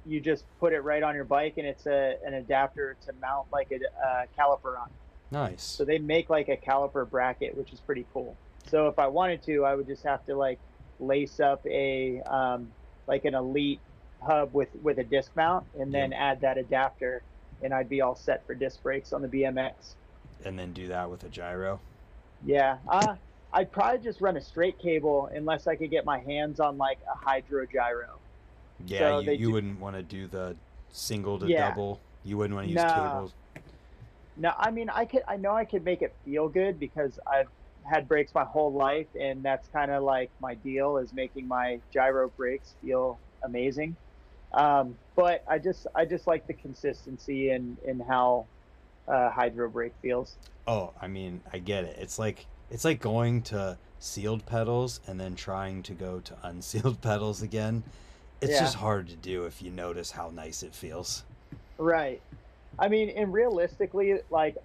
you 0.06 0.20
just 0.20 0.43
put 0.60 0.74
it 0.74 0.82
right 0.82 1.04
on 1.04 1.16
your 1.16 1.24
bike, 1.24 1.54
and 1.58 1.66
it's 1.66 1.86
a 1.86 2.18
an 2.26 2.34
adapter 2.34 2.97
to 3.06 3.14
mount 3.22 3.47
like 3.51 3.72
a 3.72 3.76
uh, 4.06 4.26
caliper 4.38 4.78
on. 4.78 4.89
Nice. 5.32 5.64
So 5.64 5.86
they 5.86 5.99
make 5.99 6.30
like 6.30 6.49
a 6.49 6.58
caliper 6.58 7.10
bracket, 7.10 7.56
which 7.56 7.72
is 7.72 7.80
pretty 7.80 8.06
cool. 8.14 8.36
So 8.68 8.88
if 8.88 8.99
I 8.99 9.08
wanted 9.08 9.43
to, 9.43 9.66
I 9.66 9.76
would 9.76 9.88
just 9.88 10.04
have 10.04 10.26
to 10.26 10.36
like 10.36 10.60
lace 10.99 11.39
up 11.39 11.66
a 11.66 12.22
um, 12.22 12.72
like 13.08 13.26
an 13.26 13.36
elite 13.36 13.80
hub 14.22 14.54
with 14.54 14.70
with 14.82 14.97
a 14.97 15.04
disc 15.04 15.32
mount, 15.36 15.66
and 15.80 15.93
then 15.93 16.12
add 16.12 16.41
that 16.41 16.58
adapter, 16.58 17.22
and 17.62 17.72
I'd 17.74 17.89
be 17.89 18.01
all 18.01 18.16
set 18.16 18.45
for 18.47 18.56
disc 18.56 18.82
brakes 18.82 19.14
on 19.14 19.22
the 19.22 19.28
BMX. 19.28 19.95
and 20.43 20.58
then 20.58 20.74
do 20.74 20.88
that 20.88 21.10
with 21.10 21.24
a 21.24 21.30
gyro. 21.30 21.80
Yeah, 22.45 22.78
uh, 22.89 23.16
I'd 23.54 23.72
probably 23.72 24.04
just 24.04 24.20
run 24.20 24.36
a 24.36 24.41
straight 24.41 24.80
cable 24.80 25.30
unless 25.34 25.68
I 25.68 25.76
could 25.76 25.91
get 25.91 26.06
my 26.06 26.20
hands 26.20 26.60
on 26.60 26.78
like 26.78 26.97
a 27.12 27.16
hydro 27.16 27.66
gyro. 27.72 28.18
Yeah, 28.86 28.99
So 28.99 29.20
you, 29.20 29.32
you 29.34 29.38
do- 29.47 29.51
wouldn't 29.54 29.80
want 29.80 29.95
to 29.95 30.04
do 30.04 30.28
the 30.28 30.56
single 30.89 31.38
to 31.39 31.45
Yeah. 31.47 31.70
double. 31.70 31.99
You 32.24 32.38
wouldn't 32.38 32.56
want 32.56 32.68
to 32.68 32.74
use 32.74 32.82
No. 32.82 32.88
cables. 32.89 33.34
No, 34.36 34.51
I 34.58 34.72
mean 34.72 34.89
I 34.89 35.06
could 35.06 35.22
I 35.28 35.38
know 35.38 35.51
I 35.54 35.66
could 35.66 35.86
make 35.86 36.01
it 36.01 36.14
feel 36.26 36.49
good 36.49 36.80
because 36.80 37.20
I've 37.28 37.49
had 37.84 38.08
brakes 38.08 38.34
my 38.34 38.43
whole 38.43 38.72
life 38.74 39.08
and 39.20 39.43
that's 39.43 39.68
kind 39.68 39.91
of 39.91 40.01
like 40.04 40.32
my 40.39 40.56
deal 40.56 40.97
is 40.97 41.14
making 41.14 41.47
my 41.47 41.80
gyro 41.91 42.30
brakes 42.30 42.74
feel 42.82 43.20
amazing. 43.43 43.95
Um, 44.54 44.95
but 45.16 45.43
I 45.47 45.60
just 45.60 45.86
I 45.93 46.06
just 46.06 46.26
like 46.26 46.47
the 46.47 46.54
consistency 46.54 47.49
and 47.51 47.78
in 47.86 47.99
how 47.99 48.45
uh, 49.08 49.30
hydro 49.30 49.70
brake 49.70 49.93
feels. 50.01 50.38
Oh, 50.66 50.93
I 50.99 51.08
mean, 51.08 51.41
I 51.51 51.60
get 51.60 51.84
it. 51.84 51.97
It's 51.99 52.18
like 52.18 52.45
it's 52.74 52.84
like 52.84 52.99
going 52.99 53.43
to 53.43 53.78
sealed 53.99 54.45
pedals 54.47 54.99
and 55.07 55.19
then 55.19 55.36
trying 55.36 55.84
to 55.84 55.93
go 55.93 56.19
to 56.19 56.36
unsealed 56.43 56.99
pedals 57.01 57.41
again. 57.41 57.84
It's 58.41 58.53
Yeah. 58.53 58.61
just 58.61 58.76
hard 58.76 59.07
to 59.09 59.15
do 59.15 59.45
if 59.45 59.61
you 59.61 59.69
notice 59.71 60.11
how 60.11 60.32
nice 60.32 60.63
it 60.63 60.74
feels. 60.74 61.24
Right. 61.78 62.21
I 62.80 62.89
mean, 62.89 63.11
and 63.11 63.32
realistically, 63.32 64.15
like 64.30 64.57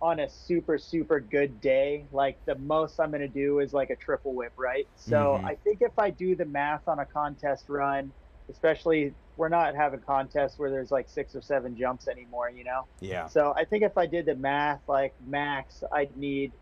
on 0.00 0.18
a 0.18 0.28
super 0.28 0.78
super 0.78 1.20
good 1.20 1.60
day, 1.60 2.06
like 2.10 2.36
the 2.46 2.56
most 2.56 2.98
I'm 2.98 3.12
gonna 3.12 3.28
do 3.28 3.60
is 3.60 3.72
like 3.72 3.90
a 3.90 3.96
triple 3.96 4.34
whip, 4.34 4.52
right? 4.56 4.88
So 4.96 5.38
Mhm. 5.40 5.44
I 5.44 5.54
think 5.56 5.82
if 5.82 5.96
I 5.98 6.10
do 6.10 6.34
the 6.34 6.46
math 6.46 6.88
on 6.88 6.98
a 6.98 7.06
contest 7.06 7.68
run, 7.68 8.12
especially 8.48 9.14
we're 9.36 9.48
not 9.50 9.74
having 9.76 10.00
contests 10.00 10.58
where 10.58 10.70
there's 10.70 10.90
like 10.90 11.08
six 11.08 11.34
or 11.34 11.40
seven 11.42 11.76
jumps 11.76 12.08
anymore, 12.08 12.50
you 12.50 12.64
know. 12.64 12.88
Yeah. 13.00 13.26
So 13.28 13.52
I 13.56 13.64
think 13.64 13.82
if 13.84 13.96
I 13.96 14.06
did 14.06 14.26
the 14.26 14.34
math, 14.34 14.80
like 14.88 15.14
max, 15.24 15.84
I'd 15.92 16.16
need 16.16 16.52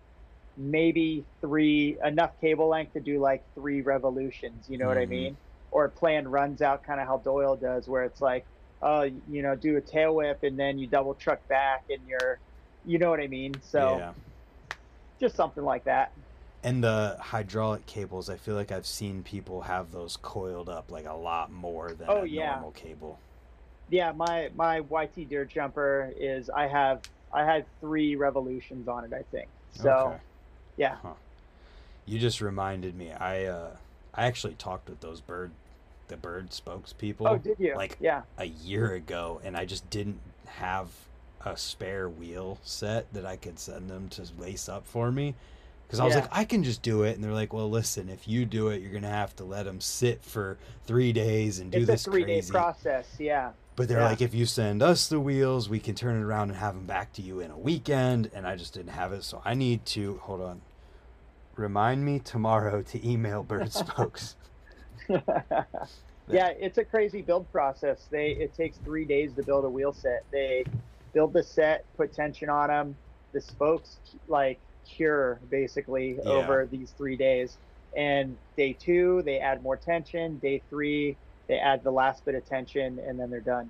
maybe 0.61 1.27
three 1.41 1.99
enough 2.05 2.33
cable 2.41 2.69
length 2.69 2.93
to 2.95 3.01
do 3.01 3.21
like 3.21 3.45
three 3.55 3.83
revolutions. 3.83 4.69
You 4.69 4.79
know 4.79 4.89
what 4.89 4.99
I 4.99 5.07
Mhm. 5.07 5.09
mean? 5.09 5.39
Or 5.71 5.89
plan 5.91 6.29
runs 6.29 6.63
out 6.63 6.83
kind 6.85 7.01
of 7.01 7.07
how 7.07 7.19
Doyle 7.19 7.57
does, 7.57 7.89
where 7.89 8.05
it's 8.05 8.21
like, 8.21 8.49
oh, 8.83 9.03
you 9.03 9.43
know, 9.43 9.57
do 9.57 9.77
a 9.77 9.81
tail 9.83 10.17
whip 10.17 10.41
and 10.43 10.59
then 10.59 10.79
you 10.79 10.89
double 10.89 11.15
truck 11.15 11.47
back 11.49 11.85
and 11.91 12.07
you're, 12.07 12.41
you 12.85 12.99
know 12.99 13.11
what 13.11 13.21
I 13.21 13.29
mean? 13.29 13.61
So 13.63 13.87
yeah. 13.97 14.15
just 15.21 15.37
something 15.37 15.65
like 15.65 15.85
that. 15.85 16.13
And 16.63 16.83
the 16.85 17.17
hydraulic 17.21 17.85
cables, 17.87 18.29
I 18.31 18.37
feel 18.39 18.55
like 18.55 18.73
I've 18.73 18.87
seen 18.87 19.23
people 19.25 19.63
have 19.63 19.91
those 19.91 20.17
coiled 20.17 20.69
up 20.71 20.91
like 20.91 21.05
a 21.07 21.15
lot 21.15 21.51
more 21.51 21.95
than 21.95 22.09
Oh, 22.09 22.17
a 22.17 22.27
yeah. 22.27 22.35
normal 22.35 22.73
cable. 22.73 23.23
Yeah, 23.89 24.13
my 24.13 24.51
my 24.55 24.81
YT 24.81 25.25
dirt 25.29 25.51
jumper 25.51 26.13
is 26.17 26.49
I 26.51 26.69
have 26.69 27.03
I 27.33 27.45
had 27.45 27.67
three 27.81 28.17
revolutions 28.17 28.89
on 28.89 29.05
it, 29.05 29.13
I 29.13 29.23
think. 29.31 29.51
So 29.71 29.89
Okay. 30.07 30.21
Yeah. 30.81 30.97
You 32.07 32.19
just 32.19 32.41
reminded 32.41 32.97
me. 32.97 33.13
I 33.13 33.45
uh 33.45 33.77
I 34.15 34.27
actually 34.27 34.55
talked 34.55 34.89
with 34.89 35.01
those 35.01 35.21
bird 35.21 35.51
the 36.09 36.17
bird 36.17 36.51
spokespeople 36.51 37.17
Oh, 37.29 37.39
did 37.39 37.57
you? 37.61 37.77
like 37.77 37.97
yeah. 38.01 38.23
a 38.39 38.47
year 38.47 38.95
ago 38.95 39.41
and 39.45 39.57
I 39.57 39.65
just 39.65 39.89
didn't 39.91 40.19
have 40.47 40.89
a 41.45 41.57
spare 41.57 42.09
wheel 42.09 42.59
set 42.65 43.13
that 43.15 43.25
I 43.25 43.37
could 43.37 43.59
send 43.61 43.89
them 43.89 44.09
to 44.11 44.25
lace 44.39 44.69
up 44.69 44.85
for 44.87 45.13
me 45.13 45.35
because 45.87 46.01
I 46.01 46.05
was 46.05 46.15
Yeah. 46.17 46.23
like 46.23 46.31
I 46.33 46.45
can 46.45 46.65
just 46.65 46.83
do 46.83 47.05
it 47.05 47.15
and 47.15 47.23
they're 47.23 47.33
like 47.33 47.53
well 47.53 47.71
listen 47.71 48.09
if 48.09 48.27
you 48.27 48.45
do 48.45 48.69
it 48.69 48.83
you're 48.83 48.93
gonna 48.93 49.09
have 49.09 49.37
to 49.37 49.45
let 49.45 49.67
them 49.67 49.81
sit 49.81 50.25
for 50.25 50.59
three 50.85 51.13
days 51.13 51.61
and 51.61 51.71
do 51.71 51.79
It's 51.79 51.87
this 51.87 52.07
a 52.09 52.11
three 52.11 52.25
day 52.25 52.39
crazy 52.39 52.51
process. 52.51 53.07
Yeah. 53.21 53.53
but 53.77 53.87
they're 53.87 54.01
Yeah. 54.01 54.09
like 54.09 54.21
if 54.21 54.35
you 54.35 54.47
send 54.47 54.83
us 54.83 55.07
the 55.07 55.21
wheels 55.21 55.69
we 55.69 55.79
can 55.79 55.95
turn 55.95 56.17
it 56.21 56.25
around 56.25 56.51
and 56.51 56.59
have 56.59 56.75
them 56.75 56.87
back 56.87 57.13
to 57.15 57.23
you 57.23 57.39
in 57.39 57.53
a 57.53 57.57
weekend 57.59 58.31
and 58.35 58.49
I 58.49 58.57
just 58.57 58.75
didn't 58.75 58.91
have 58.95 59.13
it 59.13 59.23
so 59.23 59.41
I 59.45 59.55
need 59.55 59.87
to 59.87 60.19
hold 60.25 60.41
on 60.41 60.61
remind 61.65 62.05
me 62.05 62.19
tomorrow 62.19 62.83
to 62.83 63.07
email 63.09 63.43
Berd 63.43 63.73
Spokes 63.73 64.37
yeah, 65.09 66.49
it's 66.59 66.79
a 66.79 66.85
crazy 66.85 67.21
build 67.23 67.51
process. 67.51 68.07
They 68.11 68.31
it 68.31 68.55
takes 68.55 68.77
three 68.79 69.05
days 69.05 69.33
to 69.35 69.43
build 69.43 69.65
a 69.65 69.69
wheel 69.69 69.93
set. 69.93 70.25
They 70.31 70.65
build 71.13 71.33
the 71.33 71.43
set, 71.43 71.85
put 71.97 72.13
tension 72.13 72.49
on 72.49 72.69
them. 72.69 72.97
The 73.33 73.41
spokes 73.41 73.97
like 74.29 74.59
cure 74.87 75.41
basically 75.51 76.19
Yeah. 76.23 76.31
over 76.31 76.69
these 76.71 76.93
three 76.97 77.17
days. 77.17 77.57
And 77.97 78.37
day 78.57 78.73
two, 78.75 79.23
they 79.23 79.41
add 79.41 79.63
more 79.63 79.77
tension. 79.77 80.39
Day 80.39 80.63
three, 80.71 81.17
they 81.49 81.59
add 81.59 81.83
the 81.83 81.91
last 81.91 82.25
bit 82.25 82.37
of 82.37 82.47
tension, 82.49 83.01
and 83.01 83.19
then 83.19 83.31
they're 83.31 83.41
done. 83.41 83.69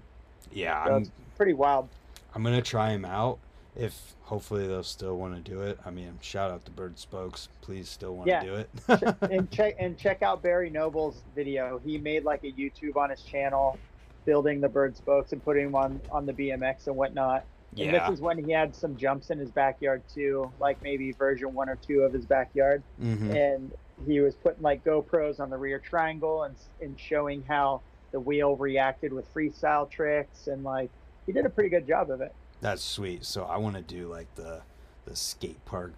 Yeah, 0.53 0.85
So 0.85 0.97
it's 0.97 1.11
pretty 1.39 1.55
wild. 1.55 1.89
I'm 2.35 2.43
gonna 2.43 2.61
try 2.61 2.93
them 2.93 3.07
out. 3.07 3.39
If 3.77 4.15
hopefully 4.23 4.67
they'll 4.67 4.83
still 4.83 5.17
want 5.17 5.43
to 5.43 5.51
do 5.51 5.63
it. 5.63 5.79
I 5.85 5.91
mean, 5.91 6.19
shout 6.21 6.51
out 6.51 6.65
to 6.65 6.71
Berd 6.71 6.99
Spokes. 6.99 7.49
Please 7.61 7.89
still 7.89 8.17
want 8.17 8.29
to 8.29 8.41
do 8.41 8.55
it. 8.55 9.17
and 9.31 9.51
check 9.51 9.77
and 9.79 9.97
check 9.97 10.23
out 10.23 10.43
Barry 10.43 10.71
Noble's 10.71 11.23
video. 11.35 11.81
He 11.85 11.99
made 11.99 12.25
like 12.25 12.43
a 12.45 12.53
YouTube 12.53 12.97
on 12.97 13.11
his 13.11 13.23
channel, 13.23 13.79
building 14.25 14.61
the 14.61 14.69
Berd 14.69 14.97
spokes 14.97 15.33
and 15.33 15.43
putting 15.45 15.67
them 15.67 15.75
on 15.75 16.01
on 16.11 16.27
the 16.27 16.33
BMX 16.33 16.87
and 16.87 16.97
whatnot. 16.97 17.45
Yeah. 17.75 17.87
And 17.87 17.95
this 17.95 18.19
is 18.19 18.21
when 18.21 18.45
he 18.45 18.51
had 18.51 18.75
some 18.75 18.97
jumps 18.97 19.31
in 19.31 19.39
his 19.39 19.51
backyard 19.51 20.03
too, 20.13 20.51
like 20.59 20.83
maybe 20.83 21.13
version 21.13 21.55
one 21.55 21.69
or 21.69 21.77
two 21.77 22.01
of 22.01 22.13
his 22.13 22.25
backyard. 22.25 22.83
mm-hmm. 23.01 23.31
And 23.31 23.73
he 24.07 24.21
was 24.21 24.35
putting 24.35 24.63
like 24.63 24.85
GoPros 24.85 25.41
on 25.41 25.51
the 25.51 25.57
rear 25.57 25.79
triangle 25.79 26.45
and 26.45 26.57
and 26.81 26.99
showing 26.99 27.45
how 27.47 27.83
the 28.13 28.19
wheel 28.19 28.57
reacted 28.57 29.13
with 29.13 29.33
freestyle 29.33 29.89
tricks 29.89 30.49
and 30.49 30.65
like 30.65 30.91
he 31.27 31.33
did 31.33 31.47
a 31.47 31.51
pretty 31.51 31.71
good 31.71 31.87
job 31.87 32.11
of 32.11 32.21
it. 32.21 32.35
That's 32.61 32.83
sweet. 32.83 33.25
So 33.25 33.45
I 33.45 33.57
want 33.57 33.77
to 33.77 33.83
do 33.83 34.09
like 34.09 34.35
the 34.35 34.63
the 35.07 35.17
skate 35.17 35.65
park. 35.65 35.93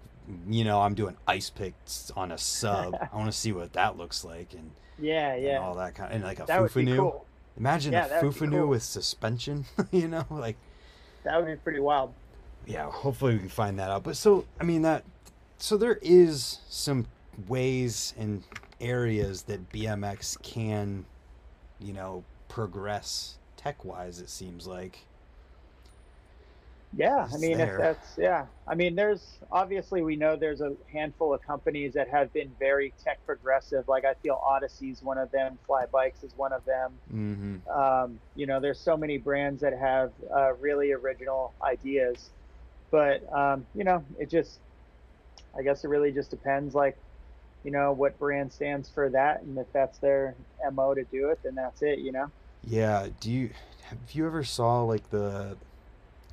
You 0.49 0.65
know, 0.65 0.81
I'm 0.81 0.95
doing 0.95 1.17
ice 1.27 1.51
picks 1.51 2.11
on 2.17 2.31
a 2.33 2.39
sub. 2.39 2.95
I 3.13 3.17
want 3.17 3.27
to 3.31 3.37
see 3.37 3.53
what 3.53 3.73
that 3.73 3.97
looks 3.97 4.25
like 4.25 4.53
and, 4.55 4.71
Yeah, 4.99 5.33
and 5.35 5.43
yeah. 5.43 5.59
all 5.59 5.75
that 5.75 5.95
kind 5.97 6.13
and 6.13 6.23
like 6.23 6.39
a 6.41 6.45
That 6.45 6.61
Fufanu. 6.61 6.97
cool. 6.97 7.27
Imagine 7.59 7.93
Yeah, 7.93 8.07
a 8.07 8.09
that 8.09 8.23
would 8.25 8.33
be 8.35 8.41
Fufanu 8.41 8.51
cool. 8.61 8.67
with 8.69 8.83
suspension. 8.85 9.65
you 9.91 10.07
know, 10.09 10.25
like 10.31 10.57
That 11.25 11.37
would 11.39 11.47
be 11.47 11.57
pretty 11.57 11.81
wild. 11.81 12.15
yeah. 12.67 12.89
Hopefully 12.91 13.35
we 13.35 13.41
can 13.41 13.49
find 13.49 13.79
that 13.81 13.91
out. 13.91 14.05
But 14.05 14.17
so 14.17 14.45
I 14.61 14.65
mean 14.65 14.83
that. 14.83 15.05
So 15.59 15.77
there 15.77 15.99
is 16.03 16.59
some 16.69 17.07
ways 17.49 18.15
and 18.17 18.45
areas 18.81 19.43
that 19.45 19.71
BMX 19.73 20.41
can, 20.43 21.05
you 21.81 21.93
know, 21.93 22.23
progress 22.49 23.39
tech 23.57 23.85
wise. 23.85 24.21
It 24.21 24.31
seems 24.31 24.67
like. 24.69 25.01
Yeah, 26.95 27.27
I 27.33 27.39
mean, 27.39 27.59
if 27.59 27.79
that's 27.79 28.19
yeah, 28.19 28.45
I 28.69 28.75
mean, 28.75 28.95
there's 28.95 29.39
obviously 29.51 30.03
we 30.03 30.15
know 30.15 30.37
there's 30.37 30.61
a 30.61 30.75
handful 30.93 31.33
of 31.33 31.41
companies 31.41 31.95
that 31.95 32.07
have 32.11 32.31
been 32.35 32.53
very 32.59 32.93
tech 33.03 33.19
progressive. 33.25 33.89
Like 33.89 34.05
I 34.05 34.13
feel 34.15 34.39
Odyssey's 34.45 35.03
one 35.03 35.17
of 35.17 35.31
them, 35.31 35.59
Fly 35.67 35.87
Bikes 35.87 36.23
is 36.23 36.37
one 36.37 36.53
of 36.53 36.63
them. 36.67 36.93
Mm-hmm. 37.11 37.71
Um, 37.71 38.21
you 38.37 38.47
know, 38.47 38.61
there's 38.61 38.79
so 38.79 38.95
many 38.95 39.17
brands 39.17 39.63
that 39.63 39.73
have 39.79 40.13
uh, 40.31 40.53
really 40.61 40.93
original 40.93 41.55
ideas, 41.63 42.29
but 42.91 43.23
um, 43.33 43.65
you 43.75 43.85
know, 43.85 44.05
it 44.19 44.29
just, 44.29 44.59
I 45.59 45.63
guess 45.63 45.85
it 45.85 45.89
really 45.89 46.13
just 46.13 46.29
depends, 46.29 46.75
like, 46.75 46.99
you 47.65 47.71
know, 47.71 47.93
what 47.93 48.19
brand 48.19 48.53
stands 48.53 48.91
for 48.91 49.09
that, 49.09 49.41
and 49.41 49.57
if 49.57 49.67
that's 49.73 49.97
their 49.97 50.35
mo 50.71 50.93
to 50.93 51.05
do 51.05 51.31
it, 51.31 51.39
then 51.43 51.55
that's 51.55 51.81
it. 51.81 52.01
You 52.01 52.13
know. 52.13 52.31
Yeah. 52.65 53.07
Do 53.19 53.31
you 53.31 53.49
have 53.85 53.99
you 54.13 54.27
ever 54.27 54.45
saw 54.45 54.83
like 54.83 55.09
the? 55.09 55.57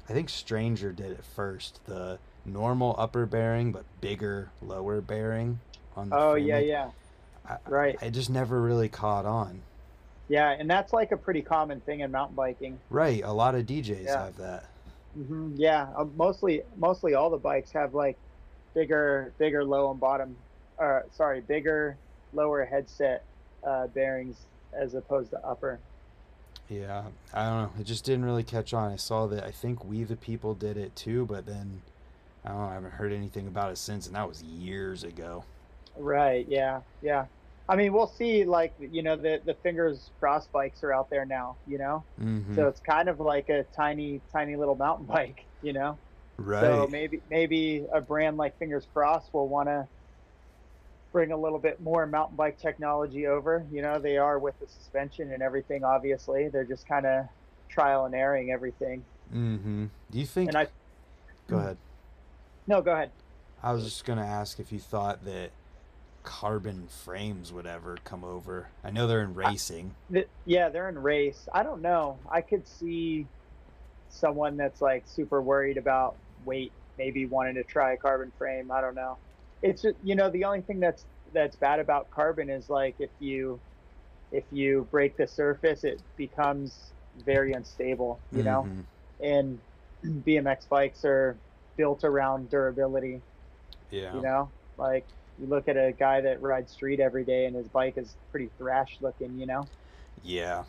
I 0.09 0.13
think 0.13 0.29
Stranger 0.29 0.91
did 0.91 1.11
it 1.11 1.23
first. 1.23 1.85
The 1.85 2.19
normal 2.43 2.95
upper 2.97 3.25
bearing 3.27 3.71
but 3.71 3.85
bigger 4.01 4.51
lower 4.59 5.01
bearing 5.01 5.59
on 5.95 6.09
the. 6.09 6.15
Oh 6.17 6.33
yeah, 6.35 6.59
yeah, 6.59 6.91
I, 7.45 7.57
right. 7.67 7.97
I 8.01 8.09
just 8.09 8.29
never 8.29 8.59
really 8.61 8.89
caught 8.89 9.25
on. 9.25 9.63
Yeah, 10.27 10.49
and 10.51 10.69
that's 10.69 10.93
like 10.93 11.11
a 11.11 11.17
pretty 11.17 11.41
common 11.43 11.81
thing 11.81 11.99
in 12.01 12.11
mountain 12.11 12.35
biking. 12.35 12.79
Right. 12.89 13.23
A 13.23 13.31
lot 13.31 13.55
of 13.55 13.65
DJs 13.65 14.05
Yeah. 14.05 14.25
have 14.25 14.35
that. 14.37 14.65
hmm 15.13 15.53
Yeah, 15.55 15.91
uh, 15.97 16.05
mostly 16.05 16.63
mostly 16.75 17.13
all 17.13 17.29
the 17.29 17.37
bikes 17.37 17.71
have 17.73 17.93
like 17.93 18.19
bigger 18.75 19.35
bigger 19.37 19.63
low 19.63 19.91
and 19.91 19.99
bottom, 19.99 20.37
or 20.77 21.05
sorry, 21.11 21.41
bigger 21.41 21.99
lower 22.31 22.65
headset 22.65 23.25
uh, 23.65 23.87
bearings 23.87 24.47
as 24.73 24.93
opposed 24.95 25.31
to 25.31 25.39
upper. 25.39 25.83
Yeah, 26.69 27.03
I 27.33 27.45
don't 27.45 27.63
know. 27.63 27.71
It 27.79 27.85
just 27.85 28.05
didn't 28.05 28.25
really 28.25 28.43
catch 28.43 28.73
on. 28.73 28.91
I 28.91 28.95
saw 28.95 29.25
that. 29.27 29.43
I 29.43 29.51
think 29.51 29.83
We 29.83 30.03
the 30.03 30.15
People 30.15 30.53
did 30.53 30.77
it 30.77 30.95
too, 30.95 31.25
but 31.25 31.45
then 31.45 31.81
I 32.45 32.49
don't 32.49 32.59
know. 32.59 32.65
I 32.65 32.73
haven't 32.75 32.91
heard 32.91 33.11
anything 33.11 33.47
about 33.47 33.71
it 33.71 33.77
since, 33.77 34.05
and 34.07 34.15
that 34.15 34.27
was 34.27 34.43
years 34.43 35.03
ago. 35.03 35.43
Right. 35.97 36.45
Yeah. 36.47 36.81
Yeah. 37.01 37.25
I 37.67 37.75
mean, 37.75 37.91
we'll 37.93 38.07
see. 38.07 38.45
Like 38.45 38.73
you 38.79 39.01
know, 39.03 39.15
the 39.15 39.41
the 39.45 39.55
fingers 39.55 40.11
cross 40.19 40.47
bikes 40.47 40.83
are 40.83 40.93
out 40.93 41.09
there 41.09 41.25
now. 41.25 41.55
You 41.67 41.79
know, 41.79 42.03
Mm-hmm. 42.21 42.55
so 42.55 42.67
it's 42.67 42.79
kind 42.79 43.09
of 43.09 43.19
like 43.19 43.49
a 43.49 43.63
tiny 43.75 44.21
tiny 44.31 44.55
little 44.55 44.75
mountain 44.75 45.05
bike. 45.15 45.43
You 45.63 45.73
know. 45.73 45.97
right. 46.37 46.61
So 46.61 46.87
maybe 46.89 47.21
maybe 47.29 47.85
a 47.91 47.99
brand 48.01 48.37
like 48.37 48.57
Fingers 48.59 48.87
Cross 48.93 49.29
will 49.33 49.47
want 49.47 49.69
to 49.69 49.87
bring 51.11 51.31
a 51.31 51.37
little 51.37 51.59
bit 51.59 51.81
more 51.81 52.05
mountain 52.05 52.35
bike 52.35 52.59
technology 52.59 53.27
over. 53.27 53.65
You 53.71 53.81
know, 53.81 53.99
they 53.99 54.17
are 54.17 54.37
with 54.39 54.59
the 54.59 54.67
suspension 54.67 55.31
and 55.33 55.41
everything. 55.41 55.83
Obviously, 55.83 56.49
they're 56.49 56.63
just 56.65 56.87
kind 56.87 57.05
of 57.05 57.25
trial 57.67 58.05
and 58.05 58.13
erroring 58.15 58.51
everything. 58.51 59.03
mm-hmm. 59.33 59.85
Do 60.11 60.19
you 60.19 60.25
think? 60.25 60.49
And 60.49 60.57
I 60.57 60.67
Go 61.47 61.57
ahead. 61.57 61.77
no, 62.67 62.81
go 62.81 62.91
ahead. 62.93 63.11
I 63.63 63.73
was 63.73 63.83
just 63.83 64.05
gonna 64.05 64.25
ask 64.25 64.59
if 64.59 64.71
you 64.71 64.79
thought 64.79 65.25
that 65.25 65.49
carbon 66.23 66.87
frames 67.03 67.51
would 67.51 67.65
ever 67.65 67.97
come 68.03 68.23
over. 68.23 68.67
I 68.83 68.91
know 68.91 69.07
they're 69.07 69.21
in 69.23 69.33
racing. 69.33 69.95
Th- 70.11 70.27
Yeah, 70.45 70.69
they're 70.69 70.89
in 70.89 70.99
race. 70.99 71.47
I 71.53 71.63
don't 71.63 71.81
know. 71.81 72.17
I 72.29 72.41
could 72.41 72.67
see 72.67 73.25
someone 74.09 74.57
that's 74.57 74.81
like 74.81 75.03
super 75.07 75.41
worried 75.41 75.77
about 75.77 76.15
weight, 76.45 76.71
maybe 76.97 77.25
wanting 77.25 77.55
to 77.55 77.63
try 77.63 77.93
a 77.93 77.97
carbon 77.97 78.31
frame. 78.37 78.71
I 78.71 78.81
don't 78.81 78.95
know. 78.95 79.17
It's 79.61 79.85
you 80.03 80.15
know, 80.15 80.29
the 80.29 80.45
only 80.45 80.61
thing 80.61 80.79
that's 80.79 81.05
that's 81.33 81.55
bad 81.55 81.79
about 81.79 82.09
carbon 82.11 82.49
is 82.49 82.69
like 82.69 82.95
if 82.99 83.09
you 83.19 83.59
if 84.31 84.43
you 84.51 84.87
break 84.91 85.17
the 85.17 85.27
surface, 85.27 85.83
it 85.83 86.01
becomes 86.15 86.91
very 87.25 87.53
unstable, 87.53 88.19
you 88.31 88.43
know. 88.43 88.67
Mhm. 88.69 88.85
And 89.21 89.59
BMX 90.25 90.67
bikes 90.69 91.03
are 91.03 91.35
built 91.75 92.03
around 92.03 92.49
durability, 92.49 93.21
Yeah. 93.91 94.15
you 94.15 94.21
know. 94.21 94.49
Like 94.77 95.05
you 95.39 95.47
look 95.47 95.67
at 95.67 95.77
a 95.77 95.91
guy 95.91 96.21
that 96.21 96.41
rides 96.41 96.71
street 96.71 96.99
every 96.99 97.23
day 97.23 97.45
and 97.45 97.55
his 97.55 97.67
bike 97.67 97.97
is 97.97 98.15
pretty 98.31 98.49
thrash 98.57 98.97
looking, 99.01 99.37
you 99.39 99.45
know. 99.45 99.67
Yeah. 100.23 100.63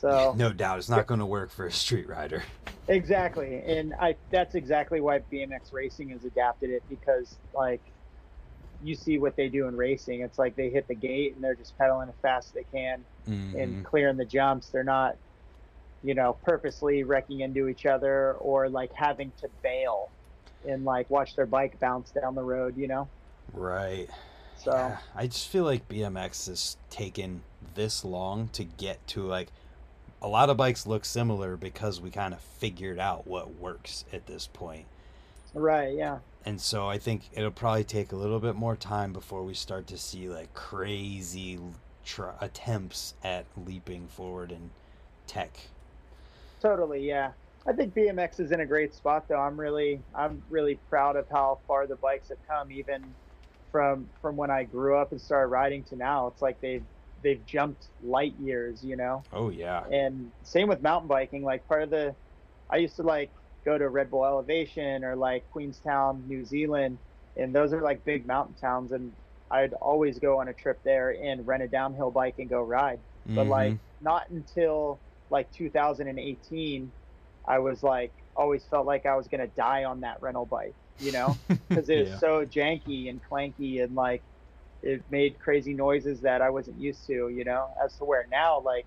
So 0.00 0.34
No 0.36 0.52
doubt, 0.52 0.78
it's 0.78 0.88
not 0.88 1.06
going 1.06 1.20
to 1.20 1.26
work 1.26 1.50
for 1.50 1.66
a 1.66 1.72
street 1.72 2.08
rider. 2.08 2.44
Exactly, 2.88 3.62
and 3.66 3.94
I 3.98 4.14
that's 4.30 4.54
exactly 4.54 5.00
why 5.00 5.18
BMX 5.32 5.72
racing 5.72 6.10
has 6.10 6.24
adapted 6.24 6.70
it 6.70 6.84
because 6.88 7.36
like 7.52 7.80
you 8.86 8.94
see 8.94 9.18
what 9.18 9.34
they 9.36 9.48
do 9.48 9.66
in 9.66 9.76
racing. 9.76 10.20
It's 10.20 10.38
like 10.38 10.54
they 10.54 10.70
hit 10.70 10.86
the 10.86 10.94
gate 10.94 11.34
and 11.34 11.42
they're 11.42 11.54
just 11.56 11.76
pedaling 11.76 12.08
as 12.08 12.14
fast 12.22 12.48
as 12.48 12.52
they 12.54 12.78
can 12.78 13.04
Mhm. 13.28 13.60
and 13.60 13.84
clearing 13.84 14.16
the 14.16 14.24
jumps. 14.24 14.68
They're 14.70 14.84
not, 14.84 15.16
you 16.02 16.14
know, 16.14 16.34
purposely 16.44 17.02
wrecking 17.02 17.40
into 17.40 17.66
each 17.68 17.84
other 17.86 18.34
or 18.34 18.68
like 18.68 18.92
having 18.92 19.32
to 19.40 19.48
bail 19.62 20.10
and 20.66 20.84
like 20.84 21.10
watch 21.10 21.34
their 21.34 21.46
bike 21.46 21.78
bounce 21.80 22.10
down 22.12 22.34
the 22.36 22.42
road. 22.44 22.76
You 22.76 22.86
know, 22.88 23.08
Right. 23.52 24.08
so 24.56 24.70
Yeah, 24.72 24.98
I 25.14 25.26
just 25.26 25.48
feel 25.48 25.64
like 25.64 25.88
BMX 25.88 26.46
has 26.46 26.76
taken 26.88 27.42
this 27.74 28.04
long 28.04 28.48
to 28.50 28.62
get 28.64 29.04
to 29.08 29.22
like 29.26 29.48
a 30.22 30.28
lot 30.28 30.48
of 30.48 30.56
bikes 30.56 30.86
look 30.86 31.04
similar 31.04 31.56
because 31.56 32.00
we 32.00 32.10
kind 32.10 32.32
of 32.34 32.40
figured 32.40 32.98
out 32.98 33.26
what 33.26 33.54
works 33.56 34.04
at 34.12 34.26
this 34.26 34.46
point. 34.46 34.86
right, 35.54 35.94
yeah, 35.94 36.18
And 36.46 36.60
so 36.60 36.88
I 36.88 36.96
think 36.96 37.22
it'll 37.32 37.50
probably 37.50 37.82
take 37.82 38.12
a 38.12 38.16
little 38.16 38.38
bit 38.38 38.54
more 38.54 38.76
time 38.76 39.12
before 39.12 39.42
we 39.42 39.52
start 39.52 39.88
to 39.88 39.98
see 39.98 40.28
like 40.28 40.54
crazy 40.54 41.58
tr- 42.04 42.36
attempts 42.40 43.14
at 43.24 43.46
leaping 43.66 44.06
forward 44.06 44.52
in 44.52 44.70
tech. 45.26 45.58
Totally, 46.60 47.06
yeah. 47.06 47.32
I 47.66 47.72
think 47.72 47.94
BMX 47.94 48.38
is 48.38 48.52
in 48.52 48.60
a 48.60 48.66
great 48.66 48.94
spot 48.94 49.26
though. 49.26 49.40
I'm 49.40 49.58
really 49.58 50.00
I'm 50.14 50.40
really 50.48 50.78
proud 50.88 51.16
of 51.16 51.28
how 51.28 51.58
far 51.66 51.88
the 51.88 51.96
bikes 51.96 52.28
have 52.28 52.38
come 52.46 52.70
even 52.70 53.02
from 53.72 54.08
from 54.22 54.36
when 54.36 54.50
I 54.52 54.62
grew 54.62 54.96
up 54.96 55.10
and 55.10 55.20
started 55.20 55.48
riding 55.48 55.82
to 55.84 55.96
now. 55.96 56.28
It's 56.28 56.42
like 56.42 56.60
they've 56.60 56.84
they've 57.22 57.44
jumped 57.44 57.88
light 58.04 58.34
years, 58.40 58.84
you 58.84 58.94
know. 58.94 59.24
Oh 59.32 59.50
yeah. 59.50 59.82
And 59.90 60.30
same 60.44 60.68
with 60.68 60.80
mountain 60.80 61.08
biking. 61.08 61.42
Like 61.42 61.66
part 61.66 61.82
of 61.82 61.90
the 61.90 62.14
I 62.70 62.76
used 62.76 62.94
to 62.96 63.02
like 63.02 63.30
go 63.66 63.78
to 63.78 63.90
Red 63.90 64.10
Bull 64.10 64.24
Elevation 64.26 65.04
or 65.04 65.16
like 65.16 65.46
Queenstown, 65.50 66.26
New 66.28 66.44
Zealand, 66.44 67.00
and 67.36 67.54
those 67.54 67.72
are 67.74 67.82
like 67.82 68.04
big 68.04 68.26
mountain 68.26 68.56
towns 68.56 68.92
and 68.92 69.14
I'd 69.50 69.74
always 69.74 70.18
go 70.20 70.40
on 70.40 70.48
a 70.48 70.54
trip 70.54 70.80
there 70.84 71.10
and 71.12 71.46
rent 71.46 71.64
a 71.64 71.68
downhill 71.68 72.12
bike 72.12 72.36
and 72.38 72.50
go 72.50 72.62
ride 72.62 73.00
but 73.34 73.46
like 73.48 73.76
Mhm. 73.76 73.80
not 74.00 74.28
until 74.30 75.02
like 75.30 75.50
2018 75.52 76.92
i 77.46 77.58
was 77.60 77.82
like 77.82 78.14
always 78.36 78.66
felt 78.68 78.86
like 78.86 79.06
i 79.06 79.16
was 79.16 79.28
going 79.28 79.40
to 79.40 79.46
die 79.48 79.84
on 79.84 80.00
that 80.00 80.20
rental 80.22 80.46
bike 80.46 80.76
you 80.98 81.12
know 81.12 81.40
because 81.72 81.88
it 81.90 82.00
was 82.00 82.10
Yeah. 82.10 82.18
so 82.18 82.44
janky 82.46 83.10
and 83.10 83.22
clanky 83.30 83.82
and 83.82 83.94
like 83.94 84.24
it 84.82 85.04
made 85.10 85.38
crazy 85.40 85.74
noises 85.74 86.22
that 86.22 86.42
i 86.42 86.50
wasn't 86.50 86.78
used 86.78 87.06
to 87.06 87.28
you 87.30 87.44
know 87.44 87.74
as 87.84 87.96
to 87.96 88.04
where 88.04 88.26
now 88.30 88.60
like 88.60 88.86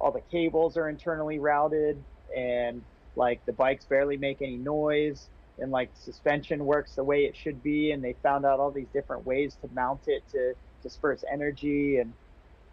all 0.00 0.12
the 0.12 0.22
cables 0.30 0.76
are 0.76 0.88
internally 0.88 1.38
routed 1.38 2.04
and 2.36 2.84
like 3.16 3.44
the 3.46 3.52
bikes 3.52 3.84
barely 3.84 4.16
make 4.16 4.42
any 4.42 4.56
noise 4.56 5.28
and 5.58 5.70
like 5.70 5.90
suspension 5.94 6.64
works 6.64 6.94
the 6.94 7.04
way 7.04 7.24
it 7.24 7.36
should 7.36 7.62
be 7.62 7.92
and 7.92 8.02
they 8.02 8.14
found 8.22 8.44
out 8.44 8.60
all 8.60 8.70
these 8.70 8.88
different 8.92 9.26
ways 9.26 9.56
to 9.60 9.68
mount 9.74 10.00
it 10.06 10.22
to 10.32 10.54
disperse 10.82 11.24
energy 11.30 11.98
and 11.98 12.12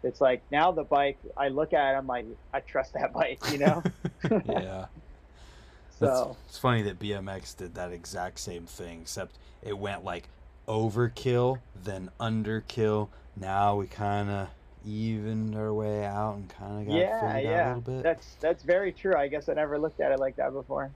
it's 0.02 0.20
like 0.20 0.42
now 0.50 0.70
the 0.70 0.84
bike 0.84 1.18
I 1.36 1.48
look 1.48 1.72
at 1.72 1.94
it, 1.94 1.96
I'm 1.96 2.06
like 2.06 2.26
I 2.52 2.60
trust 2.60 2.94
that 2.94 3.12
bike, 3.12 3.40
you 3.50 3.58
know? 3.58 3.82
yeah. 4.46 4.86
so 5.98 6.30
It's, 6.30 6.50
it's 6.50 6.58
funny 6.58 6.82
that 6.82 6.98
BMX 6.98 7.56
did 7.56 7.74
that 7.74 7.92
exact 7.92 8.38
same 8.38 8.66
thing, 8.66 9.00
except 9.02 9.36
it 9.62 9.76
went 9.76 10.04
like 10.04 10.28
overkill, 10.68 11.58
then 11.74 12.10
underkill. 12.20 13.08
Now 13.36 13.76
we 13.76 13.86
kind 13.86 14.30
of 14.30 14.48
evened 14.84 15.54
our 15.56 15.72
way 15.72 16.04
out 16.04 16.36
and 16.36 16.48
kind 16.48 16.80
of 16.80 16.88
got 16.88 16.96
yeah, 16.96 17.20
figured 17.20 17.30
out 17.30 17.36
a 17.36 17.42
yeah. 17.42 17.66
little 17.68 17.94
bit. 17.94 18.02
That's 18.02 18.36
that's 18.40 18.62
very 18.62 18.92
true. 18.92 19.14
I 19.14 19.28
guess 19.28 19.48
I 19.48 19.54
never 19.54 19.78
looked 19.78 20.00
at 20.00 20.12
it 20.12 20.18
like 20.18 20.36
that 20.36 20.52
before. 20.52 20.90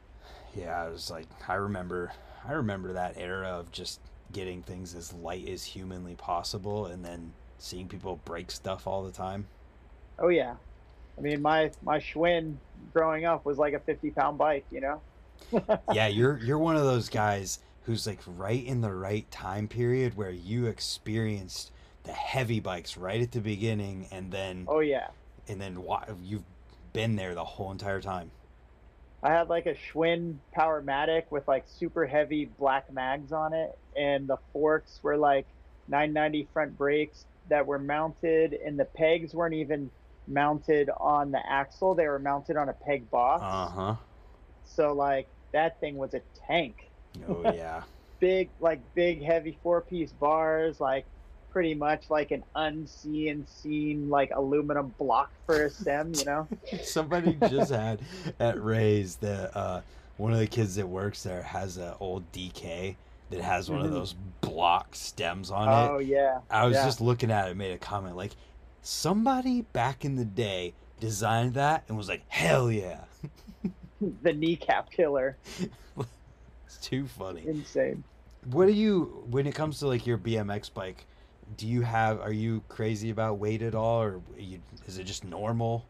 Yeah, 0.54 0.82
I 0.82 0.88
was 0.88 1.10
like 1.10 1.26
I 1.48 1.54
remember 1.54 2.12
I 2.46 2.52
remember 2.52 2.92
that 2.92 3.16
era 3.16 3.48
of 3.48 3.70
just 3.72 4.00
getting 4.32 4.62
things 4.62 4.94
as 4.94 5.12
light 5.12 5.48
as 5.48 5.64
humanly 5.64 6.14
possible 6.14 6.86
and 6.86 7.04
then 7.04 7.32
seeing 7.58 7.88
people 7.88 8.20
break 8.24 8.50
stuff 8.50 8.86
all 8.86 9.02
the 9.02 9.12
time. 9.12 9.46
Oh 10.18 10.28
yeah. 10.28 10.54
I 11.18 11.20
mean 11.20 11.42
my 11.42 11.70
my 11.82 11.98
Schwinn 11.98 12.56
growing 12.92 13.24
up 13.24 13.44
was 13.44 13.58
like 13.58 13.74
a 13.74 13.80
50 13.80 14.10
pound 14.10 14.38
bike, 14.38 14.64
you 14.70 14.80
know? 14.80 15.00
yeah, 15.92 16.06
you're 16.06 16.38
you're 16.38 16.58
one 16.58 16.76
of 16.76 16.84
those 16.84 17.08
guys 17.08 17.58
who's 17.84 18.06
like 18.06 18.20
right 18.26 18.64
in 18.64 18.80
the 18.80 18.92
right 18.92 19.28
time 19.30 19.68
period 19.68 20.16
where 20.16 20.30
you 20.30 20.66
experienced 20.66 21.71
the 22.04 22.12
heavy 22.12 22.60
bikes 22.60 22.96
right 22.96 23.20
at 23.20 23.32
the 23.32 23.40
beginning 23.40 24.06
and 24.10 24.32
then 24.32 24.64
Oh 24.68 24.80
yeah. 24.80 25.08
and 25.48 25.60
then 25.60 25.82
why 25.82 26.04
you've 26.22 26.44
been 26.92 27.16
there 27.16 27.34
the 27.34 27.44
whole 27.44 27.70
entire 27.70 28.00
time. 28.00 28.30
I 29.22 29.30
had 29.30 29.48
like 29.48 29.66
a 29.66 29.74
Schwinn 29.74 30.36
Powermatic 30.56 31.24
with 31.30 31.46
like 31.46 31.64
super 31.66 32.06
heavy 32.06 32.46
black 32.58 32.92
mags 32.92 33.32
on 33.32 33.52
it, 33.52 33.78
and 33.96 34.26
the 34.26 34.36
forks 34.52 34.98
were 35.02 35.16
like 35.16 35.46
990 35.88 36.48
front 36.52 36.76
brakes 36.76 37.24
that 37.48 37.66
were 37.66 37.78
mounted, 37.78 38.52
and 38.52 38.78
the 38.78 38.84
pegs 38.84 39.32
weren't 39.32 39.54
even 39.54 39.90
mounted 40.26 40.90
on 40.98 41.30
the 41.30 41.40
axle; 41.48 41.94
they 41.94 42.08
were 42.08 42.18
mounted 42.18 42.56
on 42.56 42.68
a 42.68 42.72
peg 42.72 43.08
box. 43.10 43.42
Uh-huh. 43.44 43.94
So 44.64 44.92
like 44.92 45.28
that 45.52 45.78
thing 45.78 45.96
was 45.96 46.14
a 46.14 46.20
tank. 46.46 46.90
Oh 47.28 47.42
yeah. 47.54 47.82
Big, 48.20 48.50
like 48.60 48.80
big, 48.94 49.20
heavy 49.20 49.58
four-piece 49.64 50.12
bars, 50.12 50.80
like 50.80 51.04
pretty 51.52 51.74
much 51.74 52.04
like 52.10 52.30
an 52.30 52.42
unseen, 52.56 53.46
seen 53.46 54.08
like 54.08 54.30
aluminum 54.34 54.94
block 54.98 55.30
for 55.46 55.64
a 55.66 55.70
stem, 55.70 56.12
you 56.14 56.24
know? 56.24 56.48
Somebody 56.82 57.36
just 57.48 57.70
had 57.70 58.00
at 58.40 58.62
Ray's 58.62 59.16
the 59.16 59.54
uh, 59.56 59.80
one 60.16 60.32
of 60.32 60.38
the 60.38 60.46
kids 60.46 60.76
that 60.76 60.88
works 60.88 61.22
there 61.22 61.42
has 61.42 61.76
an 61.76 61.92
old 62.00 62.30
DK 62.32 62.96
that 63.30 63.40
has 63.40 63.70
one 63.70 63.80
of 63.80 63.86
Mhm. 63.88 63.94
those 63.94 64.14
block 64.40 64.94
stems 64.94 65.50
on 65.50 65.68
Oh 65.68 65.72
it. 65.72 65.90
Oh 65.90 65.98
yeah. 65.98 66.38
I 66.50 66.66
was 66.66 66.74
yeah. 66.76 66.84
just 66.84 67.00
looking 67.00 67.30
at 67.30 67.48
it, 67.48 67.56
made 67.56 67.72
a 67.72 67.78
comment 67.78 68.16
like, 68.16 68.32
somebody 68.82 69.62
back 69.72 70.04
in 70.04 70.16
the 70.16 70.24
day 70.24 70.72
designed 71.00 71.54
that 71.54 71.84
and 71.88 71.96
was 71.96 72.08
like, 72.08 72.22
hell 72.28 72.70
yeah, 72.70 73.00
the 74.22 74.32
kneecap 74.32 74.90
killer. 74.90 75.36
it's 76.66 76.76
too 76.80 77.06
funny. 77.06 77.42
Insane. 77.46 78.02
What 78.50 78.66
do 78.66 78.72
you 78.72 79.24
when 79.30 79.46
it 79.46 79.54
comes 79.54 79.78
to 79.80 79.86
like 79.86 80.06
your 80.06 80.18
BMX 80.18 80.72
bike? 80.72 81.04
Do 81.56 81.66
you 81.66 81.80
have 81.82 82.20
are 82.20 82.32
you 82.32 82.62
crazy 82.68 83.10
about 83.10 83.38
weight 83.38 83.62
at 83.62 83.74
all, 83.74 84.02
or 84.02 84.20
you, 84.38 84.60
is 84.86 84.98
it 84.98 85.04
just 85.04 85.24
normal? 85.24 85.86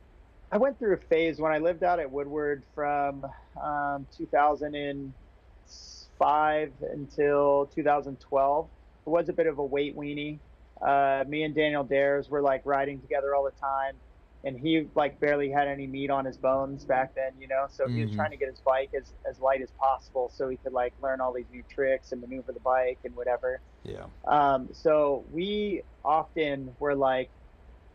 I 0.51 0.57
went 0.59 0.79
through 0.79 0.95
a 0.95 0.99
phase 0.99 1.41
when 1.41 1.53
I 1.53 1.59
lived 1.59 1.83
out 1.83 1.99
at 1.99 2.11
Woodward 2.11 2.63
from 2.75 3.27
um, 3.63 4.07
2005 4.17 6.73
until 6.93 7.71
2012. 7.75 8.69
It 9.07 9.09
was 9.09 9.29
a 9.29 9.33
bit 9.33 9.47
of 9.47 9.59
a 9.59 9.65
weight 9.65 9.97
weenie. 9.97 10.39
Uh, 10.81 11.25
me 11.29 11.45
and 11.45 11.55
Daniel 11.55 11.85
Dhers 11.85 12.29
were 12.29 12.43
like 12.43 12.63
riding 12.65 13.01
together 13.01 13.35
all 13.35 13.45
the 13.45 13.53
time, 13.53 13.95
and 14.44 14.59
he 14.59 14.90
like 14.94 15.20
barely 15.20 15.51
had 15.51 15.69
any 15.69 15.86
meat 15.86 16.10
on 16.10 16.24
his 16.24 16.39
bones 16.39 16.85
back 16.85 17.14
then, 17.14 17.39
you 17.39 17.48
know. 17.48 17.66
So 17.70 17.89
he 17.89 18.02
was 18.02 18.10
Mhm. 18.10 18.16
trying 18.16 18.31
to 18.32 18.36
get 18.36 18.48
his 18.48 18.60
bike 18.60 18.90
as 18.94 19.14
as 19.24 19.39
light 19.40 19.62
as 19.62 19.73
possible, 19.73 20.28
so 20.31 20.48
he 20.48 20.56
could 20.59 20.73
like 20.73 20.94
learn 20.98 21.20
all 21.20 21.32
these 21.32 21.51
new 21.51 21.62
tricks 21.64 22.12
and 22.12 22.20
maneuver 22.20 22.52
the 22.52 22.60
bike 22.60 23.01
and 23.05 23.14
whatever. 23.14 23.62
Yeah. 23.85 24.10
Um, 24.27 24.73
so 24.74 25.27
we 25.31 25.85
often 26.05 26.77
were 26.78 26.94
like 26.97 27.32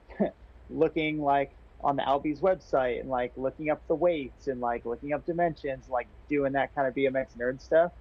looking 0.70 1.20
like 1.22 1.58
on 1.80 1.96
the 1.96 2.08
Albe's 2.08 2.42
website 2.42 3.00
and 3.00 3.10
like 3.10 3.34
looking 3.36 3.70
up 3.70 3.86
the 3.88 3.96
weights 3.96 4.48
and 4.48 4.60
like 4.60 4.86
looking 4.86 5.14
up 5.14 5.26
dimensions, 5.26 5.88
like 5.88 6.10
doing 6.28 6.54
that 6.54 6.74
kind 6.74 6.88
of 6.88 6.96
BMX 6.96 7.36
nerd 7.36 7.62
stuff. 7.62 7.92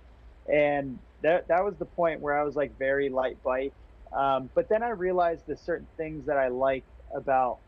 And 0.51 1.01
that 1.21 1.49
that 1.49 1.65
was 1.65 1.77
the 1.79 1.87
point 1.87 2.21
where 2.21 2.39
I 2.39 2.45
was 2.45 2.55
like 2.57 2.77
very 2.79 3.09
light 3.11 3.43
bike. 3.43 3.75
Um, 4.13 4.51
but 4.55 4.69
then 4.69 4.83
I 4.83 4.91
realized 4.91 5.45
the 5.47 5.57
certain 5.57 5.91
things 5.97 6.27
that 6.27 6.39
I 6.39 6.49
like 6.49 6.87
about 7.15 7.61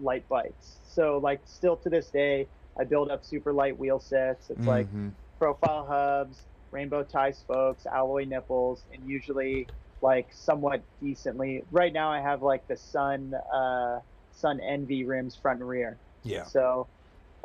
light 0.00 0.28
bikes. 0.28 0.80
So 0.84 1.18
like 1.18 1.40
still 1.44 1.76
to 1.78 1.90
this 1.90 2.10
day, 2.10 2.48
I 2.78 2.84
build 2.84 3.10
up 3.10 3.24
super 3.24 3.52
light 3.52 3.78
wheel 3.78 4.00
sets. 4.00 4.50
It's 4.50 4.66
like 4.66 4.86
Mhm. 4.88 5.12
profile 5.38 5.86
hubs, 5.86 6.46
rainbow 6.70 7.04
tie 7.04 7.32
spokes, 7.32 7.86
alloy 7.86 8.24
nipples, 8.24 8.86
and 8.92 9.06
usually 9.06 9.68
like 10.00 10.32
somewhat 10.32 10.82
decently. 11.00 11.62
Right 11.70 11.92
now, 11.92 12.10
I 12.10 12.20
have 12.20 12.42
like 12.42 12.66
the 12.66 12.76
Sun 12.76 13.34
uh, 13.34 14.00
Sun 14.30 14.60
Envy 14.60 15.04
rims 15.04 15.36
front 15.36 15.60
and 15.60 15.68
rear. 15.68 15.98
yeah. 16.22 16.44
So 16.44 16.88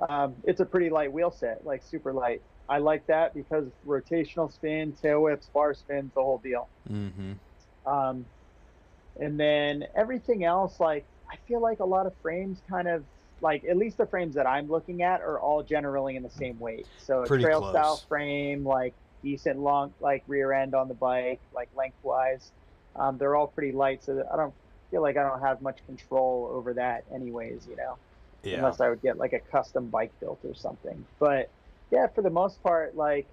um, 0.10 0.36
it's 0.44 0.60
a 0.62 0.66
pretty 0.66 0.90
light 0.90 1.12
wheel 1.12 1.32
set, 1.32 1.66
like 1.66 1.84
super 1.84 2.14
light. 2.14 2.42
I 2.70 2.78
like 2.80 3.06
that 3.08 3.34
because 3.34 3.72
rotational 3.86 4.52
spin, 4.52 4.96
tail 4.96 5.22
whips, 5.22 5.50
bar 5.54 5.74
spins, 5.74 6.14
the 6.14 6.22
whole 6.22 6.38
deal. 6.40 6.70
Mm-hmm. 6.90 7.34
Um, 7.90 8.26
and 9.20 9.40
then 9.40 9.86
everything 9.96 10.44
else, 10.44 10.80
like 10.80 11.08
I 11.30 11.38
feel 11.48 11.62
like 11.62 11.80
a 11.80 11.86
lot 11.86 12.08
of 12.08 12.18
frames 12.22 12.62
kind 12.70 12.88
of 12.88 13.08
like 13.40 13.64
at 13.66 13.78
least 13.78 13.98
the 13.98 14.08
frames 14.08 14.36
that 14.36 14.48
I'm 14.48 14.68
looking 14.68 15.02
at 15.04 15.22
are 15.22 15.40
all 15.40 15.64
generally 15.64 16.16
in 16.16 16.24
the 16.24 16.30
same 16.30 16.58
weight. 16.58 16.88
So 16.98 17.24
a 17.24 17.28
Pretty 17.28 17.44
trail 17.44 17.60
close. 17.60 17.72
style 17.72 17.98
frame, 18.08 18.64
like 18.64 18.96
decent 19.22 19.60
long, 19.60 19.96
like 20.00 20.24
rear 20.28 20.54
end 20.54 20.74
on 20.76 20.88
the 20.88 20.96
bike, 20.96 21.42
like 21.52 21.70
lengthwise. 21.74 22.54
Um, 22.96 23.18
they're 23.18 23.36
all 23.36 23.48
pretty 23.48 23.74
light, 23.74 24.04
so 24.04 24.24
I 24.32 24.38
don't 24.38 24.56
feel 24.90 25.02
like 25.02 25.18
I 25.18 25.24
don't 25.24 25.42
have 25.42 25.62
much 25.62 25.86
control 25.86 26.50
over 26.52 26.74
that, 26.76 27.06
anyways. 27.14 27.68
You 27.68 27.76
know 27.76 28.00
Yeah. 28.44 28.58
unless 28.58 28.80
I 28.80 28.90
would 28.90 29.02
get 29.02 29.18
like 29.18 29.34
a 29.34 29.40
custom 29.42 29.90
bike 29.90 30.14
built 30.20 30.40
or 30.44 30.54
something. 30.54 31.08
But 31.20 31.54
yeah, 31.92 32.08
for 32.08 32.22
the 32.22 32.30
most 32.30 32.64
part, 32.64 32.96
like 32.96 33.30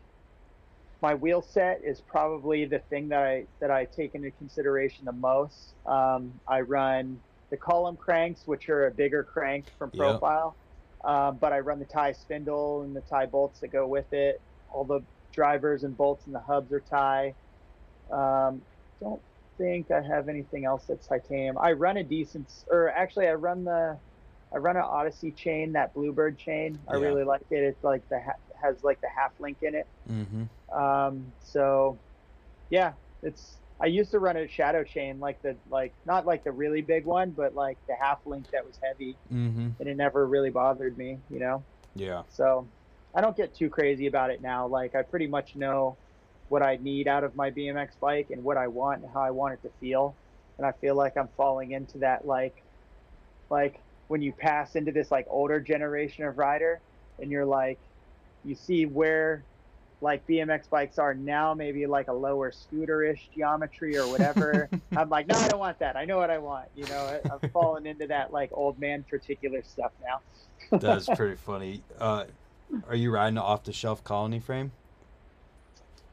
my 1.00 1.14
wheel 1.14 1.42
set 1.42 1.82
is 1.84 2.00
probably 2.00 2.64
the 2.64 2.78
thing 2.78 3.08
that 3.08 3.22
I 3.22 3.48
that 3.60 3.70
I 3.70 3.84
take 3.84 4.14
into 4.14 4.30
consideration 4.32 5.04
the 5.04 5.12
most. 5.12 5.74
Um, 5.84 6.40
I 6.46 6.60
run 6.62 7.22
the 7.55 7.59
column 7.59 7.97
cranks, 7.97 8.48
which 8.48 8.68
are 8.68 8.86
a 8.86 8.90
bigger 8.90 9.22
crank 9.22 9.70
from 9.78 9.90
Yep. 9.94 10.01
profile, 10.01 10.56
um, 11.05 11.39
but 11.39 11.52
I 11.52 11.60
run 11.60 11.78
the 11.78 11.86
Ti 11.86 12.12
spindle 12.12 12.82
and 12.82 12.97
the 12.97 13.02
Ti 13.02 13.26
bolts 13.31 13.60
that 13.60 13.68
go 13.68 13.86
with 13.86 14.12
it. 14.12 14.43
All 14.68 14.85
the 14.85 15.06
drivers 15.32 15.85
and 15.85 15.97
bolts 15.97 16.26
and 16.26 16.35
the 16.35 16.40
hubs 16.40 16.72
are 16.72 16.81
Ti. 16.81 17.36
Um, 18.12 18.62
don't 19.01 19.22
think 19.56 19.93
I 19.93 20.02
have 20.02 20.28
anything 20.28 20.64
else 20.64 20.86
that's 20.86 21.06
titanium. 21.06 21.56
I 21.59 21.72
run 21.72 21.97
a 21.98 22.02
decent, 22.02 22.52
or 22.68 22.90
actually, 22.90 23.28
I 23.28 23.35
run 23.35 23.62
the 23.64 24.01
I 24.52 24.59
run 24.59 24.76
an 24.76 24.82
Odyssey 24.82 25.32
chain, 25.32 25.72
that 25.72 25.94
Bluebird 25.94 26.36
chain. 26.39 26.78
I 26.89 26.97
Yeah. 26.97 27.02
really 27.06 27.24
like 27.24 27.43
it. 27.51 27.62
It's 27.62 27.82
like 27.85 28.09
the 28.09 28.20
ha- 28.20 28.43
has 28.60 28.82
like 28.82 29.01
the 29.01 29.09
half 29.16 29.32
link 29.39 29.59
in 29.62 29.74
it. 29.76 29.89
Mm-hmm. 30.09 30.76
Um, 30.76 31.32
so 31.40 32.01
yeah, 32.70 32.94
it's. 33.22 33.60
I 33.80 33.86
used 33.86 34.12
to 34.12 34.18
run 34.20 34.36
a 34.36 34.46
shadow 34.48 34.84
chain, 34.84 35.18
like 35.18 35.42
the 35.42 35.59
like 35.68 35.94
not 36.05 36.26
like 36.26 36.44
the 36.44 36.52
really 36.52 36.80
big 36.80 37.05
one, 37.05 37.32
but 37.32 37.55
like 37.55 37.78
the 37.88 37.94
half 38.01 38.18
link 38.24 38.46
that 38.52 38.64
was 38.64 38.78
heavy, 38.82 39.18
Mm-hmm. 39.32 39.70
and 39.80 39.88
it 39.88 39.96
never 39.96 40.26
really 40.26 40.51
bothered 40.51 40.96
me, 40.96 41.18
you 41.28 41.40
know. 41.40 41.64
Yeah. 41.94 42.22
So 42.28 42.68
I 43.14 43.20
don't 43.20 43.36
get 43.36 43.55
too 43.55 43.70
crazy 43.70 44.06
about 44.06 44.30
it 44.30 44.40
now. 44.40 44.66
Like 44.68 44.94
I 44.94 45.02
pretty 45.02 45.26
much 45.26 45.56
know 45.56 45.98
what 46.48 46.62
I 46.62 46.76
need 46.76 47.09
out 47.09 47.24
of 47.24 47.34
my 47.34 47.51
BMX 47.51 47.98
bike 48.01 48.28
and 48.30 48.44
what 48.44 48.56
I 48.56 48.68
want 48.68 49.02
and 49.02 49.10
how 49.12 49.22
I 49.22 49.30
want 49.32 49.55
it 49.55 49.62
to 49.62 49.70
feel. 49.80 50.16
And 50.59 50.66
I 50.66 50.72
feel 50.80 50.94
like 50.94 51.16
I'm 51.16 51.28
falling 51.36 51.72
into 51.72 51.98
that 51.98 52.24
like 52.26 52.64
like 53.51 53.80
when 54.09 54.22
you 54.22 54.32
pass 54.32 54.76
into 54.76 54.92
this 54.92 55.10
like 55.10 55.26
older 55.28 55.60
generation 55.60 56.24
of 56.24 56.38
rider 56.38 56.80
and 57.18 57.30
you're 57.30 57.46
like 57.46 57.80
you 58.44 58.55
see 58.55 58.86
where 58.86 59.46
like 60.05 60.26
BMX 60.26 60.68
bikes 60.68 60.98
are 60.98 61.14
now, 61.14 61.55
maybe 61.55 61.86
like 61.86 62.09
a 62.09 62.12
lower 62.12 62.52
scooter-ish 62.52 63.31
geometry 63.35 63.97
or 63.97 64.06
whatever. 64.06 64.68
I'm 64.97 65.09
like, 65.09 65.26
no, 65.26 65.35
I 65.35 65.48
don't 65.48 65.59
want 65.59 65.78
that. 65.78 65.97
I 65.97 66.05
know 66.05 66.18
what 66.18 66.31
I 66.31 66.36
want. 66.36 66.68
You 66.76 66.85
know, 66.85 67.18
I- 67.24 67.31
I'm 67.32 67.48
falling 67.51 67.86
into 67.86 68.06
that 68.09 68.31
like 68.31 68.51
old 68.52 68.78
man 68.78 69.02
particular 69.09 69.62
stuff 69.64 69.93
now. 70.05 70.20
That's 70.78 71.06
pretty 71.16 71.36
funny. 71.36 71.82
Uh, 71.98 72.24
are 72.86 72.94
you 72.94 73.10
riding 73.10 73.39
an 73.39 73.43
off-the-shelf 73.44 74.05
colony 74.05 74.40
frame? 74.40 74.72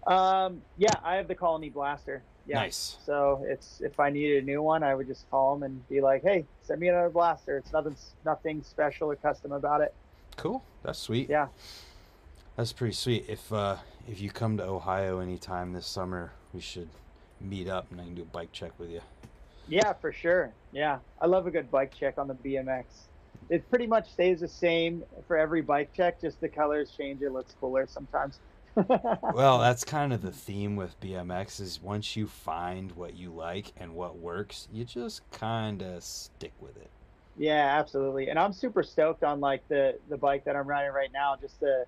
Um, 0.07 0.61
yeah, 0.77 0.93
I 1.03 1.15
have 1.17 1.27
the 1.27 1.35
Colony 1.35 1.69
Blaster. 1.69 2.23
Yeah. 2.47 2.55
Nice. 2.55 2.97
So 3.05 3.45
it's 3.45 3.81
if 3.81 3.99
I 3.99 4.09
needed 4.09 4.41
a 4.41 4.45
new 4.45 4.63
one, 4.63 4.81
I 4.83 4.95
would 4.95 5.05
just 5.05 5.29
call 5.29 5.53
them 5.53 5.63
and 5.63 5.87
be 5.89 6.01
like, 6.01 6.23
"Hey, 6.23 6.45
send 6.63 6.79
me 6.79 6.87
another 6.87 7.11
blaster." 7.11 7.57
It's 7.57 7.71
nothing 7.71 7.95
nothing 8.25 8.63
special 8.63 9.11
or 9.11 9.15
custom 9.15 9.51
about 9.51 9.81
it. 9.81 9.93
Cool. 10.37 10.63
That's 10.81 10.97
sweet. 10.97 11.29
Yeah. 11.29 11.49
That's 12.55 12.73
pretty 12.73 12.93
sweet. 12.93 13.25
If 13.27 13.51
uh, 13.51 13.77
if 14.07 14.21
you 14.21 14.29
come 14.29 14.57
to 14.57 14.63
Ohio 14.63 15.19
anytime 15.19 15.73
this 15.73 15.87
summer, 15.87 16.31
we 16.53 16.61
should 16.61 16.89
meet 17.39 17.67
up 17.67 17.91
and 17.91 17.99
I 17.99 18.03
can 18.03 18.15
do 18.15 18.21
a 18.21 18.25
bike 18.25 18.51
check 18.51 18.71
with 18.77 18.89
you. 18.89 19.01
Yeah, 19.67 19.93
for 19.93 20.11
sure. 20.11 20.51
Yeah, 20.71 20.99
I 21.21 21.27
love 21.27 21.47
a 21.47 21.51
good 21.51 21.71
bike 21.71 21.93
check 21.93 22.17
on 22.17 22.27
the 22.27 22.35
BMX. 22.35 22.83
It 23.49 23.69
pretty 23.69 23.87
much 23.87 24.11
stays 24.11 24.41
the 24.41 24.47
same 24.47 25.03
for 25.27 25.37
every 25.37 25.61
bike 25.61 25.93
check, 25.93 26.21
just 26.21 26.39
the 26.41 26.49
colors 26.49 26.93
change. 26.95 27.21
It 27.21 27.31
looks 27.31 27.55
cooler 27.59 27.87
sometimes. 27.87 28.39
well, 29.33 29.59
that's 29.59 29.83
kind 29.83 30.13
of 30.13 30.21
the 30.21 30.31
theme 30.31 30.77
with 30.77 30.99
BMX 31.01 31.59
is 31.59 31.81
once 31.81 32.15
you 32.15 32.27
find 32.27 32.91
what 32.93 33.15
you 33.15 33.31
like 33.31 33.73
and 33.77 33.93
what 33.95 34.17
works, 34.17 34.67
you 34.71 34.85
just 34.85 35.29
kind 35.31 35.81
of 35.81 36.03
stick 36.03 36.53
with 36.61 36.77
it. 36.77 36.89
Yeah, 37.37 37.77
absolutely. 37.79 38.29
And 38.29 38.39
I'm 38.39 38.53
super 38.53 38.83
stoked 38.83 39.23
on 39.23 39.39
like 39.39 39.67
the 39.67 39.97
the 40.09 40.17
bike 40.17 40.45
that 40.45 40.55
I'm 40.55 40.67
riding 40.67 40.93
right 40.93 41.11
now. 41.11 41.35
Just 41.39 41.59
the 41.59 41.85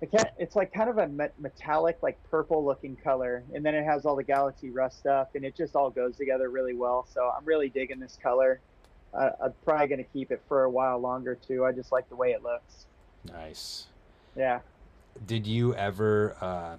it's 0.00 0.54
like 0.54 0.72
kind 0.72 0.88
of 0.88 0.98
a 0.98 1.08
metallic, 1.38 1.98
like 2.02 2.18
purple 2.30 2.64
looking 2.64 2.96
color, 2.96 3.42
and 3.52 3.64
then 3.64 3.74
it 3.74 3.84
has 3.84 4.06
all 4.06 4.16
the 4.16 4.22
Galaxy 4.22 4.70
Rust 4.70 4.98
stuff, 4.98 5.28
and 5.34 5.44
it 5.44 5.56
just 5.56 5.74
all 5.74 5.90
goes 5.90 6.16
together 6.16 6.50
really 6.50 6.74
well. 6.74 7.06
So 7.12 7.30
I'm 7.36 7.44
really 7.44 7.68
digging 7.68 7.98
this 7.98 8.18
color. 8.22 8.60
Uh, 9.12 9.30
I'm 9.42 9.54
probably 9.64 9.88
gonna 9.88 10.04
keep 10.04 10.30
it 10.30 10.42
for 10.46 10.64
a 10.64 10.70
while 10.70 10.98
longer 10.98 11.34
too. 11.34 11.64
I 11.64 11.72
just 11.72 11.90
like 11.90 12.08
the 12.08 12.16
way 12.16 12.30
it 12.30 12.42
looks. 12.42 12.86
Nice. 13.24 13.86
Yeah. 14.36 14.60
Did 15.26 15.46
you 15.46 15.74
ever? 15.74 16.36
uh 16.40 16.76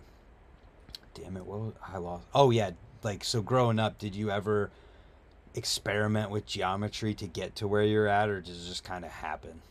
Damn 1.13 1.37
it! 1.37 1.45
What 1.45 1.59
was, 1.59 1.73
I 1.93 1.97
lost? 1.97 2.25
Oh 2.33 2.51
yeah, 2.51 2.71
like 3.03 3.23
so. 3.23 3.41
Growing 3.41 3.79
up, 3.79 3.97
did 3.97 4.15
you 4.15 4.31
ever 4.31 4.69
experiment 5.55 6.29
with 6.29 6.45
geometry 6.45 7.13
to 7.15 7.27
get 7.27 7.55
to 7.55 7.67
where 7.67 7.83
you're 7.83 8.07
at, 8.07 8.29
or 8.29 8.39
does 8.39 8.65
it 8.65 8.69
just 8.69 8.83
kind 8.83 9.03
of 9.03 9.11
happen? 9.11 9.61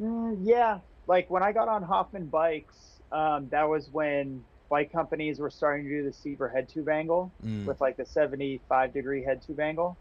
Mm, 0.00 0.38
yeah, 0.42 0.78
like 1.08 1.28
when 1.30 1.42
I 1.42 1.52
got 1.52 1.68
on 1.68 1.82
Hoffman 1.82 2.26
bikes, 2.26 3.00
um, 3.10 3.48
that 3.48 3.68
was 3.68 3.88
when 3.90 4.44
bike 4.68 4.92
companies 4.92 5.38
were 5.38 5.50
starting 5.50 5.84
to 5.86 5.90
do 5.90 6.04
the 6.04 6.12
steeper 6.12 6.48
head 6.48 6.68
tube 6.68 6.88
angle 6.88 7.32
mm. 7.44 7.64
with 7.64 7.80
like 7.80 7.96
the 7.96 8.04
75 8.04 8.92
degree 8.92 9.24
head 9.24 9.42
tube 9.42 9.58
angle. 9.58 9.96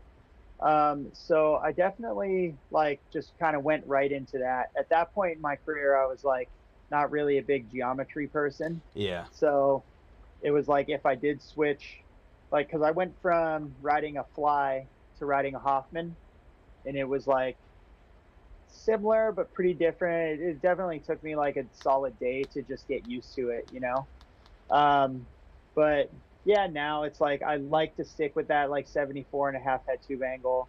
Um, 0.59 1.07
so 1.13 1.55
I 1.55 1.71
definitely 1.71 2.55
like 2.71 2.99
just 3.11 3.31
kind 3.39 3.55
of 3.55 3.63
went 3.63 3.87
right 3.87 4.11
into 4.11 4.39
that. 4.39 4.71
At 4.77 4.89
that 4.89 5.13
point 5.13 5.37
in 5.37 5.41
my 5.41 5.55
career, 5.55 5.95
I 5.95 6.05
was 6.05 6.23
like 6.23 6.49
not 6.91 7.09
really 7.09 7.37
a 7.37 7.43
big 7.43 7.71
geometry 7.71 8.27
person. 8.27 8.81
Yeah. 8.93 9.25
So 9.31 9.83
it 10.41 10.51
was 10.51 10.67
like 10.67 10.89
if 10.89 11.05
I 11.05 11.15
did 11.15 11.41
switch, 11.41 12.01
like, 12.51 12.67
because 12.67 12.81
I 12.81 12.91
went 12.91 13.13
from 13.21 13.73
riding 13.81 14.17
a 14.17 14.25
fly 14.35 14.87
to 15.19 15.25
riding 15.25 15.55
a 15.55 15.59
Hoffman, 15.59 16.15
and 16.85 16.95
it 16.95 17.07
was 17.07 17.27
like 17.27 17.57
similar 18.67 19.31
but 19.31 19.53
pretty 19.53 19.73
different. 19.73 20.41
It, 20.41 20.61
definitely 20.61 20.99
took 20.99 21.23
me 21.23 21.35
like 21.35 21.57
a 21.57 21.65
solid 21.73 22.17
day 22.19 22.43
to 22.53 22.61
just 22.61 22.87
get 22.87 23.07
used 23.07 23.35
to 23.35 23.49
it, 23.49 23.69
you 23.73 23.79
know. 23.79 24.07
Um, 24.69 25.25
but 25.75 26.11
yeah, 26.45 26.67
now 26.67 27.03
it's 27.03 27.19
like 27.21 27.41
I 27.41 27.57
like 27.57 27.95
to 27.97 28.05
stick 28.05 28.35
with 28.35 28.47
that 28.47 28.69
like 28.69 28.87
74 28.87 29.49
and 29.49 29.57
a 29.57 29.59
half 29.59 29.85
head 29.87 29.99
tube 30.07 30.23
angle. 30.23 30.67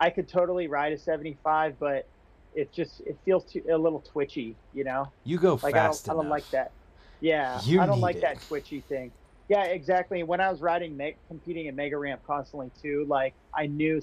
I 0.00 0.10
could 0.10 0.28
totally 0.28 0.68
ride 0.68 0.92
a 0.92 0.98
75, 0.98 1.78
but 1.78 2.06
it 2.54 2.72
just 2.72 3.00
it 3.00 3.16
feels 3.24 3.44
too, 3.44 3.62
a 3.70 3.76
little 3.76 4.00
twitchy, 4.00 4.56
you 4.74 4.84
know. 4.84 5.10
You 5.24 5.38
go 5.38 5.58
like, 5.62 5.74
fast 5.74 6.08
I 6.08 6.12
don't, 6.12 6.20
I 6.20 6.22
don't 6.22 6.30
like 6.30 6.50
that. 6.50 6.72
Yeah, 7.20 7.60
you 7.64 7.80
I 7.80 7.86
don't 7.86 8.00
like 8.00 8.16
it. 8.16 8.22
that 8.22 8.40
twitchy 8.42 8.80
thing. 8.80 9.10
Yeah, 9.48 9.64
exactly. 9.64 10.22
When 10.22 10.40
I 10.40 10.50
was 10.50 10.60
riding, 10.60 11.00
competing 11.26 11.66
in 11.66 11.74
mega 11.74 11.96
ramp 11.96 12.20
constantly 12.26 12.70
too, 12.80 13.06
like 13.08 13.34
I 13.54 13.66
knew 13.66 14.00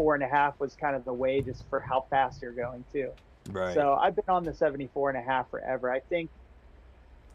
74 0.00 0.14
and 0.14 0.24
a 0.24 0.28
half 0.28 0.58
was 0.58 0.74
kind 0.74 0.96
of 0.96 1.04
the 1.04 1.12
way 1.12 1.42
just 1.42 1.64
for 1.68 1.80
how 1.80 2.06
fast 2.10 2.40
you're 2.42 2.52
going 2.52 2.84
too. 2.92 3.10
Right. 3.50 3.74
So 3.74 3.94
I've 3.94 4.16
been 4.16 4.24
on 4.28 4.44
the 4.44 4.54
74 4.54 5.10
and 5.10 5.18
a 5.18 5.22
half 5.22 5.50
forever. 5.50 5.90
I 5.90 6.00
think, 6.00 6.30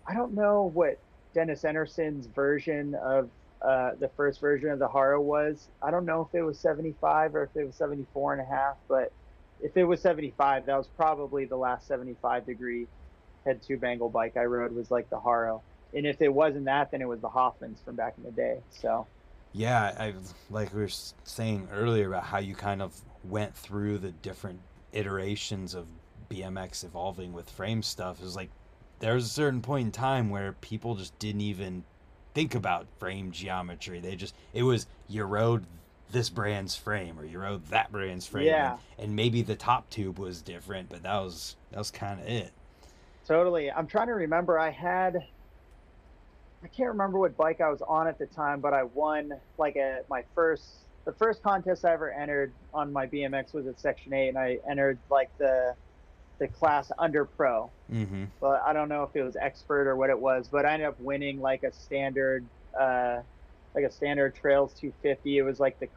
I 0.07 0.13
don't 0.13 0.33
know 0.33 0.71
what 0.73 0.99
Dennis 1.33 1.63
Enarson's 1.63 2.27
version 2.27 2.95
of 2.95 3.29
uh, 3.61 3.91
the 3.99 4.09
first 4.17 4.39
version 4.39 4.69
of 4.69 4.79
the 4.79 4.87
Haro 4.87 5.21
was. 5.21 5.67
I 5.81 5.91
don't 5.91 6.05
know 6.05 6.27
if 6.27 6.37
it 6.37 6.43
was 6.43 6.59
75 6.59 7.35
or 7.35 7.43
if 7.43 7.55
it 7.55 7.65
was 7.65 7.75
74 7.75 8.33
and 8.33 8.41
a 8.41 8.45
half, 8.45 8.77
but 8.87 9.11
if 9.61 9.77
it 9.77 9.83
was 9.83 10.01
75, 10.01 10.65
that 10.65 10.77
was 10.77 10.87
probably 10.97 11.45
the 11.45 11.57
last 11.57 11.87
75 11.87 12.45
degree 12.45 12.87
head 13.45 13.61
tube 13.61 13.83
angle 13.83 14.09
bike 14.09 14.37
I 14.37 14.45
rode 14.45 14.73
was 14.73 14.89
like 14.89 15.09
the 15.11 15.19
Haro 15.19 15.61
and 15.93 16.05
if 16.05 16.21
it 16.21 16.33
wasn't 16.33 16.65
that, 16.65 16.91
then 16.91 17.01
it 17.01 17.07
was 17.07 17.21
the 17.21 17.29
Hoffmans 17.29 17.83
from 17.85 17.95
back 17.95 18.15
in 18.17 18.23
the 18.23 18.31
day. 18.31 18.57
So. 18.81 19.07
Yeah, 19.55 19.95
I 19.97 20.13
like 20.49 20.73
we 20.73 20.81
were 20.81 20.89
saying 21.23 21.69
earlier 21.71 22.09
about 22.09 22.25
how 22.25 22.39
you 22.39 22.55
kind 22.55 22.81
of 22.81 22.93
went 23.23 23.55
through 23.55 23.99
the 23.99 24.11
different 24.11 24.59
iterations 24.91 25.73
of 25.73 25.87
BMX 26.29 26.83
evolving 26.83 27.31
with 27.31 27.49
frame 27.49 27.81
stuff. 27.81 28.21
Is 28.21 28.35
like 28.35 28.49
there 28.99 29.13
was 29.13 29.23
a 29.23 29.29
certain 29.29 29.61
point 29.61 29.85
in 29.85 29.91
time 29.93 30.29
where 30.29 30.51
people 30.59 30.95
just 30.95 31.17
didn't 31.19 31.39
even 31.39 31.85
think 32.33 32.53
about 32.53 32.85
frame 32.99 33.31
geometry. 33.31 34.01
They 34.01 34.17
just 34.17 34.35
it 34.53 34.63
was 34.63 34.87
you 35.07 35.23
rode 35.23 35.65
this 36.11 36.29
brand's 36.29 36.75
frame 36.75 37.17
or 37.17 37.23
you 37.23 37.39
rode 37.39 37.65
that 37.67 37.93
brand's 37.93 38.27
frame. 38.27 38.47
Yeah. 38.47 38.73
And, 38.97 39.07
and 39.07 39.15
maybe 39.15 39.41
the 39.41 39.55
top 39.55 39.89
tube 39.89 40.19
was 40.19 40.41
different, 40.41 40.89
but 40.89 41.03
that 41.03 41.19
was 41.19 41.55
that 41.71 41.77
was 41.77 41.91
kind 41.91 42.19
of 42.19 42.27
it. 42.27 42.51
Totally. 43.25 43.71
I'm 43.71 43.87
trying 43.87 44.07
to 44.07 44.15
remember. 44.15 44.59
I 44.59 44.71
had 44.71 45.25
I 46.65 46.67
can't 46.67 46.89
remember 46.89 47.19
what 47.19 47.37
bike 47.37 47.61
I 47.61 47.69
was 47.69 47.83
on 47.87 48.07
at 48.07 48.17
the 48.17 48.25
time, 48.25 48.59
but 48.59 48.73
I 48.73 48.81
won 48.81 49.33
like 49.59 49.75
a 49.75 49.99
my 50.09 50.23
first 50.33 50.65
the 51.05 51.13
first 51.13 51.43
contest 51.43 51.85
I 51.85 51.93
ever 51.93 52.11
entered 52.11 52.51
on 52.73 52.91
my 52.91 53.05
BMX 53.05 53.53
was 53.53 53.67
at 53.67 53.79
Section 53.79 54.13
Eight, 54.13 54.29
and 54.29 54.37
I 54.39 54.57
entered 54.67 54.97
like 55.11 55.29
the 55.37 55.75
the 56.39 56.47
class 56.47 56.91
under 56.97 57.23
pro. 57.23 57.69
Mm-hmm. 57.93 58.25
But 58.41 58.63
I 58.65 58.73
don't 58.73 58.89
know 58.89 59.03
if 59.03 59.15
it 59.15 59.21
was 59.21 59.35
expert 59.35 59.87
or 59.87 59.95
what 59.95 60.09
it 60.09 60.19
was, 60.19 60.47
but 60.47 60.65
I 60.65 60.73
ended 60.73 60.87
up 60.87 60.99
winning 60.99 61.39
like 61.39 61.61
a 61.61 61.71
standard 61.71 62.43
uh, 62.79 63.21
like 63.75 63.83
a 63.83 63.91
standard 63.91 64.33
Trails 64.33 64.73
250. 64.73 65.37
It 65.37 65.43
was 65.43 65.59
like 65.59 65.79
the 65.79 65.87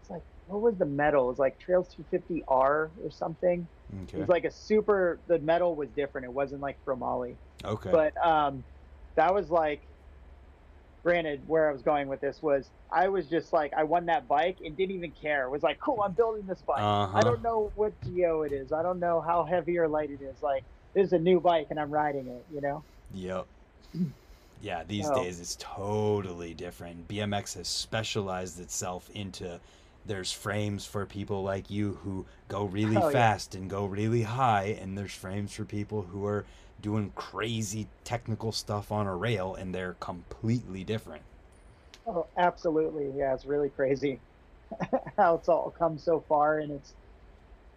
it's 0.00 0.08
like 0.08 0.22
what 0.46 0.62
was 0.62 0.76
the 0.76 0.86
medal? 0.86 1.26
It 1.26 1.28
was 1.28 1.38
like 1.38 1.58
Trails 1.58 1.94
250R 2.10 2.48
or 2.48 2.90
something. 3.10 3.66
Okay. 4.04 4.16
It 4.16 4.20
was 4.20 4.30
like 4.30 4.46
a 4.46 4.50
super. 4.50 5.18
The 5.26 5.40
medal 5.40 5.74
was 5.74 5.90
different. 5.90 6.24
It 6.24 6.32
wasn't 6.32 6.62
like 6.62 6.78
Chromoly. 6.86 7.34
Okay. 7.66 7.90
But 7.92 8.16
um, 8.26 8.64
that 9.14 9.34
was 9.34 9.50
like 9.50 9.80
granted 11.02 11.40
where 11.46 11.68
i 11.68 11.72
was 11.72 11.82
going 11.82 12.06
with 12.06 12.20
this 12.20 12.42
was 12.42 12.70
i 12.90 13.08
was 13.08 13.26
just 13.26 13.52
like 13.52 13.72
i 13.74 13.82
won 13.82 14.06
that 14.06 14.26
bike 14.28 14.58
and 14.64 14.76
didn't 14.76 14.94
even 14.94 15.10
care 15.10 15.44
it 15.44 15.50
was 15.50 15.62
like 15.62 15.78
cool 15.80 16.00
i'm 16.02 16.12
building 16.12 16.46
this 16.46 16.62
bike 16.62 16.80
uh-huh. 16.80 17.18
i 17.18 17.20
don't 17.22 17.42
know 17.42 17.72
what 17.74 17.92
geo 18.04 18.42
it 18.42 18.52
is 18.52 18.72
i 18.72 18.82
don't 18.82 19.00
know 19.00 19.20
how 19.20 19.42
heavy 19.42 19.76
or 19.78 19.88
light 19.88 20.10
it 20.10 20.22
is 20.22 20.42
like 20.42 20.62
this 20.94 21.06
is 21.06 21.12
a 21.12 21.18
new 21.18 21.40
bike 21.40 21.66
and 21.70 21.80
i'm 21.80 21.90
riding 21.90 22.26
it 22.28 22.44
you 22.54 22.60
know 22.60 22.82
yep 23.14 23.46
yeah 24.62 24.84
these 24.86 25.08
oh. 25.08 25.14
days 25.14 25.40
it's 25.40 25.56
totally 25.58 26.54
different 26.54 27.08
bmx 27.08 27.54
has 27.54 27.66
specialized 27.66 28.60
itself 28.60 29.10
into 29.12 29.58
there's 30.06 30.32
frames 30.32 30.84
for 30.84 31.06
people 31.06 31.42
like 31.42 31.70
you 31.70 31.98
who 32.02 32.26
go 32.48 32.64
really 32.64 32.96
oh, 32.96 33.10
fast 33.10 33.54
yeah. 33.54 33.60
and 33.60 33.70
go 33.70 33.84
really 33.84 34.22
high 34.22 34.76
and 34.80 34.96
there's 34.96 35.12
frames 35.12 35.52
for 35.52 35.64
people 35.64 36.02
who 36.02 36.26
are 36.26 36.44
doing 36.82 37.12
crazy 37.14 37.86
technical 38.04 38.52
stuff 38.52 38.92
on 38.92 39.06
a 39.06 39.14
rail 39.14 39.54
and 39.54 39.74
they're 39.74 39.96
completely 40.00 40.84
different. 40.84 41.22
Oh, 42.06 42.26
absolutely. 42.36 43.10
Yeah, 43.16 43.32
it's 43.32 43.46
really 43.46 43.70
crazy 43.70 44.18
how 45.16 45.36
it's 45.36 45.48
all 45.48 45.72
come 45.78 45.98
so 45.98 46.20
far 46.28 46.58
and 46.58 46.72
it's 46.72 46.94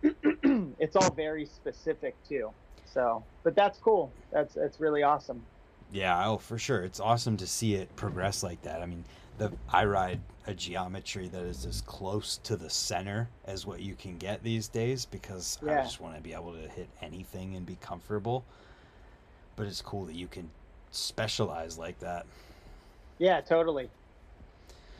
it's 0.79 0.95
all 0.95 1.11
very 1.11 1.45
specific 1.45 2.15
too. 2.27 2.49
So, 2.85 3.23
but 3.43 3.55
that's 3.55 3.77
cool. 3.79 4.11
That's 4.31 4.53
that's 4.53 4.79
really 4.79 5.03
awesome. 5.03 5.41
Yeah, 5.91 6.27
oh, 6.27 6.37
for 6.37 6.57
sure. 6.57 6.83
It's 6.83 6.99
awesome 6.99 7.37
to 7.37 7.47
see 7.47 7.75
it 7.75 7.95
progress 7.95 8.43
like 8.43 8.61
that. 8.63 8.81
I 8.81 8.85
mean, 8.85 9.03
the 9.37 9.51
I 9.71 9.85
ride 9.85 10.19
a 10.47 10.53
geometry 10.53 11.27
that 11.29 11.43
is 11.43 11.65
as 11.65 11.81
close 11.81 12.37
to 12.43 12.55
the 12.55 12.69
center 12.69 13.29
as 13.45 13.65
what 13.65 13.81
you 13.81 13.95
can 13.95 14.17
get 14.17 14.43
these 14.43 14.67
days 14.67 15.05
because 15.05 15.57
yeah. 15.65 15.79
I 15.79 15.83
just 15.83 15.99
want 15.99 16.15
to 16.15 16.21
be 16.21 16.33
able 16.33 16.53
to 16.53 16.67
hit 16.69 16.87
anything 17.01 17.55
and 17.55 17.65
be 17.65 17.77
comfortable 17.81 18.45
but 19.55 19.67
it's 19.67 19.81
cool 19.81 20.05
that 20.05 20.15
you 20.15 20.27
can 20.27 20.49
specialize 20.91 21.77
like 21.77 21.99
that. 21.99 22.25
Yeah, 23.17 23.41
totally. 23.41 23.89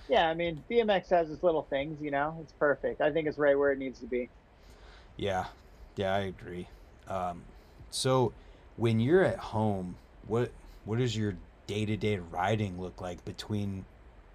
Yeah, 0.07 0.29
I 0.29 0.33
mean, 0.33 0.63
BMX 0.69 1.09
has 1.09 1.29
its 1.31 1.43
little 1.43 1.63
things, 1.63 2.01
you 2.01 2.11
know. 2.11 2.37
It's 2.41 2.53
perfect. 2.53 3.01
I 3.01 3.11
think 3.11 3.27
it's 3.27 3.37
right 3.37 3.57
where 3.57 3.71
it 3.71 3.79
needs 3.79 3.99
to 3.99 4.05
be. 4.05 4.29
Yeah, 5.17 5.45
yeah, 5.95 6.13
I 6.13 6.19
agree. 6.19 6.67
Um, 7.07 7.43
so, 7.89 8.33
when 8.77 8.99
you're 8.99 9.23
at 9.23 9.39
home, 9.39 9.95
what 10.27 10.51
what 10.83 10.99
does 10.99 11.17
your 11.17 11.35
day 11.67 11.85
to 11.85 11.97
day 11.97 12.19
riding 12.19 12.79
look 12.79 13.01
like 13.01 13.23
between 13.25 13.85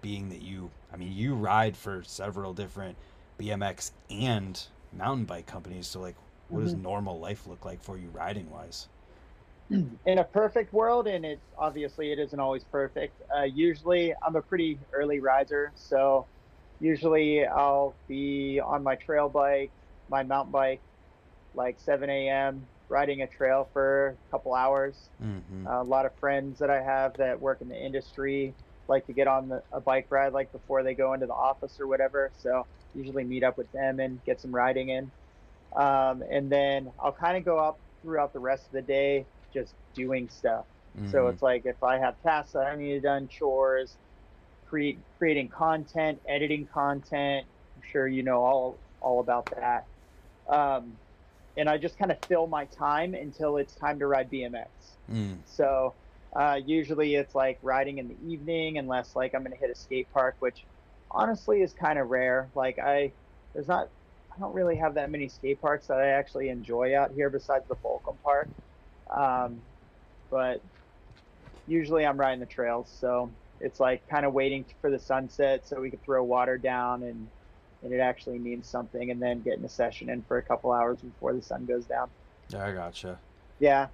being 0.01 0.29
that 0.29 0.41
you, 0.41 0.69
I 0.91 0.97
mean, 0.97 1.13
you 1.13 1.35
ride 1.35 1.77
for 1.77 2.03
several 2.03 2.53
different 2.53 2.97
BMX 3.39 3.91
and 4.09 4.61
mountain 4.93 5.25
bike 5.25 5.45
companies. 5.45 5.87
So, 5.87 5.99
like, 5.99 6.15
what 6.49 6.59
mm-hmm. 6.59 6.67
does 6.67 6.75
normal 6.75 7.19
life 7.19 7.47
look 7.47 7.65
like 7.65 7.81
for 7.81 7.97
you 7.97 8.09
riding 8.09 8.49
wise? 8.49 8.87
in 10.05 10.17
a 10.17 10.23
perfect 10.23 10.73
world, 10.73 11.07
and 11.07 11.25
it 11.25 11.39
obviously 11.57 12.11
it 12.11 12.19
isn't 12.19 12.39
always 12.39 12.63
perfect. 12.65 13.13
Uh, 13.35 13.43
usually, 13.43 14.13
I'm 14.25 14.35
a 14.35 14.41
pretty 14.41 14.77
early 14.93 15.19
riser, 15.19 15.71
so 15.75 16.25
usually 16.79 17.45
I'll 17.45 17.95
be 18.07 18.59
on 18.59 18.83
my 18.83 18.95
trail 18.95 19.29
bike, 19.29 19.71
my 20.09 20.23
mountain 20.23 20.51
bike, 20.51 20.81
like 21.53 21.79
7 21.79 22.09
a.m. 22.09 22.65
riding 22.89 23.21
a 23.21 23.27
trail 23.27 23.69
for 23.71 24.17
a 24.27 24.31
couple 24.31 24.53
hours. 24.53 25.09
Mm-hmm. 25.23 25.67
Uh, 25.67 25.81
a 25.81 25.83
lot 25.83 26.05
of 26.05 26.11
friends 26.19 26.59
that 26.59 26.69
I 26.69 26.81
have 26.81 27.15
that 27.17 27.39
work 27.39 27.61
in 27.61 27.69
the 27.69 27.79
industry 27.79 28.53
like 28.87 29.05
to 29.07 29.13
get 29.13 29.27
on 29.27 29.47
the, 29.47 29.63
a 29.71 29.79
bike 29.79 30.07
ride 30.09 30.33
like 30.33 30.51
before 30.51 30.83
they 30.83 30.93
go 30.93 31.13
into 31.13 31.25
the 31.25 31.33
office 31.33 31.79
or 31.79 31.87
whatever. 31.87 32.31
So 32.37 32.65
usually 32.93 33.23
meet 33.23 33.43
up 33.43 33.57
with 33.57 33.71
them 33.71 33.99
and 33.99 34.23
get 34.25 34.41
some 34.41 34.53
riding 34.53 34.89
in. 34.89 35.11
Um, 35.75 36.23
and 36.29 36.51
then 36.51 36.91
I'll 36.99 37.13
kind 37.13 37.37
of 37.37 37.45
go 37.45 37.57
up 37.57 37.79
throughout 38.01 38.33
the 38.33 38.39
rest 38.39 38.65
of 38.65 38.73
the 38.73 38.81
day 38.81 39.25
just 39.53 39.75
doing 39.93 40.29
stuff. 40.29 40.65
So 41.05 41.19
Mhm. 41.19 41.33
it's 41.33 41.41
like 41.41 41.65
if 41.65 41.81
I 41.83 41.97
have 41.99 42.21
tasks 42.21 42.53
that 42.53 42.67
I 42.67 42.75
need 42.75 42.93
to 42.93 43.01
done, 43.01 43.27
chores, 43.27 43.97
create 44.65 44.99
creating 45.17 45.49
content, 45.49 46.21
editing 46.27 46.67
content. 46.67 47.47
I'm 47.75 47.81
sure 47.81 48.07
you 48.07 48.23
know 48.23 48.43
all 48.43 48.79
all 49.01 49.19
about 49.19 49.49
that. 49.55 49.87
Um, 50.47 50.99
and 51.57 51.69
I 51.69 51.77
just 51.77 51.97
kind 51.97 52.11
of 52.11 52.17
fill 52.27 52.47
my 52.47 52.65
time 52.65 53.13
until 53.13 53.57
it's 53.57 53.75
time 53.75 53.99
to 53.99 54.07
ride 54.07 54.29
BMX. 54.29 54.97
Mm. 55.09 55.37
So 55.45 55.95
uh, 56.35 56.59
usually 56.65 57.15
it's 57.15 57.35
like 57.35 57.59
riding 57.61 57.97
in 57.97 58.07
the 58.07 58.17
evening, 58.25 58.77
unless 58.77 59.15
like 59.15 59.33
I'm 59.35 59.43
gonna 59.43 59.55
hit 59.55 59.69
a 59.69 59.75
skate 59.75 60.09
park, 60.11 60.37
which 60.39 60.65
honestly 61.11 61.61
is 61.61 61.73
kind 61.73 61.99
of 61.99 62.07
rare. 62.07 62.51
Like 62.55 62.79
I, 62.79 63.13
there's 63.53 63.67
not, 63.67 63.89
I 64.35 64.39
don't 64.39 64.53
really 64.53 64.77
have 64.77 64.93
that 64.95 65.11
many 65.11 65.27
skate 65.27 65.59
parks 65.61 65.87
that 65.87 65.97
I 65.99 66.07
actually 66.07 66.49
enjoy 66.49 66.95
out 66.95 67.11
here 67.11 67.29
besides 67.29 67.67
the 67.67 67.75
Fulcum 67.75 68.17
Park. 68.23 68.49
Um, 69.11 69.61
but 70.29 70.61
usually 71.67 72.05
I'm 72.05 72.17
riding 72.17 72.39
the 72.39 72.45
trails, 72.45 72.89
so 72.99 73.29
it's 73.59 73.79
like 73.79 74.07
kind 74.09 74.25
of 74.25 74.33
waiting 74.33 74.65
for 74.81 74.89
the 74.89 74.99
sunset 74.99 75.67
so 75.67 75.79
we 75.79 75.89
could 75.89 76.03
throw 76.03 76.23
water 76.23 76.57
down 76.57 77.03
and 77.03 77.27
and 77.83 77.91
it 77.91 77.99
actually 77.99 78.37
means 78.37 78.67
something, 78.67 79.09
and 79.09 79.19
then 79.19 79.41
getting 79.41 79.65
a 79.65 79.69
session 79.69 80.09
in 80.11 80.21
for 80.23 80.37
a 80.37 80.41
couple 80.43 80.71
hours 80.71 80.99
before 80.99 81.33
the 81.33 81.41
sun 81.41 81.65
goes 81.65 81.83
down. 81.85 82.09
Yeah, 82.49 82.65
I 82.65 82.73
gotcha. 82.73 83.17
Yeah, 83.59 83.87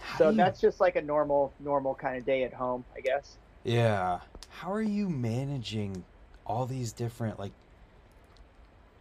How 0.00 0.18
so 0.18 0.30
you- 0.30 0.36
that's 0.36 0.60
just 0.60 0.80
like 0.80 0.96
a 0.96 1.02
normal 1.02 1.52
normal 1.60 1.94
kind 1.94 2.16
of 2.16 2.26
day 2.26 2.42
at 2.42 2.52
home, 2.52 2.84
I 2.96 3.00
guess. 3.00 3.36
Yeah. 3.62 4.20
How 4.50 4.72
are 4.72 4.82
you 4.82 5.08
managing 5.08 6.04
all 6.44 6.66
these 6.66 6.92
different 6.92 7.38
like 7.38 7.52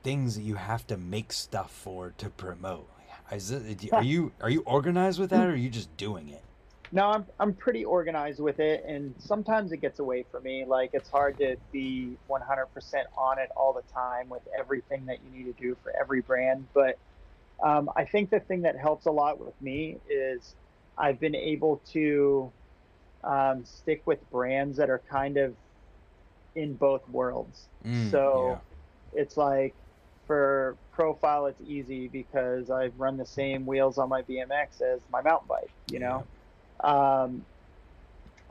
things 0.04 0.36
that 0.36 0.44
you 0.44 0.56
have 0.56 0.86
to 0.88 0.98
make 0.98 1.34
stuff 1.34 1.72
for 1.72 2.14
to 2.18 2.30
promote? 2.30 2.88
Is 3.36 3.52
it, 3.52 3.92
are 3.94 4.04
you 4.04 4.32
are 4.42 4.50
you 4.50 4.62
organized 4.66 5.20
with 5.20 5.30
that 5.32 5.48
or 5.48 5.52
are 5.52 5.56
you 5.56 5.70
just 5.70 5.96
doing 5.98 6.30
it? 6.30 6.44
No, 6.92 7.10
I'm 7.10 7.26
I'm 7.40 7.54
pretty 7.54 7.84
organized 7.84 8.40
with 8.40 8.60
it, 8.60 8.84
and 8.88 9.16
sometimes 9.18 9.72
it 9.72 9.78
gets 9.78 10.00
away 10.00 10.26
from 10.32 10.44
me. 10.44 10.64
Like 10.66 10.92
it's 10.94 11.10
hard 11.10 11.38
to 11.40 11.58
be 11.72 12.16
100% 12.30 13.04
on 13.18 13.40
it 13.40 13.50
all 13.58 13.74
the 13.74 13.82
time 13.92 14.30
with 14.30 14.44
everything 14.58 15.06
that 15.08 15.18
you 15.24 15.40
need 15.46 15.56
to 15.56 15.62
do 15.62 15.76
for 15.82 15.92
every 16.00 16.22
brand. 16.22 16.68
But 16.74 17.00
um, 17.64 17.90
I 17.96 18.06
think 18.06 18.30
the 18.30 18.42
thing 18.42 18.62
that 18.62 18.78
helps 18.78 19.08
a 19.08 19.12
lot 19.12 19.40
with 19.40 19.60
me 19.60 19.98
is 20.08 20.54
I've 20.96 21.20
been 21.20 21.36
able 21.36 21.82
to 21.94 22.52
um, 23.24 23.66
stick 23.66 24.04
with 24.06 24.20
brands 24.30 24.78
that 24.78 24.92
are 24.92 25.02
kind 25.10 25.38
of 25.38 25.56
in 26.56 26.76
both 26.76 27.08
worlds. 27.10 27.66
Mm, 27.84 28.12
so 28.12 28.62
it's 29.14 29.36
like 29.36 29.74
for 30.28 30.76
profile, 30.92 31.48
it's 31.48 31.62
easy 31.62 32.08
because 32.08 32.70
I've 32.70 32.98
run 33.00 33.18
the 33.18 33.26
same 33.26 33.66
wheels 33.66 33.98
on 33.98 34.10
my 34.10 34.22
BMX 34.22 34.82
as 34.82 35.02
my 35.12 35.22
mountain 35.22 35.48
bike. 35.48 35.72
You 35.92 36.00
know. 36.00 36.26
Um, 36.82 37.46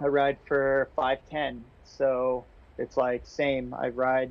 I 0.01 0.07
ride 0.07 0.39
for 0.47 0.89
510, 0.97 1.65
so 1.85 2.45
it's 2.79 2.97
like 2.97 3.23
same. 3.25 3.75
I 3.75 3.89
ride 3.89 4.31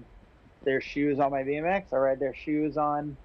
their 0.64 0.82
shoes 0.82 1.20
on 1.20 1.32
my 1.32 1.44
BMX. 1.44 1.94
I 1.94 1.98
ride 1.98 2.20
their 2.20 2.36
shoes 2.36 2.78
on 2.78 3.16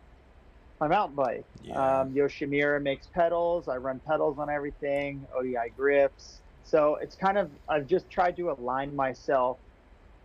my 0.80 0.88
mountain 0.88 1.16
bike. 1.16 1.44
Yeah. 1.62 2.00
Um, 2.00 2.12
Yoshimura 2.12 2.82
makes 2.82 3.06
pedals. 3.06 3.68
I 3.68 3.76
run 3.76 4.00
pedals 4.06 4.38
on 4.38 4.50
everything. 4.50 5.26
ODI 5.34 5.72
grips. 5.76 6.40
So 6.64 6.96
it's 6.96 7.16
kind 7.16 7.38
of 7.38 7.50
I've 7.68 7.86
just 7.86 8.10
tried 8.10 8.36
to 8.36 8.50
align 8.50 8.94
myself 8.94 9.58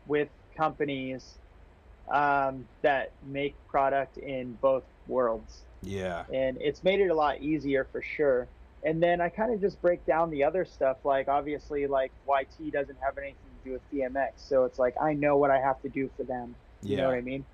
with 0.07 0.29
companies 0.55 1.35
um, 2.09 2.65
that 2.81 3.11
make 3.25 3.55
product 3.67 4.17
in 4.17 4.53
both 4.61 4.83
worlds 5.07 5.61
yeah. 5.83 6.23
and 6.33 6.57
it's 6.61 6.83
made 6.83 6.99
it 6.99 7.07
a 7.07 7.13
lot 7.13 7.41
easier 7.41 7.87
for 7.91 8.01
sure. 8.01 8.47
And 8.83 9.01
then 9.01 9.21
I 9.21 9.29
kind 9.29 9.53
of 9.53 9.61
just 9.61 9.81
break 9.81 10.05
down 10.05 10.31
the 10.31 10.43
other 10.43 10.65
stuff, 10.65 10.97
like 11.03 11.27
obviously, 11.27 11.85
like 11.85 12.11
YT 12.27 12.71
doesn't 12.71 12.97
have 12.99 13.17
anything 13.17 13.35
to 13.63 13.69
do 13.69 13.73
with 13.73 13.91
BMX, 13.91 14.31
so 14.37 14.65
it's 14.65 14.79
like 14.79 14.95
I 14.99 15.13
know 15.13 15.37
what 15.37 15.51
I 15.51 15.59
have 15.59 15.79
to 15.83 15.89
do 15.89 16.09
for 16.17 16.23
them. 16.23 16.55
You 16.81 16.97
know 16.97 17.07
what 17.07 17.15
I 17.15 17.21
mean? 17.21 17.45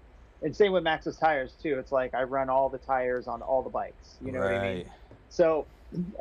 And 0.41 0.55
same 0.55 0.71
with 0.71 0.85
Maxxis 0.85 1.19
tires 1.19 1.53
too. 1.61 1.77
It's 1.79 1.91
like 1.91 2.13
I 2.13 2.23
run 2.23 2.49
all 2.49 2.69
the 2.69 2.77
tires 2.77 3.27
on 3.27 3.41
all 3.41 3.61
the 3.61 3.69
bikes. 3.69 4.15
You 4.23 4.31
know 4.31 4.39
what 4.39 4.53
I 4.53 4.73
mean? 4.73 4.85
So 5.29 5.65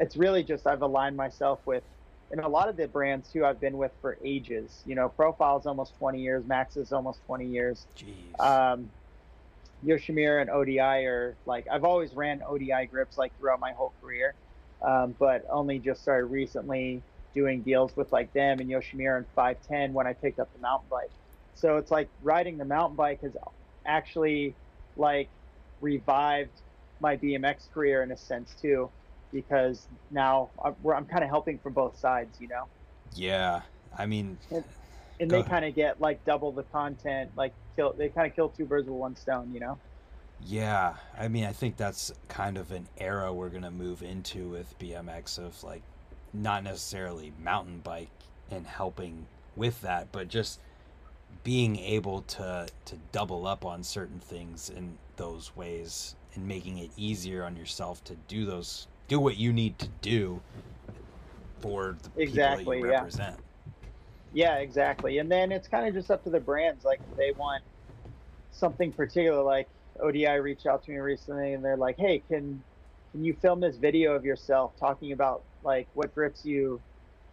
it's 0.00 0.16
really 0.16 0.42
just 0.42 0.66
I've 0.66 0.82
aligned 0.82 1.16
myself 1.16 1.60
with, 1.66 1.84
and 2.30 2.40
a 2.40 2.48
lot 2.48 2.68
of 2.68 2.76
the 2.76 2.88
brands 2.88 3.30
too 3.30 3.44
I've 3.44 3.60
been 3.60 3.76
with 3.76 3.92
for 4.00 4.18
ages. 4.24 4.82
You 4.84 4.94
know, 4.94 5.08
Profile's 5.08 5.66
almost 5.66 5.96
20 5.98 6.20
years, 6.20 6.44
Max 6.46 6.76
is 6.76 6.92
almost 6.92 7.20
20 7.26 7.46
years. 7.46 7.86
Jeez. 7.96 8.40
Um, 8.40 8.90
Yoshimura 9.84 10.40
and 10.40 10.50
ODI 10.50 11.06
are 11.06 11.36
like 11.44 11.66
I've 11.70 11.84
always 11.84 12.14
ran 12.14 12.42
ODI 12.42 12.86
grips 12.90 13.18
like 13.18 13.36
throughout 13.38 13.60
my 13.60 13.72
whole 13.72 13.92
career, 14.00 14.34
um, 14.82 15.14
but 15.18 15.44
only 15.50 15.78
just 15.78 16.02
started 16.02 16.26
recently 16.26 17.02
doing 17.34 17.62
deals 17.62 17.94
with 17.96 18.10
like 18.12 18.32
them 18.32 18.58
and 18.60 18.70
Yoshimura 18.70 19.18
and 19.18 19.26
510 19.34 19.92
when 19.92 20.06
I 20.06 20.14
picked 20.14 20.38
up 20.38 20.52
the 20.52 20.58
mountain 20.60 20.88
bike. 20.90 21.10
So 21.54 21.76
it's 21.76 21.90
like 21.90 22.08
riding 22.22 22.56
the 22.56 22.64
mountain 22.64 22.96
bike 22.96 23.20
has 23.22 23.36
actually 23.84 24.54
like 24.96 25.28
revived 25.80 26.62
my 27.00 27.16
BMX 27.16 27.70
career 27.72 28.02
in 28.02 28.10
a 28.10 28.16
sense 28.16 28.54
too, 28.60 28.90
because 29.32 29.88
now 30.10 30.50
I'm, 30.64 30.76
we're- 30.82 30.96
I'm 30.98 31.06
kind 31.06 31.24
of 31.24 31.30
helping 31.30 31.58
from 31.58 31.74
both 31.74 31.98
sides, 31.98 32.38
you 32.40 32.48
know 32.48 32.68
yeah. 33.12 33.62
I 33.96 34.06
mean, 34.06 34.38
and 35.20 35.30
Go 35.30 35.42
they 35.42 35.42
kind 35.42 35.64
of 35.64 35.74
get 35.74 36.00
like 36.00 36.24
double 36.24 36.52
the 36.52 36.64
content, 36.64 37.32
like 37.36 37.54
kill 37.76 37.94
they 37.96 38.08
kind 38.10 38.26
of 38.28 38.34
kill 38.34 38.50
two 38.50 38.66
birds 38.66 38.88
with 38.88 38.96
one 38.98 39.16
stone, 39.16 39.52
you 39.52 39.60
know. 39.60 39.80
yeah. 40.40 40.96
I 41.18 41.28
mean, 41.28 41.44
I 41.44 41.52
think 41.52 41.76
that's 41.76 42.12
kind 42.28 42.58
of 42.58 42.72
an 42.72 42.88
era 42.98 43.32
we're 43.32 43.50
gonna 43.50 43.70
move 43.70 44.02
into 44.02 44.50
with 44.50 44.78
BMX 44.78 45.38
of 45.38 45.62
like, 45.64 45.84
not 46.32 46.64
necessarily 46.64 47.32
mountain 47.38 47.80
bike 47.80 48.10
and 48.50 48.66
helping 48.66 49.28
with 49.56 49.80
that, 49.82 50.12
but 50.12 50.28
just 50.28 50.60
being 51.44 51.76
able 51.78 52.22
to 52.22 52.68
to 52.86 52.96
double 53.12 53.46
up 53.46 53.64
on 53.64 53.82
certain 53.82 54.20
things 54.20 54.70
in 54.70 54.98
those 55.16 55.54
ways 55.56 56.16
and 56.34 56.46
making 56.46 56.78
it 56.78 56.90
easier 56.96 57.44
on 57.44 57.56
yourself 57.56 58.02
to 58.04 58.16
do 58.28 58.44
those 58.46 58.88
do 59.08 59.20
what 59.20 59.36
you 59.36 59.52
need 59.52 59.78
to 59.80 59.88
do 59.88 60.42
for 61.60 61.98
the 62.02 62.10
Exactly, 62.16 62.36
people 62.44 62.70
that 62.70 62.78
you 62.78 62.84
yeah. 62.86 63.06
represent. 63.06 63.40
Yeah, 64.30 64.56
exactly. 64.58 65.18
And 65.18 65.30
then 65.30 65.52
it's 65.52 65.68
kind 65.68 65.86
of 65.88 65.94
just 65.94 66.10
up 66.10 66.24
to 66.24 66.30
the 66.30 66.40
brands. 66.40 66.84
Like 66.84 67.00
if 67.04 67.14
they 67.16 67.32
want 67.32 67.64
something 68.50 68.94
particular, 68.94 69.42
like 69.42 69.70
ODI 70.00 70.36
reached 70.36 70.66
out 70.66 70.84
to 70.84 70.92
me 70.92 70.98
recently, 70.98 71.54
and 71.54 71.64
they're 71.64 71.76
like, 71.76 71.96
"Hey, 71.98 72.20
can 72.20 72.64
can 73.12 73.24
you 73.24 73.34
film 73.34 73.60
this 73.60 73.78
video 73.78 74.14
of 74.14 74.24
yourself 74.24 74.76
talking 74.78 75.12
about 75.12 75.46
like 75.62 75.90
what 75.94 76.14
grips 76.14 76.44
you 76.44 76.84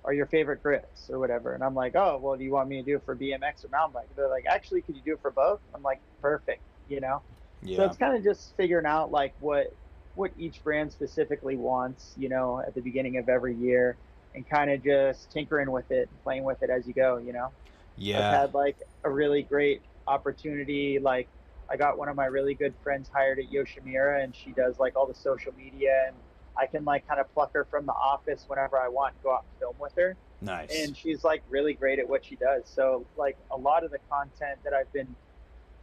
are 0.06 0.14
your 0.14 0.28
favorite 0.28 0.64
grips 0.64 1.10
or 1.10 1.20
whatever?" 1.20 1.54
And 1.56 1.64
I'm 1.64 1.76
like, 1.76 1.96
"Oh, 1.96 2.20
well, 2.20 2.38
do 2.38 2.44
you 2.44 2.52
want 2.54 2.70
me 2.70 2.78
to 2.84 2.92
do 2.92 2.98
it 2.98 3.06
for 3.06 3.16
BMX 3.16 3.66
or 3.66 3.70
mountain 3.70 3.94
bike?" 3.94 4.10
They're 4.16 4.30
like, 4.30 4.46
"Actually, 4.48 4.84
could 4.84 4.96
you 4.98 5.04
do 5.04 5.14
it 5.16 5.22
for 5.22 5.32
both?" 5.32 5.62
I'm 5.74 5.84
like, 5.84 6.04
"Perfect," 6.22 6.64
you 6.88 7.02
know. 7.02 7.26
So 7.72 7.86
it's 7.86 7.98
kind 7.98 8.18
of 8.18 8.24
just 8.24 8.56
figuring 8.58 8.86
out 8.88 9.12
like 9.12 9.36
what 9.40 9.68
what 10.16 10.32
each 10.38 10.64
brand 10.64 10.92
specifically 10.92 11.56
wants, 11.56 12.14
you 12.18 12.30
know, 12.30 12.60
at 12.66 12.76
the 12.76 12.82
beginning 12.82 13.18
of 13.18 13.30
every 13.30 13.56
year, 13.56 13.98
and 14.36 14.48
kind 14.48 14.72
of 14.72 14.84
just 14.84 15.32
tinkering 15.32 15.72
with 15.72 15.90
it, 15.92 16.10
playing 16.24 16.44
with 16.44 16.62
it 16.64 16.70
as 16.70 16.88
you 16.88 16.94
go, 16.94 17.18
you 17.18 17.34
know. 17.34 17.52
Yeah. 17.98 18.18
I've 18.18 18.40
had 18.40 18.54
like 18.54 18.78
a 19.04 19.10
really 19.10 19.44
great 19.44 19.82
opportunity. 20.08 21.00
Like 21.00 21.28
I 21.70 21.78
got 21.78 21.98
one 21.98 22.10
of 22.10 22.16
my 22.16 22.26
really 22.26 22.54
good 22.54 22.74
friends 22.84 23.10
hired 23.14 23.40
at 23.40 23.52
Yoshimura, 23.52 24.24
and 24.24 24.36
she 24.36 24.52
does 24.52 24.80
like 24.80 24.96
all 24.96 25.08
the 25.08 25.16
social 25.16 25.54
media, 25.56 26.06
and 26.08 26.16
I 26.58 26.68
can 26.68 26.86
like 26.86 27.08
kind 27.08 27.20
of 27.20 27.32
pluck 27.34 27.54
her 27.54 27.66
from 27.66 27.86
the 27.86 27.94
office 27.94 28.46
whenever 28.48 28.78
I 28.78 28.88
want 28.88 29.14
and 29.16 29.24
go 29.24 29.34
out 29.34 29.46
and 29.50 29.60
film 29.60 29.76
with 29.80 29.94
her 29.96 30.16
Nice. 30.44 30.70
and 30.76 30.96
she's 30.96 31.24
like 31.24 31.42
really 31.50 31.74
great 31.74 32.00
at 32.00 32.08
what 32.08 32.26
she 32.26 32.36
does. 32.36 32.64
So 32.66 33.06
like 33.18 33.38
a 33.52 33.58
lot 33.58 33.84
of 33.84 33.92
the 33.92 34.00
content 34.10 34.60
that 34.64 34.74
I've 34.74 34.92
been 34.92 35.16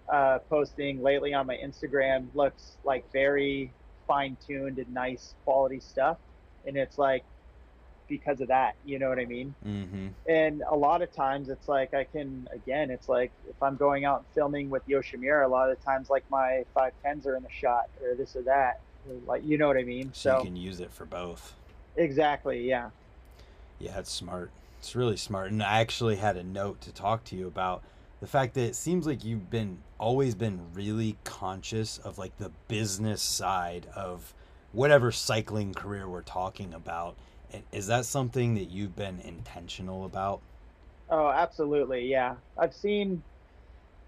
uh, 0.08 0.38
posting 0.50 1.02
lately 1.02 1.32
on 1.34 1.46
my 1.46 1.56
Instagram 1.56 2.26
looks 2.34 2.76
like 2.84 3.10
very 3.12 3.72
fine 4.10 4.36
tuned 4.44 4.78
and 4.78 4.92
nice 4.92 5.34
quality 5.44 5.78
stuff, 5.78 6.18
and 6.66 6.76
it's 6.76 6.98
like 6.98 7.22
because 8.08 8.40
of 8.40 8.48
that, 8.48 8.74
you 8.84 8.98
know 8.98 9.08
what 9.08 9.20
I 9.20 9.24
mean? 9.24 9.54
mm-hmm. 9.64 10.08
And 10.28 10.64
a 10.68 10.74
lot 10.74 11.00
of 11.00 11.12
times 11.12 11.48
it's 11.48 11.68
like 11.68 11.94
I 11.94 12.02
can 12.02 12.48
again, 12.52 12.90
it's 12.90 13.08
like 13.08 13.30
if 13.48 13.62
I'm 13.62 13.76
going 13.76 14.04
out 14.04 14.18
and 14.18 14.26
filming 14.34 14.68
with 14.68 14.84
Yoshimura, 14.88 15.44
a 15.44 15.48
lot 15.48 15.70
of 15.70 15.80
times 15.84 16.10
like 16.10 16.24
my 16.28 16.64
five 16.74 16.92
tens 17.04 17.24
are 17.28 17.36
in 17.36 17.44
the 17.44 17.52
shot 17.52 17.88
or 18.02 18.16
this 18.16 18.34
or 18.34 18.42
that, 18.42 18.80
or, 19.08 19.14
like 19.28 19.44
you 19.44 19.56
know 19.58 19.68
what 19.68 19.76
I 19.76 19.84
mean? 19.84 20.10
So, 20.12 20.30
So, 20.30 20.38
you 20.38 20.44
can 20.46 20.56
use 20.56 20.80
it 20.80 20.90
for 20.92 21.04
both. 21.04 21.54
exactly, 21.96 22.68
yeah. 22.68 22.90
Yeah, 23.78 24.00
it's 24.00 24.10
smart. 24.10 24.50
It's 24.80 24.96
really 24.96 25.16
smart. 25.16 25.52
And 25.52 25.62
I 25.62 25.80
actually 25.80 26.16
had 26.16 26.36
a 26.36 26.42
note 26.42 26.80
to 26.80 26.92
talk 26.92 27.22
to 27.26 27.36
you 27.36 27.46
about 27.46 27.82
the 28.20 28.26
fact 28.26 28.54
that 28.54 28.62
it 28.62 28.76
seems 28.76 29.06
like 29.06 29.24
you've 29.24 29.50
been 29.50 29.78
always 29.98 30.34
been 30.34 30.72
really 30.74 31.18
conscious 31.24 31.98
of 31.98 32.18
like 32.18 32.36
the 32.38 32.50
business 32.68 33.22
side 33.22 33.86
of 33.94 34.34
whatever 34.72 35.10
cycling 35.10 35.74
career 35.74 36.08
we're 36.08 36.22
talking 36.22 36.72
about 36.74 37.16
is 37.72 37.88
that 37.88 38.04
something 38.04 38.54
that 38.54 38.70
you've 38.70 38.94
been 38.94 39.18
intentional 39.20 40.04
about? 40.04 40.40
Oh, 41.08 41.28
absolutely. 41.28 42.06
Yeah. 42.06 42.36
I've 42.56 42.74
seen, 42.74 43.24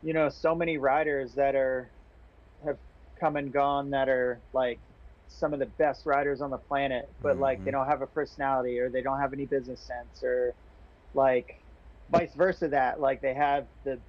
you 0.03 0.15
know, 0.15 0.29
so 0.31 0.55
many 0.55 0.79
riders 0.79 1.35
that 1.37 1.55
are 1.55 1.93
have 2.65 2.79
come 3.21 3.37
and 3.37 3.53
gone 3.53 3.91
that 3.91 4.09
are 4.09 4.43
like 4.53 4.81
some 5.29 5.53
of 5.55 5.61
the 5.61 5.67
best 5.67 6.07
riders 6.07 6.41
on 6.43 6.51
the 6.51 6.59
planet, 6.59 7.07
but 7.23 7.39
like 7.39 7.65
they 7.65 7.71
Mhm. 7.71 7.73
don't 7.73 7.89
have 7.89 8.03
a 8.03 8.07
personality 8.07 8.79
or 8.81 8.91
they 8.91 9.03
don't 9.03 9.21
have 9.21 9.33
any 9.33 9.47
business 9.47 9.83
sense 9.83 10.23
or 10.23 10.57
like 11.15 11.62
vice 12.13 12.35
versa 12.35 12.69
that 12.69 13.01
like 13.01 13.23
they 13.23 13.35
have 13.35 13.69
the 13.85 14.03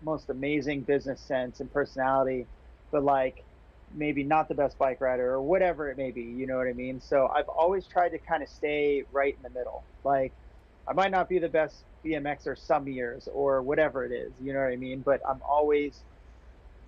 most 0.00 0.30
amazing 0.30 0.84
business 0.84 1.22
sense 1.22 1.60
and 1.60 1.72
personality, 1.72 2.48
but 2.92 3.04
like 3.04 3.46
maybe 3.90 4.24
not 4.24 4.48
the 4.48 4.54
best 4.56 4.78
bike 4.78 5.00
rider 5.00 5.30
or 5.32 5.42
whatever 5.42 5.90
it 5.90 5.98
may 5.98 6.12
be, 6.12 6.22
you 6.22 6.46
know 6.46 6.56
what 6.58 6.68
I 6.68 6.74
mean? 6.74 7.00
So 7.00 7.28
I've 7.28 7.48
always 7.48 7.88
tried 7.88 8.10
to 8.10 8.20
kind 8.20 8.42
of 8.44 8.48
stay 8.50 9.04
right 9.10 9.36
in 9.36 9.42
the 9.42 9.50
middle. 9.50 9.88
Like 10.04 10.36
I 10.88 10.94
might 10.94 11.10
not 11.10 11.28
be 11.28 11.40
the 11.40 11.50
best 11.50 11.86
BMXer 12.06 12.58
some 12.58 12.88
years 12.88 13.28
or 13.28 13.62
whatever 13.62 14.06
it 14.06 14.12
is, 14.12 14.40
you 14.40 14.54
know 14.54 14.60
what 14.60 14.72
I 14.72 14.76
mean? 14.76 15.02
But 15.02 15.20
I'm 15.28 15.42
always 15.42 16.04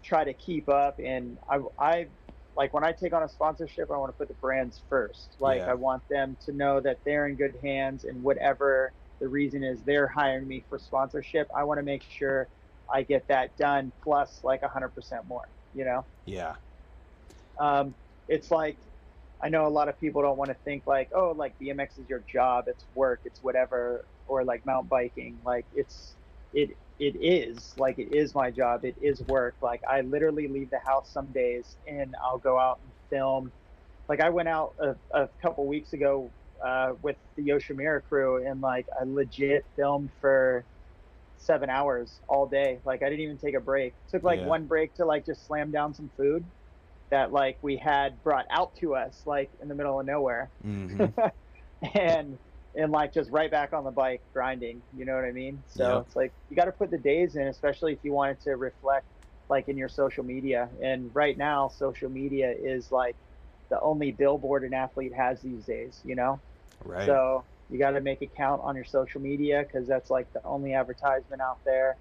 try 0.03 0.25
to 0.25 0.35
keep 0.35 0.69
up 0.69 0.97
and 0.99 1.39
I 1.49 1.59
I 1.79 2.11
like 2.57 2.75
when 2.75 2.85
I 2.85 2.93
take 2.93 3.13
on 3.15 3.23
a 3.23 3.29
sponsorship, 3.29 3.91
I 3.91 3.99
want 3.99 4.11
to 4.11 4.19
put 4.19 4.29
the 4.29 4.35
brands 4.35 4.83
first. 4.89 5.37
Like 5.41 5.59
Yeah. 5.59 5.67
I 5.69 5.75
want 5.75 6.05
them 6.09 6.37
to 6.43 6.53
know 6.53 6.81
that 6.81 7.01
they're 7.05 7.27
in 7.29 7.37
good 7.37 7.57
hands 7.63 8.05
and 8.05 8.23
whatever 8.23 8.95
the 9.21 9.29
reason 9.29 9.65
is 9.65 9.85
they're 9.85 10.09
hiring 10.09 10.49
me 10.49 10.67
for 10.69 10.79
sponsorship, 10.79 11.49
I 11.57 11.65
want 11.65 11.79
to 11.81 11.85
make 11.85 12.05
sure 12.05 12.51
I 12.93 13.03
get 13.05 13.29
that 13.29 13.57
done 13.57 13.93
plus 14.03 14.41
like 14.45 14.63
100% 14.63 15.27
more, 15.29 15.51
you 15.75 15.85
know? 15.87 16.07
Yeah. 16.27 16.57
um, 17.59 17.97
it's 18.29 18.51
like 18.51 18.79
I 19.43 19.51
know 19.51 19.67
a 19.67 19.71
lot 19.71 19.89
of 19.89 19.99
people 20.01 20.23
don't 20.23 20.39
want 20.39 20.51
to 20.51 20.57
think 20.65 20.87
like, 20.87 21.11
oh, 21.15 21.33
like 21.33 21.57
BMX 21.61 21.99
is 21.99 22.09
your 22.09 22.21
job, 22.21 22.67
it's 22.69 22.87
work, 22.95 23.23
it's 23.25 23.43
whatever, 23.43 24.09
or 24.27 24.45
like 24.45 24.67
mountain 24.67 24.89
biking, 24.89 25.41
like 25.45 25.67
it's 25.73 26.17
it 26.53 26.79
it 26.99 27.17
is 27.21 27.75
like 27.79 27.99
it 27.99 28.15
is 28.15 28.35
my 28.35 28.51
job, 28.51 28.85
it 28.85 28.97
is 29.03 29.23
work. 29.25 29.57
Like 29.63 29.83
I 29.89 30.03
literally 30.03 30.49
leave 30.49 30.71
the 30.71 30.81
house 30.81 31.13
some 31.13 31.33
days 31.33 31.79
and 31.87 32.15
I'll 32.25 32.39
go 32.39 32.59
out 32.59 32.81
and 32.83 32.93
film. 33.11 33.53
Like 34.09 34.21
I 34.21 34.31
went 34.31 34.49
out 34.49 34.75
a, 34.81 34.97
a 35.13 35.29
couple 35.43 35.67
weeks 35.69 35.95
ago 35.95 36.35
uh, 36.65 36.95
with 37.01 37.19
the 37.37 37.47
Yoshimura 37.47 38.03
crew 38.03 38.47
and 38.47 38.61
like 38.61 38.87
I 38.99 39.05
legit 39.05 39.67
filmed 39.77 40.13
for 40.21 40.67
seven 41.37 41.71
hours 41.71 42.21
all 42.29 42.49
day. 42.49 42.81
Like 42.85 43.03
I 43.03 43.07
didn't 43.11 43.21
even 43.25 43.39
take 43.39 43.55
a 43.55 43.61
break. 43.61 43.97
Took 44.09 44.25
like 44.25 44.41
Yeah. 44.41 44.45
one 44.45 44.67
break 44.67 44.95
to 44.97 45.07
like 45.07 45.27
just 45.27 45.47
slam 45.47 45.71
down 45.73 45.95
some 45.95 46.11
food 46.17 46.51
that 47.11 47.33
like 47.33 47.59
we 47.63 47.77
had 47.77 48.23
brought 48.23 48.47
out 48.51 48.75
to 48.77 48.95
us 48.95 49.23
like 49.27 49.53
in 49.61 49.69
the 49.69 49.75
middle 49.75 49.99
of 50.01 50.07
nowhere 50.07 50.53
hmm 50.63 51.11
and 51.95 52.39
and 52.75 52.93
like 52.93 53.13
just 53.13 53.31
right 53.31 53.51
back 53.51 53.73
on 53.73 53.85
the 53.85 53.91
bike 53.91 54.23
grinding 54.33 54.83
you 54.93 55.05
know 55.05 55.15
what 55.15 55.25
i 55.25 55.33
mean 55.33 55.65
so 55.67 55.99
Yep. 55.99 56.07
it's 56.07 56.17
like 56.17 56.35
you 56.49 56.57
got 56.57 56.67
to 56.67 56.73
put 56.73 56.91
the 56.91 56.99
days 56.99 57.37
in 57.37 57.47
especially 57.49 57.93
if 57.93 58.05
you 58.05 58.13
wanted 58.13 58.41
to 58.41 58.53
reflect 58.53 59.07
like 59.49 59.69
in 59.69 59.77
your 59.77 59.89
social 59.89 60.25
media 60.25 60.71
and 60.83 61.15
right 61.15 61.37
now 61.37 61.69
social 61.69 62.09
media 62.11 62.53
is 62.53 62.91
like 62.91 63.17
the 63.71 63.81
only 63.81 64.13
billboard 64.13 64.65
an 64.65 64.75
athlete 64.75 65.13
has 65.15 65.41
these 65.43 65.65
days 65.67 66.01
you 66.05 66.15
know 66.15 66.43
Right. 66.85 67.07
so 67.07 67.47
you 67.69 67.79
got 67.79 67.93
to 67.93 68.01
make 68.01 68.23
it 68.23 68.35
count 68.35 68.63
on 68.63 68.75
your 68.75 68.85
social 68.85 69.21
media 69.21 69.63
because 69.63 69.87
that's 69.87 70.11
like 70.11 70.33
the 70.33 70.43
only 70.45 70.75
advertisement 70.75 71.41
out 71.41 71.61
there. 71.65 71.99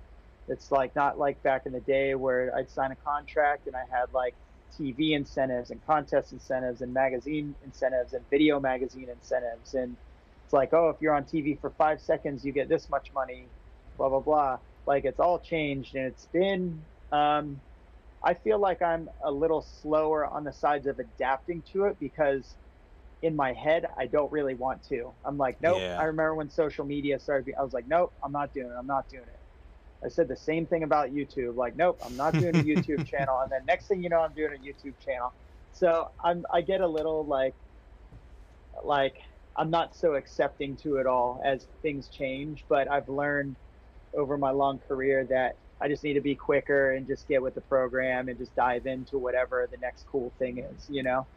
It's 0.47 0.71
like 0.71 0.95
not 0.95 1.19
like 1.19 1.43
back 1.43 1.65
in 1.67 1.73
the 1.73 1.79
day 1.81 2.15
where 2.15 2.55
I'd 2.55 2.69
sign 2.71 2.91
a 2.91 2.95
contract 2.95 3.67
and 3.67 3.75
I 3.75 3.85
had 3.89 4.11
like 4.11 4.35
TV 4.77 5.13
incentives 5.13 5.69
and 5.69 5.83
contest 5.85 6.31
incentives 6.33 6.81
and 6.81 6.93
magazine 6.93 7.55
incentives 7.63 8.13
and 8.13 8.27
video 8.29 8.59
magazine 8.59 9.09
incentives. 9.09 9.75
And 9.75 9.97
it's 10.43 10.53
like, 10.53 10.73
oh, 10.73 10.89
if 10.89 11.01
you're 11.01 11.13
on 11.13 11.25
TV 11.25 11.55
for 11.55 11.69
five 11.71 12.01
seconds, 12.01 12.43
you 12.43 12.51
get 12.51 12.67
this 12.67 12.89
much 12.89 13.13
money, 13.13 13.51
blah, 13.97 14.09
blah, 14.09 14.21
blah. 14.21 14.59
Like 14.87 15.05
it's 15.05 15.19
all 15.19 15.39
changed 15.39 15.95
and 15.95 16.05
it's 16.07 16.25
been, 16.25 16.87
um, 17.11 17.61
I 18.23 18.33
feel 18.33 18.59
like 18.59 18.81
I'm 18.81 19.09
a 19.23 19.31
little 19.31 19.61
slower 19.61 20.25
on 20.25 20.43
the 20.43 20.53
sides 20.53 20.87
of 20.87 20.99
adapting 20.99 21.63
to 21.73 21.85
it 21.85 21.99
because 21.99 22.55
in 23.21 23.35
my 23.35 23.53
head, 23.53 23.85
I 23.97 24.05
don't 24.05 24.31
really 24.31 24.55
want 24.55 24.83
to. 24.87 25.13
I'm 25.25 25.37
like, 25.37 25.57
nope. 25.61 25.79
Yeah. 25.79 25.97
I 25.99 26.03
remember 26.05 26.35
when 26.35 26.49
social 26.49 26.85
media 26.85 27.19
started. 27.19 27.53
I 27.59 27.63
was 27.63 27.73
like, 27.73 27.87
nope, 27.87 28.13
I'm 28.23 28.31
not 28.31 28.53
doing 28.53 28.67
it. 28.67 28.75
I'm 28.77 28.87
not 28.87 29.09
doing 29.09 29.23
it. 29.23 29.39
I 30.03 30.07
said 30.07 30.29
the 30.29 30.37
same 30.37 30.65
thing 30.65 30.83
about 30.83 31.09
YouTube. 31.11 31.55
Like, 31.55 31.75
nope, 31.75 31.99
I'm 32.05 32.15
not 32.15 32.33
doing 32.33 32.55
a 32.55 32.63
YouTube 32.63 33.05
channel. 33.05 33.39
And 33.41 33.51
then 33.51 33.65
next 33.65 33.87
thing 33.87 34.01
you 34.01 34.09
know, 34.09 34.21
I'm 34.21 34.33
doing 34.33 34.53
a 34.53 34.57
YouTube 34.57 34.97
channel. 35.03 35.33
So 35.73 36.09
I'm, 36.23 36.45
I 36.53 36.61
get 36.61 36.81
a 36.81 36.87
little 36.87 37.25
like, 37.25 37.55
like 38.83 39.15
I'm 39.57 39.69
not 39.69 39.95
so 39.95 40.15
accepting 40.15 40.77
to 40.77 40.97
it 40.97 41.05
all 41.05 41.41
as 41.45 41.67
things 41.81 42.07
change. 42.07 42.63
But 42.69 42.89
I've 42.89 43.09
learned 43.09 43.57
over 44.13 44.37
my 44.37 44.51
long 44.51 44.79
career 44.87 45.25
that 45.29 45.57
I 45.81 45.89
just 45.89 46.03
need 46.03 46.13
to 46.13 46.21
be 46.21 46.35
quicker 46.35 46.93
and 46.93 47.05
just 47.05 47.27
get 47.27 47.41
with 47.41 47.55
the 47.55 47.61
program 47.61 48.29
and 48.29 48.37
just 48.37 48.55
dive 48.55 48.85
into 48.85 49.17
whatever 49.17 49.67
the 49.69 49.77
next 49.77 50.05
cool 50.09 50.33
thing 50.39 50.59
is, 50.59 50.87
you 50.89 51.03
know. 51.03 51.27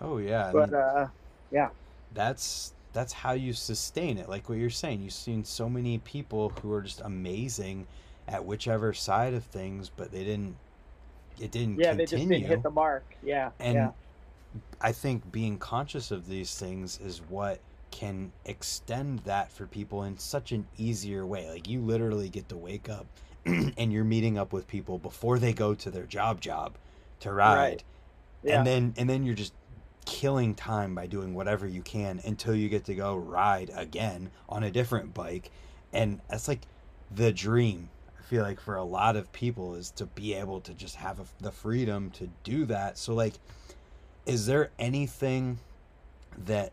oh 0.00 0.18
yeah. 0.18 0.50
But 0.52 0.72
uh, 0.72 1.06
yeah. 1.50 1.68
that's 2.14 2.72
that's 2.92 3.12
how 3.12 3.32
you 3.32 3.52
sustain 3.52 4.18
it. 4.18 4.28
Like 4.28 4.48
what 4.48 4.58
you're 4.58 4.70
saying, 4.70 5.02
you've 5.02 5.12
seen 5.12 5.44
so 5.44 5.68
many 5.68 5.98
people 5.98 6.50
who 6.62 6.72
are 6.72 6.82
just 6.82 7.00
amazing 7.02 7.86
at 8.26 8.44
whichever 8.44 8.92
side 8.92 9.34
of 9.34 9.44
things, 9.44 9.90
but 9.94 10.10
they 10.10 10.24
didn't. 10.24 10.56
It 11.40 11.52
didn't 11.52 11.78
yeah 11.78 11.90
continue. 11.90 11.96
they 11.96 12.16
just 12.16 12.28
didn't 12.28 12.46
hit 12.46 12.62
the 12.64 12.70
mark 12.70 13.04
yeah 13.22 13.50
and 13.60 13.74
yeah 13.74 13.90
I 14.80 14.92
think 14.92 15.30
being 15.30 15.58
conscious 15.58 16.10
of 16.10 16.26
these 16.26 16.54
things 16.58 16.98
is 17.00 17.20
what 17.28 17.60
can 17.90 18.32
extend 18.44 19.20
that 19.20 19.50
for 19.50 19.66
people 19.66 20.04
in 20.04 20.18
such 20.18 20.52
an 20.52 20.66
easier 20.76 21.26
way. 21.26 21.48
Like 21.50 21.68
you 21.68 21.80
literally 21.80 22.28
get 22.28 22.48
to 22.50 22.56
wake 22.56 22.88
up 22.88 23.06
and 23.46 23.92
you're 23.92 24.04
meeting 24.04 24.38
up 24.38 24.52
with 24.52 24.68
people 24.68 24.98
before 24.98 25.38
they 25.38 25.52
go 25.52 25.74
to 25.74 25.90
their 25.90 26.04
job 26.04 26.40
job 26.40 26.76
to 27.20 27.32
ride. 27.32 27.56
Right. 27.56 27.84
yeah 28.42 28.58
And 28.58 28.66
then 28.66 28.94
and 28.96 29.08
then 29.08 29.24
you're 29.24 29.34
just 29.34 29.52
killing 30.08 30.54
time 30.54 30.94
by 30.94 31.06
doing 31.06 31.34
whatever 31.34 31.66
you 31.66 31.82
can 31.82 32.18
until 32.24 32.54
you 32.54 32.70
get 32.70 32.86
to 32.86 32.94
go 32.94 33.14
ride 33.14 33.70
again 33.74 34.30
on 34.48 34.64
a 34.64 34.70
different 34.70 35.12
bike. 35.12 35.50
And 35.92 36.20
that's 36.30 36.48
like 36.48 36.62
the 37.14 37.30
dream. 37.30 37.90
I 38.18 38.22
feel 38.22 38.42
like 38.42 38.58
for 38.58 38.76
a 38.76 38.84
lot 38.84 39.16
of 39.16 39.30
people 39.32 39.74
is 39.74 39.90
to 39.92 40.06
be 40.06 40.32
able 40.32 40.62
to 40.62 40.72
just 40.72 40.96
have 40.96 41.20
a, 41.20 41.24
the 41.40 41.52
freedom 41.52 42.10
to 42.12 42.28
do 42.42 42.64
that. 42.64 42.96
So 42.96 43.14
like 43.14 43.34
is 44.24 44.46
there 44.46 44.70
anything 44.78 45.58
that 46.46 46.72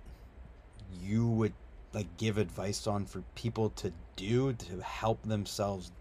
you 1.02 1.28
would 1.28 1.54
like 1.94 2.18
give 2.18 2.38
advice 2.38 2.88
on 2.88 3.06
for 3.06 3.22
people 3.36 3.70
to 3.72 3.92
do 4.16 4.54
to 4.54 4.82
help 4.82 5.22
themselves 5.24 5.92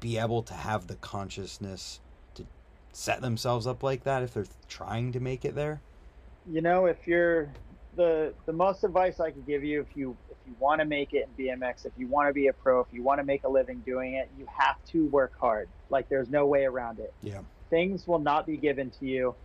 be 0.00 0.18
able 0.18 0.42
to 0.42 0.54
have 0.54 0.86
the 0.86 0.96
consciousness 0.96 2.00
to 2.34 2.44
set 2.92 3.20
themselves 3.20 3.66
up 3.66 3.82
like 3.82 4.04
that 4.04 4.22
if 4.22 4.32
they're 4.32 4.46
trying 4.68 5.12
to 5.12 5.20
make 5.20 5.44
it 5.44 5.54
there 5.54 5.80
you 6.46 6.60
know 6.60 6.86
if 6.86 7.06
you're 7.06 7.54
the 7.96 8.34
the 8.46 8.52
most 8.52 8.84
advice 8.84 9.20
i 9.20 9.30
could 9.30 9.46
give 9.46 9.64
you 9.64 9.80
if 9.80 9.96
you 9.96 10.16
if 10.28 10.36
you 10.44 10.54
want 10.58 10.80
to 10.80 10.84
make 10.84 11.12
it 11.12 11.28
in 11.28 11.46
bmx 11.46 11.86
if 11.86 11.92
you 11.96 12.08
want 12.08 12.28
to 12.28 12.32
be 12.34 12.48
a 12.48 12.52
pro 12.52 12.80
if 12.80 12.88
you 12.92 13.02
want 13.02 13.18
to 13.18 13.24
make 13.24 13.44
a 13.44 13.48
living 13.48 13.80
doing 13.80 14.14
it 14.14 14.30
you 14.36 14.46
have 14.58 14.76
to 14.84 15.06
work 15.06 15.32
hard. 15.40 15.70
Like 15.88 16.08
there's 16.08 16.28
no 16.28 16.46
way 16.46 16.64
around 16.64 16.98
it. 16.98 17.14
Yeah. 17.22 17.42
Things 17.70 18.06
will 18.06 18.18
not 18.18 18.46
be 18.46 18.56
given 18.56 18.90
to 18.92 19.06
you. 19.06 19.36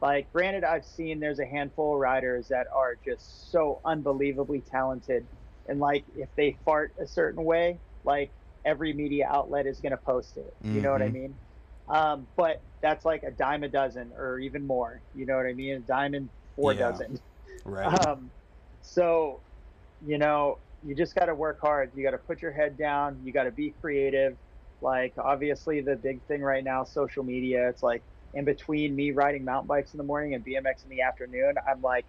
Like 0.00 0.32
granted 0.32 0.64
i've 0.64 0.84
seen 0.84 1.20
there's 1.20 1.38
a 1.40 1.46
handful 1.46 1.94
of 1.94 2.00
riders 2.00 2.48
that 2.48 2.66
are 2.74 2.96
just 3.04 3.50
so 3.50 3.80
unbelievably 3.84 4.62
talented. 4.62 5.28
And 5.68 5.78
like 5.78 6.04
if 6.16 6.28
they 6.36 6.58
fart 6.64 6.94
a 6.98 7.06
certain 7.06 7.44
way 7.44 7.80
like 8.02 8.32
every 8.64 8.92
media 8.92 9.28
outlet 9.30 9.66
is 9.66 9.80
going 9.80 9.92
to 9.92 9.98
post 9.98 10.36
it. 10.36 10.54
You 10.62 10.80
know 10.80 10.90
what 10.92 11.02
i 11.02 11.08
Mhm. 11.08 11.12
mean? 11.12 11.38
Um, 11.88 12.26
but 12.36 12.62
that's 12.80 13.04
like 13.04 13.22
a 13.24 13.30
dime 13.30 13.62
a 13.62 13.68
dozen 13.68 14.12
or 14.16 14.38
even 14.38 14.66
more. 14.66 15.02
You 15.14 15.26
know 15.26 15.36
what 15.36 15.46
i 15.46 15.52
mean? 15.52 15.74
A 15.76 15.80
dime 15.80 16.14
and 16.14 16.30
four 16.60 16.74
Yeah. 16.74 16.76
dozen 16.76 17.16
right 17.64 17.98
um, 18.00 18.32
so, 18.82 19.44
you 20.00 20.18
know, 20.18 20.62
you 20.82 20.96
just 20.96 21.14
got 21.14 21.26
to 21.26 21.34
work 21.34 21.60
hard. 21.60 21.92
You 21.94 22.04
got 22.04 22.12
to 22.12 22.18
put 22.18 22.42
your 22.42 22.52
head 22.52 22.78
down. 22.78 23.24
You 23.24 23.32
got 23.32 23.44
to 23.44 23.52
be 23.52 23.72
creative. 23.72 24.38
Like, 24.80 25.14
obviously, 25.18 25.82
the 25.82 25.96
big 25.96 26.24
thing 26.26 26.42
right 26.42 26.64
now, 26.64 26.84
social 26.84 27.24
media. 27.24 27.68
It's 27.70 27.82
like 27.82 28.04
in 28.34 28.44
between 28.46 28.96
me 28.96 29.12
riding 29.12 29.44
mountain 29.44 29.68
bikes 29.68 29.94
in 29.94 29.98
the 29.98 30.04
morning 30.04 30.34
and 30.34 30.44
BMX 30.44 30.84
in 30.84 30.90
the 30.90 31.02
afternoon, 31.02 31.56
I'm 31.68 31.82
like 31.82 32.06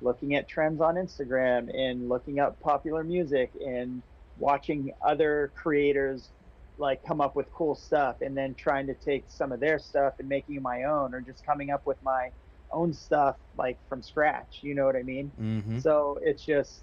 looking 0.00 0.34
at 0.34 0.48
trends 0.48 0.80
on 0.80 0.96
Instagram 0.96 1.70
and 1.74 2.08
looking 2.08 2.40
up 2.40 2.60
popular 2.60 3.04
music 3.04 3.52
and 3.54 4.04
watching 4.36 4.92
other 5.02 5.52
creators 5.56 6.32
like 6.78 7.02
come 7.06 7.20
up 7.20 7.36
with 7.36 7.50
cool 7.52 7.74
stuff 7.76 8.18
and 8.22 8.36
then 8.36 8.54
trying 8.56 8.88
to 8.88 8.94
take 8.96 9.30
some 9.30 9.52
of 9.52 9.60
their 9.60 9.78
stuff 9.78 10.14
and 10.18 10.28
making 10.28 10.60
my 10.62 10.84
own 10.84 11.14
or 11.14 11.20
just 11.22 11.44
coming 11.44 11.70
up 11.70 11.86
with 11.86 12.02
my 12.02 12.32
own 12.72 12.92
stuff 12.92 13.36
like 13.58 13.78
from 13.88 14.02
scratch 14.02 14.58
you 14.62 14.74
know 14.74 14.86
what 14.86 14.96
i 14.96 15.02
mean 15.02 15.30
mm-hmm. 15.40 15.78
so 15.78 16.18
it's 16.22 16.44
just 16.44 16.80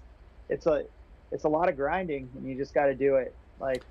it's 0.48 0.66
a 0.66 0.84
it's 1.32 1.44
a 1.44 1.48
lot 1.48 1.68
of 1.68 1.76
grinding 1.76 2.28
and 2.36 2.48
you 2.48 2.56
just 2.56 2.74
got 2.74 2.86
to 2.86 2.94
do 2.94 3.16
it 3.16 3.34
like 3.60 3.82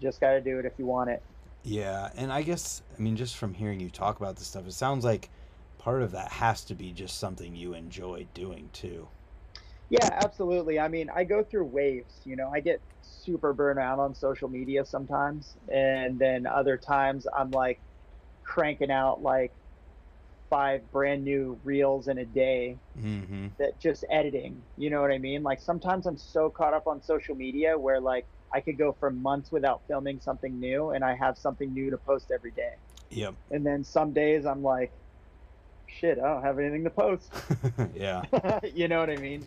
just 0.00 0.20
got 0.20 0.32
to 0.32 0.40
do 0.40 0.58
it 0.58 0.64
if 0.64 0.72
you 0.78 0.86
want 0.86 1.10
it 1.10 1.22
Yeah, 1.64 2.10
and 2.16 2.32
I 2.32 2.42
guess 2.42 2.82
I 2.96 3.00
mean 3.00 3.16
just 3.16 3.36
from 3.36 3.54
hearing 3.54 3.80
you 3.80 3.90
talk 3.90 4.20
about 4.20 4.36
this 4.36 4.48
stuff, 4.48 4.66
it 4.66 4.72
sounds 4.72 5.04
like 5.04 5.28
part 5.78 6.02
of 6.02 6.12
that 6.12 6.32
has 6.32 6.64
to 6.66 6.74
be 6.74 6.92
just 6.92 7.18
something 7.18 7.54
you 7.54 7.74
enjoy 7.74 8.26
doing 8.34 8.70
too. 8.72 9.08
Yeah, 9.90 10.08
absolutely. 10.12 10.78
I 10.78 10.88
mean, 10.88 11.10
I 11.14 11.24
go 11.24 11.42
through 11.42 11.64
waves. 11.64 12.20
You 12.24 12.36
know, 12.36 12.50
I 12.52 12.60
get 12.60 12.80
super 13.02 13.52
burnt 13.52 13.78
out 13.78 13.98
on 13.98 14.14
social 14.14 14.48
media 14.48 14.84
sometimes, 14.84 15.56
and 15.72 16.18
then 16.18 16.46
other 16.46 16.76
times 16.76 17.26
I'm 17.36 17.50
like 17.50 17.80
cranking 18.44 18.90
out 18.90 19.22
like 19.22 19.52
five 20.50 20.90
brand 20.92 21.24
new 21.24 21.58
reels 21.64 22.08
in 22.08 22.18
a 22.18 22.24
day 22.24 22.76
Mm-hmm. 22.98 23.48
that 23.58 23.78
just 23.78 24.04
editing. 24.10 24.60
You 24.76 24.90
know 24.90 25.00
what 25.00 25.12
I 25.12 25.18
mean? 25.18 25.42
Like 25.42 25.60
sometimes 25.60 26.06
I'm 26.06 26.16
so 26.18 26.50
caught 26.50 26.74
up 26.74 26.86
on 26.86 27.00
social 27.02 27.34
media 27.36 27.78
where 27.78 28.00
like 28.00 28.26
I 28.52 28.60
could 28.60 28.76
go 28.78 28.92
for 28.98 29.10
months 29.10 29.52
without 29.52 29.82
filming 29.86 30.20
something 30.20 30.58
new, 30.58 30.90
and 30.90 31.04
I 31.04 31.14
have 31.14 31.36
something 31.38 31.72
new 31.72 31.90
to 31.90 31.98
post 31.98 32.30
every 32.34 32.50
day. 32.50 32.72
Yep. 33.10 33.34
And 33.50 33.64
then 33.64 33.84
some 33.84 34.12
days 34.12 34.46
I'm 34.46 34.62
like, 34.62 34.90
shit, 35.86 36.18
I 36.18 36.22
don't 36.32 36.42
have 36.42 36.58
anything 36.58 36.84
to 36.84 36.90
post. 36.90 37.30
yeah. 37.94 38.22
you 38.74 38.88
know 38.88 39.00
what 39.00 39.10
I 39.10 39.16
mean? 39.16 39.46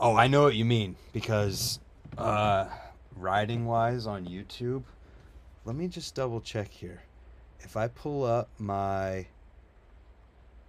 Oh, 0.00 0.16
I 0.16 0.26
know 0.26 0.42
what 0.42 0.54
you 0.56 0.64
mean 0.64 0.96
because 1.12 1.78
uh 2.18 2.66
riding 3.16 3.64
wise 3.66 4.06
on 4.06 4.26
YouTube, 4.26 4.82
let 5.64 5.76
me 5.76 5.88
just 5.88 6.14
double 6.14 6.40
check 6.40 6.70
here. 6.70 7.02
If 7.60 7.76
I 7.76 7.88
pull 7.88 8.24
up 8.24 8.50
my 8.58 9.26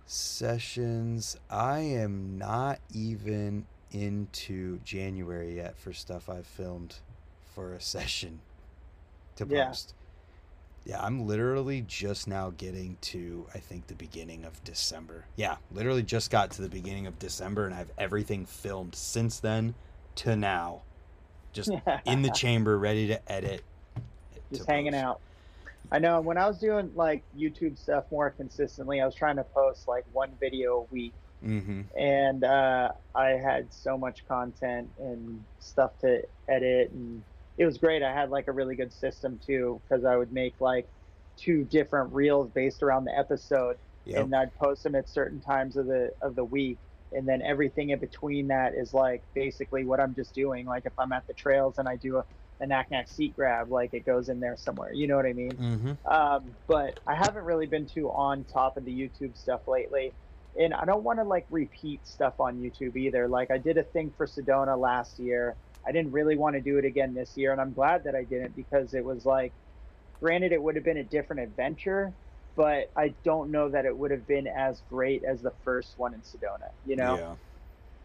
sessions, 0.05 1.37
I 1.49 1.79
am 1.79 2.37
not 2.37 2.79
even 2.93 3.65
into 3.91 4.79
January 4.79 5.55
yet 5.55 5.77
for 5.77 5.93
stuff 5.93 6.29
I've 6.29 6.47
filmed 6.47 6.95
for 7.53 7.73
a 7.73 7.81
session 7.81 8.39
to 9.37 9.45
Yeah. 9.45 9.67
post. 9.67 9.93
Yeah, 10.83 11.01
I'm 11.01 11.25
literally 11.25 11.81
just 11.81 12.27
now 12.27 12.51
getting 12.51 12.97
to 13.01 13.47
I 13.55 13.59
think 13.59 13.87
the 13.87 13.95
beginning 13.95 14.45
of 14.45 14.63
December. 14.63 15.25
Yeah, 15.35 15.57
literally 15.71 16.03
just 16.03 16.29
got 16.29 16.51
to 16.51 16.61
the 16.61 16.69
beginning 16.69 17.07
of 17.07 17.17
December 17.17 17.65
and 17.65 17.73
I 17.73 17.77
have 17.79 17.91
everything 17.97 18.45
filmed 18.45 18.93
since 18.93 19.39
then 19.39 19.73
to 20.15 20.35
now. 20.35 20.81
Just 21.53 21.71
in 22.05 22.21
the 22.21 22.29
chamber 22.29 22.77
ready 22.77 23.07
to 23.07 23.31
edit. 23.31 23.63
just 24.51 24.65
to 24.65 24.71
hanging 24.71 24.91
post. 24.93 25.03
out. 25.03 25.21
I 25.91 25.99
know 25.99 26.21
when 26.21 26.37
I 26.37 26.47
was 26.47 26.59
doing 26.59 26.91
like 26.93 27.25
YouTube 27.35 27.77
stuff 27.77 28.05
more 28.11 28.29
consistently, 28.31 29.01
I 29.01 29.05
was 29.05 29.15
trying 29.15 29.37
to 29.37 29.43
post 29.43 29.87
like 29.87 30.03
one 30.11 30.37
video 30.39 30.81
a 30.81 30.83
week, 30.93 31.15
Mhm. 31.43 31.89
and 31.95 32.43
uh, 32.43 32.91
I 33.13 33.29
had 33.31 33.71
so 33.73 33.97
much 33.97 34.25
content 34.25 34.91
and 34.97 35.45
stuff 35.59 35.97
to 35.99 36.23
edit, 36.47 36.91
and 36.91 37.23
it 37.57 37.65
was 37.65 37.77
great. 37.77 38.03
I 38.03 38.13
had 38.13 38.29
like 38.29 38.47
a 38.47 38.51
really 38.51 38.75
good 38.75 38.93
system 38.93 39.39
too, 39.39 39.81
because 39.87 40.05
I 40.05 40.15
would 40.17 40.31
make 40.31 40.55
like 40.59 40.89
two 41.37 41.63
different 41.65 42.13
reels 42.13 42.49
based 42.51 42.81
around 42.83 43.05
the 43.05 43.17
episode, 43.17 43.77
Yep. 44.05 44.23
and 44.25 44.35
I'd 44.35 44.55
post 44.55 44.83
them 44.83 44.95
at 44.95 45.09
certain 45.09 45.41
times 45.41 45.75
of 45.77 45.87
the 45.87 46.11
of 46.21 46.35
the 46.35 46.45
week. 46.45 46.79
And 47.11 47.27
then 47.27 47.41
everything 47.41 47.91
in 47.91 47.99
between 47.99 48.47
that 48.47 48.73
is 48.73 48.93
like 48.93 49.23
basically 49.33 49.85
what 49.85 49.99
I'm 50.01 50.15
just 50.15 50.33
doing. 50.33 50.65
Like 50.65 50.85
if 50.85 50.93
I'm 50.97 51.11
at 51.13 51.25
the 51.27 51.33
trails 51.33 51.77
and 51.77 51.87
I 51.87 51.95
do 51.95 52.17
a, 52.17 52.25
a 52.59 52.67
nac 52.67 52.89
nac 52.91 53.07
seat 53.09 53.35
grab, 53.35 53.69
like 53.71 53.93
it 53.93 54.05
goes 54.05 54.29
in 54.29 54.39
there 54.39 54.55
somewhere. 54.57 54.93
You 54.93 55.07
know 55.07 55.15
what 55.17 55.25
I 55.25 55.33
mean? 55.33 55.57
Mhm. 55.57 55.97
Um, 56.05 56.57
but 56.67 56.99
I 57.07 57.15
haven't 57.15 57.43
really 57.45 57.67
been 57.67 57.85
too 57.87 58.09
on 58.11 58.45
top 58.45 58.77
of 58.77 58.85
the 58.85 58.91
YouTube 58.91 59.35
stuff 59.37 59.67
lately. 59.67 60.15
And 60.57 60.73
I 60.73 60.85
don't 60.85 61.03
want 61.03 61.19
to 61.19 61.25
like 61.25 61.45
repeat 61.49 62.07
stuff 62.07 62.39
on 62.39 62.57
YouTube 62.59 62.95
either. 62.95 63.27
Like 63.27 63.51
I 63.51 63.57
did 63.57 63.77
a 63.77 63.83
thing 63.83 64.11
for 64.17 64.25
Sedona 64.25 64.79
last 64.79 65.19
year. 65.19 65.57
I 65.85 65.91
didn't 65.91 66.11
really 66.13 66.37
want 66.37 66.55
to 66.55 66.61
do 66.61 66.77
it 66.77 66.85
again 66.85 67.13
this 67.13 67.35
year. 67.37 67.51
And 67.51 67.59
I'm 67.61 67.73
glad 67.73 68.05
that 68.05 68.15
I 68.15 68.23
didn't 68.23 68.55
because 68.55 68.93
it 68.93 69.03
was 69.03 69.25
like, 69.25 69.53
granted, 70.21 70.51
it 70.53 70.61
would 70.63 70.75
have 70.75 70.85
been 70.85 70.97
a 70.97 71.03
different 71.03 71.41
adventure, 71.41 72.15
but 72.55 72.91
I 72.95 73.09
don't 73.23 73.51
know 73.51 73.69
that 73.69 73.85
it 73.85 73.97
would 73.97 74.11
have 74.11 74.25
been 74.25 74.47
as 74.47 74.81
great 74.89 75.23
as 75.25 75.41
the 75.41 75.51
first 75.65 75.97
one 75.97 76.13
in 76.13 76.21
Sedona, 76.21 76.71
you 76.85 76.95
know? 76.95 77.17
Yeah. 77.17 77.35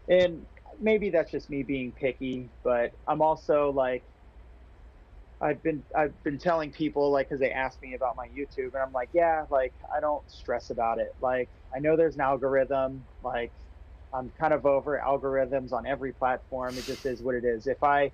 and 0.07 0.47
maybe 0.79 1.09
that's 1.09 1.31
just 1.31 1.49
me 1.49 1.63
being 1.63 1.91
picky 1.91 2.49
but 2.63 2.93
i'm 3.07 3.21
also 3.21 3.71
like 3.71 4.05
i've 5.41 5.61
been 5.63 5.85
i've 5.95 6.21
been 6.23 6.39
telling 6.39 6.71
people 6.71 7.11
like 7.11 7.27
because 7.27 7.39
they 7.41 7.51
ask 7.51 7.81
me 7.81 7.95
about 7.95 8.15
my 8.17 8.27
youtube 8.29 8.73
and 8.73 8.77
i'm 8.77 8.93
like 8.93 9.09
yeah 9.13 9.45
like 9.49 9.75
i 9.93 9.99
don't 9.99 10.29
stress 10.31 10.69
about 10.71 10.99
it 10.99 11.15
like 11.19 11.51
i 11.75 11.79
know 11.79 11.97
there's 11.97 12.15
an 12.15 12.21
algorithm 12.21 13.07
like 13.21 13.53
i'm 14.13 14.31
kind 14.31 14.53
of 14.53 14.65
over 14.65 15.01
algorithms 15.05 15.73
on 15.73 15.85
every 15.87 16.13
platform 16.13 16.77
it 16.77 16.85
just 16.85 17.05
is 17.05 17.23
what 17.23 17.35
it 17.35 17.45
is 17.45 17.67
if 17.67 17.83
i 17.83 18.11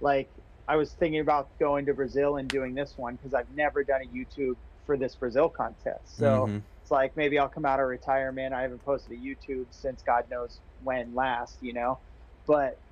like 0.00 0.32
i 0.68 0.76
was 0.76 0.94
thinking 0.94 1.20
about 1.20 1.58
going 1.58 1.86
to 1.86 1.94
brazil 1.94 2.36
and 2.36 2.50
doing 2.50 2.74
this 2.74 2.96
one 2.96 3.16
because 3.16 3.34
i've 3.34 3.50
never 3.50 3.84
done 3.84 4.02
a 4.02 4.06
youtube 4.06 4.56
for 4.86 4.96
this 4.96 5.16
brazil 5.16 5.48
contest 5.50 6.18
so 6.18 6.46
Mhm. 6.46 6.66
it's 6.82 6.90
like 6.90 7.16
maybe 7.16 7.38
I'll 7.38 7.50
come 7.50 7.66
out 7.66 7.80
of 7.80 7.86
retirement. 7.86 8.54
I 8.54 8.62
haven't 8.62 8.82
posted 8.82 9.12
a 9.12 9.16
YouTube 9.20 9.74
since 9.74 10.02
God 10.02 10.30
knows 10.30 10.62
when 10.82 11.14
last, 11.14 11.58
you 11.60 11.74
know. 11.74 12.00
But 12.46 12.82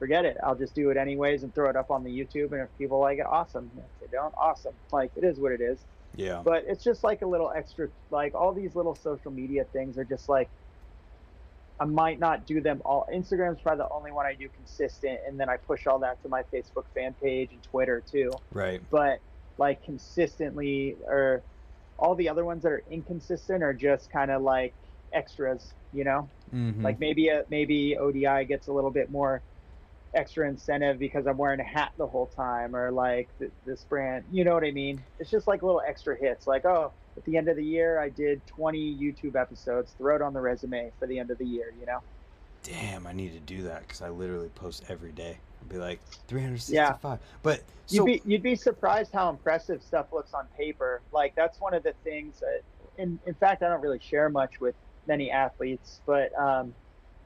forget 0.00 0.24
it. 0.24 0.36
I'll 0.42 0.56
just 0.56 0.74
do 0.74 0.90
it 0.90 0.96
anyways 0.96 1.44
and 1.44 1.54
throw 1.54 1.70
it 1.70 1.76
up 1.76 1.90
on 1.92 2.02
the 2.02 2.10
YouTube. 2.10 2.50
And 2.50 2.62
if 2.62 2.68
people 2.78 2.98
like 2.98 3.18
it, 3.18 3.26
awesome. 3.26 3.70
If 3.76 4.10
they 4.10 4.16
don't, 4.16 4.34
awesome. 4.36 4.74
Like 4.90 5.12
it 5.14 5.22
is 5.22 5.38
what 5.38 5.52
it 5.52 5.60
is. 5.60 5.78
Yeah. 6.16 6.42
But 6.44 6.64
it's 6.66 6.82
just 6.82 7.04
like 7.04 7.22
a 7.22 7.26
little 7.26 7.52
extra. 7.54 7.88
Like 8.10 8.34
all 8.34 8.52
these 8.52 8.74
little 8.74 8.96
social 8.96 9.30
media 9.30 9.64
things 9.72 9.96
are 9.98 10.04
just 10.04 10.28
like 10.28 10.48
I 11.78 11.84
might 11.84 12.18
not 12.18 12.46
do 12.46 12.60
them 12.60 12.82
all. 12.84 13.06
Instagram's 13.12 13.60
probably 13.62 13.84
the 13.84 13.88
only 13.94 14.10
one 14.12 14.26
I 14.26 14.34
do 14.34 14.48
consistent, 14.50 15.18
and 15.26 15.38
then 15.40 15.48
I 15.48 15.56
push 15.56 15.86
all 15.86 15.98
that 16.00 16.20
to 16.22 16.28
my 16.28 16.42
Facebook 16.52 16.84
fan 16.94 17.14
page 17.22 17.52
and 17.52 17.62
Twitter 17.62 18.02
too 18.10 18.30
Right. 18.52 18.80
but 18.90 19.20
like 19.58 19.82
consistently 19.84 20.96
or 21.06 21.42
all 21.98 22.14
the 22.14 22.28
other 22.30 22.44
ones 22.46 22.62
that 22.62 22.72
are 22.72 22.82
inconsistent 22.90 23.62
are 23.62 23.74
just 23.74 24.10
kind 24.10 24.30
of 24.30 24.40
like 24.42 24.74
extras 25.12 25.72
you 25.92 26.04
know 26.04 26.28
Mhm. 26.54 26.82
like 26.82 26.98
maybe 26.98 27.28
a, 27.28 27.44
maybe 27.50 27.96
odi 27.98 28.20
gets 28.46 28.68
a 28.68 28.72
little 28.72 28.90
bit 28.90 29.10
more 29.10 29.42
extra 30.14 30.48
incentive 30.48 30.98
because 30.98 31.26
i'm 31.26 31.36
wearing 31.36 31.60
a 31.60 31.64
hat 31.64 31.92
the 31.96 32.06
whole 32.06 32.26
time 32.26 32.74
or 32.74 32.90
like 32.90 33.28
th- 33.38 33.52
this 33.64 33.84
brand 33.84 34.24
you 34.30 34.44
know 34.44 34.54
what 34.54 34.64
i 34.64 34.70
mean 34.70 35.00
it's 35.18 35.30
just 35.30 35.46
like 35.46 35.62
little 35.62 35.82
extra 35.86 36.16
hits 36.16 36.46
like 36.46 36.64
oh 36.64 36.92
at 37.16 37.24
the 37.24 37.36
end 37.36 37.48
of 37.48 37.56
the 37.56 37.64
year 37.64 38.00
i 38.00 38.08
did 38.08 38.44
20 38.46 38.96
youtube 38.96 39.40
episodes 39.40 39.94
throw 39.98 40.16
it 40.16 40.22
on 40.22 40.32
the 40.32 40.40
resume 40.40 40.90
for 40.98 41.06
the 41.06 41.18
end 41.18 41.30
of 41.30 41.38
the 41.38 41.46
year 41.46 41.72
you 41.78 41.86
know 41.86 42.00
Damn, 42.62 43.06
I 43.06 43.12
need 43.12 43.32
to 43.32 43.40
do 43.40 43.62
that 43.62 43.82
because 43.82 44.02
I 44.02 44.10
literally 44.10 44.48
post 44.50 44.84
every 44.88 45.12
day. 45.12 45.38
I'd 45.60 45.68
be 45.68 45.78
like 45.78 46.00
365. 46.28 47.18
But 47.42 47.62
so 47.86 47.96
you'd 47.96 48.04
be 48.04 48.22
you'd 48.24 48.42
be 48.42 48.54
surprised 48.54 49.12
how 49.12 49.30
impressive 49.30 49.82
stuff 49.82 50.06
looks 50.12 50.34
on 50.34 50.46
paper. 50.56 51.00
Like 51.12 51.34
that's 51.34 51.60
one 51.60 51.74
of 51.74 51.82
the 51.82 51.94
things 52.04 52.40
that, 52.40 52.60
in 52.98 53.18
in 53.26 53.34
fact, 53.34 53.62
I 53.62 53.68
don't 53.68 53.80
really 53.80 54.00
share 54.00 54.28
much 54.28 54.60
with 54.60 54.74
many 55.06 55.30
athletes, 55.30 56.00
but 56.06 56.38
um, 56.38 56.74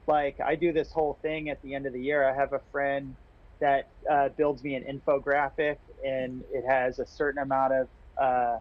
like 0.07 0.39
I 0.39 0.55
do 0.55 0.71
this 0.71 0.91
whole 0.91 1.17
thing 1.21 1.49
at 1.49 1.61
the 1.61 1.73
end 1.73 1.85
of 1.85 1.93
the 1.93 2.01
year. 2.01 2.27
I 2.27 2.33
have 2.33 2.53
a 2.53 2.61
friend 2.71 3.15
that 3.59 3.89
uh, 4.09 4.29
builds 4.29 4.63
me 4.63 4.75
an 4.75 4.83
infographic, 4.83 5.77
and 6.03 6.43
it 6.53 6.65
has 6.67 6.99
a 6.99 7.05
certain 7.05 7.41
amount 7.41 7.73
of 7.73 7.87
uh, 8.17 8.59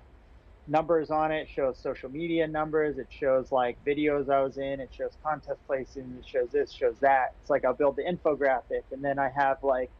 numbers 0.66 1.11
on 1.11 1.33
it. 1.33 1.43
it. 1.43 1.49
Shows 1.49 1.79
social 1.79 2.11
media 2.11 2.47
numbers. 2.47 2.99
It 2.99 3.09
shows 3.11 3.53
like 3.53 3.77
videos 3.85 4.31
I 4.31 4.43
was 4.43 4.59
in. 4.59 4.81
It 4.81 4.91
shows 4.97 5.12
contest 5.23 5.61
placing. 5.66 6.16
It 6.19 6.27
shows 6.27 6.51
this. 6.51 6.73
Shows 6.73 6.99
that. 7.01 7.35
It's 7.41 7.51
like 7.51 7.65
I'll 7.65 7.75
build 7.75 7.97
the 7.97 8.05
infographic, 8.05 8.83
and 8.93 9.03
then 9.03 9.19
I 9.19 9.29
have 9.29 9.62
like 9.62 9.91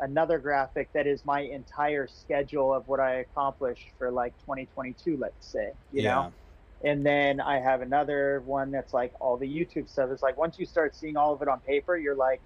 another 0.00 0.38
graphic 0.38 0.92
that 0.92 1.06
is 1.06 1.24
my 1.24 1.40
entire 1.40 2.06
schedule 2.06 2.74
of 2.74 2.86
what 2.88 3.00
I 3.00 3.16
accomplished 3.16 3.88
for 3.98 4.10
like 4.10 4.38
2022, 4.40 5.16
let's 5.16 5.46
say, 5.46 5.72
you 5.92 6.02
yeah. 6.02 6.14
know? 6.14 6.32
And 6.84 7.04
then 7.06 7.40
I 7.40 7.60
have 7.60 7.80
another 7.82 8.42
one 8.44 8.70
that's 8.70 8.92
like 8.94 9.12
all 9.20 9.38
the 9.38 9.48
YouTube 9.48 9.88
stuff. 9.88 10.10
It's 10.12 10.22
like 10.22 10.36
once 10.38 10.58
you 10.58 10.66
start 10.66 10.94
seeing 10.96 11.16
all 11.16 11.34
of 11.34 11.42
it 11.42 11.48
on 11.48 11.60
paper, 11.60 11.96
you're 11.96 12.16
like, 12.16 12.42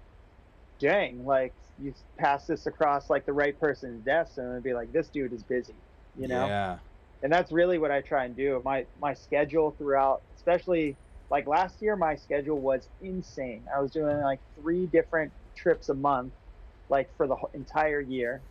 dang, 0.79 1.25
like 1.25 1.55
you 1.77 1.93
pass 2.17 2.47
this 2.47 2.65
across 2.67 3.09
like 3.09 3.25
the 3.25 3.33
right 3.33 3.59
person's 3.59 4.03
desk 4.03 4.37
and 4.37 4.51
it'd 4.51 4.63
be 4.63 4.73
like, 4.73 4.91
this 4.93 5.09
dude 5.09 5.33
is 5.33 5.43
busy, 5.43 5.83
you 6.15 6.27
know? 6.27 6.47
Yeah. 6.47 6.79
and 7.21 7.31
that's 7.33 7.51
really 7.51 7.77
what 7.79 7.91
I 7.91 8.01
try 8.01 8.25
and 8.25 8.35
do. 8.37 8.61
My 8.65 8.87
my 8.99 9.13
schedule 9.15 9.71
throughout, 9.71 10.23
especially 10.35 10.99
like 11.29 11.47
last 11.47 11.81
year, 11.81 11.95
my 11.97 12.15
schedule 12.15 12.61
was 12.61 12.89
insane. 13.01 13.67
I 13.75 13.81
was 13.81 13.91
doing 13.91 14.21
like 14.21 14.41
three 14.55 14.87
different 14.87 15.33
trips 15.55 15.89
a 15.89 15.95
month, 15.95 16.33
like 16.89 17.15
for 17.17 17.27
the 17.27 17.37
entire 17.53 18.01
year. 18.01 18.45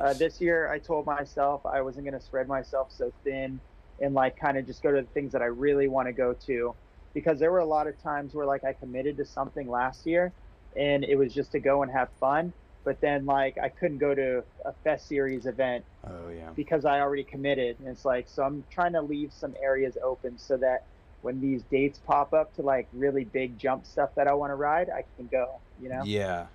Uh, 0.00 0.14
this 0.14 0.40
year, 0.40 0.70
I 0.72 0.78
told 0.78 1.06
myself 1.06 1.66
I 1.66 1.82
wasn't 1.82 2.06
going 2.06 2.18
to 2.18 2.24
spread 2.24 2.48
myself 2.48 2.92
so 2.92 3.12
thin 3.24 3.60
and 4.00 4.14
like 4.14 4.38
kind 4.38 4.56
of 4.58 4.66
just 4.66 4.82
go 4.82 4.92
to 4.92 5.00
the 5.00 5.08
things 5.08 5.32
that 5.32 5.42
I 5.42 5.46
really 5.46 5.88
want 5.88 6.08
to 6.08 6.12
go 6.12 6.34
to, 6.46 6.74
because 7.14 7.38
there 7.38 7.50
were 7.50 7.60
a 7.60 7.66
lot 7.66 7.86
of 7.86 8.00
times 8.02 8.34
where 8.34 8.46
like 8.46 8.64
I 8.64 8.72
committed 8.72 9.16
to 9.18 9.24
something 9.24 9.68
last 9.68 10.06
year, 10.06 10.32
and 10.76 11.04
it 11.04 11.16
was 11.16 11.32
just 11.32 11.52
to 11.52 11.60
go 11.60 11.82
and 11.82 11.90
have 11.90 12.08
fun. 12.20 12.52
But 12.84 13.00
then 13.00 13.26
like 13.26 13.58
I 13.58 13.68
couldn't 13.68 13.98
go 13.98 14.14
to 14.14 14.44
a 14.64 14.72
Fest 14.84 15.08
Series 15.08 15.46
event 15.46 15.84
oh 16.06 16.28
yeah. 16.28 16.50
because 16.54 16.84
I 16.84 17.00
already 17.00 17.24
committed. 17.24 17.80
And 17.80 17.88
it's 17.88 18.04
like, 18.04 18.28
so 18.28 18.44
I'm 18.44 18.62
trying 18.70 18.92
to 18.92 19.02
leave 19.02 19.32
some 19.32 19.56
areas 19.60 19.98
open 20.04 20.38
so 20.38 20.56
that 20.58 20.84
when 21.22 21.40
these 21.40 21.62
dates 21.64 21.98
pop 22.06 22.32
up 22.32 22.54
to 22.54 22.62
like 22.62 22.86
really 22.92 23.24
big 23.24 23.58
jump 23.58 23.86
stuff 23.86 24.14
that 24.14 24.28
I 24.28 24.34
want 24.34 24.52
to 24.52 24.54
ride, 24.54 24.88
I 24.88 25.02
can 25.16 25.26
go, 25.26 25.56
you 25.82 25.88
know? 25.88 26.02
Yeah. 26.04 26.46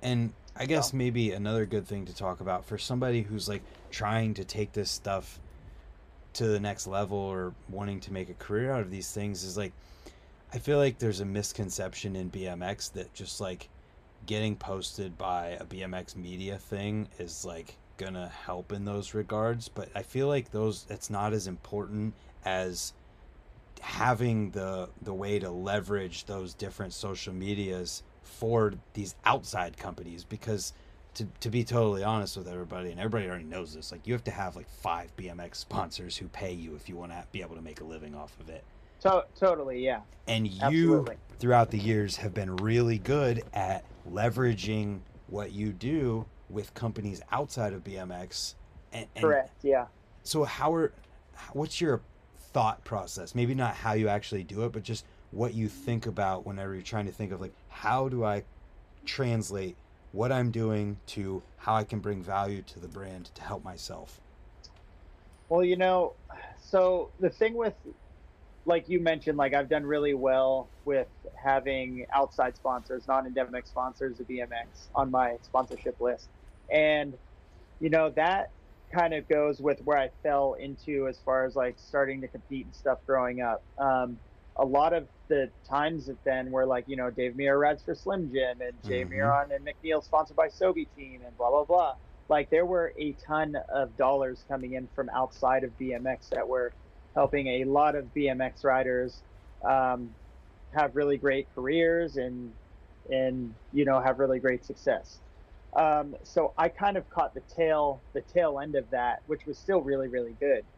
And 0.00 0.32
I 0.54 0.66
guess 0.66 0.92
So- 0.92 0.96
maybe 0.96 1.32
another 1.32 1.66
good 1.66 1.88
thing 1.88 2.06
to 2.06 2.14
talk 2.14 2.40
about 2.40 2.64
for 2.64 2.78
somebody 2.78 3.22
who's 3.22 3.48
like 3.48 3.62
trying 3.90 4.34
to 4.34 4.44
take 4.44 4.72
this 4.72 4.92
stuff 4.92 5.40
to 6.34 6.46
the 6.46 6.60
next 6.60 6.86
level 6.86 7.18
or 7.18 7.54
wanting 7.68 8.00
to 8.00 8.12
make 8.12 8.28
a 8.30 8.34
career 8.34 8.72
out 8.72 8.80
of 8.80 8.90
these 8.90 9.10
things 9.12 9.44
is 9.44 9.56
like 9.56 9.72
I 10.52 10.58
feel 10.58 10.78
like 10.78 10.98
there's 10.98 11.20
a 11.20 11.24
misconception 11.24 12.16
in 12.16 12.30
BMX 12.30 12.92
that 12.92 13.14
just 13.14 13.40
like 13.40 13.68
getting 14.26 14.56
posted 14.56 15.16
by 15.16 15.50
a 15.60 15.64
BMX 15.64 16.16
media 16.16 16.58
thing 16.58 17.08
is 17.18 17.44
like 17.44 17.76
gonna 17.96 18.28
help 18.28 18.72
in 18.72 18.84
those 18.84 19.14
regards, 19.14 19.68
but 19.68 19.88
I 19.94 20.02
feel 20.02 20.26
like 20.26 20.50
those 20.50 20.86
it's 20.88 21.10
not 21.10 21.32
as 21.32 21.46
important 21.46 22.14
as 22.44 22.94
having 23.80 24.50
the 24.50 24.88
the 25.02 25.14
way 25.14 25.38
to 25.38 25.50
leverage 25.50 26.24
those 26.24 26.54
different 26.54 26.92
social 26.92 27.32
medias 27.32 28.02
for 28.22 28.74
these 28.94 29.14
outside 29.24 29.76
companies 29.76 30.24
because 30.24 30.72
to, 31.14 31.26
to 31.40 31.50
be 31.50 31.64
totally 31.64 32.02
honest 32.04 32.36
with 32.36 32.48
everybody 32.48 32.90
and 32.90 33.00
everybody 33.00 33.28
already 33.28 33.44
knows 33.44 33.74
this 33.74 33.90
like 33.92 34.06
you 34.06 34.12
have 34.12 34.24
to 34.24 34.30
have 34.30 34.56
like 34.56 34.68
five 34.68 35.14
bmx 35.16 35.56
sponsors 35.56 36.16
who 36.16 36.28
pay 36.28 36.52
you 36.52 36.74
if 36.74 36.88
you 36.88 36.96
want 36.96 37.10
to 37.12 37.24
be 37.32 37.42
able 37.42 37.56
to 37.56 37.62
make 37.62 37.80
a 37.80 37.84
living 37.84 38.14
off 38.14 38.32
of 38.40 38.48
it 38.48 38.62
To- 39.02 39.24
totally, 39.38 39.84
yeah. 39.84 40.00
and 40.28 40.46
you 40.46 40.60
Absolutely. 40.62 41.16
throughout 41.38 41.70
the 41.70 41.78
years 41.78 42.16
have 42.16 42.32
been 42.34 42.56
really 42.56 42.98
good 42.98 43.42
at 43.52 43.84
leveraging 44.10 45.00
what 45.26 45.52
you 45.52 45.72
do 45.72 46.26
with 46.48 46.72
companies 46.74 47.22
outside 47.32 47.72
of 47.72 47.82
bmx 47.84 48.54
and, 48.92 49.06
and 49.14 49.24
Correct, 49.24 49.52
yeah. 49.62 49.86
so 50.22 50.44
how 50.44 50.72
are 50.74 50.92
what's 51.52 51.80
your 51.80 52.00
thought 52.52 52.82
process 52.84 53.34
maybe 53.34 53.54
not 53.54 53.74
how 53.74 53.92
you 53.92 54.08
actually 54.08 54.42
do 54.42 54.64
it 54.64 54.72
but 54.72 54.82
just 54.82 55.04
what 55.30 55.54
you 55.54 55.68
think 55.68 56.06
about 56.06 56.44
whenever 56.44 56.74
you're 56.74 56.82
trying 56.82 57.06
to 57.06 57.12
think 57.12 57.30
of 57.30 57.40
like 57.40 57.52
how 57.68 58.08
do 58.08 58.24
i 58.24 58.42
translate 59.06 59.76
what 60.12 60.32
i'm 60.32 60.50
doing 60.50 60.98
to 61.06 61.42
how 61.58 61.74
i 61.74 61.84
can 61.84 62.00
bring 62.00 62.22
value 62.22 62.62
to 62.62 62.80
the 62.80 62.88
brand 62.88 63.26
to 63.34 63.42
help 63.42 63.64
myself 63.64 64.20
Well, 65.48 65.64
you 65.64 65.76
know, 65.76 66.14
so 66.60 67.10
the 67.18 67.30
thing 67.30 67.54
with, 67.54 67.74
like 68.64 68.88
you 68.88 69.00
mentioned, 69.00 69.36
like 69.36 69.54
I've 69.54 69.68
done 69.68 69.84
really 69.84 70.14
well 70.14 70.70
with 70.84 71.08
having 71.42 72.06
outside 72.14 72.56
sponsors, 72.56 73.08
non-endemic 73.08 73.66
sponsors 73.66 74.20
of 74.20 74.28
BMX 74.28 74.88
on 74.94 75.10
my 75.10 75.38
sponsorship 75.42 76.00
list, 76.00 76.28
and 76.70 77.18
you 77.80 77.90
know 77.90 78.10
that 78.10 78.52
kind 78.94 79.14
of 79.14 79.28
goes 79.28 79.60
with 79.60 79.80
where 79.84 79.98
I 79.98 80.10
fell 80.22 80.54
into 80.54 81.08
as 81.08 81.18
far 81.24 81.46
as 81.46 81.56
like 81.56 81.78
starting 81.78 82.20
to 82.22 82.28
compete 82.28 82.66
and 82.66 82.74
stuff 82.74 82.98
growing 83.06 83.40
up. 83.40 83.64
Um, 83.78 84.20
a 84.56 84.64
lot 84.64 84.92
of 84.92 85.08
the 85.30 85.52
times 85.68 86.06
that 86.08 86.24
then 86.24 86.52
were 86.52 86.66
like, 86.66 86.86
you 86.88 86.96
know, 86.96 87.10
Dave 87.10 87.36
Mirra 87.36 87.58
rides 87.58 87.84
for 87.84 87.96
Slim 87.96 88.30
Jim 88.32 88.60
and 88.62 88.84
Jay 88.84 89.04
Mhm. 89.04 89.10
Miron 89.10 89.52
and 89.52 89.66
McNeil 89.66 90.04
sponsored 90.04 90.36
by 90.36 90.48
Sobe 90.48 90.92
Team 90.92 91.22
and 91.24 91.36
blah 91.38 91.50
blah 91.50 91.66
blah. 91.66 91.96
Like 92.28 92.50
there 92.50 92.66
were 92.66 92.94
a 92.98 93.14
ton 93.14 93.56
of 93.70 93.96
dollars 93.96 94.44
coming 94.48 94.74
in 94.74 94.88
from 94.90 95.10
outside 95.10 95.64
of 95.64 95.78
BMX 95.78 96.30
that 96.30 96.48
were 96.48 96.76
helping 97.16 97.48
a 97.48 97.64
lot 97.66 97.96
of 97.96 98.14
BMX 98.14 98.64
riders 98.64 99.24
um, 99.68 100.16
have 100.72 100.96
really 100.96 101.18
great 101.18 101.50
careers 101.50 102.16
and 102.16 102.56
and 103.10 103.56
you 103.72 103.86
know 103.86 104.00
have 104.00 104.20
really 104.20 104.40
great 104.40 104.64
success. 104.64 105.22
Um, 105.76 106.16
so 106.24 106.54
I 106.58 106.70
kind 106.70 106.98
of 106.98 107.08
caught 107.08 107.34
the 107.34 107.42
tail 107.42 108.06
the 108.14 108.22
tail 108.22 108.60
end 108.60 108.76
of 108.76 108.90
that, 108.90 109.22
which 109.26 109.46
was 109.46 109.60
still 109.60 109.82
really 109.82 110.08
really 110.08 110.34
good, 110.34 110.68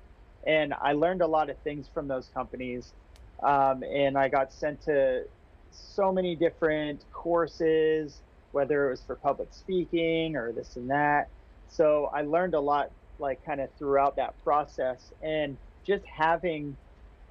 and 0.46 0.74
I 0.74 0.92
learned 0.94 1.22
a 1.22 1.28
lot 1.28 1.50
of 1.50 1.60
things 1.62 1.88
from 1.88 2.08
those 2.08 2.28
companies, 2.30 2.94
um, 3.42 3.82
and 3.82 4.16
I 4.16 4.28
got 4.28 4.52
sent 4.52 4.82
to 4.82 5.24
so 5.70 6.12
many 6.12 6.36
different 6.36 7.04
courses, 7.12 8.20
whether 8.52 8.88
it 8.88 8.90
was 8.90 9.02
for 9.02 9.16
public 9.16 9.48
speaking 9.52 10.36
or 10.36 10.52
this 10.52 10.76
and 10.76 10.90
that. 10.90 11.28
So 11.68 12.10
I 12.12 12.22
learned 12.22 12.54
a 12.54 12.60
lot, 12.60 12.90
like 13.18 13.44
kind 13.44 13.60
of 13.60 13.70
throughout 13.78 14.16
that 14.16 14.34
process, 14.44 15.12
and 15.22 15.56
just 15.84 16.04
having 16.06 16.76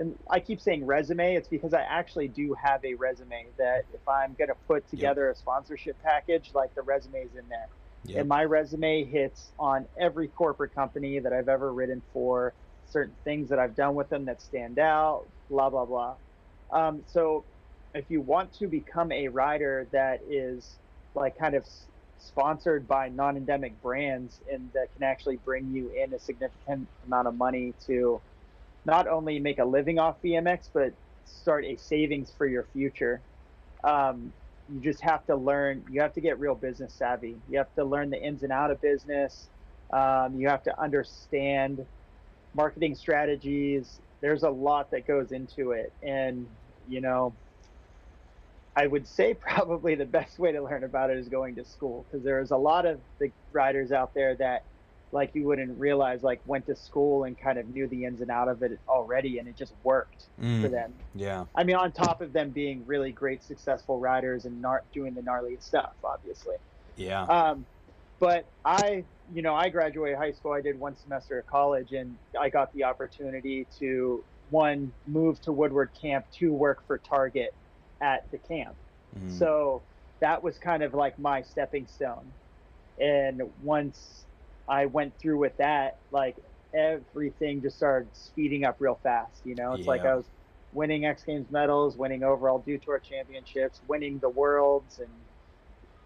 and 0.02 0.18
I 0.30 0.40
keep 0.40 0.60
saying 0.60 0.86
resume, 0.86 1.36
it's 1.36 1.48
because 1.48 1.76
I 1.76 1.82
actually 1.82 2.28
do 2.28 2.56
have 2.62 2.84
a 2.84 2.96
resume 2.96 3.46
that 3.60 3.86
if 3.94 4.08
I'm 4.08 4.34
going 4.34 4.48
to 4.48 4.56
put 4.68 4.90
together 4.90 5.30
a 5.30 5.36
sponsorship 5.36 6.02
package, 6.02 6.52
like 6.56 6.74
the 6.74 6.82
resume 6.82 7.20
is 7.20 7.36
in 7.36 7.48
there. 7.50 7.68
Yep. 8.06 8.20
And 8.20 8.28
my 8.28 8.44
resume 8.46 9.04
hits 9.06 9.52
on 9.60 9.86
every 10.00 10.28
corporate 10.28 10.74
company 10.74 11.20
that 11.20 11.32
I've 11.32 11.50
ever 11.50 11.72
written 11.72 12.02
for, 12.12 12.54
certain 12.90 13.16
things 13.24 13.48
that 13.50 13.60
I've 13.60 13.76
done 13.76 13.94
with 13.94 14.10
them 14.10 14.26
that 14.26 14.42
stand 14.42 14.80
out, 14.80 15.26
blah, 15.52 15.70
blah, 15.72 15.86
blah. 15.86 16.18
Um, 16.72 17.06
so 17.08 17.48
if 17.96 18.10
you 18.12 18.22
want 18.22 18.54
to 18.56 18.68
become 18.68 19.14
a 19.14 19.30
rider 19.30 19.90
that 19.94 20.22
is 20.24 20.80
like 21.16 21.38
kind 21.38 21.56
of 21.56 21.64
s- 21.64 21.92
sponsored 22.18 22.88
by 22.88 23.10
non-endemic 23.10 23.82
brands 23.82 24.42
and 24.52 24.74
that 24.74 24.94
can 24.94 25.04
actually 25.04 25.38
bring 25.38 25.70
you 25.70 25.90
in 25.92 26.14
a 26.16 26.20
significant 26.20 26.90
amount 27.04 27.30
of 27.30 27.36
money 27.36 27.76
to 27.88 28.24
not 28.86 29.08
only 29.08 29.40
make 29.40 29.60
a 29.60 29.66
living 29.66 30.00
off 30.00 30.22
BMX, 30.24 30.72
but 30.74 30.96
start 31.26 31.66
a 31.66 31.78
savings 31.78 32.34
for 32.36 32.48
your 32.48 32.66
future. 32.66 33.24
Um, 33.84 34.34
you 34.68 34.82
just 34.82 35.02
have 35.04 35.26
to 35.28 35.38
learn, 35.38 35.86
you 35.90 36.02
have 36.02 36.14
to 36.14 36.22
get 36.22 36.40
real 36.40 36.56
business 36.56 36.96
savvy. 36.96 37.42
You 37.50 37.60
have 37.60 37.74
to 37.76 37.86
learn 37.86 38.12
the 38.12 38.22
ins 38.22 38.44
and 38.44 38.54
out 38.54 38.72
of 38.72 38.82
business. 38.82 39.52
Um, 39.94 40.36
you 40.40 40.50
have 40.50 40.64
to 40.64 40.82
understand 40.82 41.88
marketing 42.54 42.96
strategies. 42.96 44.02
There's 44.22 44.44
a 44.44 44.50
lot 44.50 44.92
that 44.92 45.08
goes 45.08 45.32
into 45.32 45.72
it. 45.72 45.96
And, 46.02 46.58
you 46.88 47.02
know, 47.02 47.38
I 48.76 48.88
would 48.88 49.08
say 49.08 49.34
probably 49.40 49.96
the 49.96 50.06
best 50.06 50.40
way 50.40 50.52
to 50.54 50.64
learn 50.64 50.84
about 50.84 51.10
it 51.10 51.18
is 51.18 51.30
going 51.30 51.56
to 51.56 51.66
school 51.66 52.06
because 52.10 52.24
there's 52.24 52.52
a 52.52 52.58
lot 52.58 52.86
of 52.86 53.04
the 53.20 53.34
riders 53.52 53.92
out 53.92 54.14
there 54.14 54.36
that 54.38 54.68
like 55.12 55.36
you 55.36 55.46
wouldn't 55.46 55.78
realize 55.78 56.24
like 56.24 56.42
went 56.46 56.66
to 56.68 56.76
school 56.76 57.26
and 57.26 57.38
kind 57.38 57.60
of 57.60 57.68
knew 57.68 57.88
the 57.88 58.06
ins 58.06 58.22
and 58.22 58.32
out 58.32 58.48
of 58.48 58.64
it 58.64 58.82
already 58.88 59.40
and 59.40 59.48
it 59.48 59.58
just 59.58 59.74
worked 59.84 60.30
for 60.60 60.70
Mm, 60.70 60.72
them. 60.72 61.00
yeah. 61.14 61.46
I 61.54 61.64
mean 61.66 61.76
on 61.76 61.92
top 61.92 62.22
of 62.22 62.32
them 62.32 62.52
being 62.52 62.86
really 62.86 63.12
great 63.12 63.44
successful 63.44 64.00
riders 64.00 64.46
and 64.46 64.62
nar- 64.62 64.86
doing 64.94 65.14
the 65.14 65.22
gnarly 65.22 65.58
stuff 65.60 65.98
obviously. 66.04 66.56
Yeah. 66.96 67.28
Um, 67.28 67.68
but 68.20 68.54
i 68.64 69.08
you 69.32 69.42
know 69.42 69.56
i 69.56 69.70
graduated 69.70 70.18
high 70.18 70.32
school 70.32 70.54
i 70.54 70.62
did 70.62 70.80
one 70.80 70.96
semester 70.96 71.40
of 71.40 71.46
college 71.48 71.92
and 71.94 72.20
i 72.40 72.50
got 72.50 72.72
the 72.74 72.84
opportunity 72.84 73.68
to 73.80 74.26
one 74.50 74.94
move 75.08 75.42
to 75.42 75.54
woodward 75.54 75.92
camp 76.00 76.26
to 76.32 76.54
work 76.54 76.86
for 76.88 77.00
target 77.00 77.56
at 78.02 78.30
the 78.32 78.40
camp 78.40 78.78
Mm, 79.16 79.30
so 79.40 79.86
that 80.22 80.44
was 80.44 80.58
kind 80.60 80.84
of 80.84 80.94
like 80.94 81.20
my 81.20 81.42
stepping 81.42 81.88
stone. 81.88 82.36
And 83.00 83.42
once 83.62 84.28
I 84.68 84.86
went 84.88 85.18
through 85.20 85.40
with 85.40 85.58
that, 85.58 86.00
like 86.12 86.38
everything 86.74 87.62
just 87.62 87.78
started 87.78 88.16
speeding 88.16 88.66
up 88.66 88.78
real 88.80 89.00
fast. 89.04 89.42
You 89.46 89.56
know, 89.56 89.74
it's 89.74 89.88
like 89.88 90.06
I 90.06 90.16
was 90.16 90.30
winning 90.72 91.06
X 91.06 91.24
Games 91.24 91.50
medals, 91.52 91.98
winning 91.98 92.24
overall 92.24 92.60
Dew 92.60 92.80
Tour 92.80 93.00
championships, 93.00 93.82
winning 93.88 94.20
the 94.20 94.30
Worlds, 94.30 95.00
and 95.00 95.26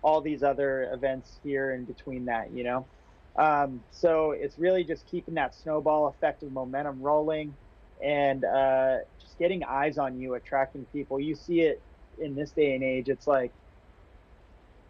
all 0.02 0.22
these 0.22 0.44
other 0.44 0.92
events 0.94 1.40
here 1.44 1.74
in 1.74 1.86
between 1.86 2.26
that. 2.26 2.52
You 2.52 2.64
know, 2.64 2.90
um, 3.38 3.86
so 3.92 4.32
it's 4.32 4.58
really 4.58 4.84
just 4.84 5.06
keeping 5.08 5.36
that 5.36 5.56
snowball 5.56 6.08
effect 6.08 6.44
of 6.44 6.52
momentum 6.52 7.02
rolling, 7.02 7.58
and 8.04 8.44
uh, 8.46 9.00
just 9.20 9.38
getting 9.38 9.64
eyes 9.64 9.98
on 9.98 10.18
you, 10.20 10.36
attracting 10.36 10.86
people. 10.88 11.20
You 11.20 11.36
see 11.36 11.62
it 11.62 11.86
in 12.18 12.36
this 12.36 12.54
day 12.54 12.76
and 12.76 12.84
age. 12.84 13.10
It's 13.10 13.28
like 13.28 13.56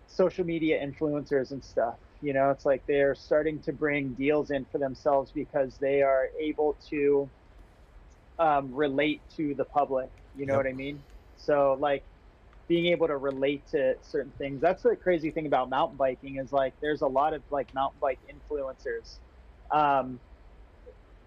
social 0.07 0.45
media 0.45 0.85
influencers 0.85 1.51
and 1.51 1.63
stuff. 1.63 1.99
You 2.21 2.33
know, 2.33 2.49
it's 2.51 2.65
like 2.65 2.85
they're 2.87 3.15
starting 3.15 3.61
to 3.63 3.73
bring 3.73 4.13
deals 4.15 4.51
in 4.51 4.65
for 4.65 4.77
themselves 4.79 5.31
because 5.31 5.77
they 5.77 6.01
are 6.01 6.29
able 6.39 6.77
to 6.89 7.31
um, 8.37 8.73
relate 8.73 9.27
to 9.29 9.55
the 9.55 9.65
public. 9.65 10.11
You 10.33 10.45
know 10.45 10.55
Yep. 10.55 10.55
what 10.55 10.67
I 10.67 10.73
mean? 10.73 11.05
So, 11.35 11.73
like, 11.79 12.07
being 12.67 12.87
able 12.87 13.07
to 13.07 13.17
relate 13.17 13.67
to 13.71 13.95
certain 14.01 14.31
things. 14.37 14.59
That's 14.59 14.83
the 14.83 14.95
crazy 14.95 15.29
thing 15.31 15.45
about 15.45 15.69
mountain 15.69 15.97
biking 15.97 16.37
is 16.37 16.51
like 16.51 16.73
there's 16.81 17.01
a 17.01 17.07
lot 17.07 17.33
of 17.33 17.43
like 17.51 17.73
mountain 17.73 17.99
bike 18.01 18.19
influencers. 18.29 19.17
Um, 19.71 20.19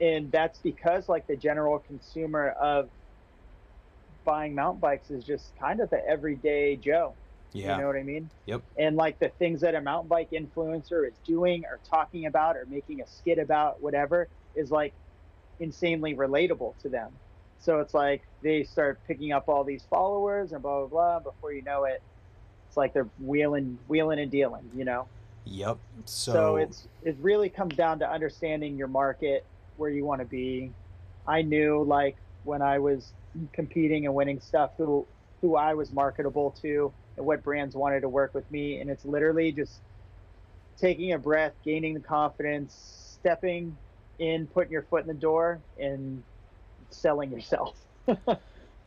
and 0.01 0.31
that's 0.31 0.59
because 0.59 1.09
like 1.09 1.27
the 1.27 1.36
general 1.36 1.78
consumer 1.81 2.51
of 2.60 2.89
buying 4.24 4.55
mountain 4.55 4.81
bikes 4.81 5.10
is 5.10 5.24
just 5.24 5.56
kind 5.59 5.81
of 5.81 5.90
the 5.90 6.05
everyday 6.06 6.77
Joe. 6.77 7.15
yeah 7.52 7.77
You 7.77 7.82
know 7.82 7.86
what 7.86 7.97
I 7.97 8.02
mean? 8.02 8.31
Yep. 8.47 8.62
And 8.77 8.97
like 8.97 9.19
the 9.19 9.28
things 9.28 9.60
that 9.60 9.74
a 9.74 9.81
mountain 9.81 10.09
bike 10.09 10.31
influencer 10.32 11.06
is 11.06 11.15
doing 11.24 11.65
or 11.65 11.78
talking 11.89 12.27
about 12.27 12.56
or 12.56 12.66
making 12.69 13.01
a 13.01 13.06
skit 13.06 13.39
about, 13.39 13.81
whatever, 13.81 14.28
is 14.55 14.70
like 14.70 14.93
insanely 15.60 16.15
relatable 16.15 16.77
to 16.82 16.89
them. 16.89 17.12
So 17.59 17.80
it's 17.80 17.94
like 17.94 18.22
they 18.43 18.64
start 18.64 19.02
picking 19.06 19.32
up 19.32 19.44
all 19.48 19.64
these 19.64 19.85
followers 19.90 20.52
and 20.52 20.62
blah 20.62 20.80
blah 20.80 20.89
blah. 20.89 21.20
Before 21.20 21.52
you 21.52 21.62
know 21.62 21.85
it, 21.85 22.02
it's 22.68 22.76
like 22.76 22.94
they're 22.94 23.10
wheeling, 23.18 23.78
wheeling 23.89 24.20
and 24.20 24.30
dealing. 24.30 24.70
You 24.74 24.85
know. 24.85 25.09
yep 25.44 25.78
so, 26.05 26.32
So, 26.32 26.56
it's 26.56 26.86
it 27.02 27.16
really 27.20 27.51
comes 27.51 27.76
down 27.76 28.01
to 28.01 28.10
understanding 28.10 28.76
your 28.76 28.89
market, 28.89 29.47
where 29.76 29.90
you 29.90 30.05
want 30.05 30.20
to 30.20 30.26
be. 30.26 30.74
I 31.26 31.43
knew 31.43 31.85
like 31.85 32.16
when 32.44 32.62
I 32.62 32.78
was 32.78 33.12
competing 33.52 34.06
and 34.06 34.14
winning 34.14 34.40
stuff 34.40 34.72
who 34.78 35.06
who 35.43 35.56
I 35.56 35.74
was 35.74 35.93
marketable 35.93 36.52
to 36.62 36.93
and 37.16 37.26
what 37.26 37.43
brands 37.44 37.76
wanted 37.76 38.01
to 38.01 38.09
work 38.09 38.35
with 38.35 38.51
me 38.51 38.80
and 38.80 38.90
it's 38.90 39.05
literally 39.05 39.52
just 39.52 39.80
taking 40.80 41.12
a 41.12 41.18
breath, 41.18 41.55
gaining 41.64 41.94
the 41.94 42.01
confidence, 42.01 42.74
stepping 43.20 43.76
in 44.18 44.47
putting 44.48 44.72
your 44.72 44.82
foot 44.82 45.02
in 45.02 45.09
the 45.09 45.14
door 45.14 45.60
and 45.78 46.22
selling 46.90 47.31
yourself. 47.31 47.77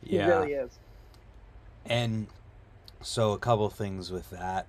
Yeah. 0.04 0.26
It 0.26 0.30
really 0.30 0.52
is. 0.54 0.70
And 1.86 2.26
so 3.00 3.32
a 3.32 3.38
couple 3.38 3.68
things 3.70 4.10
with 4.10 4.30
that. 4.30 4.66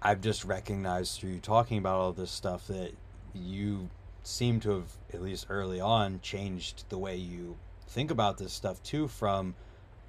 I've 0.00 0.20
just 0.20 0.44
recognized 0.44 1.18
through 1.18 1.30
you 1.30 1.40
talking 1.40 1.78
about 1.78 1.98
all 1.98 2.12
this 2.12 2.30
stuff 2.30 2.66
that 2.68 2.92
you 3.34 3.88
seem 4.22 4.60
to 4.60 4.70
have, 4.70 4.92
at 5.12 5.22
least 5.22 5.46
early 5.48 5.80
on, 5.80 6.20
changed 6.22 6.84
the 6.88 6.98
way 6.98 7.16
you 7.16 7.56
think 7.88 8.10
about 8.10 8.38
this 8.38 8.52
stuff 8.52 8.82
too 8.82 9.08
from 9.08 9.54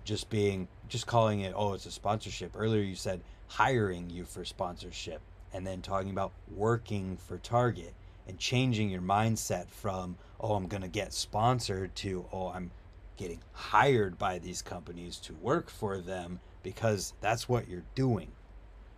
just 0.04 0.30
being 0.30 0.68
just 0.88 1.08
calling 1.08 1.42
it 1.42 1.54
oh 1.56 1.74
it's 1.74 1.86
a 1.86 1.92
sponsorship 1.92 2.52
earlier 2.58 2.82
you 2.82 2.96
said 2.96 3.22
hiring 3.48 4.10
you 4.10 4.26
for 4.26 4.44
sponsorship 4.44 5.22
and 5.54 5.66
then 5.66 5.82
talking 5.82 6.10
about 6.10 6.32
working 6.56 7.16
for 7.16 7.38
target 7.38 7.94
and 8.30 8.38
changing 8.38 8.90
your 8.92 9.02
mindset 9.02 9.68
from 9.70 10.16
oh 10.40 10.54
i'm 10.54 10.68
going 10.68 10.84
to 10.84 10.88
get 10.88 11.12
sponsored 11.12 11.94
to 11.96 12.26
oh 12.32 12.48
i'm 12.50 12.70
getting 13.18 13.40
hired 13.52 14.18
by 14.20 14.38
these 14.40 14.62
companies 14.62 15.18
to 15.18 15.34
work 15.34 15.70
for 15.70 15.98
them 15.98 16.40
because 16.64 17.14
that's 17.22 17.50
what 17.50 17.68
you're 17.68 17.84
doing 17.96 18.32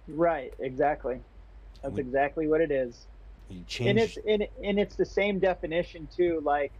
Right, 0.07 0.53
exactly. 0.59 1.21
That's 1.81 1.93
We- 1.95 2.01
exactly 2.01 2.47
what 2.47 2.59
it 2.59 2.69
is. 2.71 3.05
you 3.49 3.63
change. 3.65 3.89
And 3.91 3.99
it's 3.99 4.17
and, 4.27 4.47
and 4.63 4.79
it's 4.79 4.95
the 4.95 5.05
same 5.05 5.39
definition 5.39 6.07
too. 6.13 6.41
Like 6.43 6.73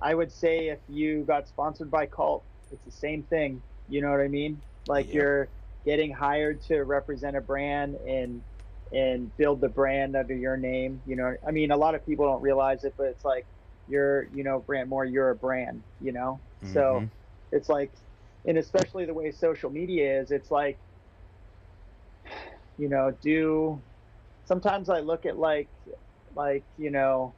I 0.00 0.14
would 0.14 0.30
say 0.30 0.68
if 0.68 0.78
you 0.88 1.24
got 1.24 1.48
sponsored 1.48 1.90
by 1.90 2.06
Cult, 2.06 2.44
it's 2.70 2.84
the 2.84 2.92
same 2.92 3.22
thing. 3.24 3.60
You 3.88 4.02
know 4.02 4.10
what 4.10 4.20
I 4.20 4.28
mean? 4.28 4.60
Like 4.86 5.08
Yeah. 5.08 5.14
you're 5.14 5.48
getting 5.84 6.12
hired 6.12 6.62
to 6.64 6.82
represent 6.84 7.34
a 7.36 7.40
brand 7.40 7.96
and 8.06 8.40
and 8.92 9.36
build 9.36 9.60
the 9.60 9.68
brand 9.68 10.16
under 10.16 10.34
your 10.34 10.56
name. 10.56 11.02
You 11.06 11.16
know, 11.16 11.36
I 11.46 11.50
mean, 11.52 11.70
a 11.70 11.76
lot 11.76 11.94
of 11.94 12.06
people 12.06 12.26
don't 12.26 12.42
realize 12.42 12.84
it, 12.84 12.94
but 12.96 13.08
it's 13.08 13.24
like 13.24 13.48
you're, 13.86 14.24
you 14.34 14.44
know, 14.44 14.60
brand 14.60 14.88
more. 14.90 15.04
You're 15.04 15.30
a 15.30 15.36
brand. 15.36 15.84
You 16.00 16.12
know, 16.12 16.42
so 16.62 17.06
Mhm. 17.06 17.12
it's 17.52 17.68
like, 17.68 17.94
and 18.46 18.58
especially 18.58 19.06
the 19.06 19.14
way 19.14 19.32
social 19.32 19.70
media 19.70 20.20
is, 20.20 20.30
it's 20.30 20.50
like, 20.50 20.80
you 22.76 22.88
know, 22.88 23.10
do. 23.10 23.84
Sometimes 24.44 24.88
I 24.90 25.00
look 25.00 25.26
at 25.26 25.38
like, 25.38 25.70
like 26.34 26.66
you 26.76 26.90
know, 26.90 27.36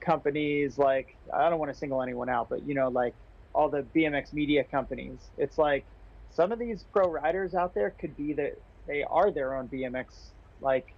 companies 0.00 0.78
like 0.78 1.18
I 1.32 1.50
don't 1.50 1.58
want 1.58 1.70
to 1.72 1.78
single 1.78 2.02
anyone 2.02 2.30
out, 2.30 2.50
but 2.50 2.64
you 2.64 2.74
know, 2.74 2.88
like 2.90 3.16
all 3.54 3.70
the 3.70 3.82
BMX 3.82 4.32
media 4.32 4.64
companies. 4.64 5.30
It's 5.38 5.58
like 5.58 5.88
some 6.30 6.52
of 6.52 6.58
these 6.60 6.84
pro 6.84 7.10
riders 7.10 7.54
out 7.54 7.74
there 7.74 7.90
could 7.92 8.16
be 8.16 8.34
that 8.34 8.54
they 8.86 9.04
are 9.04 9.32
their 9.32 9.56
own 9.56 9.68
BMX 9.68 10.33
like 10.64 10.96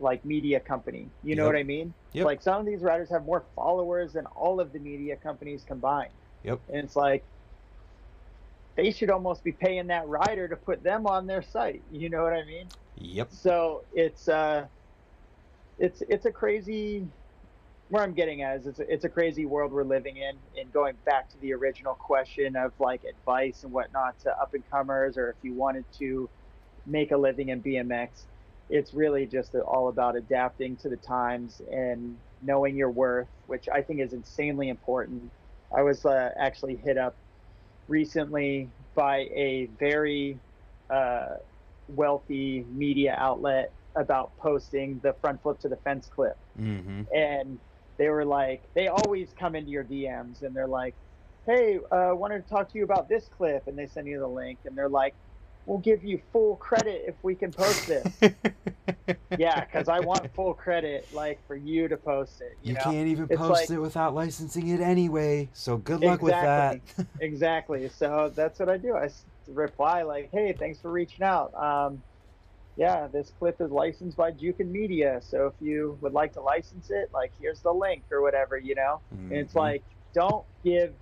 like 0.00 0.24
media 0.24 0.60
company. 0.60 1.12
You 1.22 1.36
know 1.36 1.46
what 1.46 1.56
I 1.56 1.62
mean? 1.62 1.94
Yep. 2.12 2.26
Like 2.26 2.42
some 2.42 2.60
of 2.60 2.66
these 2.66 2.82
riders 2.82 3.10
have 3.10 3.24
more 3.24 3.46
followers 3.54 4.14
than 4.14 4.26
all 4.26 4.60
of 4.60 4.72
the 4.72 4.80
media 4.80 5.16
companies 5.16 5.64
combined. 5.64 6.12
Yep. 6.44 6.60
And 6.68 6.84
it's 6.84 6.96
like 6.96 7.24
they 8.76 8.90
should 8.90 9.10
almost 9.10 9.44
be 9.44 9.52
paying 9.52 9.88
that 9.88 10.08
rider 10.08 10.48
to 10.48 10.56
put 10.56 10.82
them 10.82 11.06
on 11.06 11.26
their 11.26 11.42
site. 11.42 11.84
You 11.90 12.10
know 12.10 12.22
what 12.22 12.32
I 12.32 12.44
mean? 12.44 12.72
yep 12.96 13.32
So 13.32 13.84
it's 13.92 14.28
uh 14.28 14.68
it's 15.78 16.02
it's 16.08 16.26
a 16.26 16.32
crazy 16.32 17.08
where 17.88 18.02
I'm 18.02 18.14
getting 18.14 18.42
at 18.42 18.56
is 18.56 18.66
it's 18.66 18.80
a, 18.80 18.92
it's 18.92 19.04
a 19.04 19.08
crazy 19.08 19.44
world 19.44 19.72
we're 19.72 19.84
living 19.84 20.16
in 20.16 20.38
and 20.58 20.72
going 20.72 20.96
back 21.04 21.28
to 21.30 21.38
the 21.38 21.52
original 21.52 21.94
question 21.94 22.56
of 22.56 22.72
like 22.78 23.04
advice 23.04 23.64
and 23.64 23.72
whatnot 23.72 24.18
to 24.20 24.30
up 24.40 24.54
and 24.54 24.64
comers 24.70 25.18
or 25.18 25.30
if 25.30 25.36
you 25.42 25.54
wanted 25.54 25.84
to 25.98 26.30
make 26.86 27.10
a 27.12 27.16
living 27.16 27.48
in 27.50 27.62
BMX 27.62 28.08
it's 28.72 28.94
really 28.94 29.26
just 29.26 29.54
all 29.54 29.88
about 29.88 30.16
adapting 30.16 30.76
to 30.76 30.88
the 30.88 30.96
times 30.96 31.60
and 31.70 32.16
knowing 32.42 32.74
your 32.74 32.90
worth 32.90 33.28
which 33.46 33.68
I 33.68 33.82
think 33.82 34.00
is 34.00 34.14
insanely 34.14 34.70
important. 34.70 35.30
I 35.76 35.82
was 35.82 36.04
uh, 36.06 36.30
actually 36.38 36.76
hit 36.76 36.96
up 36.96 37.14
recently 37.86 38.70
by 38.94 39.28
a 39.34 39.68
very 39.78 40.38
uh, 40.88 41.36
wealthy 41.88 42.64
media 42.70 43.14
outlet 43.18 43.72
about 43.94 44.32
posting 44.38 45.00
the 45.00 45.14
front 45.20 45.42
flip 45.42 45.58
to 45.60 45.68
the 45.68 45.76
fence 45.76 46.08
clip. 46.08 46.36
Mm-hmm. 46.58 47.02
and 47.14 47.58
they 47.98 48.08
were 48.08 48.24
like 48.24 48.62
they 48.74 48.88
always 48.88 49.32
come 49.38 49.54
into 49.54 49.70
your 49.70 49.84
dms 49.84 50.42
and 50.42 50.54
they're 50.54 50.66
like 50.66 50.94
hey 51.46 51.78
uh 51.90 52.10
wanted 52.12 52.42
to 52.42 52.48
talk 52.48 52.70
to 52.70 52.78
you 52.78 52.84
about 52.84 53.08
this 53.08 53.28
clip. 53.28 53.66
And 53.66 53.76
they 53.76 53.86
send 53.86 54.06
you 54.06 54.18
the 54.18 54.28
link 54.28 54.60
and 54.64 54.76
they're 54.76 54.88
like 54.88 55.14
we'll 55.66 55.78
give 55.78 56.02
you 56.04 56.20
full 56.32 56.56
credit 56.56 57.04
if 57.06 57.14
we 57.22 57.34
can 57.34 57.52
post 57.52 57.86
this 57.86 58.04
yeah 59.38 59.64
because 59.64 59.88
i 59.88 60.00
want 60.00 60.32
full 60.34 60.52
credit 60.54 61.06
like 61.12 61.38
for 61.46 61.54
you 61.56 61.86
to 61.88 61.96
post 61.96 62.40
it 62.40 62.56
you, 62.62 62.70
You 62.70 62.74
know 62.74 62.80
can't 62.82 63.08
even 63.08 63.26
It's 63.30 63.36
post 63.38 63.70
like- 63.70 63.70
it 63.70 63.80
without 63.80 64.14
licensing 64.14 64.68
it 64.68 64.80
anyway. 64.80 65.48
So 65.52 65.76
good 65.76 66.00
luck 66.00 66.20
with 66.22 66.32
that. 66.32 66.80
exactly 67.20 67.88
so 67.88 68.32
that's 68.34 68.58
what 68.58 68.68
i 68.68 68.76
do 68.76 68.94
I 68.96 69.08
reply 69.48 70.02
like 70.02 70.30
hey 70.32 70.52
thanks 70.52 70.80
for 70.80 70.90
reaching 70.90 71.24
out 71.24 71.52
um 71.54 72.02
yeah 72.76 73.06
this 73.06 73.32
clip 73.38 73.60
is 73.60 73.70
licensed 73.70 74.16
by 74.16 74.30
jukin 74.32 74.70
media 74.70 75.20
so 75.22 75.46
if 75.46 75.52
you 75.60 75.98
would 76.00 76.12
like 76.12 76.32
to 76.34 76.40
license 76.40 76.90
it 76.90 77.10
like 77.12 77.32
here's 77.40 77.60
the 77.60 77.72
link 77.72 78.02
or 78.10 78.22
whatever 78.22 78.56
you 78.56 78.74
know 78.74 79.00
and 79.10 79.32
it's 79.32 79.52
Mhm. 79.54 79.58
like 79.58 79.82
don't 80.14 80.44
give 80.64 80.92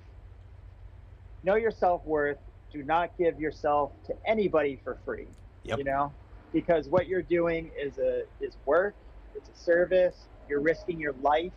know 1.44 1.54
your 1.54 1.70
self-worth 1.70 2.38
do 2.72 2.82
not 2.82 3.16
give 3.18 3.40
yourself 3.40 3.92
to 4.06 4.14
anybody 4.26 4.80
for 4.82 4.97
free 5.05 5.26
Yep. 5.64 5.78
you 5.78 5.84
know 5.84 6.12
because 6.52 6.88
what 6.88 7.06
you're 7.06 7.22
doing 7.22 7.70
is 7.78 7.98
a 7.98 8.24
is 8.40 8.56
work 8.66 8.94
it's 9.34 9.48
a 9.48 9.62
service 9.62 10.26
you're 10.48 10.60
risking 10.60 10.98
your 10.98 11.14
life 11.22 11.52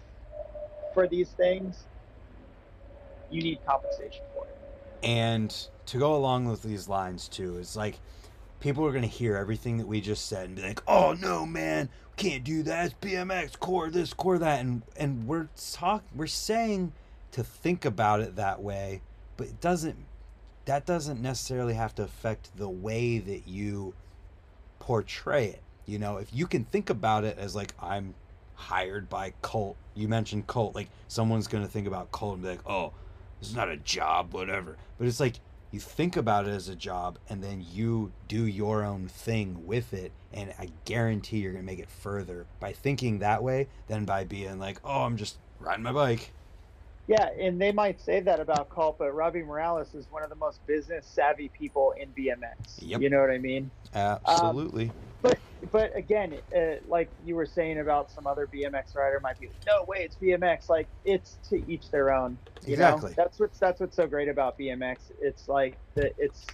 for 0.93 1.07
these 1.07 1.29
things 1.29 1.85
you 3.31 3.41
need 3.41 3.59
compensation 3.65 4.21
for 4.35 4.45
it 4.45 4.57
And 5.07 5.67
to 5.87 5.97
go 5.97 6.15
along 6.15 6.45
with 6.45 6.63
these 6.63 6.87
lines 6.87 7.27
too, 7.27 7.57
is 7.57 7.75
like 7.75 7.99
people 8.59 8.85
are 8.85 8.91
gonna 8.91 9.07
hear 9.07 9.35
everything 9.35 9.77
that 9.77 9.87
we 9.87 9.99
just 10.01 10.27
said 10.27 10.45
and 10.47 10.55
be 10.55 10.61
like, 10.61 10.81
"Oh 10.87 11.13
no, 11.13 11.45
man, 11.45 11.89
we 12.15 12.29
can't 12.29 12.43
do 12.43 12.63
that. 12.63 12.85
It's 12.85 12.95
BMX 13.01 13.59
core 13.59 13.89
this, 13.89 14.13
core 14.13 14.37
that," 14.37 14.59
and 14.61 14.83
and 14.95 15.27
we're 15.27 15.49
talk 15.71 16.03
we're 16.15 16.27
saying 16.27 16.93
to 17.31 17.43
think 17.43 17.83
about 17.85 18.21
it 18.21 18.35
that 18.35 18.61
way, 18.61 19.01
but 19.35 19.47
it 19.47 19.59
doesn't. 19.59 19.97
That 20.65 20.85
doesn't 20.85 21.21
necessarily 21.21 21.73
have 21.73 21.93
to 21.95 22.03
affect 22.03 22.55
the 22.55 22.69
way 22.69 23.19
that 23.19 23.47
you 23.47 23.93
portray 24.79 25.47
it. 25.47 25.61
You 25.85 25.99
know, 25.99 26.17
if 26.17 26.33
you 26.33 26.47
can 26.47 26.65
think 26.65 26.89
about 26.89 27.23
it 27.23 27.37
as 27.37 27.55
like 27.55 27.73
I'm 27.79 28.13
hired 28.55 29.09
by 29.09 29.33
Cult. 29.41 29.75
You 29.95 30.07
mentioned 30.07 30.47
Cult, 30.47 30.75
like 30.75 30.89
someone's 31.07 31.47
gonna 31.47 31.67
think 31.67 31.87
about 31.87 32.11
Cult 32.11 32.35
and 32.35 32.43
be 32.43 32.49
like, 32.49 32.67
"Oh, 32.67 32.93
this 33.43 33.49
is 33.49 33.55
not 33.57 33.67
a 33.67 33.75
job, 33.75 34.33
whatever. 34.33 34.77
But 34.97 35.07
it's 35.07 35.19
like 35.19 35.35
you 35.71 35.79
think 35.81 36.15
about 36.15 36.47
it 36.47 36.51
as 36.51 36.69
a 36.69 36.75
job 36.75 37.17
and 37.27 37.43
then 37.43 37.65
you 37.69 38.13
do 38.29 38.45
your 38.45 38.85
own 38.85 39.09
thing 39.09 39.65
with 39.67 39.93
it. 39.93 40.13
And 40.31 40.53
I 40.57 40.69
guarantee 40.85 41.39
you're 41.39 41.51
going 41.51 41.65
to 41.65 41.69
make 41.69 41.79
it 41.79 41.89
further 41.89 42.45
by 42.61 42.71
thinking 42.71 43.19
that 43.19 43.43
way 43.43 43.67
than 43.87 44.05
by 44.05 44.23
being 44.23 44.59
like, 44.59 44.79
oh, 44.85 45.01
I'm 45.01 45.17
just 45.17 45.39
riding 45.59 45.83
my 45.83 45.91
bike. 45.91 46.31
Yeah, 47.07 47.29
and 47.37 47.61
they 47.61 47.71
might 47.71 47.99
say 47.99 48.21
that 48.21 48.39
about 48.39 48.69
Cult, 48.69 48.97
but 48.97 49.11
Robbie 49.13 49.43
Morales 49.43 49.93
is 49.93 50.09
one 50.09 50.23
of 50.23 50.29
the 50.29 50.35
most 50.35 50.65
business 50.65 51.05
savvy 51.05 51.49
people 51.49 51.93
in 51.97 52.09
BMX. 52.13 52.79
Yep. 52.79 53.01
You 53.01 53.09
know 53.09 53.19
what 53.19 53.29
I 53.29 53.39
mean? 53.39 53.71
Absolutely. 53.93 54.91
But 55.21 55.37
but 55.71 55.95
again, 55.97 56.35
uh, 56.55 56.75
like 56.87 57.09
you 57.25 57.35
were 57.35 57.45
saying 57.45 57.79
about 57.79 58.11
some 58.11 58.25
other 58.27 58.47
BMX 58.47 58.95
rider 58.95 59.19
might 59.21 59.39
be, 59.39 59.47
like, 59.47 59.55
no 59.65 59.83
way, 59.87 59.99
it's 59.99 60.15
BMX. 60.15 60.69
Like 60.69 60.87
it's 61.03 61.37
to 61.49 61.69
each 61.69 61.91
their 61.91 62.11
own. 62.11 62.37
You 62.65 62.73
Exactly. 62.73 63.09
Know? 63.09 63.15
That's 63.17 63.39
what's 63.39 63.59
that's 63.59 63.79
what's 63.81 63.95
so 63.95 64.07
great 64.07 64.29
about 64.29 64.57
BMX. 64.57 65.11
It's 65.21 65.49
like 65.49 65.77
the 65.95 66.13
it's 66.17 66.45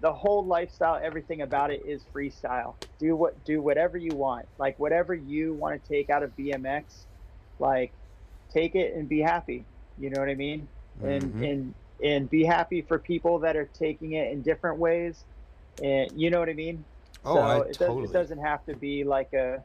the 0.00 0.12
whole 0.12 0.44
lifestyle, 0.44 1.00
everything 1.02 1.40
about 1.40 1.70
it 1.70 1.82
is 1.86 2.04
freestyle. 2.14 2.74
Do 2.98 3.16
what 3.16 3.42
do 3.44 3.62
whatever 3.62 3.96
you 3.96 4.14
want. 4.14 4.46
Like 4.58 4.78
whatever 4.78 5.14
you 5.14 5.54
want 5.54 5.82
to 5.82 5.88
take 5.88 6.10
out 6.10 6.22
of 6.22 6.36
BMX, 6.36 7.06
like 7.58 7.92
take 8.52 8.74
it 8.74 8.94
and 8.94 9.08
be 9.08 9.20
happy. 9.20 9.64
You 9.98 10.10
know 10.10 10.20
what 10.20 10.28
I 10.28 10.34
mean? 10.34 10.68
And 11.02 11.22
Mhm. 11.22 11.44
and 11.50 11.74
and 12.04 12.30
be 12.30 12.44
happy 12.44 12.82
for 12.82 12.98
people 12.98 13.38
that 13.40 13.56
are 13.56 13.64
taking 13.64 14.12
it 14.12 14.30
in 14.32 14.42
different 14.42 14.78
ways. 14.78 15.24
And 15.82 16.10
you 16.20 16.30
know 16.30 16.38
what 16.38 16.48
I 16.48 16.54
mean? 16.54 16.84
oh, 17.24 17.34
so 17.34 17.40
I 17.40 17.56
it, 17.58 17.66
does, 17.66 17.78
totally. 17.78 18.04
it 18.04 18.12
doesn't 18.12 18.38
have 18.38 18.64
to 18.66 18.76
be 18.76 19.04
like 19.04 19.32
a 19.32 19.64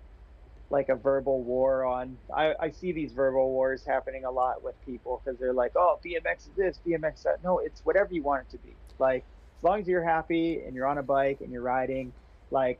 like 0.69 0.87
a 0.87 0.95
verbal 0.95 1.41
war 1.43 1.83
on 1.83 2.17
I, 2.33 2.55
I 2.57 2.71
see 2.71 2.93
these 2.93 3.11
verbal 3.11 3.49
wars 3.49 3.83
happening 3.85 4.23
a 4.23 4.31
lot 4.31 4.63
with 4.63 4.73
people 4.85 5.21
because 5.23 5.37
they're 5.37 5.51
like 5.51 5.73
oh 5.75 5.99
bmx 6.03 6.47
is 6.47 6.53
this 6.55 6.79
bmx 6.87 7.23
that 7.23 7.43
no 7.43 7.59
it's 7.59 7.83
whatever 7.83 8.13
you 8.13 8.23
want 8.23 8.43
it 8.43 8.51
to 8.51 8.57
be 8.59 8.73
like 8.97 9.25
as 9.57 9.63
long 9.65 9.81
as 9.81 9.87
you're 9.87 10.03
happy 10.03 10.61
and 10.61 10.73
you're 10.73 10.87
on 10.87 10.97
a 10.97 11.03
bike 11.03 11.41
and 11.41 11.51
you're 11.51 11.61
riding 11.61 12.13
like 12.51 12.79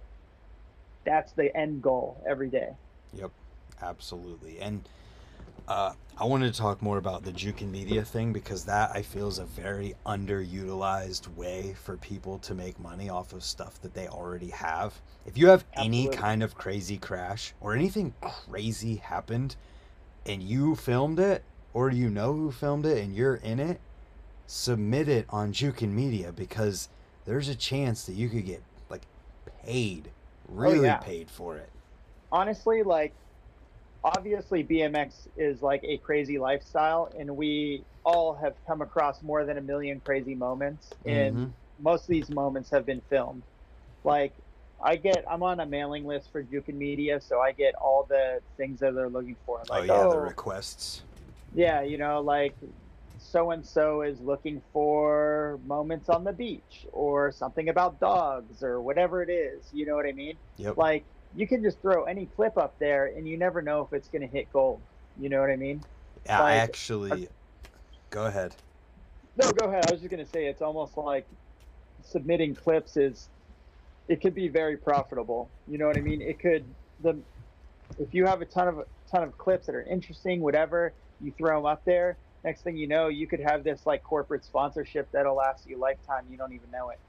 that's 1.04 1.34
the 1.34 1.56
end 1.56 1.82
goal 1.82 2.24
every 2.26 2.50
day 2.50 2.70
Yep, 3.14 3.32
absolutely. 3.82 4.60
And 4.60 4.88
uh, 5.72 5.94
I 6.18 6.26
wanted 6.26 6.54
to 6.54 6.60
talk 6.60 6.82
more 6.82 6.98
about 6.98 7.24
the 7.24 7.32
Jukin 7.32 7.72
Media 7.72 8.04
thing 8.04 8.34
because 8.34 8.66
that 8.66 8.92
I 8.94 9.02
feel 9.02 9.30
is 9.30 9.40
a 9.40 9.46
very 9.46 9.96
underutilized 10.06 11.34
way 11.36 11.76
for 11.82 11.96
people 11.96 12.40
to 12.40 12.54
make 12.54 12.78
money 12.78 13.10
off 13.10 13.32
of 13.32 13.42
stuff 13.42 13.82
that 13.82 13.94
they 13.94 14.10
already 14.10 14.50
have. 14.50 14.94
If 15.26 15.38
you 15.38 15.48
have 15.48 15.64
any 15.74 16.10
kind 16.10 16.44
of 16.44 16.56
crazy 16.56 16.98
crash 16.98 17.54
or 17.62 17.74
anything 17.74 18.14
crazy 18.20 18.98
happened, 18.98 19.56
and 20.26 20.44
you 20.44 20.76
filmed 20.76 21.20
it 21.20 21.42
or 21.74 21.90
you 21.90 22.10
know 22.10 22.34
who 22.34 22.52
filmed 22.52 22.86
it 22.86 23.02
and 23.02 23.16
you're 23.16 23.36
in 23.36 23.62
it, 23.62 23.80
submit 24.48 25.08
it 25.08 25.26
on 25.30 25.54
Jukin 25.54 25.94
Media 25.94 26.34
because 26.34 26.90
there's 27.24 27.48
a 27.48 27.56
chance 27.56 28.04
that 28.04 28.14
you 28.14 28.28
could 28.28 28.46
get 28.46 28.62
like 28.90 29.04
paid, 29.64 30.10
really 30.50 30.88
yeah. 30.88 30.98
paid 30.98 31.32
for 31.32 31.56
it. 31.56 31.70
honestly, 32.30 32.84
like 32.84 33.14
obviously 34.04 34.64
BMX 34.64 35.28
is 35.38 35.62
like 35.62 35.84
a 35.84 35.98
crazy 35.98 36.38
lifestyle, 36.40 37.12
and 37.18 37.36
we 37.36 37.84
all 38.04 38.34
have 38.34 38.56
come 38.66 38.82
across 38.82 39.22
more 39.22 39.46
than 39.46 39.58
a 39.58 39.62
million 39.62 40.00
crazy 40.04 40.36
moments, 40.36 40.90
and 41.06 41.36
Mhm. 41.36 41.52
most 41.80 42.04
of 42.04 42.08
these 42.08 42.30
moments 42.30 42.70
have 42.72 42.86
been 42.86 43.02
filmed. 43.02 43.44
Like 44.04 44.34
I 44.84 44.96
get, 44.96 45.24
I'm 45.30 45.44
on 45.44 45.60
a 45.60 45.66
mailing 45.66 46.06
list 46.06 46.32
for 46.32 46.42
Jukin 46.44 46.74
Media, 46.74 47.22
so 47.22 47.40
I 47.40 47.52
get 47.52 47.76
all 47.76 48.04
the 48.10 48.42
things 48.58 48.80
that 48.80 48.96
they're 48.96 49.10
looking 49.10 49.36
for. 49.46 49.60
Like, 49.70 49.82
oh 49.82 49.94
yeah, 49.94 50.08
the 50.08 50.16
oh, 50.18 50.20
requests. 50.22 51.04
yeah, 51.54 51.82
you 51.82 51.98
know, 52.00 52.22
like 52.22 52.56
so 53.20 53.52
and 53.52 53.64
so 53.64 54.02
is 54.02 54.20
looking 54.20 54.60
for 54.74 55.60
moments 55.68 56.10
on 56.10 56.24
the 56.24 56.34
beach 56.34 56.88
or 56.92 57.32
something 57.32 57.70
about 57.70 58.00
dogs 58.00 58.64
or 58.64 58.82
whatever 58.82 59.22
it 59.22 59.30
is. 59.30 59.70
You 59.72 59.86
know 59.86 59.96
what 59.96 60.08
I 60.08 60.12
mean? 60.14 60.38
Yep. 60.58 60.78
Like 60.78 61.06
you 61.36 61.48
can 61.48 61.64
just 61.64 61.82
throw 61.82 62.04
any 62.04 62.26
clip 62.26 62.58
up 62.58 62.78
there 62.80 63.08
and 63.08 63.28
you 63.28 63.38
never 63.38 63.62
know 63.62 63.82
if 63.82 63.94
it's 63.94 64.08
going 64.08 64.22
to 64.22 64.28
hit 64.28 64.52
gold. 64.52 64.82
You 65.20 65.30
know 65.30 65.40
what 65.40 65.50
I 65.50 65.56
mean? 65.56 65.84
Yeah, 66.26 66.40
I 66.40 66.44
like- 66.44 66.62
actually. 66.62 67.30
Go 68.10 68.26
ahead. 68.26 68.56
No, 69.38 69.50
go 69.52 69.68
ahead. 69.68 69.86
I 69.88 69.94
was 69.94 70.02
just 70.02 70.12
going 70.12 70.24
to 70.24 70.30
say 70.30 70.48
it's 70.48 70.62
almost 70.62 70.98
like 70.98 71.26
submitting 72.04 72.54
clips 72.56 72.98
is 72.98 73.30
it 74.08 74.22
could 74.22 74.36
be 74.36 74.50
very 74.50 74.76
profitable. 74.76 75.50
You 75.68 75.78
know 75.78 75.88
what 75.88 75.98
I 75.98 76.02
mean? 76.02 76.22
It 76.22 76.40
could 76.40 76.66
the 77.02 77.18
if 78.00 78.14
you 78.14 78.26
have 78.26 78.42
a 78.42 78.46
ton 78.46 78.68
of 78.68 78.86
ton 79.10 79.24
of 79.24 79.38
clips 79.38 79.68
that 79.68 79.76
are 79.76 79.84
interesting, 79.84 80.42
whatever, 80.42 80.94
you 81.22 81.32
throw 81.38 81.58
them 81.58 81.66
up 81.66 81.84
there. 81.86 82.18
Next 82.44 82.64
thing 82.64 82.76
you 82.76 82.88
know, 82.88 83.08
you 83.08 83.28
could 83.28 83.40
have 83.40 83.64
this 83.64 83.86
like 83.86 84.04
corporate 84.04 84.44
sponsorship 84.44 85.10
that'll 85.12 85.36
last 85.36 85.66
you 85.68 85.78
a 85.78 85.80
lifetime. 85.80 86.26
You 86.30 86.38
don't 86.38 86.54
even 86.54 86.70
know 86.72 86.90
it. 86.90 87.00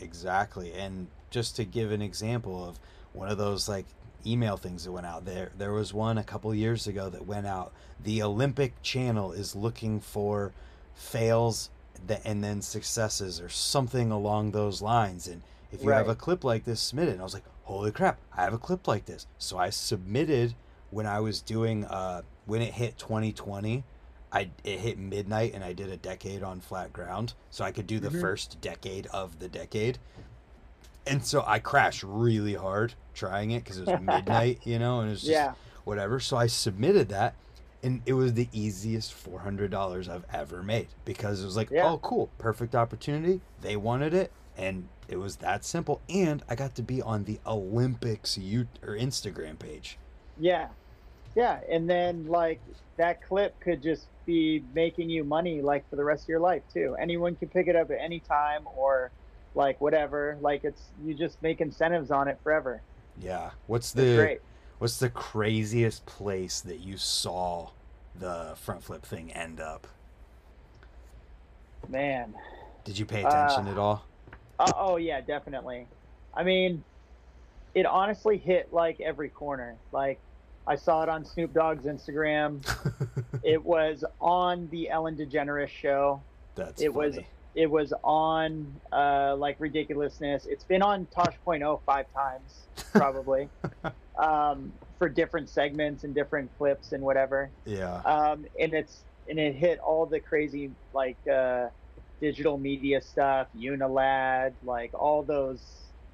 Exactly. 0.00 0.72
And 0.72 1.06
just 1.32 1.56
to 1.56 1.64
give 1.64 1.90
an 1.90 2.02
example 2.02 2.64
of 2.68 2.78
one 3.12 3.28
of 3.28 3.38
those 3.38 3.68
like 3.68 3.86
email 4.24 4.56
things 4.56 4.84
that 4.84 4.92
went 4.92 5.06
out 5.06 5.24
there, 5.24 5.50
there 5.58 5.72
was 5.72 5.92
one 5.92 6.18
a 6.18 6.22
couple 6.22 6.54
years 6.54 6.86
ago 6.86 7.08
that 7.08 7.26
went 7.26 7.46
out. 7.46 7.72
The 8.00 8.22
Olympic 8.22 8.80
Channel 8.82 9.32
is 9.32 9.56
looking 9.56 9.98
for 9.98 10.52
fails 10.94 11.70
that, 12.06 12.20
and 12.24 12.44
then 12.44 12.62
successes 12.62 13.40
or 13.40 13.48
something 13.48 14.10
along 14.12 14.52
those 14.52 14.80
lines. 14.80 15.26
And 15.26 15.42
if 15.72 15.82
you 15.82 15.90
have 15.90 16.08
a 16.08 16.14
clip 16.14 16.44
like 16.44 16.64
this, 16.64 16.80
submit 16.80 17.08
it. 17.08 17.12
And 17.12 17.20
I 17.20 17.24
was 17.24 17.34
like, 17.34 17.44
holy 17.64 17.90
crap, 17.90 18.18
I 18.36 18.42
have 18.44 18.52
a 18.54 18.58
clip 18.58 18.86
like 18.86 19.06
this. 19.06 19.26
So 19.38 19.58
I 19.58 19.70
submitted 19.70 20.54
when 20.90 21.06
I 21.06 21.20
was 21.20 21.40
doing, 21.40 21.84
uh, 21.86 22.22
when 22.46 22.60
it 22.62 22.74
hit 22.74 22.98
2020. 22.98 23.82
I 24.34 24.48
it 24.64 24.80
hit 24.80 24.98
midnight 24.98 25.52
and 25.52 25.62
I 25.62 25.74
did 25.74 25.90
a 25.90 25.96
decade 25.98 26.42
on 26.42 26.60
flat 26.62 26.90
ground, 26.90 27.34
so 27.50 27.66
I 27.66 27.70
could 27.70 27.86
do 27.86 28.00
the 28.00 28.08
Mhm. 28.08 28.18
first 28.22 28.58
decade 28.62 29.06
of 29.08 29.38
the 29.40 29.48
decade. 29.48 29.98
And 31.06 31.24
so 31.24 31.42
I 31.46 31.58
crashed 31.58 32.02
really 32.02 32.54
hard 32.54 32.94
trying 33.14 33.50
it 33.50 33.64
because 33.64 33.78
it 33.78 33.86
was 33.86 34.00
midnight, 34.00 34.60
you 34.64 34.78
know, 34.78 35.00
and 35.00 35.08
it 35.08 35.12
was 35.12 35.20
just 35.22 35.32
Yeah. 35.32 35.54
whatever. 35.84 36.20
So 36.20 36.36
I 36.36 36.46
submitted 36.46 37.08
that, 37.08 37.34
and 37.82 38.02
it 38.06 38.12
was 38.12 38.34
the 38.34 38.48
easiest 38.52 39.12
four 39.12 39.40
hundred 39.40 39.70
dollars 39.70 40.08
I've 40.08 40.24
ever 40.32 40.62
made 40.62 40.88
because 41.04 41.42
it 41.42 41.44
was 41.44 41.56
like, 41.56 41.70
Yeah. 41.70 41.88
oh, 41.90 41.98
cool, 41.98 42.30
perfect 42.38 42.74
opportunity. 42.74 43.40
They 43.60 43.76
wanted 43.76 44.14
it, 44.14 44.30
and 44.56 44.88
it 45.08 45.16
was 45.16 45.36
that 45.36 45.64
simple. 45.64 46.00
And 46.08 46.42
I 46.48 46.54
got 46.54 46.74
to 46.76 46.82
be 46.82 47.02
on 47.02 47.24
the 47.24 47.40
Olympics 47.46 48.38
you 48.38 48.68
or 48.86 48.94
Instagram 48.96 49.58
page. 49.58 49.98
Yeah. 50.38 50.68
Yeah. 51.34 51.60
And 51.68 51.88
then 51.90 52.26
like 52.26 52.60
that 52.96 53.26
clip 53.26 53.58
could 53.60 53.82
just 53.82 54.06
be 54.24 54.62
making 54.74 55.10
you 55.10 55.24
money 55.24 55.60
like 55.62 55.88
for 55.90 55.96
the 55.96 56.04
rest 56.04 56.24
of 56.24 56.28
your 56.28 56.40
life 56.40 56.62
too. 56.72 56.94
Anyone 57.00 57.34
can 57.34 57.48
pick 57.48 57.66
it 57.66 57.74
up 57.74 57.90
at 57.90 57.98
any 58.00 58.20
time 58.20 58.62
or 58.76 59.10
like 59.54 59.80
whatever. 59.80 60.36
Like 60.40 60.64
it's 60.64 60.82
you 61.04 61.14
just 61.14 61.40
make 61.42 61.60
incentives 61.60 62.10
on 62.10 62.28
it 62.28 62.38
forever. 62.42 62.80
Yeah. 63.20 63.50
What's 63.66 63.92
the. 63.92 64.38
What's 64.78 64.98
the 64.98 65.10
craziest 65.10 66.06
place 66.06 66.60
that 66.62 66.80
you 66.80 66.96
saw 66.96 67.70
the 68.18 68.54
front 68.56 68.82
flip 68.82 69.06
thing 69.06 69.30
end 69.32 69.60
up? 69.60 69.86
Man. 71.88 72.34
Did 72.84 72.98
you 72.98 73.04
pay 73.06 73.22
attention 73.22 73.68
Uh, 73.68 73.70
at 73.72 73.78
all? 73.78 74.04
Uh, 74.58 74.72
oh 74.76 74.96
yeah, 74.96 75.20
definitely. 75.20 75.86
I 76.34 76.42
mean, 76.42 76.82
it 77.74 77.86
honestly 77.86 78.36
hit 78.38 78.72
like 78.72 79.00
every 79.00 79.28
corner. 79.28 79.76
Like 79.92 80.18
I 80.66 80.74
saw 80.76 81.02
it 81.04 81.08
on 81.08 81.24
Snoop 81.24 81.52
Dogg's 81.54 81.84
Instagram. 81.84 82.60
it 83.44 83.64
was 83.64 84.04
on 84.20 84.68
the 84.70 84.90
Ellen 84.90 85.16
DeGeneres 85.16 85.68
show. 85.68 86.20
That's 86.54 86.82
it 86.82 86.92
was- 86.92 87.14
funny. 87.16 87.26
It 87.54 87.70
was 87.70 87.92
on 88.02 88.80
uh, 88.92 89.36
like 89.36 89.56
ridiculousness. 89.58 90.46
It's 90.46 90.64
been 90.64 90.82
on 90.82 91.06
Tosh.0 91.14 91.80
five 91.84 92.06
times 92.14 92.66
probably 92.92 93.48
um, 94.18 94.72
for 94.98 95.08
different 95.08 95.48
segments 95.50 96.04
and 96.04 96.14
different 96.14 96.50
clips 96.58 96.92
and 96.92 97.02
whatever. 97.02 97.50
Yeah. 97.66 97.96
Um, 98.04 98.46
and 98.58 98.72
it's 98.72 99.00
and 99.28 99.38
it 99.38 99.54
hit 99.54 99.78
all 99.80 100.06
the 100.06 100.20
crazy 100.20 100.70
like 100.94 101.16
uh, 101.28 101.68
digital 102.20 102.56
media 102.56 103.00
stuff, 103.00 103.48
Unilad, 103.58 104.52
like 104.64 104.92
all 104.94 105.22
those 105.22 105.60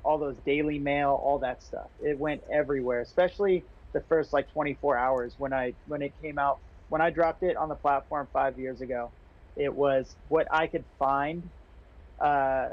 all 0.05 0.19
those 0.19 0.37
Daily 0.39 0.79
Mail, 0.79 1.21
all 1.23 1.39
that 1.39 1.63
stuff. 1.63 1.89
It 2.03 2.19
went 2.19 2.43
everywhere, 2.51 3.01
especially 3.01 3.65
the 3.93 4.01
first 4.01 4.33
like 4.33 4.51
24 4.53 4.97
hours 4.97 5.35
when 5.39 5.53
I 5.53 5.75
when 5.87 6.03
it 6.03 6.13
came 6.21 6.39
out 6.39 6.59
when 6.89 7.01
I 7.01 7.11
dropped 7.11 7.43
it 7.43 7.57
on 7.57 7.69
the 7.69 7.75
platform 7.75 8.29
five 8.33 8.59
years 8.59 8.81
ago. 8.81 9.11
It 9.59 9.75
was 9.75 10.17
what 10.29 10.47
I 10.51 10.67
could 10.69 10.85
find. 10.99 11.51
Uh, 12.19 12.71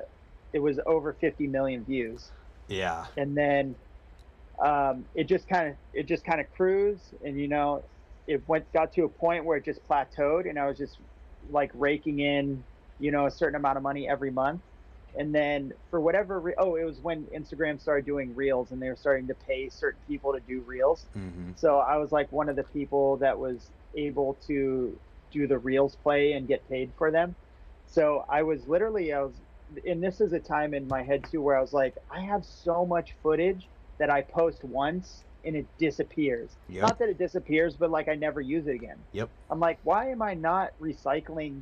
it 0.53 0.60
was 0.60 0.80
over 0.86 1.14
50 1.14 1.48
million 1.48 1.84
views 1.84 2.32
Yeah. 2.68 3.07
and 3.18 3.36
then 3.36 3.76
um, 4.64 5.06
it 5.14 5.26
just 5.26 5.48
kind 5.48 5.70
of 5.70 5.76
it 5.94 6.07
just 6.07 6.24
kind 6.24 6.40
of 6.40 6.49
cruised 6.52 7.14
and 7.22 7.38
you 7.40 7.48
know 7.48 7.84
it 8.26 8.48
went 8.48 8.72
got 8.72 8.94
to 8.94 9.03
a 9.03 9.10
point 9.10 9.44
where 9.45 9.57
it 9.57 9.66
just 9.66 9.84
plateaued 9.84 10.49
and 10.49 10.57
i 10.57 10.66
was 10.66 10.78
just 10.78 10.98
like 11.49 11.72
raking 11.74 12.20
in 12.20 12.64
you 12.99 13.12
know 13.12 13.26
a 13.26 13.32
certain 13.32 13.56
amount 13.56 13.76
of 13.78 13.84
money 13.84 14.07
every 14.07 14.32
month 14.32 14.62
and 15.14 15.36
then 15.36 15.74
for 15.90 15.99
whatever 15.99 16.40
re- 16.40 16.56
oh 16.57 16.76
it 16.76 16.86
was 16.86 17.02
when 17.02 17.26
instagram 17.28 17.80
started 17.80 18.06
doing 18.06 18.34
reels 18.34 18.72
and 18.72 18.82
they 18.82 18.88
were 18.88 18.95
starting 18.95 19.28
to 19.28 19.36
pay 19.36 19.68
certain 19.70 20.02
people 20.07 20.34
to 20.34 20.40
do 20.40 20.62
reels 20.62 21.06
hmm 21.14 21.52
so 21.56 21.80
i 21.80 21.98
was 21.98 22.12
like 22.12 22.32
one 22.32 22.49
of 22.49 22.56
the 22.56 22.64
people 22.64 23.18
that 23.18 23.38
was 23.38 23.72
able 23.95 24.36
to 24.36 24.99
do 25.36 25.48
the 25.48 25.57
reels 25.57 25.95
play 26.02 26.32
and 26.34 26.48
get 26.48 26.68
paid 26.70 26.91
for 26.98 27.12
them. 27.12 27.36
So 27.88 28.26
i 28.30 28.41
was 28.41 28.68
literally 28.68 29.14
i 29.14 29.22
was 29.22 29.36
and 29.86 30.02
this 30.02 30.22
is 30.22 30.34
a 30.34 30.40
time 30.40 30.74
in 30.74 30.88
my 30.88 31.03
head 31.03 31.24
too 31.30 31.41
where 31.41 31.57
i 31.57 31.62
was 31.62 31.74
like 31.74 31.94
i 32.12 32.20
have 32.20 32.44
so 32.45 32.86
much 32.86 33.16
footage 33.22 33.70
that 33.99 34.10
i 34.10 34.22
post 34.22 34.64
once 34.64 35.24
and 35.44 35.56
it 35.56 35.68
disappears. 35.78 36.57
Yep. 36.70 36.82
not 36.82 36.99
that 36.99 37.10
it 37.10 37.18
disappears 37.20 37.76
but 37.76 37.91
like 37.91 38.07
i 38.07 38.16
never 38.16 38.41
use 38.41 38.66
it 38.68 38.76
again. 38.76 38.98
Yep. 39.12 39.30
i'm 39.49 39.60
like 39.60 39.80
why 39.84 40.10
am 40.10 40.22
i 40.22 40.34
not 40.34 40.72
recycling 40.82 41.62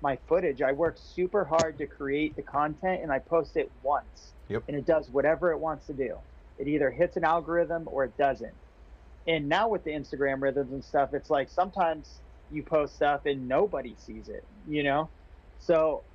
my 0.00 0.18
footage? 0.28 0.60
I 0.60 0.72
work 0.72 0.98
super 0.98 1.44
hard 1.46 1.78
to 1.78 1.86
create 1.86 2.36
the 2.36 2.42
content 2.42 3.02
and 3.02 3.10
i 3.10 3.18
post 3.18 3.56
it 3.56 3.70
once. 3.82 4.34
Yep. 4.48 4.64
and 4.68 4.76
it 4.76 4.86
does 4.86 5.08
whatever 5.10 5.52
it 5.52 5.58
wants 5.58 5.86
to 5.86 5.94
do. 5.94 6.18
It 6.58 6.68
either 6.68 6.90
hits 6.90 7.16
an 7.16 7.24
algorithm 7.24 7.84
or 7.86 8.04
it 8.04 8.16
doesn't. 8.18 8.54
And 9.26 9.48
now 9.48 9.68
with 9.68 9.84
the 9.84 9.90
instagram 9.90 10.42
rhythms 10.42 10.72
and 10.72 10.84
stuff 10.84 11.10
it's 11.14 11.30
like 11.30 11.48
sometimes 11.48 12.20
you 12.54 12.64
post 12.64 12.96
stuff 12.96 13.26
and 13.26 13.48
nobody 13.48 13.96
sees 13.96 14.28
it 14.28 14.48
you 14.66 14.84
know? 14.84 15.12
So 15.58 16.06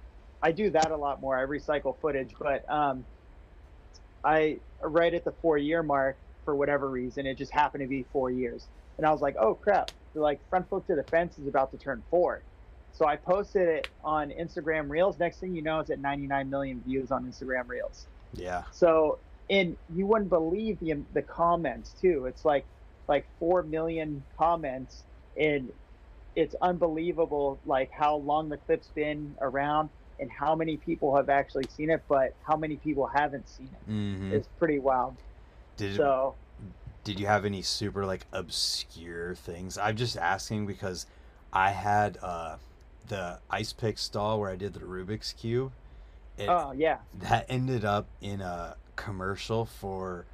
i 0.41 0.51
do 0.53 0.71
that 0.71 0.91
a 0.91 0.97
lot 0.97 1.21
more. 1.21 1.37
I 1.37 1.43
recycle 1.45 1.99
footage 1.99 2.37
but 2.39 2.69
um 2.71 3.07
i 4.23 4.61
right 4.81 5.13
at 5.13 5.25
the 5.25 5.33
four 5.33 5.57
year 5.57 5.83
mark 5.83 6.21
for 6.45 6.55
whatever 6.55 6.89
reason 6.89 7.25
it 7.27 7.35
just 7.37 7.53
happened 7.53 7.83
to 7.83 7.87
be 7.89 8.03
four 8.03 8.31
years. 8.31 8.69
And 8.97 9.07
i 9.07 9.11
was 9.11 9.21
like 9.21 9.35
oh 9.39 9.55
crap. 9.55 9.95
They're 10.13 10.23
like 10.23 10.47
front 10.49 10.69
flip 10.69 10.87
to 10.87 10.95
the 10.95 11.03
fence 11.05 11.39
is 11.39 11.47
about 11.47 11.71
to 11.71 11.77
turn 11.79 12.05
four. 12.09 12.45
So 12.91 13.07
i 13.07 13.17
posted 13.17 13.67
it 13.69 13.93
on 14.01 14.29
instagram 14.31 14.89
reels. 14.89 15.19
Next 15.19 15.39
thing 15.39 15.55
you 15.55 15.63
know 15.63 15.79
it's 15.81 15.91
at 15.91 15.99
99 15.99 16.49
million 16.49 16.83
views 16.83 17.11
on 17.11 17.25
instagram 17.25 17.67
reels. 17.67 17.99
Yeah. 18.33 18.65
so, 18.71 19.23
and 19.49 19.77
you 19.89 20.07
wouldn't 20.07 20.29
believe 20.29 20.79
the 20.79 21.05
the 21.11 21.23
comments 21.23 21.93
too. 21.93 22.25
It's 22.27 22.45
like 22.45 22.69
like 23.07 23.29
four 23.39 23.63
million 23.63 24.27
comments, 24.37 25.05
and 25.37 25.73
it's 26.35 26.55
unbelievable 26.61 27.59
like 27.65 27.91
how 27.91 28.15
long 28.17 28.49
the 28.49 28.57
clip's 28.57 28.87
been 28.95 29.35
around 29.41 29.89
and 30.19 30.29
how 30.31 30.53
many 30.55 30.77
people 30.77 31.15
have 31.15 31.29
actually 31.29 31.65
seen 31.69 31.89
it, 31.89 32.03
but 32.07 32.33
how 32.43 32.55
many 32.57 32.75
people 32.77 33.07
haven't 33.07 33.47
seen 33.47 33.69
it. 33.71 33.85
hmm 33.91 34.31
It's 34.33 34.47
pretty 34.59 34.79
wild. 34.79 35.15
Did 35.77 35.95
So, 35.95 36.35
Did 37.03 37.19
you 37.19 37.25
have 37.27 37.45
any 37.45 37.61
super 37.61 38.05
like 38.05 38.25
obscure 38.31 39.35
things? 39.35 39.77
I'm 39.77 39.95
just 39.95 40.17
asking 40.17 40.65
because 40.67 41.05
I 41.53 41.71
had 41.71 42.17
uh 42.21 42.57
the 43.07 43.39
ice 43.49 43.73
pick 43.73 43.97
stall 43.97 44.39
where 44.39 44.51
I 44.51 44.55
did 44.55 44.73
the 44.73 44.81
Rubik's 44.81 45.33
cube. 45.33 45.71
Oh 46.47 46.71
yeah, 46.73 46.99
that 47.21 47.45
ended 47.49 47.83
up 47.83 48.07
in 48.21 48.39
a 48.41 48.75
commercial 48.95 49.65
for 49.65 50.25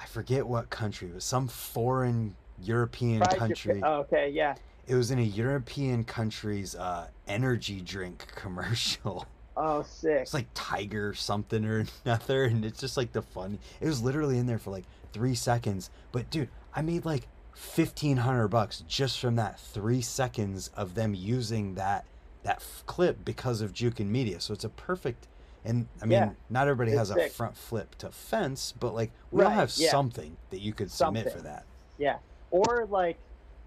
I 0.00 0.06
forget 0.06 0.46
what 0.46 0.70
country, 0.70 1.08
but 1.12 1.22
some 1.22 1.46
foreign 1.46 2.34
European 2.62 3.18
Fried 3.18 3.38
country. 3.38 3.74
Japan- 3.74 3.82
Oh, 3.84 4.00
okay, 4.00 4.30
yeah. 4.30 4.54
It 4.86 4.94
was 4.94 5.10
in 5.10 5.18
a 5.18 5.22
European 5.22 6.04
country's 6.04 6.74
uh, 6.74 7.08
energy 7.28 7.80
drink 7.80 8.26
commercial. 8.34 9.26
Oh, 9.56 9.82
sick. 9.82 10.22
It's 10.22 10.34
like 10.34 10.46
Tiger 10.54 11.14
something 11.14 11.64
or 11.64 11.84
another, 12.04 12.44
and 12.44 12.64
it's 12.64 12.80
just 12.80 12.96
like 12.96 13.12
the 13.12 13.22
fun. 13.22 13.58
It 13.80 13.86
was 13.86 14.02
literally 14.02 14.38
in 14.38 14.46
there 14.46 14.58
for 14.58 14.70
like 14.70 14.84
three 15.12 15.34
seconds, 15.34 15.90
but 16.10 16.30
dude, 16.30 16.48
I 16.74 16.82
made 16.82 17.04
like 17.04 17.28
fifteen 17.54 18.16
hundred 18.16 18.48
bucks 18.48 18.82
just 18.88 19.20
from 19.20 19.36
that 19.36 19.60
three 19.60 20.00
seconds 20.00 20.70
of 20.74 20.94
them 20.94 21.14
using 21.14 21.74
that 21.74 22.06
that 22.44 22.56
f- 22.56 22.82
clip 22.86 23.24
because 23.24 23.60
of 23.60 23.72
Jukin 23.72 24.06
Media. 24.06 24.40
So 24.40 24.52
it's 24.54 24.64
a 24.64 24.68
perfect. 24.70 25.28
And 25.64 25.86
I 26.00 26.06
mean, 26.06 26.12
Yeah, 26.18 26.30
not 26.50 26.66
everybody 26.66 26.96
has 26.96 27.10
it's 27.10 27.20
a 27.20 27.28
front 27.28 27.56
flip 27.56 27.94
to 27.98 28.10
fence, 28.10 28.72
but 28.80 28.94
like 28.94 29.12
we 29.30 29.44
all 29.44 29.50
have 29.50 29.70
yeah. 29.76 29.90
something 29.90 30.36
that 30.50 30.60
you 30.60 30.72
could 30.72 30.90
submit 30.90 31.30
for 31.30 31.40
that. 31.42 31.66
Yeah. 31.98 32.16
Or 32.50 32.86
like 32.90 33.16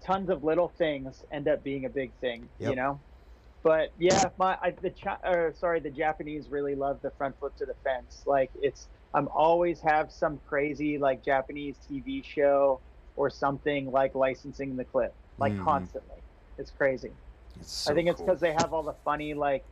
tons 0.06 0.30
of 0.30 0.44
little 0.44 0.68
things 0.68 1.24
end 1.32 1.48
up 1.48 1.62
being 1.64 1.86
a 1.86 1.90
big 1.90 2.14
thing, 2.16 2.50
you 2.62 2.76
know? 2.76 3.02
But 3.62 3.92
yeah, 3.98 4.30
my 4.38 4.58
I, 4.62 4.70
the 4.72 4.90
Chi- 4.90 5.18
or 5.24 5.52
sorry, 5.54 5.80
the 5.80 5.90
Japanese 5.90 6.50
really 6.50 6.76
love 6.76 7.02
the 7.02 7.10
front 7.12 7.38
flip 7.38 7.56
to 7.56 7.66
the 7.66 7.74
fence. 7.74 8.24
Like 8.26 8.52
it's 8.54 8.88
I'm 9.14 9.28
always 9.28 9.80
have 9.82 10.12
some 10.12 10.38
crazy 10.40 10.98
like 10.98 11.24
Japanese 11.24 11.78
TV 11.78 12.22
show 12.22 12.82
or 13.16 13.30
something 13.30 13.90
like 13.90 14.14
licensing 14.14 14.76
the 14.76 14.84
clip 14.84 15.16
like 15.38 15.56
Mhm. 15.56 15.58
constantly. 15.58 16.24
It's 16.58 16.70
crazy. 16.72 17.18
It's 17.56 17.72
so 17.72 17.92
I 17.92 17.94
think 17.94 18.08
it's 18.08 18.20
cool. 18.20 18.26
because 18.26 18.40
they 18.40 18.52
have 18.52 18.72
all 18.72 18.84
the 18.84 18.94
funny 19.04 19.34
like 19.34 19.66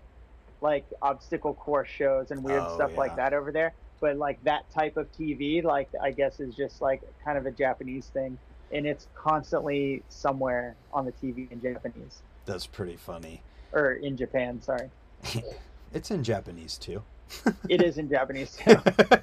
like 0.60 0.88
obstacle 1.02 1.54
course 1.54 1.88
shows 1.88 2.30
and 2.30 2.42
weird 2.44 2.68
Oh, 2.68 2.70
stuff 2.70 2.92
yeah. 2.92 2.98
like 2.98 3.16
that 3.16 3.32
over 3.34 3.52
there. 3.52 3.76
But 4.00 4.16
like 4.16 4.42
that 4.42 4.70
type 4.70 4.96
of 4.96 5.12
TV, 5.12 5.62
like 5.62 5.90
I 6.02 6.12
guess 6.12 6.40
is 6.40 6.54
just 6.56 6.80
like 6.80 7.02
kind 7.24 7.38
of 7.38 7.46
a 7.46 7.52
Japanese 7.52 8.08
thing, 8.10 8.40
and 8.74 8.86
it's 8.86 9.06
constantly 9.14 10.02
somewhere 10.08 10.74
on 10.92 11.06
the 11.06 11.12
TV 11.12 11.50
in 11.50 11.60
Japanese 11.60 12.22
That's 12.44 12.66
pretty 12.66 12.96
funny. 12.96 13.40
or 13.72 13.92
in 13.92 14.16
Japan. 14.16 14.60
Sorry, 14.60 14.90
It's 15.94 16.10
in 16.10 16.24
Japanese 16.24 16.76
too. 16.76 17.02
it 17.68 17.80
is 17.82 17.98
in 17.98 18.10
Japanese 18.10 18.56
too. 18.56 18.76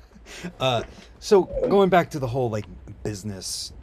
uh, 0.59 0.83
so 1.19 1.43
going 1.69 1.89
back 1.89 2.09
to 2.11 2.19
the 2.19 2.27
whole 2.27 2.49
like 2.49 2.65
business 3.03 3.73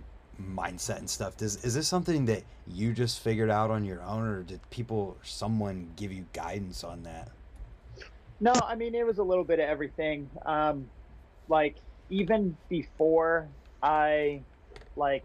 mindset 0.42 0.98
and 0.98 1.08
stuff, 1.10 1.36
does 1.36 1.62
is 1.64 1.74
this 1.74 1.86
something 1.86 2.24
that 2.24 2.42
you 2.66 2.92
just 2.94 3.20
figured 3.20 3.50
out 3.50 3.70
on 3.70 3.84
your 3.84 4.02
own, 4.02 4.26
or 4.26 4.42
did 4.42 4.60
people, 4.70 5.16
someone 5.22 5.90
give 5.96 6.12
you 6.12 6.24
guidance 6.32 6.82
on 6.82 7.02
that? 7.02 7.30
No, 8.40 8.52
I 8.64 8.74
mean 8.74 8.94
it 8.94 9.06
was 9.06 9.18
a 9.18 9.22
little 9.22 9.44
bit 9.44 9.58
of 9.58 9.68
everything. 9.68 10.30
Um, 10.46 10.88
like 11.48 11.76
even 12.08 12.56
before 12.68 13.48
I 13.82 14.40
like 14.96 15.24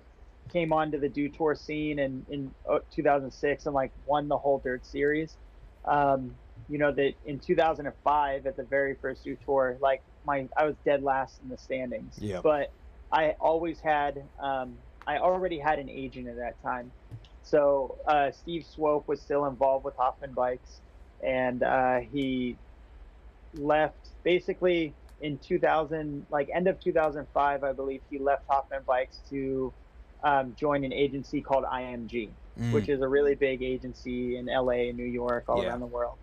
came 0.51 0.73
onto 0.73 0.99
the 0.99 1.09
Dew 1.09 1.29
Tour 1.29 1.55
scene 1.55 1.99
in 1.99 2.25
in 2.29 2.53
uh, 2.69 2.79
2006 2.91 3.65
and 3.65 3.75
like 3.75 3.91
won 4.05 4.27
the 4.27 4.37
whole 4.37 4.59
dirt 4.59 4.85
series. 4.85 5.35
Um, 5.85 6.35
you 6.69 6.77
know 6.77 6.91
that 6.91 7.13
in 7.25 7.39
2005 7.39 8.45
at 8.45 8.55
the 8.55 8.63
very 8.63 8.95
first 8.95 9.23
Dew 9.23 9.37
Tour, 9.45 9.77
like 9.81 10.01
my 10.25 10.47
I 10.57 10.65
was 10.65 10.75
dead 10.85 11.03
last 11.03 11.39
in 11.43 11.49
the 11.49 11.57
standings. 11.57 12.17
Yep. 12.19 12.43
But 12.43 12.71
I 13.11 13.31
always 13.39 13.79
had 13.79 14.23
um, 14.39 14.77
I 15.05 15.17
already 15.17 15.59
had 15.59 15.79
an 15.79 15.89
agent 15.89 16.27
at 16.27 16.37
that 16.37 16.61
time. 16.61 16.91
So 17.43 17.97
uh, 18.07 18.31
Steve 18.31 18.65
Swope 18.65 19.07
was 19.07 19.21
still 19.21 19.45
involved 19.45 19.83
with 19.83 19.95
Hoffman 19.95 20.31
Bikes, 20.31 20.79
and 21.21 21.61
uh, 21.61 21.99
he 21.99 22.57
left 23.55 24.09
basically 24.23 24.93
in 25.21 25.37
2000, 25.37 26.25
like 26.29 26.49
end 26.53 26.67
of 26.67 26.79
2005, 26.79 27.63
I 27.63 27.71
believe 27.71 28.01
he 28.09 28.19
left 28.19 28.43
Hoffman 28.47 28.83
Bikes 28.85 29.19
to 29.29 29.73
um, 30.23 30.55
join 30.55 30.83
an 30.83 30.93
agency 30.93 31.41
called 31.41 31.65
IMG, 31.65 32.37
Mm, 32.57 32.69
which 32.71 32.89
is 32.89 33.01
a 33.01 33.07
really 33.07 33.35
big 33.35 33.61
agency 33.63 34.37
in 34.37 34.47
LA 34.49 34.89
and 34.89 34.97
New 34.97 35.05
York, 35.05 35.45
all 35.49 35.61
Yeah. 35.61 35.67
around 35.67 35.81
the 35.81 35.87
world. 35.87 36.19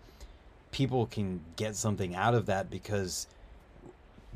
people 0.71 1.05
can 1.05 1.39
get 1.55 1.73
something 1.75 2.15
out 2.15 2.33
of 2.35 2.47
that 2.47 2.69
because 2.69 3.27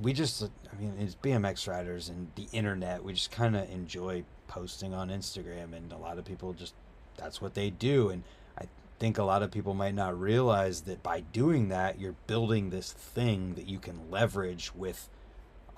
we 0.02 0.14
just 0.14 0.42
I 0.44 0.80
mean 0.82 0.94
it's 1.00 1.16
BMX 1.16 1.68
riders 1.68 2.08
and 2.10 2.30
the 2.36 2.48
internet 2.54 3.04
we 3.04 3.14
just 3.14 3.32
kind 3.32 3.56
of 3.58 3.70
enjoy 3.70 4.24
posting 4.48 4.94
on 4.94 5.10
Instagram 5.10 5.74
and 5.76 5.92
a 5.92 5.98
lot 5.98 6.18
of 6.18 6.24
people 6.26 6.54
just 6.54 6.74
that's 7.18 7.42
what 7.42 7.56
they 7.56 7.70
do 7.70 8.10
and 8.10 8.24
I 8.58 8.64
think 9.00 9.18
a 9.18 9.24
lot 9.24 9.44
of 9.44 9.52
people 9.52 9.74
might 9.74 9.94
not 9.96 10.18
realize 10.18 10.82
that 10.82 11.04
by 11.04 11.20
doing 11.20 11.68
that 11.70 12.00
you're 12.00 12.16
building 12.28 12.70
this 12.70 12.94
thing 12.94 13.56
that 13.56 13.68
you 13.68 13.80
can 13.80 14.10
leverage 14.10 14.74
with 14.74 15.10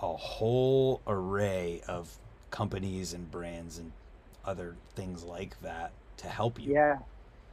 a 0.02 0.14
whole 0.16 1.02
array 1.08 1.82
of 1.88 2.18
companies 2.56 3.14
and 3.14 3.30
brands 3.30 3.78
and 3.78 3.94
other 4.46 4.80
things 4.96 5.24
like 5.24 5.60
that 5.60 5.94
to 6.18 6.30
help 6.30 6.58
you. 6.60 6.74
Yeah, 6.74 7.00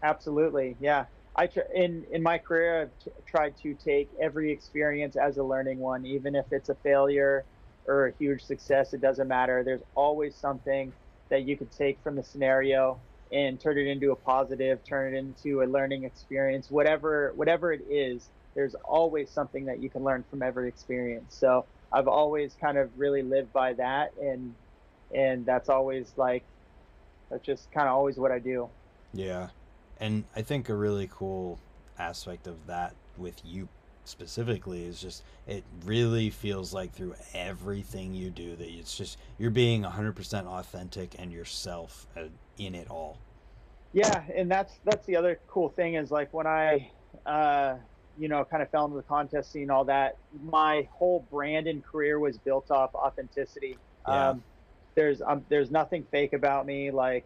absolutely. 0.03 0.77
Yeah, 0.81 1.07
I 1.37 1.47
tr- 1.49 1.61
in 1.75 2.05
in 2.11 2.23
my 2.23 2.39
career 2.39 2.83
I've 2.83 2.99
t- 2.99 3.11
tried 3.27 3.57
to 3.59 3.75
take 3.75 4.13
every 4.21 4.53
experience 4.53 5.17
as 5.17 5.39
a 5.39 5.45
learning 5.45 5.79
one, 5.81 6.07
even 6.07 6.35
if 6.35 6.47
it's 6.53 6.69
a 6.71 6.77
failure 6.77 7.47
or 7.87 8.09
a 8.09 8.13
huge 8.17 8.45
success. 8.45 8.95
It 8.95 9.01
doesn't 9.01 9.29
matter. 9.29 9.65
There's 9.65 9.83
always 9.95 10.39
something 10.39 10.95
that 11.31 11.43
you 11.45 11.57
could 11.59 11.73
take 11.73 12.03
from 12.03 12.17
the 12.17 12.23
scenario 12.25 13.03
and 13.33 13.61
turn 13.61 13.79
it 13.79 13.87
into 13.89 14.13
a 14.13 14.17
positive, 14.17 14.85
turn 14.85 15.15
it 15.15 15.19
into 15.19 15.63
a 15.63 15.67
learning 15.67 16.05
experience. 16.05 16.71
Whatever 16.71 17.33
whatever 17.35 17.73
it 17.73 17.83
is, 17.91 18.31
there's 18.55 18.75
always 18.85 19.33
something 19.33 19.67
that 19.67 19.81
you 19.81 19.91
can 19.91 20.03
learn 20.05 20.25
from 20.25 20.43
every 20.43 20.69
experience. 20.69 21.35
So 21.37 21.69
I've 21.93 22.09
always 22.09 22.55
kind 22.57 22.79
of 22.79 22.93
really 22.99 23.23
lived 23.23 23.53
by 23.53 23.75
that, 23.75 24.17
and 24.17 24.57
and 25.15 25.45
that's 25.45 25.69
always 25.69 26.13
like 26.17 26.45
that's 27.31 27.45
just 27.45 27.71
kind 27.73 27.89
of 27.89 27.95
always 27.95 28.17
what 28.19 28.31
I 28.31 28.39
do. 28.39 28.69
Yeah. 29.13 29.49
And 29.99 30.25
I 30.35 30.43
think 30.43 30.69
a 30.69 30.75
really 30.75 31.09
cool 31.11 31.59
aspect 31.99 32.47
of 32.47 32.67
that 32.67 32.95
with 33.17 33.41
you 33.45 33.69
specifically 34.05 34.85
is 34.85 35.01
just 35.01 35.23
it 35.47 35.63
really 35.85 36.29
feels 36.29 36.75
like 36.75 36.93
through 36.93 37.15
everything 37.35 38.13
you 38.13 38.31
do 38.31 38.57
that 38.57 38.69
it's 38.69 38.97
just 38.97 39.17
you're 39.39 39.51
being 39.51 39.85
100% 39.85 40.47
authentic 40.47 41.15
and 41.21 41.33
yourself 41.33 42.09
uh, 42.17 42.23
in 42.59 42.75
it 42.75 42.91
all 42.91 43.17
yeah 43.93 44.25
and 44.35 44.51
that's 44.51 44.73
that's 44.85 45.07
the 45.07 45.15
other 45.15 45.39
cool 45.47 45.69
thing 45.69 45.95
is 45.95 46.11
like 46.11 46.33
when 46.35 46.49
i 46.49 46.91
uh 47.27 47.77
you 48.19 48.27
know 48.27 48.45
kind 48.45 48.61
of 48.61 48.69
fell 48.71 48.87
into 48.87 48.97
the 48.97 49.03
contest 49.05 49.53
scene 49.53 49.71
all 49.71 49.85
that 49.85 50.17
my 50.43 50.89
whole 50.91 51.25
brand 51.31 51.69
and 51.69 51.85
career 51.85 52.19
was 52.19 52.39
built 52.39 52.73
off 52.73 52.93
authenticity 52.97 53.79
Yeah. 54.09 54.31
um 54.31 54.43
there's 54.95 55.23
um 55.23 55.45
there's 55.49 55.71
nothing 55.71 56.05
fake 56.11 56.33
about 56.33 56.67
me 56.67 56.91
like 56.91 57.25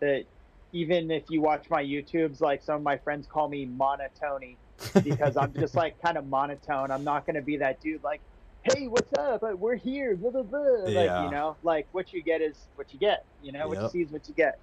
that 0.00 0.24
even 0.72 1.10
if 1.10 1.24
you 1.28 1.40
watch 1.40 1.68
my 1.70 1.82
youtubes 1.82 2.40
like 2.40 2.62
some 2.62 2.76
of 2.76 2.82
my 2.82 2.96
friends 2.98 3.26
call 3.26 3.48
me 3.48 3.66
monotony 3.66 4.56
because 5.04 5.36
I'm 5.36 5.52
just 5.54 5.74
like 5.74 6.00
kind 6.00 6.16
of 6.16 6.26
monotone. 6.26 6.90
I'm 6.90 7.04
not 7.04 7.26
going 7.26 7.36
to 7.36 7.42
be 7.42 7.58
that 7.58 7.80
dude 7.80 8.02
like, 8.02 8.20
hey, 8.62 8.88
what's 8.88 9.12
up? 9.14 9.42
We're 9.58 9.74
here. 9.76 10.16
Blah, 10.16 10.30
blah, 10.30 10.42
blah. 10.42 10.58
Like, 10.60 11.24
you 11.24 11.30
know, 11.30 11.56
like 11.62 11.86
what 11.92 12.12
you 12.12 12.22
get 12.22 12.40
is 12.40 12.56
what 12.76 12.92
you 12.92 12.98
get. 12.98 13.24
You 13.42 13.52
know, 13.52 13.68
what 13.68 13.78
you 13.84 13.88
see 13.90 14.02
is 14.02 14.10
what 14.10 14.28
you 14.28 14.34
get. 14.34 14.58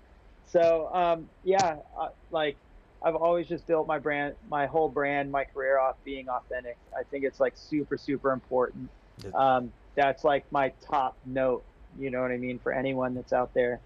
So, 0.47 0.89
um, 0.93 1.27
yeah, 1.43 1.77
uh, 1.99 2.09
like 2.31 2.57
I've 3.03 3.15
always 3.15 3.47
just 3.47 3.67
built 3.67 3.87
my 3.87 3.99
brand, 3.99 4.35
my 4.49 4.65
whole 4.65 4.89
brand, 4.89 5.31
my 5.31 5.43
career 5.43 5.77
off 5.77 5.95
being 6.03 6.29
authentic. 6.29 6.77
I 6.97 7.03
think 7.03 7.25
it's 7.25 7.39
like 7.39 7.53
super, 7.55 7.97
super 7.97 8.31
important. 8.31 8.89
Um, 9.35 9.71
that's 9.95 10.23
like 10.23 10.49
my 10.51 10.69
top 10.89 11.17
note. 11.25 11.63
You 11.99 12.09
know 12.11 12.21
what 12.21 12.31
I 12.31 12.37
mean? 12.37 12.59
For 12.59 12.71
anyone 12.71 13.15
that's 13.15 13.33
out 13.33 13.53
there 13.53 13.79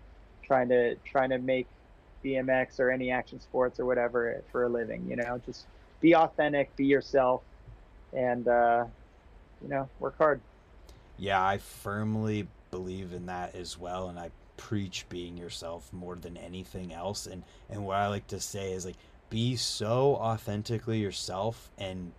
trying 0.44 0.70
to 0.70 0.96
trying 1.06 1.30
to 1.32 1.38
make 1.40 1.68
BMX 2.24 2.80
or 2.80 2.92
any 2.92 3.12
action 3.12 3.40
sports 3.40 3.80
or 3.80 3.86
whatever 3.86 4.42
for 4.52 4.64
a 4.64 4.70
living, 4.70 5.06
you 5.10 5.16
know, 5.16 5.42
just 5.46 5.66
be 6.02 6.16
authentic, 6.16 6.76
be 6.76 6.86
yourself, 6.86 7.42
and 8.14 8.48
uh, 8.48 8.86
you 9.62 9.70
know, 9.70 9.88
work 10.00 10.18
hard. 10.18 10.42
yeah 11.18 11.44
i 11.44 11.58
firmly 11.58 12.48
believe 12.72 13.14
in 13.14 13.26
that 13.28 13.54
as 13.56 13.78
well 13.78 14.08
and 14.10 14.18
i 14.18 14.30
preach 14.58 15.06
being 15.10 15.38
yourself 15.38 15.92
more 15.92 16.16
than 16.16 16.38
anything 16.38 16.94
else 16.94 17.28
and 17.28 17.44
and 17.70 17.84
what 17.86 17.98
i 17.98 18.08
like 18.08 18.28
to 18.28 18.40
say 18.40 18.72
is 18.74 18.86
like 18.86 18.96
be 19.30 19.56
so 19.56 20.16
authentically 20.16 21.00
yourself 21.00 21.70
and 21.78 22.12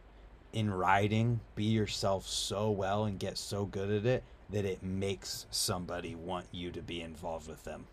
in 0.53 0.71
riding 0.73 1.41
be 1.55 1.65
yourself 1.65 2.27
so 2.27 2.71
well 2.71 3.05
and 3.05 3.19
get 3.19 3.39
so 3.39 3.65
good 3.65 3.91
at 3.91 4.07
it 4.07 4.23
that 4.53 4.65
it 4.65 4.83
makes 4.83 5.47
somebody 5.51 6.15
want 6.15 6.47
you 6.53 6.71
to 6.71 6.81
be 6.81 7.01
involved 7.01 7.49
with 7.49 7.65
them 7.65 7.87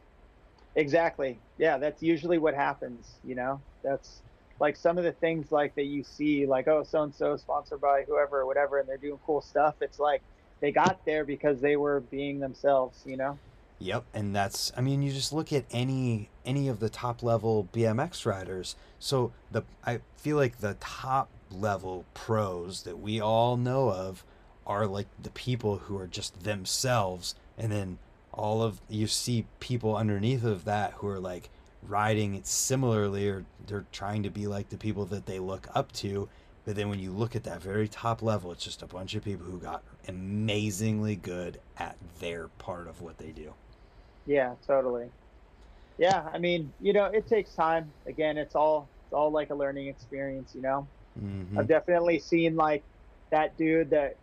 Exactly. 0.76 1.40
Yeah, 1.58 1.78
that's 1.78 2.02
usually 2.02 2.38
what 2.38 2.54
happens. 2.54 3.16
You 3.24 3.36
know, 3.36 3.62
that's 3.84 4.22
like 4.60 4.76
some 4.76 4.98
of 4.98 5.04
the 5.04 5.12
things 5.12 5.52
like 5.52 5.76
that 5.76 5.86
you 5.86 6.04
see, 6.04 6.46
like 6.46 6.68
oh, 6.68 6.84
so 6.84 7.04
and 7.04 7.14
so 7.14 7.36
sponsored 7.38 7.82
by 7.82 8.04
whoever 8.04 8.42
or 8.42 8.46
whatever, 8.46 8.80
and 8.80 8.88
they're 8.88 8.98
doing 8.98 9.20
cool 9.26 9.42
stuff. 9.42 9.76
It's 9.82 10.00
like 10.00 10.22
they 10.62 10.72
got 10.72 11.04
there 11.06 11.26
because 11.26 11.60
they 11.60 11.76
were 11.76 12.00
being 12.00 12.40
themselves. 12.40 13.04
You 13.06 13.18
know. 13.18 13.40
Yep, 13.80 14.06
and 14.14 14.36
that's 14.36 14.72
I 14.76 14.82
mean 14.82 15.02
you 15.02 15.12
just 15.12 15.34
look 15.34 15.52
at 15.54 15.66
any 15.72 16.30
any 16.46 16.68
of 16.68 16.80
the 16.80 16.90
top 16.90 17.24
level 17.24 17.68
BMX 17.74 18.26
riders. 18.26 18.76
So 19.00 19.32
the 19.52 19.64
I 19.86 20.00
feel 20.18 20.38
like 20.38 20.60
the 20.60 20.76
top 20.80 21.30
level 21.52 22.06
pros 22.14 22.84
that 22.84 23.00
we 23.00 23.20
all 23.20 23.58
know 23.58 23.90
of 23.92 24.24
are 24.70 24.88
like 24.88 25.10
the 25.22 25.32
people 25.32 25.80
who 25.80 25.98
are 25.98 26.08
just 26.08 26.44
themselves 26.44 27.36
and 27.58 27.72
then 27.74 28.00
all 28.34 28.64
of 28.64 28.82
you 28.90 29.08
see 29.08 29.48
people 29.60 29.98
underneath 29.98 30.46
of 30.46 30.66
that 30.66 30.94
who 30.94 31.08
are 31.10 31.20
like 31.20 31.52
riding 31.84 32.36
it 32.36 32.48
similarly 32.48 33.28
or 33.30 33.46
they're 33.68 33.88
trying 33.92 34.24
to 34.24 34.32
be 34.32 34.48
like 34.48 34.70
the 34.70 34.78
people 34.78 35.06
that 35.08 35.26
they 35.28 35.40
look 35.40 35.68
up 35.76 35.92
to 35.94 36.30
but 36.66 36.76
then 36.76 36.90
when 36.90 37.00
you 37.00 37.12
look 37.12 37.36
at 37.36 37.44
that 37.46 37.62
very 37.62 37.90
top 37.90 38.22
level 38.22 38.52
it's 38.52 38.64
just 38.64 38.84
a 38.84 38.88
bunch 38.88 39.16
of 39.16 39.24
people 39.26 39.46
who 39.48 39.60
got 39.60 39.84
amazingly 40.08 41.16
good 41.18 41.62
at 41.78 41.98
their 42.20 42.50
part 42.50 42.88
of 42.88 43.02
what 43.02 43.18
they 43.18 43.32
do 43.32 43.56
Yeah, 44.26 44.56
totally. 44.68 45.12
Yeah, 45.98 46.30
I 46.34 46.40
mean, 46.40 46.74
you 46.80 46.94
know, 46.94 47.06
it 47.06 47.28
takes 47.28 47.54
time. 47.56 47.94
Again, 48.08 48.38
it's 48.38 48.56
all 48.56 48.92
it's 49.06 49.14
all 49.14 49.32
like 49.32 49.52
a 49.52 49.56
learning 49.56 49.88
experience. 49.88 50.56
You 50.56 50.62
know. 50.62 50.92
Mhm. 51.20 51.58
I've 51.58 51.68
definitely 51.68 52.20
seen 52.20 52.56
like 52.56 52.86
that 53.32 53.58
dude 53.58 53.92
that 53.92 54.20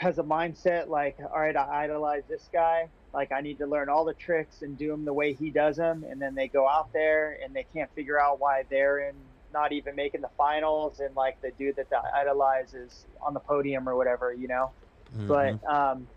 has 0.00 0.18
a 0.18 0.22
mindset 0.22 0.88
like, 0.88 1.18
all 1.20 1.40
right, 1.40 1.54
I 1.54 1.84
idolize 1.84 2.22
this 2.26 2.48
guy. 2.50 2.88
Like, 3.12 3.32
I 3.32 3.42
need 3.42 3.58
to 3.58 3.66
learn 3.66 3.90
all 3.90 4.06
the 4.06 4.14
tricks 4.14 4.62
and 4.62 4.78
do 4.78 4.88
them 4.88 5.04
the 5.04 5.12
way 5.12 5.34
he 5.34 5.50
does 5.50 5.76
them. 5.76 6.04
And 6.08 6.20
then 6.20 6.34
they 6.34 6.48
go 6.48 6.66
out 6.66 6.90
there 6.94 7.38
and 7.44 7.54
they 7.54 7.66
can't 7.74 7.92
figure 7.94 8.18
out 8.18 8.40
why 8.40 8.64
they're 8.70 9.10
in 9.10 9.14
not 9.52 9.72
even 9.72 9.94
making 9.94 10.22
the 10.22 10.30
finals. 10.38 11.00
And 11.00 11.14
like 11.14 11.40
the 11.42 11.50
dude 11.58 11.76
that 11.76 11.90
they 11.90 11.96
idolize 12.14 12.72
is 12.72 13.04
on 13.20 13.34
the 13.34 13.40
podium 13.40 13.86
or 13.86 13.94
whatever, 13.94 14.32
you 14.32 14.48
know? 14.48 14.70
Mhm. 15.14 15.28
But 15.28 15.70
um, 15.70 16.08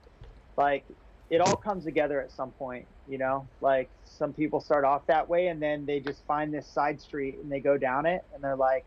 like 0.55 0.85
it 1.29 1.41
all 1.41 1.55
comes 1.57 1.83
together 1.83 2.21
at 2.21 2.31
some 2.31 2.51
point, 2.51 2.85
you 3.09 3.17
know? 3.17 3.45
Like 3.59 3.89
some 4.05 4.31
people 4.31 4.61
start 4.61 4.85
off 4.85 5.05
that 5.07 5.27
way 5.27 5.47
and 5.47 5.61
then 5.61 5.85
they 5.85 5.99
just 5.99 6.23
find 6.25 6.53
this 6.53 6.67
side 6.67 7.01
street 7.01 7.39
and 7.41 7.51
they 7.51 7.59
go 7.59 7.77
down 7.77 8.05
it 8.05 8.23
and 8.33 8.41
they're 8.41 8.55
like, 8.55 8.85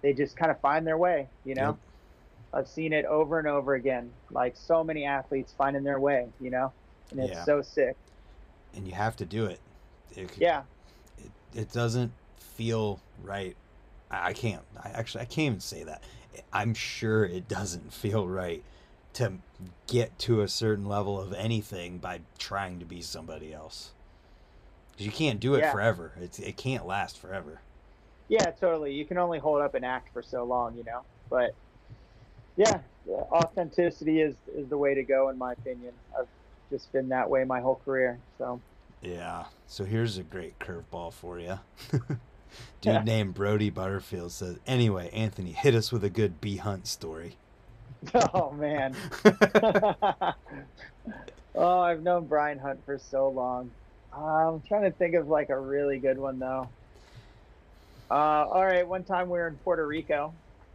they 0.00 0.14
just 0.14 0.34
kind 0.34 0.50
of 0.50 0.58
find 0.60 0.86
their 0.86 0.96
way, 0.96 1.28
you 1.44 1.54
know? 1.54 1.66
Yep. 1.70 1.78
I've 2.52 2.68
seen 2.68 2.92
it 2.92 3.04
over 3.04 3.38
and 3.38 3.46
over 3.46 3.74
again. 3.74 4.10
Like 4.30 4.56
so 4.56 4.82
many 4.82 5.04
athletes 5.04 5.54
finding 5.56 5.84
their 5.84 6.00
way, 6.00 6.26
you 6.40 6.50
know? 6.50 6.72
And 7.10 7.20
it's 7.20 7.30
Yeah. 7.30 7.44
so 7.44 7.62
sick. 7.62 7.96
and 8.74 8.86
you 8.86 8.94
have 8.94 9.16
to 9.16 9.24
do 9.24 9.46
it. 9.46 9.58
It, 10.16 10.30
Yeah. 10.38 10.62
it, 11.18 11.30
it 11.60 11.72
doesn't 11.72 12.12
feel 12.38 13.00
right. 13.22 13.56
I, 14.10 14.28
I 14.28 14.32
can't. 14.32 14.62
I 14.82 14.90
actually 14.90 15.22
I 15.22 15.24
can't 15.26 15.46
even 15.46 15.60
say 15.60 15.82
that. 15.84 16.02
I'm 16.52 16.74
sure 16.74 17.24
it 17.24 17.48
doesn't 17.48 17.92
feel 18.02 18.26
right 18.28 18.62
to 19.14 19.32
get 19.88 20.16
to 20.20 20.40
a 20.42 20.48
certain 20.48 20.86
level 20.86 21.20
of 21.20 21.32
anything 21.32 21.98
by 21.98 22.20
trying 22.38 22.78
to 22.78 22.84
be 22.84 23.02
somebody 23.02 23.52
else. 23.52 23.90
'Cause 24.96 25.06
you 25.06 25.10
can't 25.12 25.40
do 25.40 25.54
it 25.54 25.60
Yeah. 25.60 25.72
forever. 25.72 26.12
It's 26.20 26.38
it 26.38 26.56
can't 26.56 26.86
last 26.86 27.18
forever. 27.18 27.60
Yeah, 28.28 28.50
totally. 28.52 28.92
You 28.94 29.04
can 29.04 29.18
only 29.18 29.38
hold 29.40 29.60
up 29.62 29.74
an 29.74 29.82
act 29.82 30.12
for 30.12 30.22
so 30.22 30.44
long, 30.44 30.76
you 30.76 30.84
know? 30.84 31.02
But 31.28 31.50
yeah, 32.56 32.78
authenticity 33.08 34.20
is, 34.20 34.34
is 34.54 34.68
the 34.68 34.78
way 34.78 34.94
to 34.94 35.02
go, 35.02 35.28
in 35.28 35.38
my 35.38 35.52
opinion. 35.52 35.92
I've 36.18 36.26
just 36.70 36.90
been 36.92 37.08
that 37.10 37.28
way 37.30 37.44
my 37.44 37.60
whole 37.60 37.80
career. 37.84 38.18
So. 38.38 38.60
Yeah. 39.02 39.44
So 39.66 39.84
here's 39.84 40.18
a 40.18 40.22
great 40.22 40.58
curveball 40.58 41.12
for 41.12 41.38
you. 41.38 41.58
Dude 41.90 42.94
Yeah. 42.94 43.02
named 43.02 43.34
Brody 43.34 43.70
Butterfield 43.70 44.32
says, 44.32 44.58
"Anyway, 44.66 45.08
Anthony, 45.12 45.52
hit 45.52 45.74
us 45.74 45.92
with 45.92 46.02
a 46.04 46.10
good 46.10 46.40
bee 46.40 46.56
hunt 46.56 46.86
story." 46.86 47.36
Oh 48.34 48.50
man. 48.52 48.94
oh, 51.54 51.80
I've 51.80 52.02
known 52.02 52.26
Brian 52.26 52.58
Hunt 52.58 52.80
for 52.84 52.98
so 52.98 53.28
long. 53.28 53.70
I'm 54.12 54.60
trying 54.62 54.82
to 54.82 54.90
think 54.90 55.14
of 55.14 55.28
like 55.28 55.50
a 55.50 55.58
really 55.58 55.98
good 55.98 56.18
one 56.18 56.38
though. 56.38 56.68
Uh, 58.10 58.14
all 58.14 58.64
right, 58.64 58.86
one 58.86 59.04
time 59.04 59.28
we 59.28 59.38
were 59.38 59.46
in 59.48 59.56
Puerto 59.56 59.86
Rico, 59.86 60.32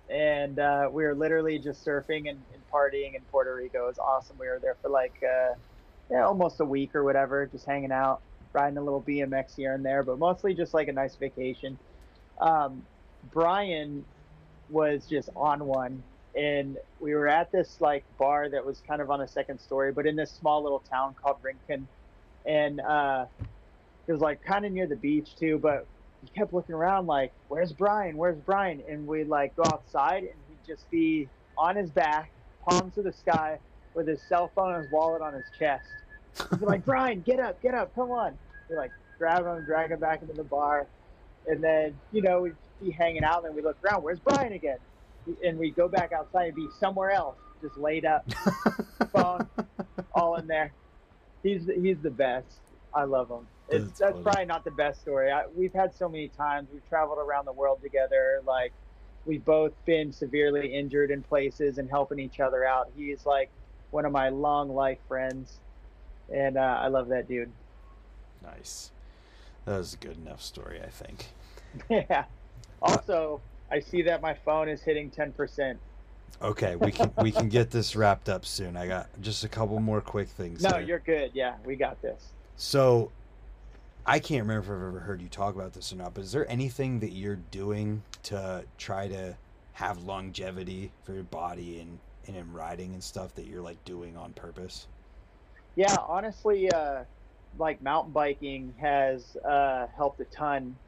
and 0.10 0.60
uh, 0.60 0.90
we 0.92 1.04
were 1.04 1.16
literally 1.16 1.60
just 1.60 1.86
surfing 1.86 2.30
and, 2.30 2.42
and 2.54 2.62
partying 2.72 3.16
in 3.16 3.22
Puerto 3.32 3.56
Rico. 3.56 3.86
It 3.86 3.88
was 3.88 4.00
awesome. 4.00 4.38
We 4.40 4.48
were 4.48 4.60
there 4.60 4.76
for 4.82 4.90
like 4.90 5.16
uh, 5.24 5.56
yeah, 6.12 6.26
almost 6.26 6.60
a 6.60 6.66
week 6.66 6.96
or 6.96 7.04
whatever, 7.04 7.46
just 7.48 7.66
hanging 7.66 7.92
out, 7.92 8.22
riding 8.54 8.78
a 8.78 8.82
little 8.84 9.02
BMX 9.02 9.56
here 9.56 9.74
and 9.74 9.84
there, 9.84 10.04
but 10.04 10.20
mostly 10.20 10.54
just 10.54 10.74
like 10.74 10.88
a 10.88 10.94
nice 10.94 11.16
vacation. 11.16 11.78
Um, 12.40 12.84
Brian 13.32 14.06
was 14.70 15.06
just 15.08 15.30
on 15.36 15.66
one 15.66 16.04
and 16.36 16.78
we 17.00 17.14
were 17.14 17.28
at 17.28 17.52
this 17.52 17.80
like 17.80 18.04
bar 18.18 18.50
that 18.50 18.66
was 18.66 18.82
kind 18.88 19.02
of 19.02 19.10
on 19.10 19.22
a 19.22 19.28
second 19.28 19.60
story, 19.60 19.92
but 19.92 20.06
in 20.06 20.16
this 20.16 20.32
small 20.32 20.62
little 20.62 20.80
town 20.80 21.16
called 21.22 21.38
Rincon, 21.42 21.88
and 22.46 22.82
uh, 22.82 23.26
it 24.08 24.12
was 24.12 24.22
like 24.22 24.44
kind 24.44 24.66
of 24.66 24.72
near 24.72 24.86
the 24.86 24.98
beach 24.98 25.36
too. 25.38 25.58
But 25.58 25.88
we 26.26 26.40
kept 26.40 26.54
looking 26.54 26.76
around 26.76 27.08
like, 27.08 27.32
"Where's 27.48 27.72
Brian? 27.74 28.18
Where's 28.18 28.40
Brian?" 28.40 28.82
And 28.90 29.08
we'd 29.08 29.28
like 29.28 29.56
go 29.56 29.64
outside, 29.66 30.24
and 30.24 30.34
he'd 30.50 30.66
just 30.66 30.90
be 30.90 31.30
on 31.58 31.76
his 31.76 31.90
back, 31.90 32.32
palms 32.68 32.96
to 32.96 33.02
the 33.02 33.14
sky, 33.14 33.60
with 33.94 34.08
his 34.08 34.22
cell 34.24 34.52
phone 34.56 34.74
and 34.74 34.84
his 34.84 34.92
wallet 34.92 35.22
on 35.22 35.34
his 35.34 35.46
chest. 35.58 35.88
We'd 36.52 36.60
be 36.62 36.66
like, 36.66 36.86
"Brian, 36.86 37.22
get 37.22 37.40
up, 37.40 37.62
get 37.62 37.74
up, 37.74 37.94
come 37.96 38.12
on!" 38.12 38.38
We 38.70 38.76
like 38.76 38.92
grab 39.18 39.46
him, 39.46 39.64
drag 39.66 39.92
him 39.92 40.00
back 40.00 40.22
into 40.22 40.34
the 40.34 40.44
bar, 40.44 40.88
and 41.48 41.64
then 41.64 41.98
you 42.12 42.22
know 42.22 42.42
we'd 42.42 42.56
be 42.82 42.92
hanging 42.92 43.24
out, 43.24 43.38
and 43.38 43.46
then 43.48 43.56
we 43.56 43.62
look 43.62 43.78
around, 43.84 44.04
"Where's 44.04 44.20
Brian 44.20 44.54
again?" 44.54 44.78
and 45.44 45.58
we'd 45.58 45.76
go 45.76 45.88
back 45.88 46.12
outside 46.12 46.46
and 46.46 46.56
be 46.56 46.68
somewhere 46.80 47.10
else, 47.10 47.36
just 47.60 47.78
laid 47.78 48.06
up, 48.06 48.30
phone, 49.12 49.48
all 50.14 50.36
in 50.36 50.46
there. 50.48 50.72
He's 51.42 51.68
he's 51.68 51.98
the 52.02 52.12
best. 52.12 52.60
I 52.94 53.04
love 53.04 53.30
him. 53.30 53.48
It's 53.70 54.00
That's 54.00 54.20
probably 54.22 54.46
not 54.46 54.64
the 54.64 54.72
best 54.72 55.02
story. 55.02 55.32
I, 55.32 55.46
we've 55.56 55.74
had 55.74 55.94
so 55.96 56.08
many 56.08 56.28
times. 56.30 56.68
We've 56.72 56.88
traveled 56.88 57.18
around 57.18 57.46
the 57.46 57.54
world 57.54 57.82
together. 57.82 58.42
Like 58.46 58.72
we've 59.26 59.44
both 59.44 59.74
been 59.86 60.12
severely 60.12 60.74
injured 60.74 61.12
in 61.12 61.24
places 61.24 61.78
and 61.78 61.90
helping 61.90 62.20
each 62.20 62.40
other 62.40 62.66
out. 62.66 62.92
He's 62.96 63.26
like 63.26 63.50
one 63.92 64.06
of 64.06 64.12
my 64.12 64.30
long 64.30 64.70
life 64.70 65.00
friends, 65.08 65.60
and 66.32 66.58
uh, 66.58 66.80
I 66.82 66.88
love 66.88 67.08
that 67.10 67.28
dude. 67.28 67.52
Nice. 68.44 68.92
That 69.66 69.80
was 69.80 69.96
a 69.96 69.98
good 69.98 70.18
enough 70.18 70.42
story, 70.42 70.82
I 70.82 70.90
think. 70.90 71.28
Yeah. 71.90 72.24
Also, 72.82 73.42
I 73.70 73.82
see 73.82 74.04
that 74.04 74.22
my 74.22 74.34
phone 74.34 74.70
is 74.70 74.82
hitting 74.82 75.12
10%. 75.12 75.76
Okay, 76.42 76.78
we 76.78 76.92
can 76.92 77.12
we 77.22 77.32
can 77.32 77.50
get 77.50 77.72
this 77.72 77.98
wrapped 77.98 78.30
up 78.30 78.46
soon. 78.46 78.78
I 78.78 78.88
got 78.88 79.10
just 79.22 79.44
a 79.44 79.50
couple 79.50 79.80
more 79.80 80.00
quick 80.00 80.30
things. 80.30 80.62
No, 80.62 80.70
here. 80.70 80.80
you're 80.82 81.00
good. 81.00 81.32
Yeah, 81.34 81.56
we 81.66 81.76
got 81.76 82.02
this. 82.02 82.34
So, 82.56 83.12
I 84.06 84.20
can't 84.20 84.42
remember 84.44 84.60
if 84.74 84.78
I've 84.78 84.88
ever 84.88 85.00
heard 85.02 85.22
you 85.22 85.30
talk 85.30 85.56
about 85.56 85.74
this 85.74 85.92
or 85.92 85.96
not, 85.96 86.14
but 86.14 86.24
is 86.24 86.32
there 86.32 86.50
anything 86.50 87.00
that 87.00 87.12
you're 87.14 87.36
doing 87.36 88.06
to 88.24 88.68
try 88.78 89.08
to 89.08 89.40
have 89.74 89.98
longevity 89.98 90.94
for 91.04 91.14
your 91.14 91.24
body 91.24 91.80
and, 91.80 92.02
and 92.28 92.36
in 92.36 92.52
riding 92.54 92.94
and 92.94 93.04
stuff 93.04 93.34
that 93.36 93.46
you're 93.48 93.62
like 93.64 93.84
doing 93.84 94.16
on 94.16 94.34
purpose? 94.34 94.88
Yeah, 95.76 95.98
honestly, 96.08 96.70
uh, 96.72 97.06
like 97.58 97.82
mountain 97.82 98.14
biking 98.14 98.76
has 98.80 99.36
uh, 99.48 99.88
helped 99.96 100.20
a 100.22 100.26
ton 100.26 100.80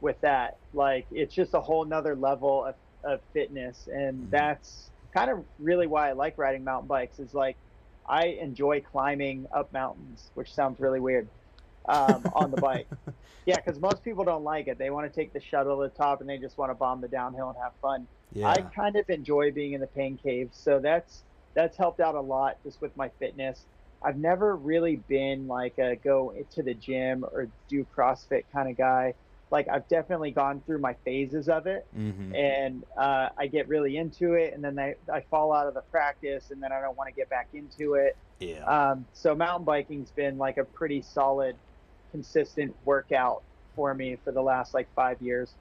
with 0.00 0.20
that. 0.22 0.54
Like, 0.72 1.06
it's 1.10 1.34
just 1.34 1.54
a 1.54 1.60
whole 1.60 1.84
nother 1.84 2.14
level 2.16 2.64
of, 2.66 2.74
of 3.04 3.20
fitness. 3.32 3.86
And 3.86 4.30
Mhm. 4.30 4.30
that's 4.30 4.92
kind 5.14 5.30
of 5.30 5.46
really 5.58 5.86
why 5.86 6.10
I 6.10 6.12
like 6.12 6.36
riding 6.38 6.64
mountain 6.64 6.88
bikes 6.88 7.18
is 7.18 7.32
like, 7.34 7.58
I 8.06 8.26
enjoy 8.26 8.82
climbing 8.82 9.46
up 9.54 9.72
mountains, 9.72 10.30
which 10.34 10.52
sounds 10.54 10.78
really 10.80 11.00
weird 11.00 11.30
um, 11.86 12.24
on 12.34 12.50
the 12.50 12.60
bike. 12.60 12.88
Yeah, 13.46 13.56
because 13.56 13.78
most 13.78 14.02
people 14.02 14.24
don't 14.24 14.42
like 14.42 14.68
it. 14.68 14.78
They 14.78 14.88
want 14.88 15.12
to 15.12 15.14
take 15.14 15.32
the 15.34 15.40
shuttle 15.40 15.76
to 15.76 15.82
the 15.82 15.94
top 15.94 16.20
and 16.20 16.28
they 16.28 16.38
just 16.38 16.56
want 16.56 16.70
to 16.70 16.74
bomb 16.74 17.02
the 17.02 17.08
downhill 17.08 17.50
and 17.50 17.58
have 17.62 17.72
fun. 17.82 18.06
Yeah. 18.32 18.48
I 18.48 18.62
kind 18.62 18.96
of 18.96 19.08
enjoy 19.10 19.52
being 19.52 19.74
in 19.74 19.80
the 19.80 19.86
pain 19.86 20.18
cave, 20.22 20.48
so 20.52 20.80
that's 20.80 21.22
that's 21.52 21.76
helped 21.76 22.00
out 22.00 22.14
a 22.14 22.20
lot 22.20 22.56
just 22.64 22.80
with 22.80 22.96
my 22.96 23.10
fitness. 23.20 23.64
I've 24.02 24.16
never 24.16 24.56
really 24.56 24.96
been 24.96 25.46
like 25.46 25.78
a 25.78 25.96
go 25.96 26.34
to 26.52 26.62
the 26.62 26.74
gym 26.74 27.24
or 27.24 27.48
do 27.68 27.86
CrossFit 27.96 28.44
kind 28.52 28.68
of 28.68 28.76
guy. 28.76 29.14
Like 29.50 29.68
I've 29.68 29.86
definitely 29.88 30.32
gone 30.32 30.62
through 30.66 30.78
my 30.78 30.94
phases 31.04 31.48
of 31.48 31.66
it, 31.66 31.86
mm-hmm. 31.96 32.34
and 32.34 32.82
uh, 32.96 33.28
I 33.38 33.46
get 33.46 33.68
really 33.68 33.96
into 33.96 34.32
it, 34.34 34.52
and 34.52 34.64
then 34.64 34.78
I, 34.78 34.96
I 35.12 35.20
fall 35.30 35.52
out 35.52 35.68
of 35.68 35.74
the 35.74 35.82
practice, 35.82 36.50
and 36.50 36.62
then 36.62 36.72
I 36.72 36.80
don't 36.80 36.96
want 36.96 37.08
to 37.08 37.14
get 37.14 37.30
back 37.30 37.48
into 37.52 37.94
it. 37.94 38.16
Yeah. 38.40 38.64
Um, 38.64 39.06
so 39.12 39.34
mountain 39.34 39.64
biking's 39.64 40.10
been 40.10 40.38
like 40.38 40.56
a 40.56 40.64
pretty 40.64 41.02
solid, 41.02 41.56
consistent 42.14 42.72
workout 42.84 43.42
for 43.74 43.92
me 43.92 44.16
for 44.22 44.30
the 44.30 44.40
last 44.40 44.72
like 44.72 44.86
five 44.94 45.20
years. 45.20 45.52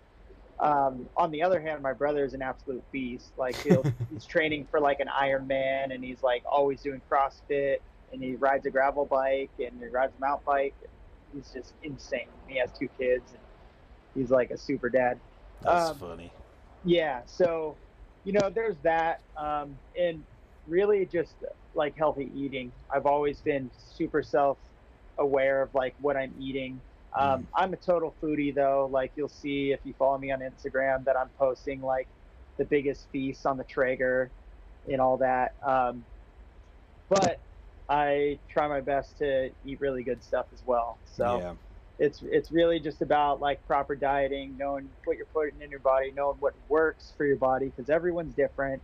Um, 0.59 1.09
on 1.17 1.31
the 1.31 1.41
other 1.41 1.59
hand, 1.59 1.81
my 1.81 1.93
brother 1.93 2.23
is 2.23 2.35
an 2.35 2.43
absolute 2.43 2.83
beast. 2.91 3.31
Like 3.37 3.55
he'll, 3.63 3.83
he's 4.13 4.23
training 4.23 4.67
for 4.69 4.79
like 4.79 4.99
an 4.99 5.07
Ironman, 5.07 5.91
and 5.91 6.03
he's 6.03 6.21
like 6.21 6.43
always 6.45 6.79
doing 6.83 7.01
CrossFit, 7.11 7.77
and 8.11 8.21
he 8.21 8.35
rides 8.35 8.67
a 8.67 8.69
gravel 8.69 9.05
bike, 9.05 9.49
and 9.57 9.71
he 9.79 9.87
rides 9.87 10.13
a 10.15 10.21
mountain 10.21 10.43
bike. 10.45 10.75
He's 11.33 11.49
just 11.51 11.73
insane. 11.81 12.27
He 12.47 12.59
has 12.59 12.69
two 12.77 12.87
kids, 12.99 13.31
and 13.31 13.41
he's 14.13 14.29
like 14.29 14.51
a 14.51 14.57
super 14.57 14.89
dad. 14.89 15.19
That's 15.63 15.89
um, 15.89 15.97
funny. 15.97 16.31
Yeah, 16.85 17.21
so 17.25 17.75
you 18.25 18.33
know, 18.33 18.51
there's 18.53 18.77
that, 18.83 19.21
um, 19.35 19.75
and 19.99 20.23
really 20.67 21.07
just 21.07 21.33
like 21.73 21.97
healthy 21.97 22.29
eating. 22.35 22.71
I've 22.93 23.07
always 23.07 23.41
been 23.41 23.71
super 23.95 24.21
self-aware 25.15 25.61
of 25.63 25.73
like 25.73 25.95
what 26.01 26.17
I'm 26.17 26.33
eating. 26.39 26.81
Um, 27.17 27.47
I'm 27.53 27.73
a 27.73 27.77
total 27.77 28.15
foodie 28.21 28.53
though. 28.53 28.89
Like 28.91 29.11
you'll 29.15 29.29
see 29.29 29.71
if 29.71 29.79
you 29.83 29.93
follow 29.97 30.17
me 30.17 30.31
on 30.31 30.39
Instagram 30.39 31.05
that 31.05 31.17
I'm 31.17 31.29
posting 31.37 31.81
like 31.81 32.07
the 32.57 32.65
biggest 32.65 33.07
feasts 33.11 33.45
on 33.45 33.57
the 33.57 33.63
Traeger 33.63 34.31
and 34.91 34.99
all 34.99 35.17
that. 35.17 35.53
Um, 35.65 36.03
but 37.09 37.39
I 37.87 38.39
try 38.49 38.67
my 38.67 38.81
best 38.81 39.17
to 39.19 39.51
eat 39.65 39.79
really 39.79 40.03
good 40.03 40.23
stuff 40.23 40.47
as 40.53 40.63
well. 40.65 40.97
So 41.05 41.39
yeah. 41.39 41.53
it's 41.99 42.23
it's 42.23 42.51
really 42.51 42.79
just 42.79 43.01
about 43.01 43.41
like 43.41 43.65
proper 43.67 43.95
dieting, 43.95 44.55
knowing 44.57 44.89
what 45.05 45.17
you're 45.17 45.27
putting 45.27 45.61
in 45.61 45.69
your 45.69 45.81
body, 45.81 46.11
knowing 46.15 46.37
what 46.39 46.53
works 46.67 47.13
for 47.15 47.25
your 47.25 47.37
body 47.37 47.67
because 47.67 47.89
everyone's 47.89 48.33
different. 48.33 48.81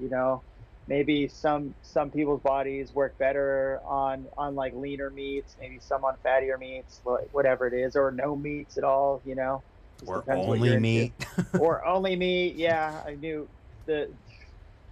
You 0.00 0.08
know, 0.08 0.42
maybe 0.88 1.28
some 1.28 1.74
some 1.82 2.10
people's 2.10 2.40
bodies 2.40 2.94
work 2.94 3.16
better 3.18 3.80
on 3.84 4.26
on 4.36 4.54
like 4.54 4.74
leaner 4.74 5.10
meats, 5.10 5.56
maybe 5.60 5.78
some 5.80 6.04
on 6.04 6.14
fattier 6.24 6.58
meats, 6.58 7.00
wha- 7.04 7.18
whatever 7.32 7.66
it 7.66 7.74
is, 7.74 7.94
or 7.94 8.10
no 8.10 8.34
meats 8.34 8.78
at 8.78 8.84
all. 8.84 9.20
You 9.24 9.34
know, 9.34 9.62
Just 10.00 10.10
Or 10.10 10.24
only 10.28 10.78
meat. 10.78 11.12
or 11.60 11.84
only 11.84 12.16
meat. 12.16 12.56
Yeah, 12.56 13.02
I 13.06 13.14
knew 13.14 13.48
the 13.86 14.08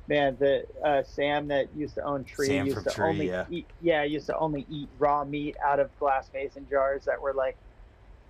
man 0.09 0.37
the 0.39 0.67
uh, 0.85 1.03
Sam 1.03 1.49
that 1.49 1.69
used 1.75 1.95
to 1.97 2.03
own 2.03 2.25
Tree 2.25 2.47
Sam 2.47 2.67
used 2.67 2.77
from 2.77 2.85
to 2.85 2.91
Tree, 2.91 3.05
only 3.09 3.29
yeah. 3.29 3.45
eat 3.51 3.67
yeah 3.81 4.05
used 4.05 4.27
to 4.27 4.37
only 4.39 4.67
eat 4.71 4.89
raw 4.99 5.25
meat 5.25 5.57
out 5.65 5.81
of 5.81 5.97
glass 5.99 6.31
mason 6.33 6.67
jars 6.71 7.05
that 7.07 7.21
were 7.21 7.33
like 7.33 7.57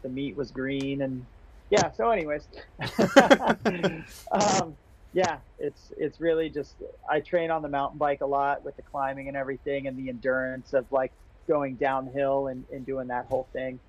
the 0.02 0.08
meat 0.08 0.36
was 0.36 0.50
green 0.50 1.02
and 1.02 1.26
yeah. 1.70 1.90
So, 1.92 2.10
anyways, 2.10 2.46
um, 4.30 4.76
yeah, 5.16 5.40
it's 5.56 5.92
it's 5.96 6.20
really 6.20 6.50
just 6.50 6.82
I 7.08 7.20
train 7.20 7.50
on 7.50 7.62
the 7.62 7.70
mountain 7.70 7.96
bike 7.96 8.20
a 8.20 8.26
lot 8.26 8.62
with 8.62 8.76
the 8.76 8.82
climbing 8.82 9.28
and 9.28 9.36
everything 9.36 9.86
and 9.86 9.98
the 9.98 10.10
endurance 10.10 10.74
of 10.74 10.92
like 10.92 11.14
going 11.48 11.76
downhill 11.76 12.48
and, 12.48 12.66
and 12.70 12.84
doing 12.84 13.06
that 13.08 13.24
whole 13.24 13.48
thing. 13.54 13.80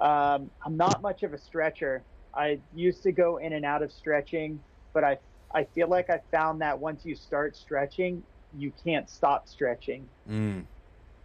Um, 0.00 0.52
I'm 0.64 0.76
not 0.76 1.02
much 1.02 1.24
of 1.24 1.32
a 1.32 1.38
stretcher. 1.38 2.06
I 2.32 2.62
used 2.72 3.02
to 3.02 3.10
go 3.10 3.38
in 3.38 3.52
and 3.52 3.64
out 3.64 3.82
of 3.82 3.90
stretching, 3.90 4.62
but 4.94 5.02
I 5.02 5.18
I 5.52 5.64
feel 5.64 5.88
like 5.88 6.08
I 6.08 6.20
found 6.30 6.60
that 6.60 6.78
once 6.78 7.04
you 7.04 7.16
start 7.16 7.56
stretching, 7.56 8.22
you 8.52 8.70
can't 8.70 9.10
stop 9.10 9.48
stretching. 9.48 10.08
Mm. 10.28 10.68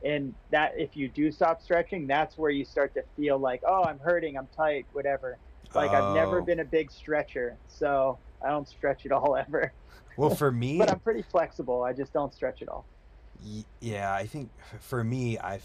And 0.04 0.36
that 0.50 0.72
if 0.76 0.96
you 0.96 1.08
do 1.08 1.32
stop 1.32 1.62
stretching, 1.62 2.08
that's 2.08 2.36
where 2.36 2.50
you 2.50 2.66
start 2.66 2.96
to 2.96 3.04
feel 3.16 3.38
like, 3.38 3.62
oh, 3.68 3.84
I'm 3.84 4.00
hurting, 4.00 4.38
I'm 4.40 4.48
tight, 4.48 4.88
whatever. 4.92 5.38
Like 5.76 5.92
I've 5.92 6.16
never 6.16 6.42
Oh. 6.42 6.46
been 6.46 6.62
a 6.62 6.66
big 6.66 6.90
stretcher, 6.92 7.60
so 7.68 8.20
I 8.46 8.50
don't 8.50 8.68
stretch 8.68 9.06
at 9.06 9.12
all 9.12 9.36
ever. 9.48 9.72
Well, 10.18 10.30
for 10.34 10.52
me, 10.52 10.78
But 10.78 10.90
I'm 10.92 11.00
pretty 11.00 11.24
flexible. 11.24 11.84
I 11.84 11.92
just 11.94 12.14
don't 12.14 12.34
stretch 12.34 12.62
at 12.62 12.70
all. 12.70 12.86
Y- 13.46 13.66
Yeah, 13.82 14.14
I 14.14 14.26
think 14.28 14.50
for 14.80 15.04
me, 15.04 15.38
I 15.40 15.60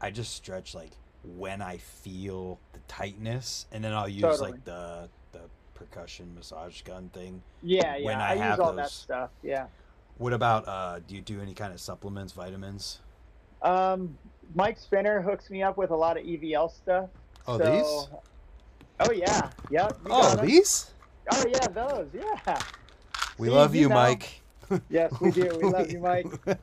I 0.00 0.10
just 0.10 0.34
stretch 0.34 0.74
like 0.74 0.92
when 1.36 1.60
I 1.62 1.78
feel 1.78 2.60
the 2.72 2.78
tightness, 2.86 3.66
and 3.72 3.82
then 3.82 3.92
I'll 3.92 4.08
use 4.08 4.22
Totally. 4.22 4.52
like 4.52 4.64
the 4.64 5.08
the 5.32 5.40
percussion 5.74 6.32
massage 6.34 6.82
gun 6.82 7.08
thing. 7.08 7.42
Yeah, 7.62 7.96
yeah. 7.96 8.04
When 8.06 8.20
I 8.20 8.30
I, 8.30 8.32
use 8.34 8.42
have 8.42 8.60
all 8.60 8.72
that 8.74 8.90
stuff. 8.90 9.30
Yeah. 9.42 9.66
What 10.18 10.32
about 10.32 10.68
uh? 10.68 11.00
Do 11.06 11.14
you 11.16 11.20
do 11.22 11.40
any 11.40 11.54
kind 11.54 11.72
of 11.72 11.80
supplements, 11.80 12.32
vitamins? 12.32 13.00
Um, 13.62 14.16
Mike 14.54 14.78
Spinner 14.78 15.20
hooks 15.20 15.50
me 15.50 15.62
up 15.62 15.76
with 15.76 15.90
a 15.90 15.96
lot 15.96 16.16
of 16.16 16.24
EVL 16.24 16.68
stuff. 16.70 17.08
Oh, 17.48 17.58
so, 17.58 17.72
these? 17.72 18.20
Oh 19.00 19.12
yeah, 19.12 19.50
yep. 19.70 19.98
Oh, 20.08 20.36
these? 20.36 20.92
Oh 21.32 21.44
yeah, 21.48 21.68
those. 21.68 22.08
Yeah. 22.14 22.58
We 23.38 23.48
See, 23.48 23.54
love 23.54 23.74
you 23.74 23.82
you, 23.82 23.88
know. 23.88 23.94
Mike. 23.94 24.42
Yes, 24.88 25.12
we 25.20 25.30
do. 25.30 25.56
We 25.60 25.68
love 25.68 25.90
you, 25.90 26.00
Mike. 26.00 26.26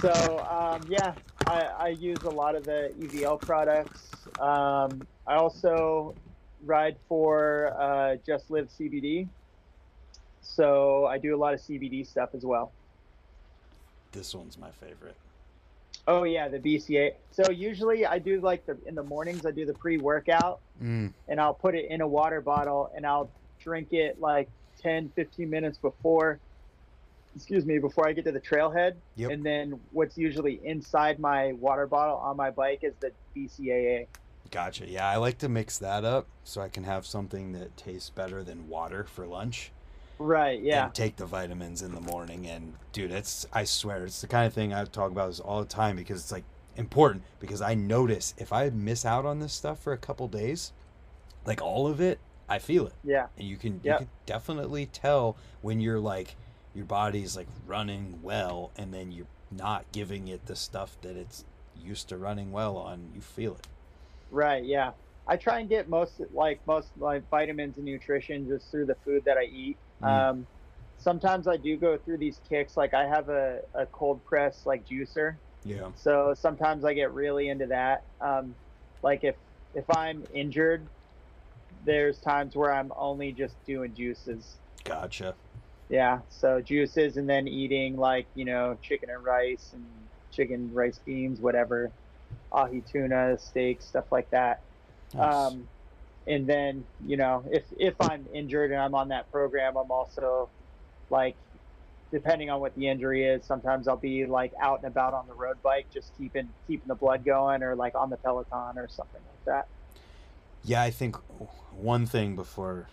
So 0.00 0.38
um, 0.48 0.82
yeah, 0.88 1.14
I, 1.46 1.62
I 1.62 1.88
use 1.88 2.22
a 2.24 2.30
lot 2.30 2.54
of 2.54 2.64
the 2.64 2.92
EVL 3.00 3.40
products. 3.40 4.10
Um, 4.38 5.06
I 5.26 5.36
also 5.36 6.14
ride 6.64 6.96
for 7.08 7.74
uh, 7.80 8.16
Just 8.26 8.50
Live 8.50 8.68
CBD. 8.78 9.28
So 10.42 11.06
I 11.06 11.18
do 11.18 11.34
a 11.34 11.38
lot 11.38 11.54
of 11.54 11.60
CBD 11.60 12.06
stuff 12.06 12.30
as 12.34 12.44
well. 12.44 12.72
this 14.12 14.34
one's 14.34 14.58
my 14.58 14.70
favorite. 14.70 15.16
Oh 16.08 16.22
yeah, 16.22 16.48
the 16.48 16.58
BCAA. 16.58 17.14
So 17.32 17.50
usually 17.50 18.06
I 18.06 18.18
do 18.18 18.40
like 18.40 18.64
the 18.66 18.78
in 18.86 18.94
the 18.94 19.02
mornings 19.02 19.44
I 19.44 19.50
do 19.50 19.66
the 19.66 19.74
pre-workout 19.74 20.60
Mm. 20.82 21.14
and 21.26 21.40
I'll 21.40 21.54
put 21.54 21.74
it 21.74 21.86
in 21.90 22.02
a 22.02 22.06
water 22.06 22.42
bottle 22.42 22.90
and 22.94 23.06
I'll 23.06 23.30
drink 23.58 23.94
it 23.94 24.20
like 24.20 24.48
10 24.82 25.10
15 25.16 25.48
minutes 25.48 25.78
before 25.78 26.38
excuse 27.34 27.64
me 27.64 27.78
before 27.78 28.06
I 28.06 28.12
get 28.12 28.26
to 28.26 28.32
the 28.32 28.40
trailhead 28.40 28.94
Yep. 29.16 29.30
and 29.30 29.44
then 29.44 29.80
what's 29.92 30.18
usually 30.18 30.60
inside 30.64 31.18
my 31.18 31.54
water 31.54 31.86
bottle 31.86 32.16
on 32.18 32.36
my 32.36 32.50
bike 32.50 32.80
is 32.82 32.92
the 33.00 33.10
BCAA. 33.34 34.06
Gotcha. 34.50 34.86
Yeah, 34.88 35.08
I 35.08 35.16
like 35.16 35.38
to 35.38 35.48
mix 35.48 35.78
that 35.78 36.04
up 36.04 36.26
so 36.44 36.60
I 36.60 36.68
can 36.68 36.84
have 36.84 37.04
something 37.06 37.52
that 37.52 37.76
tastes 37.76 38.10
better 38.10 38.44
than 38.44 38.68
water 38.68 39.04
for 39.04 39.26
lunch. 39.26 39.72
Right, 40.18 40.60
yeah. 40.62 40.86
and 40.86 40.94
take 40.94 41.16
the 41.16 41.26
vitamins 41.26 41.82
in 41.82 41.94
the 41.94 42.00
morning 42.00 42.46
and 42.46 42.72
dude 42.92 43.12
it's 43.12 43.46
i 43.52 43.64
swear 43.64 44.04
it's 44.06 44.20
the 44.22 44.26
kind 44.26 44.46
of 44.46 44.54
thing 44.54 44.72
i 44.72 44.82
talk 44.84 45.10
about 45.10 45.26
this 45.28 45.40
all 45.40 45.60
the 45.60 45.68
time 45.68 45.94
because 45.96 46.22
it's 46.22 46.32
like 46.32 46.44
important 46.76 47.22
because 47.38 47.60
i 47.60 47.74
notice 47.74 48.34
if 48.38 48.50
i 48.52 48.70
miss 48.70 49.04
out 49.04 49.26
on 49.26 49.40
this 49.40 49.52
stuff 49.52 49.78
for 49.78 49.92
a 49.92 49.98
couple 49.98 50.26
days 50.28 50.72
like 51.44 51.60
all 51.60 51.86
of 51.86 52.00
it 52.00 52.18
i 52.48 52.58
feel 52.58 52.86
it 52.86 52.94
Yeah. 53.04 53.26
and 53.38 53.46
you 53.46 53.56
can 53.58 53.80
Yep. 53.82 54.00
you 54.00 54.06
can 54.06 54.08
definitely 54.24 54.86
tell 54.86 55.36
when 55.60 55.80
you're 55.80 56.00
like 56.00 56.34
your 56.74 56.86
body's 56.86 57.36
like 57.36 57.48
running 57.66 58.18
well 58.22 58.70
and 58.76 58.94
then 58.94 59.12
you're 59.12 59.26
not 59.50 59.84
giving 59.92 60.28
it 60.28 60.46
the 60.46 60.56
stuff 60.56 60.96
that 61.02 61.16
it's 61.16 61.44
used 61.78 62.08
to 62.08 62.16
running 62.16 62.52
well 62.52 62.78
on 62.78 63.10
you 63.14 63.20
feel 63.20 63.52
it 63.54 63.66
Right, 64.30 64.64
yeah. 64.64 64.90
I 65.28 65.36
try 65.36 65.60
and 65.60 65.68
get 65.68 65.88
most 65.88 66.14
like 66.34 66.60
most 66.66 66.88
like 66.98 67.28
vitamins 67.30 67.76
and 67.76 67.84
nutrition 67.84 68.46
just 68.48 68.70
through 68.70 68.86
the 68.86 68.96
food 69.04 69.24
that 69.24 69.36
I 69.36 69.44
eat. 69.44 69.76
Mm. 70.02 70.30
Um, 70.30 70.46
sometimes 70.98 71.48
I 71.48 71.56
do 71.56 71.76
go 71.76 71.96
through 71.96 72.18
these 72.18 72.40
kicks. 72.48 72.76
Like 72.76 72.94
I 72.94 73.06
have 73.06 73.28
a, 73.28 73.60
a 73.74 73.86
cold 73.86 74.24
press 74.24 74.66
like 74.66 74.86
juicer, 74.86 75.36
yeah 75.64 75.88
so 75.96 76.34
sometimes 76.36 76.84
I 76.84 76.94
get 76.94 77.12
really 77.12 77.48
into 77.48 77.66
that. 77.66 78.04
Um, 78.20 78.54
like 79.02 79.24
if 79.24 79.36
if 79.74 79.84
I'm 79.96 80.24
injured, 80.34 80.86
there's 81.84 82.18
times 82.18 82.54
where 82.54 82.72
I'm 82.72 82.92
only 82.96 83.32
just 83.32 83.54
doing 83.66 83.94
juices. 83.94 84.56
Gotcha. 84.84 85.34
Yeah, 85.88 86.20
so 86.28 86.60
juices 86.60 87.16
and 87.16 87.28
then 87.28 87.48
eating 87.48 87.96
like 87.96 88.26
you 88.34 88.44
know 88.44 88.76
chicken 88.82 89.10
and 89.10 89.24
rice 89.24 89.70
and 89.72 89.84
chicken 90.30 90.70
rice 90.72 90.98
beans, 90.98 91.40
whatever, 91.40 91.90
ahi 92.52 92.82
tuna, 92.82 93.38
steak, 93.38 93.80
stuff 93.82 94.12
like 94.12 94.30
that. 94.30 94.62
Nice. 95.14 95.52
Um, 95.52 95.68
and 96.26 96.46
then 96.46 96.84
you 97.04 97.16
know 97.16 97.44
if 97.50 97.64
if 97.78 97.94
I'm 98.00 98.26
injured 98.34 98.72
and 98.72 98.80
I'm 98.80 98.94
on 98.94 99.08
that 99.08 99.30
program, 99.30 99.76
I'm 99.76 99.90
also 99.90 100.48
like 101.10 101.36
depending 102.12 102.50
on 102.50 102.60
what 102.60 102.74
the 102.76 102.88
injury 102.88 103.24
is, 103.24 103.44
sometimes 103.44 103.88
I'll 103.88 103.96
be 103.96 104.26
like 104.26 104.52
out 104.60 104.78
and 104.78 104.86
about 104.86 105.12
on 105.14 105.26
the 105.26 105.34
road 105.34 105.56
bike, 105.62 105.86
just 105.92 106.16
keeping 106.16 106.48
keeping 106.66 106.88
the 106.88 106.94
blood 106.94 107.24
going, 107.24 107.62
or 107.62 107.74
like 107.74 107.94
on 107.94 108.10
the 108.10 108.16
Peloton 108.16 108.78
or 108.78 108.88
something 108.88 109.20
like 109.26 109.44
that. 109.46 109.68
Yeah, 110.64 110.82
I 110.82 110.90
think 110.90 111.16
one 111.72 112.06
thing 112.06 112.34
before 112.34 112.88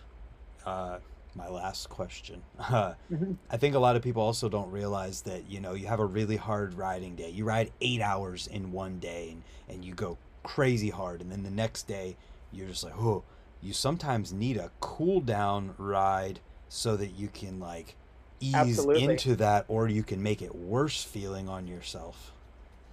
uh, 0.64 0.98
my 1.34 1.48
last 1.48 1.88
question. 1.88 2.42
Uh, 2.58 2.94
Mhm. 3.10 3.36
I 3.50 3.56
think 3.56 3.74
a 3.74 3.78
lot 3.78 3.96
of 3.96 4.02
people 4.02 4.22
also 4.22 4.48
don't 4.48 4.70
realize 4.70 5.22
that 5.22 5.48
you 5.48 5.60
know 5.60 5.74
you 5.74 5.86
have 5.86 6.00
a 6.00 6.06
really 6.06 6.36
hard 6.36 6.74
riding 6.74 7.14
day. 7.14 7.30
You 7.30 7.44
ride 7.44 7.70
eight 7.80 8.00
hours 8.00 8.46
in 8.46 8.72
one 8.72 8.98
day, 8.98 9.30
and, 9.30 9.42
and 9.68 9.84
you 9.84 9.94
go 9.94 10.18
crazy 10.42 10.90
hard, 10.90 11.20
and 11.20 11.30
then 11.30 11.42
the 11.42 11.50
next 11.50 11.86
day 11.86 12.16
you're 12.54 12.68
just 12.68 12.84
like, 12.84 12.96
oh. 12.98 13.24
You 13.60 13.72
sometimes 13.72 14.30
need 14.30 14.58
a 14.58 14.70
cool 14.80 15.22
down 15.22 15.74
ride 15.78 16.40
so 16.68 16.96
that 16.96 17.12
you 17.12 17.28
can 17.28 17.60
like 17.60 17.96
ease 18.38 18.54
Absolutely. 18.54 19.04
into 19.04 19.36
that, 19.36 19.64
or 19.68 19.88
you 19.88 20.02
can 20.02 20.22
make 20.22 20.42
it 20.42 20.54
worse 20.54 21.02
feeling 21.02 21.48
on 21.48 21.66
yourself. 21.66 22.32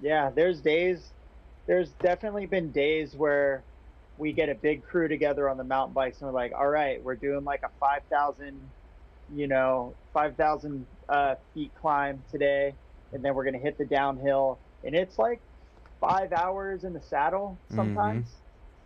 Yeah, 0.02 0.30
there's 0.30 0.62
days, 0.62 1.10
there's 1.68 1.90
definitely 2.02 2.46
been 2.46 2.72
days 2.72 3.14
where 3.16 3.64
we 4.18 4.32
get 4.32 4.48
a 4.48 4.56
big 4.56 4.86
crew 4.86 5.10
together 5.10 5.50
on 5.50 5.58
the 5.58 5.64
mountain 5.64 5.94
bikes 5.94 6.22
and 6.22 6.28
we're 6.28 6.34
like, 6.34 6.54
all 6.54 6.70
right, 6.70 7.04
we're 7.04 7.16
doing 7.16 7.44
like 7.44 7.64
a 7.64 7.70
5,000, 7.80 8.58
you 9.36 9.48
know, 9.48 9.94
5,000 10.14 10.86
uh, 11.10 11.36
feet 11.54 11.72
climb 11.82 12.24
today. 12.32 12.74
And 13.12 13.24
then 13.24 13.36
we're 13.36 13.44
going 13.44 13.56
to 13.56 13.60
hit 13.60 13.78
the 13.78 13.86
downhill. 13.86 14.58
And 14.86 14.96
it's 14.96 15.20
like 15.20 15.42
five 16.00 16.32
hours 16.32 16.86
in 16.86 16.94
the 16.94 17.02
saddle 17.02 17.58
sometimes. 17.76 18.28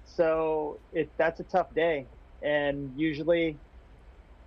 So 0.06 0.80
it 0.94 1.10
that's 1.18 1.40
a 1.40 1.44
tough 1.44 1.74
day. 1.74 2.06
And 2.42 2.92
usually, 2.96 3.58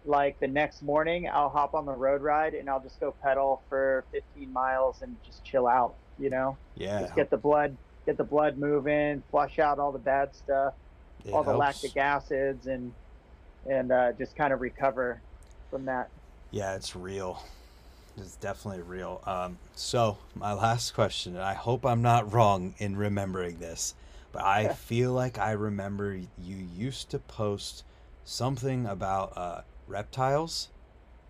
like 0.05 0.39
the 0.41 0.47
next 0.49 0.83
morning, 0.83 1.29
I'll 1.33 1.49
hop 1.49 1.75
on 1.75 1.87
the 1.87 1.93
road 1.93 2.23
ride 2.23 2.55
and 2.55 2.69
I'll 2.71 2.83
just 2.83 3.01
go 3.01 3.15
pedal 3.23 3.63
for 3.69 4.05
15 4.13 4.53
miles 4.53 5.03
and 5.03 5.17
just 5.25 5.45
chill 5.45 5.67
out, 5.67 5.95
you 6.19 6.31
know? 6.31 6.57
Yeah, 6.77 7.01
just 7.01 7.15
get 7.15 7.31
the 7.31 7.37
blood 7.37 7.77
get 8.07 8.17
the 8.17 8.25
blood 8.25 8.57
moving 8.57 9.23
flush 9.31 9.59
out 9.59 9.79
all 9.79 9.93
the 9.93 9.99
bad 9.99 10.35
stuff 10.35 10.73
it 11.27 11.33
all 11.33 11.43
the 11.43 11.51
helps. 11.51 11.85
lactic 11.85 11.97
acids 11.99 12.67
and 12.67 12.91
and 13.69 13.93
uh, 13.93 14.13
just 14.13 14.35
kind 14.35 14.51
of 14.53 14.61
recover 14.63 15.21
from 15.71 15.85
that 15.85 16.09
Yeah, 16.51 16.75
it's 16.75 16.97
real. 16.97 17.43
It's 18.17 18.37
definitely 18.37 18.83
real. 18.83 19.21
Um, 19.27 19.59
so 19.75 20.19
my 20.35 20.53
last 20.53 20.95
question, 20.95 21.35
and 21.37 21.45
I 21.45 21.55
hope 21.55 21.85
I'm 21.85 22.03
not 22.03 22.33
wrong 22.33 22.75
in 22.79 22.97
remembering 22.97 23.59
this, 23.59 23.95
but 24.33 24.45
I 24.45 24.69
feel 24.69 25.13
like 25.13 25.39
I 25.39 25.53
remember 25.53 26.15
you 26.15 26.57
used 26.57 27.11
to 27.11 27.19
post 27.19 27.85
something 28.25 28.87
about 28.87 29.33
uh, 29.37 29.63
reptiles. 29.87 30.69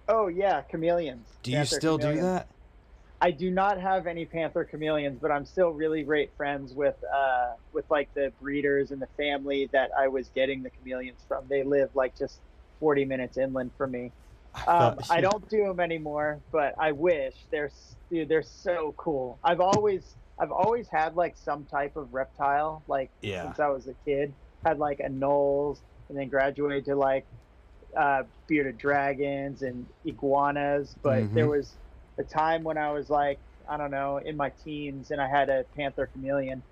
oh 0.09 0.27
yeah 0.29 0.62
chameleons 0.62 1.29
Do 1.43 1.51
you 1.51 1.59
Panther 1.59 1.77
still 1.77 1.99
do 1.99 2.20
that? 2.20 2.49
i 3.20 3.31
do 3.31 3.51
not 3.51 3.81
have 3.81 4.07
any 4.07 4.25
panther 4.25 4.65
chameleons 4.65 5.19
but 5.20 5.31
i'm 5.31 5.45
still 5.45 5.70
really 5.70 6.03
great 6.03 6.31
friends 6.37 6.73
with 6.73 6.95
uh 7.12 7.53
with 7.73 7.85
like 7.91 8.12
the 8.15 8.33
breeders 8.41 8.91
and 8.93 9.03
the 9.03 9.09
family 9.16 9.69
that 9.73 9.91
i 9.99 10.07
was 10.09 10.29
getting 10.35 10.62
the 10.62 10.70
chameleons 10.70 11.20
from 11.27 11.45
they 11.49 11.62
live 11.62 11.91
like 11.95 12.16
just 12.16 12.39
40 12.81 13.05
minutes 13.05 13.37
inland 13.37 13.70
from 13.77 13.91
me 13.91 14.12
I 14.55 14.65
Um, 14.66 14.99
I 15.11 15.20
don't 15.27 15.47
do 15.49 15.65
them 15.66 15.79
anymore, 15.79 16.41
but 16.51 16.75
I 16.79 16.93
wish 16.93 17.35
they're 17.51 17.70
dude. 18.11 18.29
They're 18.29 18.43
so 18.43 18.95
cool. 18.97 19.39
I've 19.45 19.61
always 19.61 20.16
I've 20.39 20.52
always 20.52 20.89
had 20.89 21.15
like 21.15 21.36
some 21.36 21.66
type 21.66 21.97
of 21.97 22.12
reptile, 22.15 22.85
like 22.86 23.12
Yeah. 23.20 23.43
since 23.43 23.59
I 23.59 23.69
was 23.69 23.89
a 23.89 23.94
kid. 23.94 24.35
Had 24.65 24.78
like 24.78 24.98
anoles, 24.98 25.82
and 26.09 26.19
then 26.19 26.28
graduated 26.28 26.85
to 26.86 26.97
like 26.97 27.27
uh, 27.97 28.24
bearded 28.47 28.77
dragons 28.78 29.62
and 29.62 29.89
iguanas. 30.05 30.94
But 31.02 31.24
Mhm. 31.24 31.35
there 31.35 31.48
was 31.48 31.78
a 32.19 32.24
time 32.24 32.65
when 32.65 32.77
I 32.78 32.93
was 32.93 33.09
like 33.09 33.40
I 33.69 33.77
don't 33.77 33.90
know 33.90 34.19
in 34.19 34.36
my 34.36 34.51
teens, 34.51 35.10
and 35.10 35.20
I 35.20 35.28
had 35.28 35.48
a 35.48 35.65
panther 35.65 36.06
chameleon, 36.06 36.65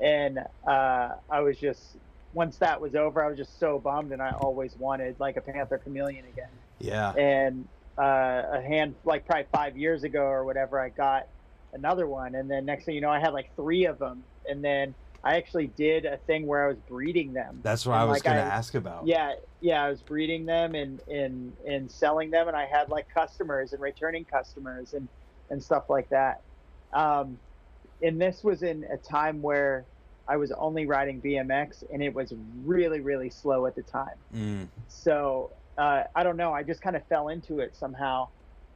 and 0.00 0.38
uh, 0.66 1.16
I 1.28 1.40
was 1.40 1.58
just 1.58 1.96
once 2.32 2.58
that 2.58 2.80
was 2.80 2.94
over, 2.94 3.24
I 3.24 3.28
was 3.28 3.38
just 3.38 3.58
so 3.58 3.78
bummed, 3.78 4.12
and 4.12 4.20
I 4.22 4.32
always 4.32 4.76
wanted 4.76 5.18
like 5.20 5.36
a 5.36 5.40
panther 5.40 5.78
chameleon 5.78 6.26
again 6.26 6.62
Yeah. 6.78 7.12
and 7.16 7.68
uh, 7.98 8.42
a 8.52 8.62
hand 8.62 8.96
like 9.04 9.26
probably 9.26 9.46
five 9.52 9.76
years 9.76 10.04
ago 10.04 10.22
or 10.22 10.44
whatever 10.44 10.78
i 10.78 10.88
got 10.88 11.28
another 11.72 12.06
one 12.06 12.34
and 12.34 12.50
then 12.50 12.64
next 12.64 12.84
thing 12.84 12.94
you 12.94 13.00
know 13.00 13.10
i 13.10 13.18
had 13.20 13.32
like 13.32 13.54
three 13.56 13.84
of 13.84 13.98
them 13.98 14.22
and 14.46 14.64
then 14.64 14.94
i 15.22 15.36
actually 15.36 15.66
did 15.68 16.04
a 16.06 16.16
thing 16.16 16.46
where 16.46 16.64
i 16.64 16.68
was 16.68 16.78
breeding 16.88 17.32
them 17.32 17.60
That's 17.62 17.84
what 17.84 17.94
And, 17.94 18.02
I 18.02 18.04
was 18.04 18.14
like, 18.16 18.22
gonna 18.24 18.40
ask 18.40 18.74
about. 18.74 19.06
yeah 19.06 19.34
yeah 19.60 19.82
i 19.84 19.90
was 19.90 20.00
breeding 20.00 20.46
them 20.46 20.74
and 20.74 21.00
and 21.08 21.52
and 21.66 21.90
selling 21.90 22.30
them 22.30 22.48
and 22.48 22.56
i 22.56 22.64
had 22.66 22.88
like 22.88 23.06
customers 23.12 23.72
and 23.72 23.82
returning 23.82 24.24
customers 24.24 24.94
and 24.94 25.08
and 25.50 25.62
stuff 25.62 25.90
like 25.90 26.08
that 26.10 26.40
um 26.92 27.38
and 28.02 28.20
this 28.20 28.42
was 28.44 28.62
in 28.62 28.84
a 28.92 28.96
time 28.96 29.42
where 29.42 29.84
i 30.26 30.36
was 30.36 30.52
only 30.52 30.86
riding 30.86 31.20
bmx 31.20 31.82
and 31.92 32.02
it 32.02 32.14
was 32.14 32.32
really 32.64 33.00
really 33.00 33.28
slow 33.30 33.66
at 33.66 33.74
the 33.74 33.82
time 33.82 34.16
Mm, 34.34 34.68
so 34.88 35.50
uh, 35.78 36.02
I 36.12 36.24
don't 36.24 36.36
know. 36.36 36.52
I 36.52 36.64
just 36.64 36.80
kind 36.80 36.96
of 36.96 37.06
fell 37.06 37.28
into 37.28 37.60
it 37.60 37.76
somehow, 37.76 38.26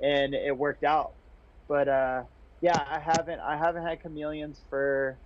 and 0.00 0.34
it 0.34 0.56
worked 0.56 0.84
out. 0.84 1.10
But 1.66 1.88
uh, 1.88 2.22
yeah, 2.62 2.82
I 2.88 3.00
haven't 3.00 3.40
I 3.40 3.58
haven't 3.58 3.84
had 3.84 4.00
chameleons 4.00 4.60
for 4.70 5.18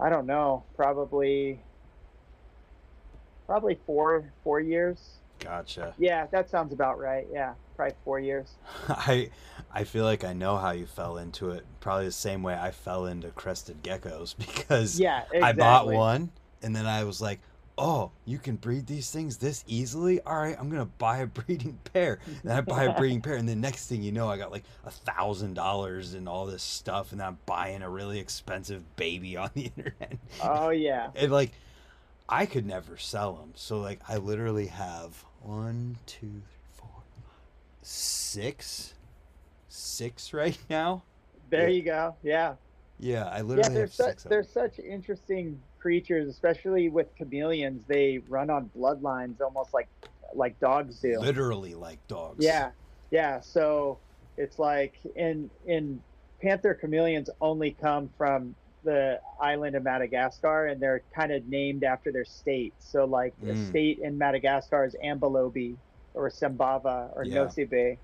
I 0.00 0.10
don't 0.10 0.26
know, 0.26 0.64
probably 0.76 1.62
probably 3.46 3.78
four 3.86 4.32
four 4.42 4.60
years. 4.60 4.98
gotcha. 5.38 5.94
Yeah, 5.96 6.26
that 6.32 6.50
sounds 6.50 6.72
about 6.72 6.98
right. 6.98 7.26
Yeah, 7.32 7.54
probably 7.76 7.94
four 8.04 8.18
years. 8.18 8.50
I 8.88 9.30
I 9.72 9.84
feel 9.84 10.04
like 10.04 10.24
I 10.24 10.32
know 10.32 10.56
how 10.56 10.72
you 10.72 10.86
fell 10.86 11.16
into 11.18 11.50
it. 11.50 11.64
Probably 11.80 12.06
the 12.06 12.12
same 12.12 12.42
way 12.42 12.54
I 12.54 12.72
fell 12.72 13.06
into 13.06 13.30
crested 13.30 13.82
geckos 13.84 14.36
because 14.38 14.98
Yeah, 14.98 15.22
exactly. 15.32 15.40
I 15.42 15.52
bought 15.52 15.86
one 15.86 16.30
and 16.62 16.74
then 16.74 16.86
I 16.86 17.04
was 17.04 17.20
like, 17.20 17.40
"Oh, 17.76 18.10
you 18.24 18.38
can 18.38 18.56
breed 18.56 18.86
these 18.86 19.10
things 19.10 19.38
this 19.38 19.64
easily? 19.66 20.20
All 20.22 20.36
right, 20.36 20.56
I'm 20.58 20.70
gonna 20.70 20.84
buy 20.86 21.18
a 21.18 21.26
breeding 21.28 21.78
pair." 21.92 22.18
And 22.42 22.52
I 22.52 22.60
buy 22.60 22.84
a 22.84 22.94
breeding 22.96 23.20
pair, 23.20 23.34
and 23.36 23.48
the 23.48 23.56
next 23.56 23.86
thing 23.88 24.02
you 24.02 24.12
know, 24.12 24.28
I 24.28 24.36
got 24.38 24.50
like 24.52 24.64
a 24.84 24.90
thousand 24.90 25.54
dollars 25.54 26.14
and 26.14 26.28
all 26.28 26.46
this 26.46 26.62
stuff, 26.62 27.12
and 27.12 27.22
I'm 27.22 27.38
buying 27.46 27.82
a 27.82 27.90
really 27.90 28.18
expensive 28.20 28.96
baby 28.96 29.36
on 29.36 29.50
the 29.54 29.62
internet. 29.76 30.18
Oh 30.40 30.70
yeah. 30.70 31.10
And 31.14 31.32
like, 31.32 31.52
I 32.28 32.46
could 32.46 32.66
never 32.66 32.96
sell 32.96 33.34
them, 33.34 33.52
so 33.56 33.78
like, 33.80 34.00
I 34.08 34.16
literally 34.18 34.66
have 34.68 35.24
one, 35.42 35.98
two, 36.06 36.20
three, 36.20 36.40
four, 36.72 37.02
six, 37.82 38.94
six 39.68 40.32
right 40.32 40.58
now. 40.70 41.02
There 41.50 41.68
Yeah. 41.68 41.68
you 41.68 41.82
go. 41.82 42.16
Yeah. 42.22 42.54
Yeah, 42.98 43.24
I 43.26 43.42
literally 43.42 43.74
they're 43.74 43.82
have 43.82 43.92
such 43.92 44.20
six. 44.20 44.22
them. 44.22 44.44
such 44.44 44.78
interesting 44.78 45.60
creatures, 45.84 46.28
especially 46.28 46.88
with 46.88 47.08
chameleons. 47.18 47.86
They 47.86 48.18
run 48.26 48.50
on 48.50 48.70
bloodlines 48.70 49.40
almost 49.42 49.74
like 49.74 49.90
like 50.34 50.58
dogs 50.60 51.00
do. 51.00 51.18
literally 51.20 51.74
like 51.74 52.06
dogs. 52.06 52.46
Yeah, 52.46 52.72
yeah. 53.10 53.40
So 53.40 54.02
it's 54.36 54.58
like 54.58 54.96
in 55.16 55.50
in 55.66 56.04
panther 56.42 56.74
chameleons 56.74 57.30
only 57.40 57.74
come 57.74 58.10
from 58.16 58.56
the 58.82 59.20
island 59.40 59.76
of 59.76 59.82
Madagascar, 59.82 60.66
and 60.66 60.82
they're 60.82 61.04
kind 61.14 61.32
of 61.32 61.46
named 61.46 61.84
after 61.84 62.12
their 62.12 62.24
state. 62.24 62.76
So 62.80 63.04
like 63.04 63.34
a 63.50 63.54
Mm. 63.54 63.56
state 63.56 63.98
in 64.02 64.18
Madagascar 64.18 64.84
is 64.84 64.96
Ambilobe 65.04 65.78
or 66.14 66.28
Sambava 66.30 67.12
or 67.16 67.24
Yeah. 67.24 67.32
Nosy 67.32 67.64
Be, 67.64 68.00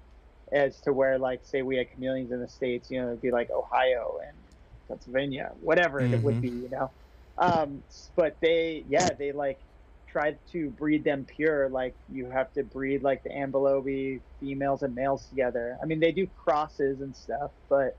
as 0.52 0.80
to 0.82 0.92
where 0.92 1.18
like 1.18 1.44
say 1.44 1.62
we 1.62 1.76
had 1.78 1.90
chameleons 1.90 2.32
in 2.32 2.40
the 2.40 2.48
states, 2.48 2.90
you 2.90 3.00
know, 3.00 3.08
it'd 3.08 3.20
be 3.22 3.30
like 3.32 3.50
Ohio 3.50 4.18
and 4.26 4.46
Pennsylvania, 4.88 5.50
whatever 5.54 6.02
it 6.04 6.22
would 6.22 6.38
Mhm. 6.38 6.40
be, 6.40 6.50
you 6.50 6.68
know. 6.70 6.94
Um, 7.38 7.82
but 8.16 8.36
they, 8.40 8.84
yeah, 8.88 9.08
they 9.18 9.32
like 9.32 9.60
tried 10.06 10.38
to 10.52 10.70
breed 10.70 11.04
them 11.04 11.24
pure. 11.24 11.68
Like 11.68 11.94
you 12.12 12.26
have 12.30 12.52
to 12.54 12.62
breed 12.62 13.02
like 13.02 13.22
the 13.22 13.30
Ambilobe 13.30 14.20
females 14.40 14.82
and 14.82 14.94
males 14.94 15.26
together. 15.26 15.78
I 15.82 15.86
mean, 15.86 16.00
they 16.00 16.12
do 16.12 16.26
crosses 16.42 17.00
and 17.00 17.14
stuff, 17.16 17.50
but 17.68 17.96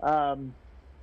um, 0.00 0.54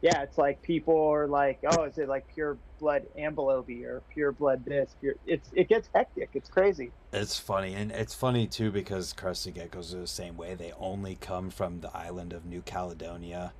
yeah, 0.01 0.22
it's 0.22 0.38
like 0.38 0.61
people 0.61 0.97
are 1.10 1.27
like, 1.27 1.60
oh, 1.69 1.84
is 1.84 1.97
it 1.97 2.07
like 2.07 2.26
pure 2.34 2.57
blood 2.80 3.06
Ambilobe 3.18 3.84
or 3.84 4.01
pure 4.14 4.31
blood 4.31 4.64
this? 4.65 4.95
Pure, 5.01 5.15
it's 5.26 5.49
it 5.53 5.68
gets 5.68 5.89
hectic. 5.93 6.30
It's 6.34 6.49
crazy. 6.49 6.91
It's 7.11 7.38
funny, 7.38 7.73
and 7.73 7.91
it's 7.91 8.14
funny 8.14 8.47
too 8.47 8.72
because 8.72 9.14
crested 9.14 9.56
geckos 9.56 9.93
are 9.93 9.99
the 9.99 10.07
same 10.07 10.38
way. 10.38 10.56
They 10.56 10.72
only 10.80 11.15
come 11.15 11.49
from 11.49 11.81
the 11.81 11.95
island 11.95 12.31
of 12.34 12.45
New 12.45 12.61
Caledonia, 12.61 13.53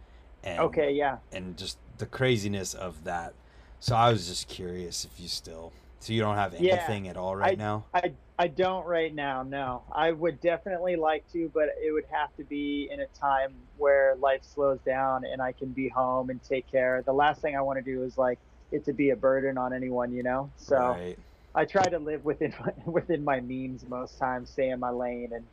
and 0.44 0.60
Okay, 0.60 0.92
yeah. 0.92 1.18
and 1.32 1.58
just 1.58 1.78
the 1.98 2.06
craziness 2.06 2.74
of 2.74 3.04
that. 3.04 3.34
So 3.80 3.96
I 3.96 4.12
was 4.12 4.28
just 4.28 4.48
curious 4.48 5.04
if 5.06 5.20
you 5.20 5.28
still 5.28 5.74
So 6.00 6.14
you 6.14 6.22
don't 6.22 6.36
have 6.38 6.54
Yeah, 6.58 6.94
anything 6.94 7.08
at 7.08 7.18
all 7.18 7.36
right 7.36 7.56
now. 7.58 7.88
I 7.94 8.18
I 8.38 8.48
don't 8.48 8.86
right 8.86 9.14
now. 9.14 9.44
No, 9.44 9.86
I 9.92 10.12
would 10.12 10.40
definitely 10.40 10.96
like 10.96 11.28
to, 11.30 11.50
but 11.54 11.70
it 11.82 11.92
would 11.92 12.06
have 12.12 12.34
to 12.36 12.44
be 12.46 12.90
in 12.92 13.00
a 13.02 13.08
time 13.08 13.68
where 13.76 14.16
life 14.18 14.44
slows 14.44 14.82
down 14.82 15.26
and 15.26 15.42
I 15.42 15.54
can 15.54 15.74
be 15.74 15.90
home 15.90 16.30
and 16.30 16.42
take 16.44 16.70
care. 16.70 17.04
The 17.06 17.14
last 17.14 17.42
thing 17.42 17.56
I 17.56 17.62
want 17.62 17.78
to 17.78 17.84
do 17.84 18.04
is 18.04 18.18
like 18.18 18.40
it 18.72 18.86
to 18.86 18.94
be 18.94 19.10
a 19.12 19.16
burden 19.16 19.58
on 19.58 19.74
anyone, 19.74 20.12
you 20.12 20.24
know. 20.24 20.54
So 20.58 21.02
Right. 21.02 21.20
I 21.56 21.66
try 21.66 21.90
to 21.90 22.00
live 22.00 22.24
within 22.26 22.54
my, 22.60 22.74
within 22.92 23.24
my 23.24 23.42
means 23.42 23.86
most 23.88 24.18
times, 24.20 24.52
stay 24.52 24.70
in 24.70 24.80
my 24.80 24.92
lane, 24.92 25.32
and 25.34 25.50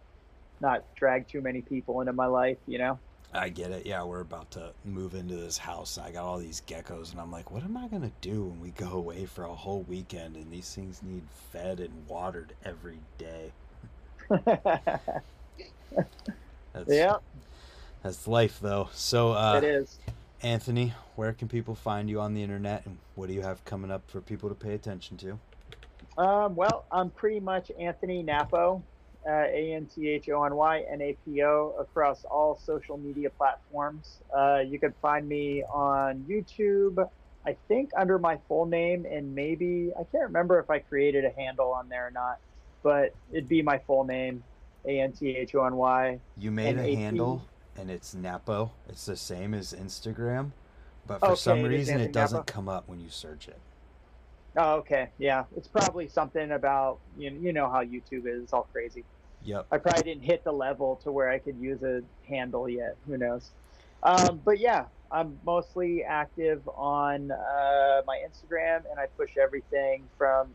not 0.61 0.95
drag 0.97 1.29
too 1.29 1.43
many 1.43 1.63
people 1.63 2.01
into 2.03 2.13
my 2.15 2.27
life, 2.27 2.59
you 2.67 2.79
know. 2.79 3.01
I 3.33 3.49
get 3.49 3.71
it. 3.71 3.85
Yeah, 3.87 4.03
we're 4.05 4.21
about 4.21 4.51
to 4.53 4.73
move 4.85 5.15
into 5.15 5.37
this 5.37 5.59
house. 5.59 5.99
I 5.99 6.11
got 6.11 6.25
all 6.25 6.39
these 6.39 6.63
geckos, 6.67 7.13
and 7.13 7.21
I'm 7.21 7.31
like, 7.31 7.51
what 7.51 7.63
am 7.63 7.77
I 7.77 7.89
gonna 7.89 8.13
do 8.21 8.45
when 8.45 8.61
we 8.61 8.71
go 8.71 8.93
away 8.93 9.27
for 9.27 9.45
a 9.45 9.55
whole 9.55 9.83
weekend? 9.83 10.37
And 10.37 10.51
these 10.51 10.75
things 10.75 11.03
need 11.03 11.23
fed 11.53 11.81
and 11.81 11.93
watered 12.09 12.55
every 12.65 13.01
day. 13.19 13.53
That's, 16.73 16.89
yeah, 16.89 17.17
that's 18.03 18.29
life, 18.29 18.59
though. 18.61 18.91
So, 18.93 19.33
uh, 19.33 19.55
it 19.57 19.65
is. 19.65 19.99
Anthony, 20.43 20.93
where 21.15 21.33
can 21.33 21.49
people 21.49 21.75
find 21.75 22.11
you 22.11 22.21
on 22.21 22.35
the 22.35 22.43
internet, 22.43 22.85
and 22.85 22.99
what 23.15 23.29
do 23.29 23.33
you 23.33 23.41
have 23.41 23.65
coming 23.65 23.91
up 23.91 24.03
for 24.11 24.21
people 24.21 24.51
to 24.51 24.55
pay 24.55 24.75
attention 24.75 25.17
to? 25.19 25.39
Um, 26.23 26.55
well, 26.55 26.85
I'm 26.93 27.11
pretty 27.11 27.41
much 27.41 27.71
Anthony 27.79 28.23
Napo, 28.23 28.83
A 29.29 29.73
N 29.75 29.87
T 29.87 30.09
H 30.09 30.29
O 30.29 30.45
N 30.45 30.55
Y 30.55 30.85
N 30.91 31.01
A 31.01 31.17
P 31.25 31.43
O, 31.43 31.75
across 31.79 32.25
all 32.25 32.59
social 32.65 32.97
media 32.97 33.31
platforms. 33.31 34.19
Uh, 34.37 34.61
you 34.67 34.79
can 34.79 34.93
find 35.03 35.29
me 35.29 35.63
on 35.65 36.25
YouTube, 36.29 37.09
I 37.45 37.57
think 37.69 37.91
under 37.97 38.19
my 38.19 38.39
full 38.49 38.67
name, 38.67 39.07
and 39.07 39.35
maybe, 39.35 39.93
I 39.99 40.05
can't 40.05 40.25
remember 40.25 40.59
if 40.59 40.71
I 40.71 40.79
created 40.81 41.25
a 41.25 41.31
handle 41.31 41.73
on 41.73 41.89
there 41.89 42.07
or 42.09 42.11
not, 42.11 42.39
but 42.83 43.15
it'd 43.33 43.49
be 43.49 43.63
my 43.63 43.79
full 43.79 44.05
name, 44.05 44.43
A 44.85 45.01
N 45.01 45.13
T 45.13 45.37
H 45.37 45.55
O 45.55 45.65
N 45.65 45.77
Y. 45.77 46.19
You 46.37 46.51
made 46.51 46.77
a 46.79 46.95
handle, 46.95 47.43
and 47.77 47.91
it's 47.91 48.15
Napo. 48.15 48.71
It's 48.89 49.07
the 49.07 49.17
same 49.17 49.55
as 49.55 49.73
Instagram, 49.73 50.53
but 51.07 51.21
for 51.21 51.27
Okay, 51.27 51.35
some 51.37 51.63
reason, 51.63 52.01
it 52.01 52.13
doesn't 52.13 52.39
Napo. 52.39 52.53
come 52.53 52.69
up 52.69 52.89
when 52.89 53.01
you 53.01 53.09
search 53.11 53.49
it. 53.49 53.59
Oh, 54.59 54.77
okay. 54.77 55.11
Yeah. 55.19 55.45
It's 55.55 55.69
probably 55.69 56.09
something 56.09 56.53
about, 56.53 56.99
you 57.19 57.31
you 57.31 57.53
know 57.53 57.69
how 57.69 57.85
YouTube 57.85 58.27
is, 58.27 58.43
it's 58.43 58.55
all 58.55 58.67
crazy. 58.73 59.05
Yep. 59.47 59.69
I 59.71 59.79
probably 59.79 60.03
didn't 60.03 60.25
hit 60.25 60.43
the 60.43 60.53
level 60.53 60.97
to 61.05 61.13
where 61.13 61.31
I 61.31 61.39
could 61.39 61.57
use 61.57 61.83
a 61.85 62.03
handle 62.29 62.69
yet. 62.69 62.97
Who 63.07 63.17
knows? 63.17 63.51
Um, 64.03 64.41
but 64.45 64.59
yeah, 64.59 64.87
I'm 65.11 65.39
mostly 65.47 66.03
active 66.03 66.69
on 66.69 67.31
uh, 67.31 68.03
my 68.07 68.19
Instagram, 68.27 68.83
and 68.91 68.99
I 68.99 69.07
push 69.17 69.37
everything 69.37 70.03
from 70.19 70.49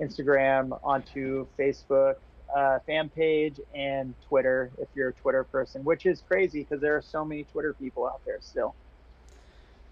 Instagram 0.00 0.78
onto 0.82 1.46
Facebook 1.56 2.16
uh, 2.54 2.80
fan 2.80 3.08
page 3.08 3.60
and 3.72 4.14
Twitter. 4.28 4.72
If 4.78 4.88
you're 4.96 5.10
a 5.10 5.14
Twitter 5.14 5.44
person, 5.44 5.84
which 5.84 6.04
is 6.04 6.22
crazy 6.26 6.64
because 6.64 6.80
there 6.80 6.96
are 6.96 7.02
so 7.02 7.24
many 7.24 7.44
Twitter 7.44 7.72
people 7.72 8.04
out 8.04 8.20
there 8.26 8.38
still. 8.40 8.74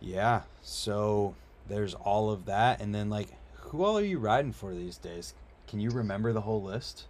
Yeah. 0.00 0.42
So 0.62 1.36
there's 1.68 1.94
all 1.94 2.30
of 2.30 2.46
that, 2.46 2.80
and 2.80 2.92
then 2.92 3.08
like, 3.08 3.28
who 3.54 3.84
all 3.84 3.96
are 3.96 4.02
you 4.02 4.18
riding 4.18 4.52
for 4.52 4.74
these 4.74 4.98
days? 4.98 5.32
Can 5.68 5.78
you 5.78 5.90
remember 5.90 6.32
the 6.32 6.40
whole 6.40 6.62
list? 6.62 7.06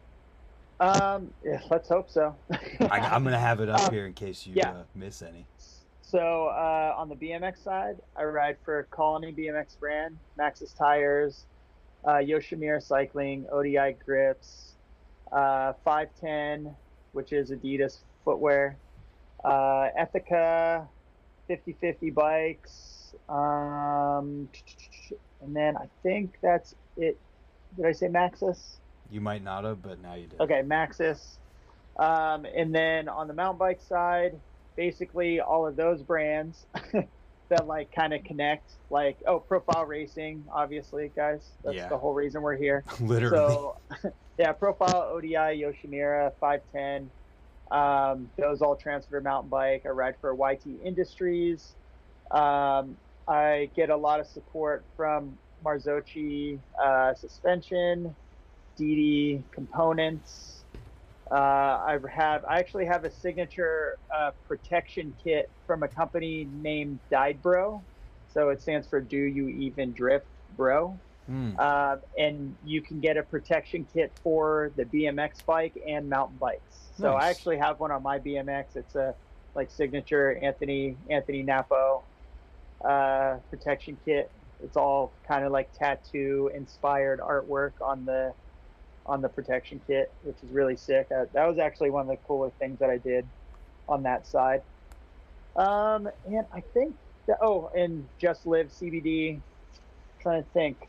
Um, 0.78 1.30
yeah, 1.44 1.60
let's 1.70 1.88
hope 1.88 2.10
so. 2.10 2.34
I, 2.80 2.98
I'm 3.00 3.24
gonna 3.24 3.38
have 3.38 3.60
it 3.60 3.68
up 3.68 3.80
Um, 3.88 3.94
here 3.94 4.06
in 4.06 4.12
case 4.12 4.46
you 4.46 4.54
yeah. 4.56 4.70
uh, 4.70 4.82
miss 4.94 5.22
any. 5.22 5.46
So 6.02 6.46
uh, 6.48 6.94
on 6.96 7.08
the 7.08 7.16
BMX 7.16 7.62
side, 7.64 7.96
I 8.16 8.24
ride 8.24 8.58
for 8.64 8.84
Colony 8.90 9.32
BMX 9.32 9.78
brand, 9.78 10.18
Maxxis 10.38 10.76
tires, 10.76 11.46
uh, 12.04 12.14
Yoshimura 12.18 12.80
Cycling, 12.82 13.46
ODI 13.50 13.96
grips, 14.04 14.76
uh, 15.32 15.72
Five 15.84 16.10
Ten, 16.20 16.74
which 17.12 17.32
is 17.32 17.50
Adidas 17.50 17.98
footwear, 18.24 18.76
uh, 19.44 19.88
Ethika, 19.98 20.86
50-50 21.50 22.14
bikes, 22.14 23.14
um, 23.28 24.48
and 25.40 25.56
then 25.56 25.76
I 25.76 25.88
think 26.02 26.36
that's 26.42 26.74
it. 26.96 27.18
Did 27.76 27.86
I 27.86 27.92
say 27.92 28.06
Maxxis? 28.06 28.76
You 29.10 29.20
might 29.20 29.42
not 29.42 29.64
have, 29.64 29.82
but 29.82 29.98
now 30.00 30.14
you 30.14 30.26
did. 30.26 30.40
Okay, 30.40 30.62
Maxxis. 30.62 31.38
Um, 31.98 32.44
and 32.44 32.74
then 32.74 33.08
on 33.08 33.28
the 33.28 33.34
mountain 33.34 33.58
bike 33.58 33.80
side, 33.80 34.40
basically 34.76 35.40
all 35.40 35.66
of 35.66 35.76
those 35.76 36.02
brands 36.02 36.66
that 37.48 37.66
like 37.66 37.90
kind 37.92 38.12
of 38.12 38.24
connect, 38.24 38.78
like 38.90 39.18
oh, 39.26 39.40
Profile 39.40 39.86
Racing, 39.86 40.46
obviously, 40.52 41.08
guys. 41.14 41.56
That's 41.64 41.76
Yeah. 41.76 41.88
the 41.88 41.98
whole 41.98 42.12
reason 42.14 42.42
we're 42.42 42.56
here. 42.56 42.84
Literally. 43.00 43.36
So, 43.38 43.76
yeah, 44.38 44.52
Profile, 44.52 45.02
ODI, 45.14 45.60
Yoshimura, 45.62 46.32
Five 46.38 46.60
Ten. 46.70 47.10
Um, 47.70 48.30
those 48.38 48.62
all 48.62 48.76
transfer 48.76 49.20
mountain 49.20 49.50
bike. 49.50 49.82
I 49.86 49.88
ride 49.88 50.16
for 50.20 50.34
YT 50.34 50.66
Industries. 50.66 51.76
Um, 52.30 52.98
I 53.26 53.70
get 53.74 53.90
a 53.90 53.96
lot 53.96 54.20
of 54.20 54.26
support 54.26 54.86
from 54.94 55.38
Marzocchi 55.64 56.62
uh, 56.80 57.14
suspension, 57.14 58.16
DD 58.78 59.42
components. 59.52 60.64
Uh, 61.30 61.34
I 61.34 61.98
have 62.10 62.44
I 62.44 62.58
actually 62.58 62.86
have 62.86 63.04
a 63.04 63.10
signature 63.10 63.98
uh, 64.14 64.30
protection 64.46 65.14
kit 65.22 65.50
from 65.66 65.82
a 65.82 65.88
company 65.88 66.48
named 66.62 67.00
Dyedbro, 67.10 67.82
so 68.32 68.50
it 68.50 68.62
stands 68.62 68.86
for 68.86 69.00
Do 69.00 69.16
You 69.16 69.48
Even 69.48 69.92
Drift 69.92 70.26
Bro. 70.56 70.98
Hmm. 71.26 71.58
Um, 71.58 71.98
and 72.16 72.56
you 72.64 72.80
can 72.80 73.00
get 73.00 73.16
a 73.16 73.22
protection 73.24 73.86
kit 73.92 74.12
for 74.22 74.70
the 74.76 74.84
BMX 74.84 75.44
bike 75.44 75.76
and 75.86 76.08
mountain 76.08 76.36
bikes. 76.36 76.62
So 76.98 77.12
I 77.14 77.28
actually 77.28 77.58
have 77.58 77.80
one 77.80 77.90
on 77.90 78.02
my 78.02 78.18
BMX. 78.18 78.76
It's 78.76 78.94
a 78.94 79.14
like 79.54 79.70
signature 79.70 80.38
Anthony 80.40 80.96
Anthony 81.10 81.42
Napo 81.42 82.04
uh, 82.84 83.36
protection 83.50 83.98
kit. 84.04 84.30
It's 84.62 84.76
all 84.76 85.12
kind 85.26 85.44
of 85.44 85.52
like 85.52 85.72
tattoo 85.72 86.50
inspired 86.54 87.20
artwork 87.20 87.72
on 87.80 88.04
the 88.04 88.32
on 89.06 89.22
the 89.22 89.28
protection 89.28 89.80
kit, 89.86 90.12
which 90.22 90.36
is 90.42 90.50
really 90.50 90.76
sick. 90.76 91.08
Uh, 91.10 91.26
that 91.32 91.46
was 91.46 91.58
actually 91.58 91.90
one 91.90 92.02
of 92.02 92.08
the 92.08 92.16
cooler 92.26 92.50
things 92.58 92.78
that 92.80 92.90
I 92.90 92.98
did 92.98 93.26
on 93.88 94.02
that 94.02 94.26
side. 94.26 94.62
Um, 95.56 96.08
and 96.26 96.44
I 96.52 96.60
think 96.60 96.94
that, 97.26 97.38
oh, 97.40 97.70
and 97.74 98.06
Just 98.18 98.46
Live 98.46 98.68
CBD. 98.68 99.40
trying 100.20 100.42
to 100.42 100.48
think. 100.50 100.88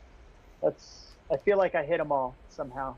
That's 0.62 1.12
I 1.30 1.36
feel 1.36 1.58
like 1.58 1.74
I 1.74 1.84
hit 1.84 1.98
them 1.98 2.10
all 2.10 2.34
somehow. 2.48 2.96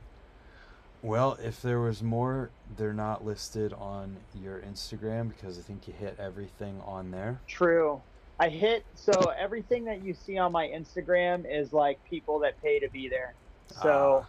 Well, 1.03 1.39
if 1.43 1.63
there 1.63 1.81
was 1.81 2.03
more, 2.03 2.51
they're 2.77 2.93
not 2.93 3.25
listed 3.25 3.73
on 3.73 4.19
your 4.35 4.61
Instagram 4.61 5.29
because 5.29 5.59
I 5.59 5.63
think 5.63 5.89
you 5.89 5.95
hit 5.99 6.17
everything 6.19 6.81
on 6.87 7.11
there. 7.11 7.41
True. 7.47 8.01
I 8.39 8.49
hit 8.49 8.85
so 8.95 9.13
everything 9.39 9.85
that 9.85 10.03
you 10.03 10.15
see 10.15 10.39
on 10.39 10.53
my 10.53 10.67
Instagram 10.69 11.45
is 11.51 11.73
like 11.73 12.03
people 12.09 12.39
that 12.41 12.61
pay 12.63 12.79
to 12.79 12.89
be 12.89 13.09
there. 13.09 13.35
So 13.83 14.25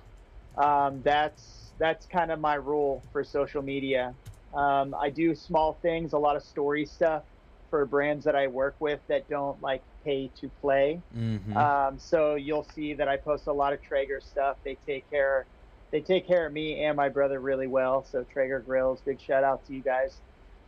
um, 0.57 1.01
that's 1.03 1.73
that's 1.77 2.05
kind 2.05 2.31
of 2.31 2.39
my 2.39 2.55
rule 2.55 3.03
for 3.11 3.23
social 3.23 3.61
media. 3.61 4.15
Um, 4.53 4.93
I 4.93 5.09
do 5.09 5.33
small 5.33 5.79
things, 5.81 6.13
a 6.13 6.17
lot 6.17 6.35
of 6.35 6.43
story 6.43 6.85
stuff 6.85 7.23
for 7.69 7.85
brands 7.85 8.25
that 8.25 8.35
I 8.35 8.47
work 8.47 8.75
with 8.79 8.99
that 9.07 9.27
don't 9.29 9.61
like 9.61 9.83
pay 10.03 10.31
to 10.41 10.49
play. 10.49 11.01
hmm 11.13 11.55
Um, 11.57 11.99
so 11.99 12.35
you'll 12.35 12.63
see 12.63 12.93
that 12.95 13.07
I 13.07 13.17
post 13.17 13.47
a 13.47 13.53
lot 13.53 13.73
of 13.73 13.81
Traeger 13.81 14.19
stuff. 14.21 14.57
They 14.63 14.75
take 14.75 15.09
care, 15.09 15.47
they 15.91 16.01
take 16.01 16.27
care 16.27 16.45
of 16.45 16.53
me 16.53 16.83
and 16.83 16.95
my 16.97 17.09
brother 17.09 17.39
really 17.39 17.67
well. 17.67 18.03
So 18.03 18.23
Traeger 18.23 18.59
Grills, 18.59 19.01
big 19.01 19.19
shout 19.21 19.43
out 19.43 19.65
to 19.65 19.73
you 19.73 19.81
guys. 19.81 20.21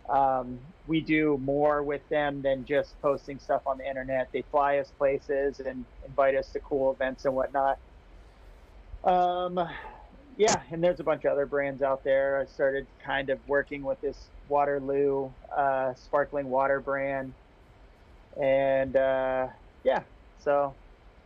Um, 0.10 0.60
we 0.86 1.02
do 1.02 1.38
more 1.38 1.84
with 1.84 2.08
them 2.10 2.42
than 2.42 2.66
just 2.66 3.00
posting 3.02 3.40
stuff 3.40 3.62
on 3.66 3.78
the 3.78 3.88
internet. 3.88 4.30
They 4.34 4.42
fly 4.44 4.78
us 4.80 4.92
places 4.92 5.60
and 5.60 5.86
invite 6.06 6.36
us 6.36 6.52
to 6.52 6.60
cool 6.60 6.92
events 6.94 7.26
and 7.26 7.34
whatnot. 7.36 7.80
Um, 9.04 9.60
yeah, 10.38 10.62
and 10.72 10.84
there's 10.84 11.00
a 11.00 11.04
bunch 11.04 11.26
of 11.26 11.32
other 11.32 11.46
brands 11.46 11.82
out 11.82 12.04
there. 12.04 12.38
I 12.40 12.46
started 12.46 12.88
kind 13.04 13.30
of 13.30 13.40
working 13.48 13.84
with 13.84 14.00
this 14.02 14.18
Waterloo 14.50 15.30
uh, 15.56 15.94
sparkling 15.94 16.50
water 16.50 16.80
brand, 16.80 17.34
and 18.42 18.96
uh, 18.96 19.48
yeah, 19.84 20.02
so 20.44 20.74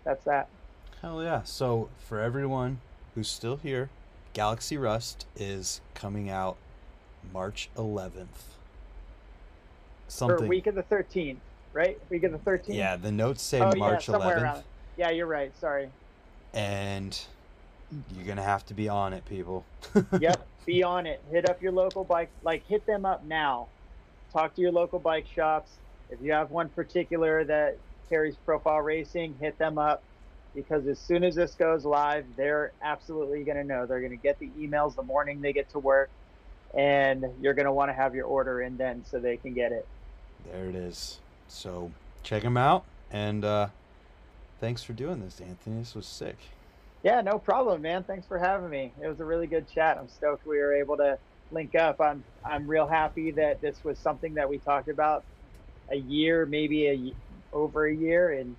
that's 0.03 0.23
that. 0.25 0.47
Hell 1.01 1.23
yeah. 1.23 1.43
So, 1.43 1.89
for 1.97 2.19
everyone 2.19 2.79
who's 3.15 3.29
still 3.29 3.57
here, 3.57 3.89
Galaxy 4.33 4.77
Rust 4.77 5.25
is 5.35 5.79
coming 5.93 6.29
out 6.29 6.57
March 7.33 7.69
11th. 7.77 8.27
Something. 10.07 10.37
For 10.37 10.47
week 10.47 10.67
of 10.67 10.75
the 10.75 10.83
13th, 10.83 11.37
right? 11.73 11.99
Week 12.09 12.23
of 12.23 12.31
the 12.31 12.37
13th. 12.39 12.63
yeah, 12.75 12.95
the 12.95 13.11
notes 13.11 13.43
say 13.43 13.59
Oh, 13.59 13.71
yeah, 13.73 13.79
March 13.79 14.05
somewhere 14.05 14.37
11th. 14.37 14.41
around. 14.43 14.63
Yeah, 14.97 15.09
you're 15.11 15.27
right. 15.27 15.51
Sorry. 15.59 15.89
And 16.53 17.19
you're 18.15 18.25
going 18.25 18.37
to 18.37 18.43
have 18.43 18.65
to 18.67 18.73
be 18.73 18.89
on 18.89 19.13
it, 19.13 19.25
people. 19.25 19.65
yep, 20.19 20.45
be 20.65 20.83
on 20.83 21.05
it. 21.05 21.21
Hit 21.31 21.49
up 21.49 21.61
your 21.61 21.71
local 21.71 22.03
bike, 22.03 22.29
like 22.43 22.65
hit 22.67 22.85
them 22.85 23.05
up 23.05 23.23
now. 23.25 23.67
Talk 24.33 24.55
to 24.55 24.61
your 24.61 24.71
local 24.71 24.99
bike 24.99 25.25
shops. 25.33 25.71
If 26.09 26.21
you 26.21 26.31
have 26.33 26.51
one 26.51 26.69
particular 26.69 27.43
that 27.45 27.77
carries 28.09 28.35
profile 28.45 28.81
racing, 28.81 29.35
hit 29.39 29.57
them 29.57 29.77
up. 29.77 30.03
because 30.55 30.87
as 30.87 30.99
soon 30.99 31.23
as 31.23 31.35
this 31.35 31.53
goes 31.53 31.85
live, 31.85 32.25
they're 32.35 32.71
absolutely 32.81 33.43
going 33.43 33.57
to 33.57 33.63
know. 33.63 33.85
They're 33.85 33.99
going 33.99 34.11
to 34.11 34.17
get 34.17 34.39
the 34.39 34.49
emails 34.57 34.95
the 34.95 35.03
morning 35.03 35.39
they 35.41 35.53
get 35.53 35.69
to 35.71 35.79
work, 35.79 36.09
and 36.73 37.25
you're 37.41 37.53
going 37.53 37.65
to 37.65 37.71
want 37.71 37.89
to 37.89 37.93
have 37.93 38.15
your 38.15 38.25
order 38.25 38.61
in 38.61 38.75
then 38.75 39.05
so 39.05 39.19
they 39.19 39.37
can 39.37 39.53
get 39.53 39.71
it. 39.71 39.87
There 40.51 40.65
it 40.65 40.75
is. 40.75 41.19
So 41.47 41.91
check 42.23 42.43
them 42.43 42.57
out, 42.57 42.85
and 43.11 43.45
uh, 43.45 43.67
thanks 44.59 44.83
for 44.83 44.93
doing 44.93 45.21
this, 45.21 45.39
Anthony. 45.39 45.79
This 45.79 45.93
was 45.93 46.07
sick. 46.07 46.37
Yeah, 47.03 47.21
no 47.21 47.39
problem, 47.39 47.81
man. 47.81 48.03
Thanks 48.03 48.27
for 48.27 48.37
having 48.37 48.69
me. 48.69 48.93
It 49.01 49.07
was 49.07 49.19
a 49.19 49.25
really 49.25 49.47
good 49.47 49.67
chat. 49.69 49.97
I'm 49.97 50.09
stoked 50.09 50.45
we 50.45 50.57
were 50.57 50.73
able 50.73 50.97
to 50.97 51.17
link 51.51 51.75
up. 51.75 52.01
I'm 52.01 52.23
I'm 52.43 52.67
real 52.67 52.87
happy 52.87 53.31
that 53.31 53.61
this 53.61 53.83
was 53.83 53.99
something 53.99 54.33
that 54.35 54.49
we 54.49 54.57
talked 54.57 54.89
about 54.89 55.25
a 55.91 55.95
year, 55.95 56.45
maybe 56.45 56.87
a 56.87 57.55
over 57.55 57.87
a 57.87 57.95
year, 57.95 58.31
and 58.31 58.55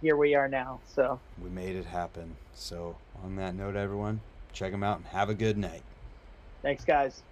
here 0.00 0.16
we 0.16 0.34
are 0.34 0.48
now. 0.48 0.82
So 0.86 1.20
we 1.42 1.50
made 1.50 1.76
it 1.76 1.86
happen. 1.86 2.36
So 2.52 2.98
on 3.22 3.36
that 3.36 3.54
note, 3.54 3.76
everyone, 3.76 4.20
check 4.52 4.72
them 4.72 4.82
out 4.82 4.98
and 4.98 5.06
have 5.06 5.30
a 5.30 5.34
good 5.34 5.58
night. 5.58 5.82
Thanks, 6.62 6.84
guys. 6.84 7.22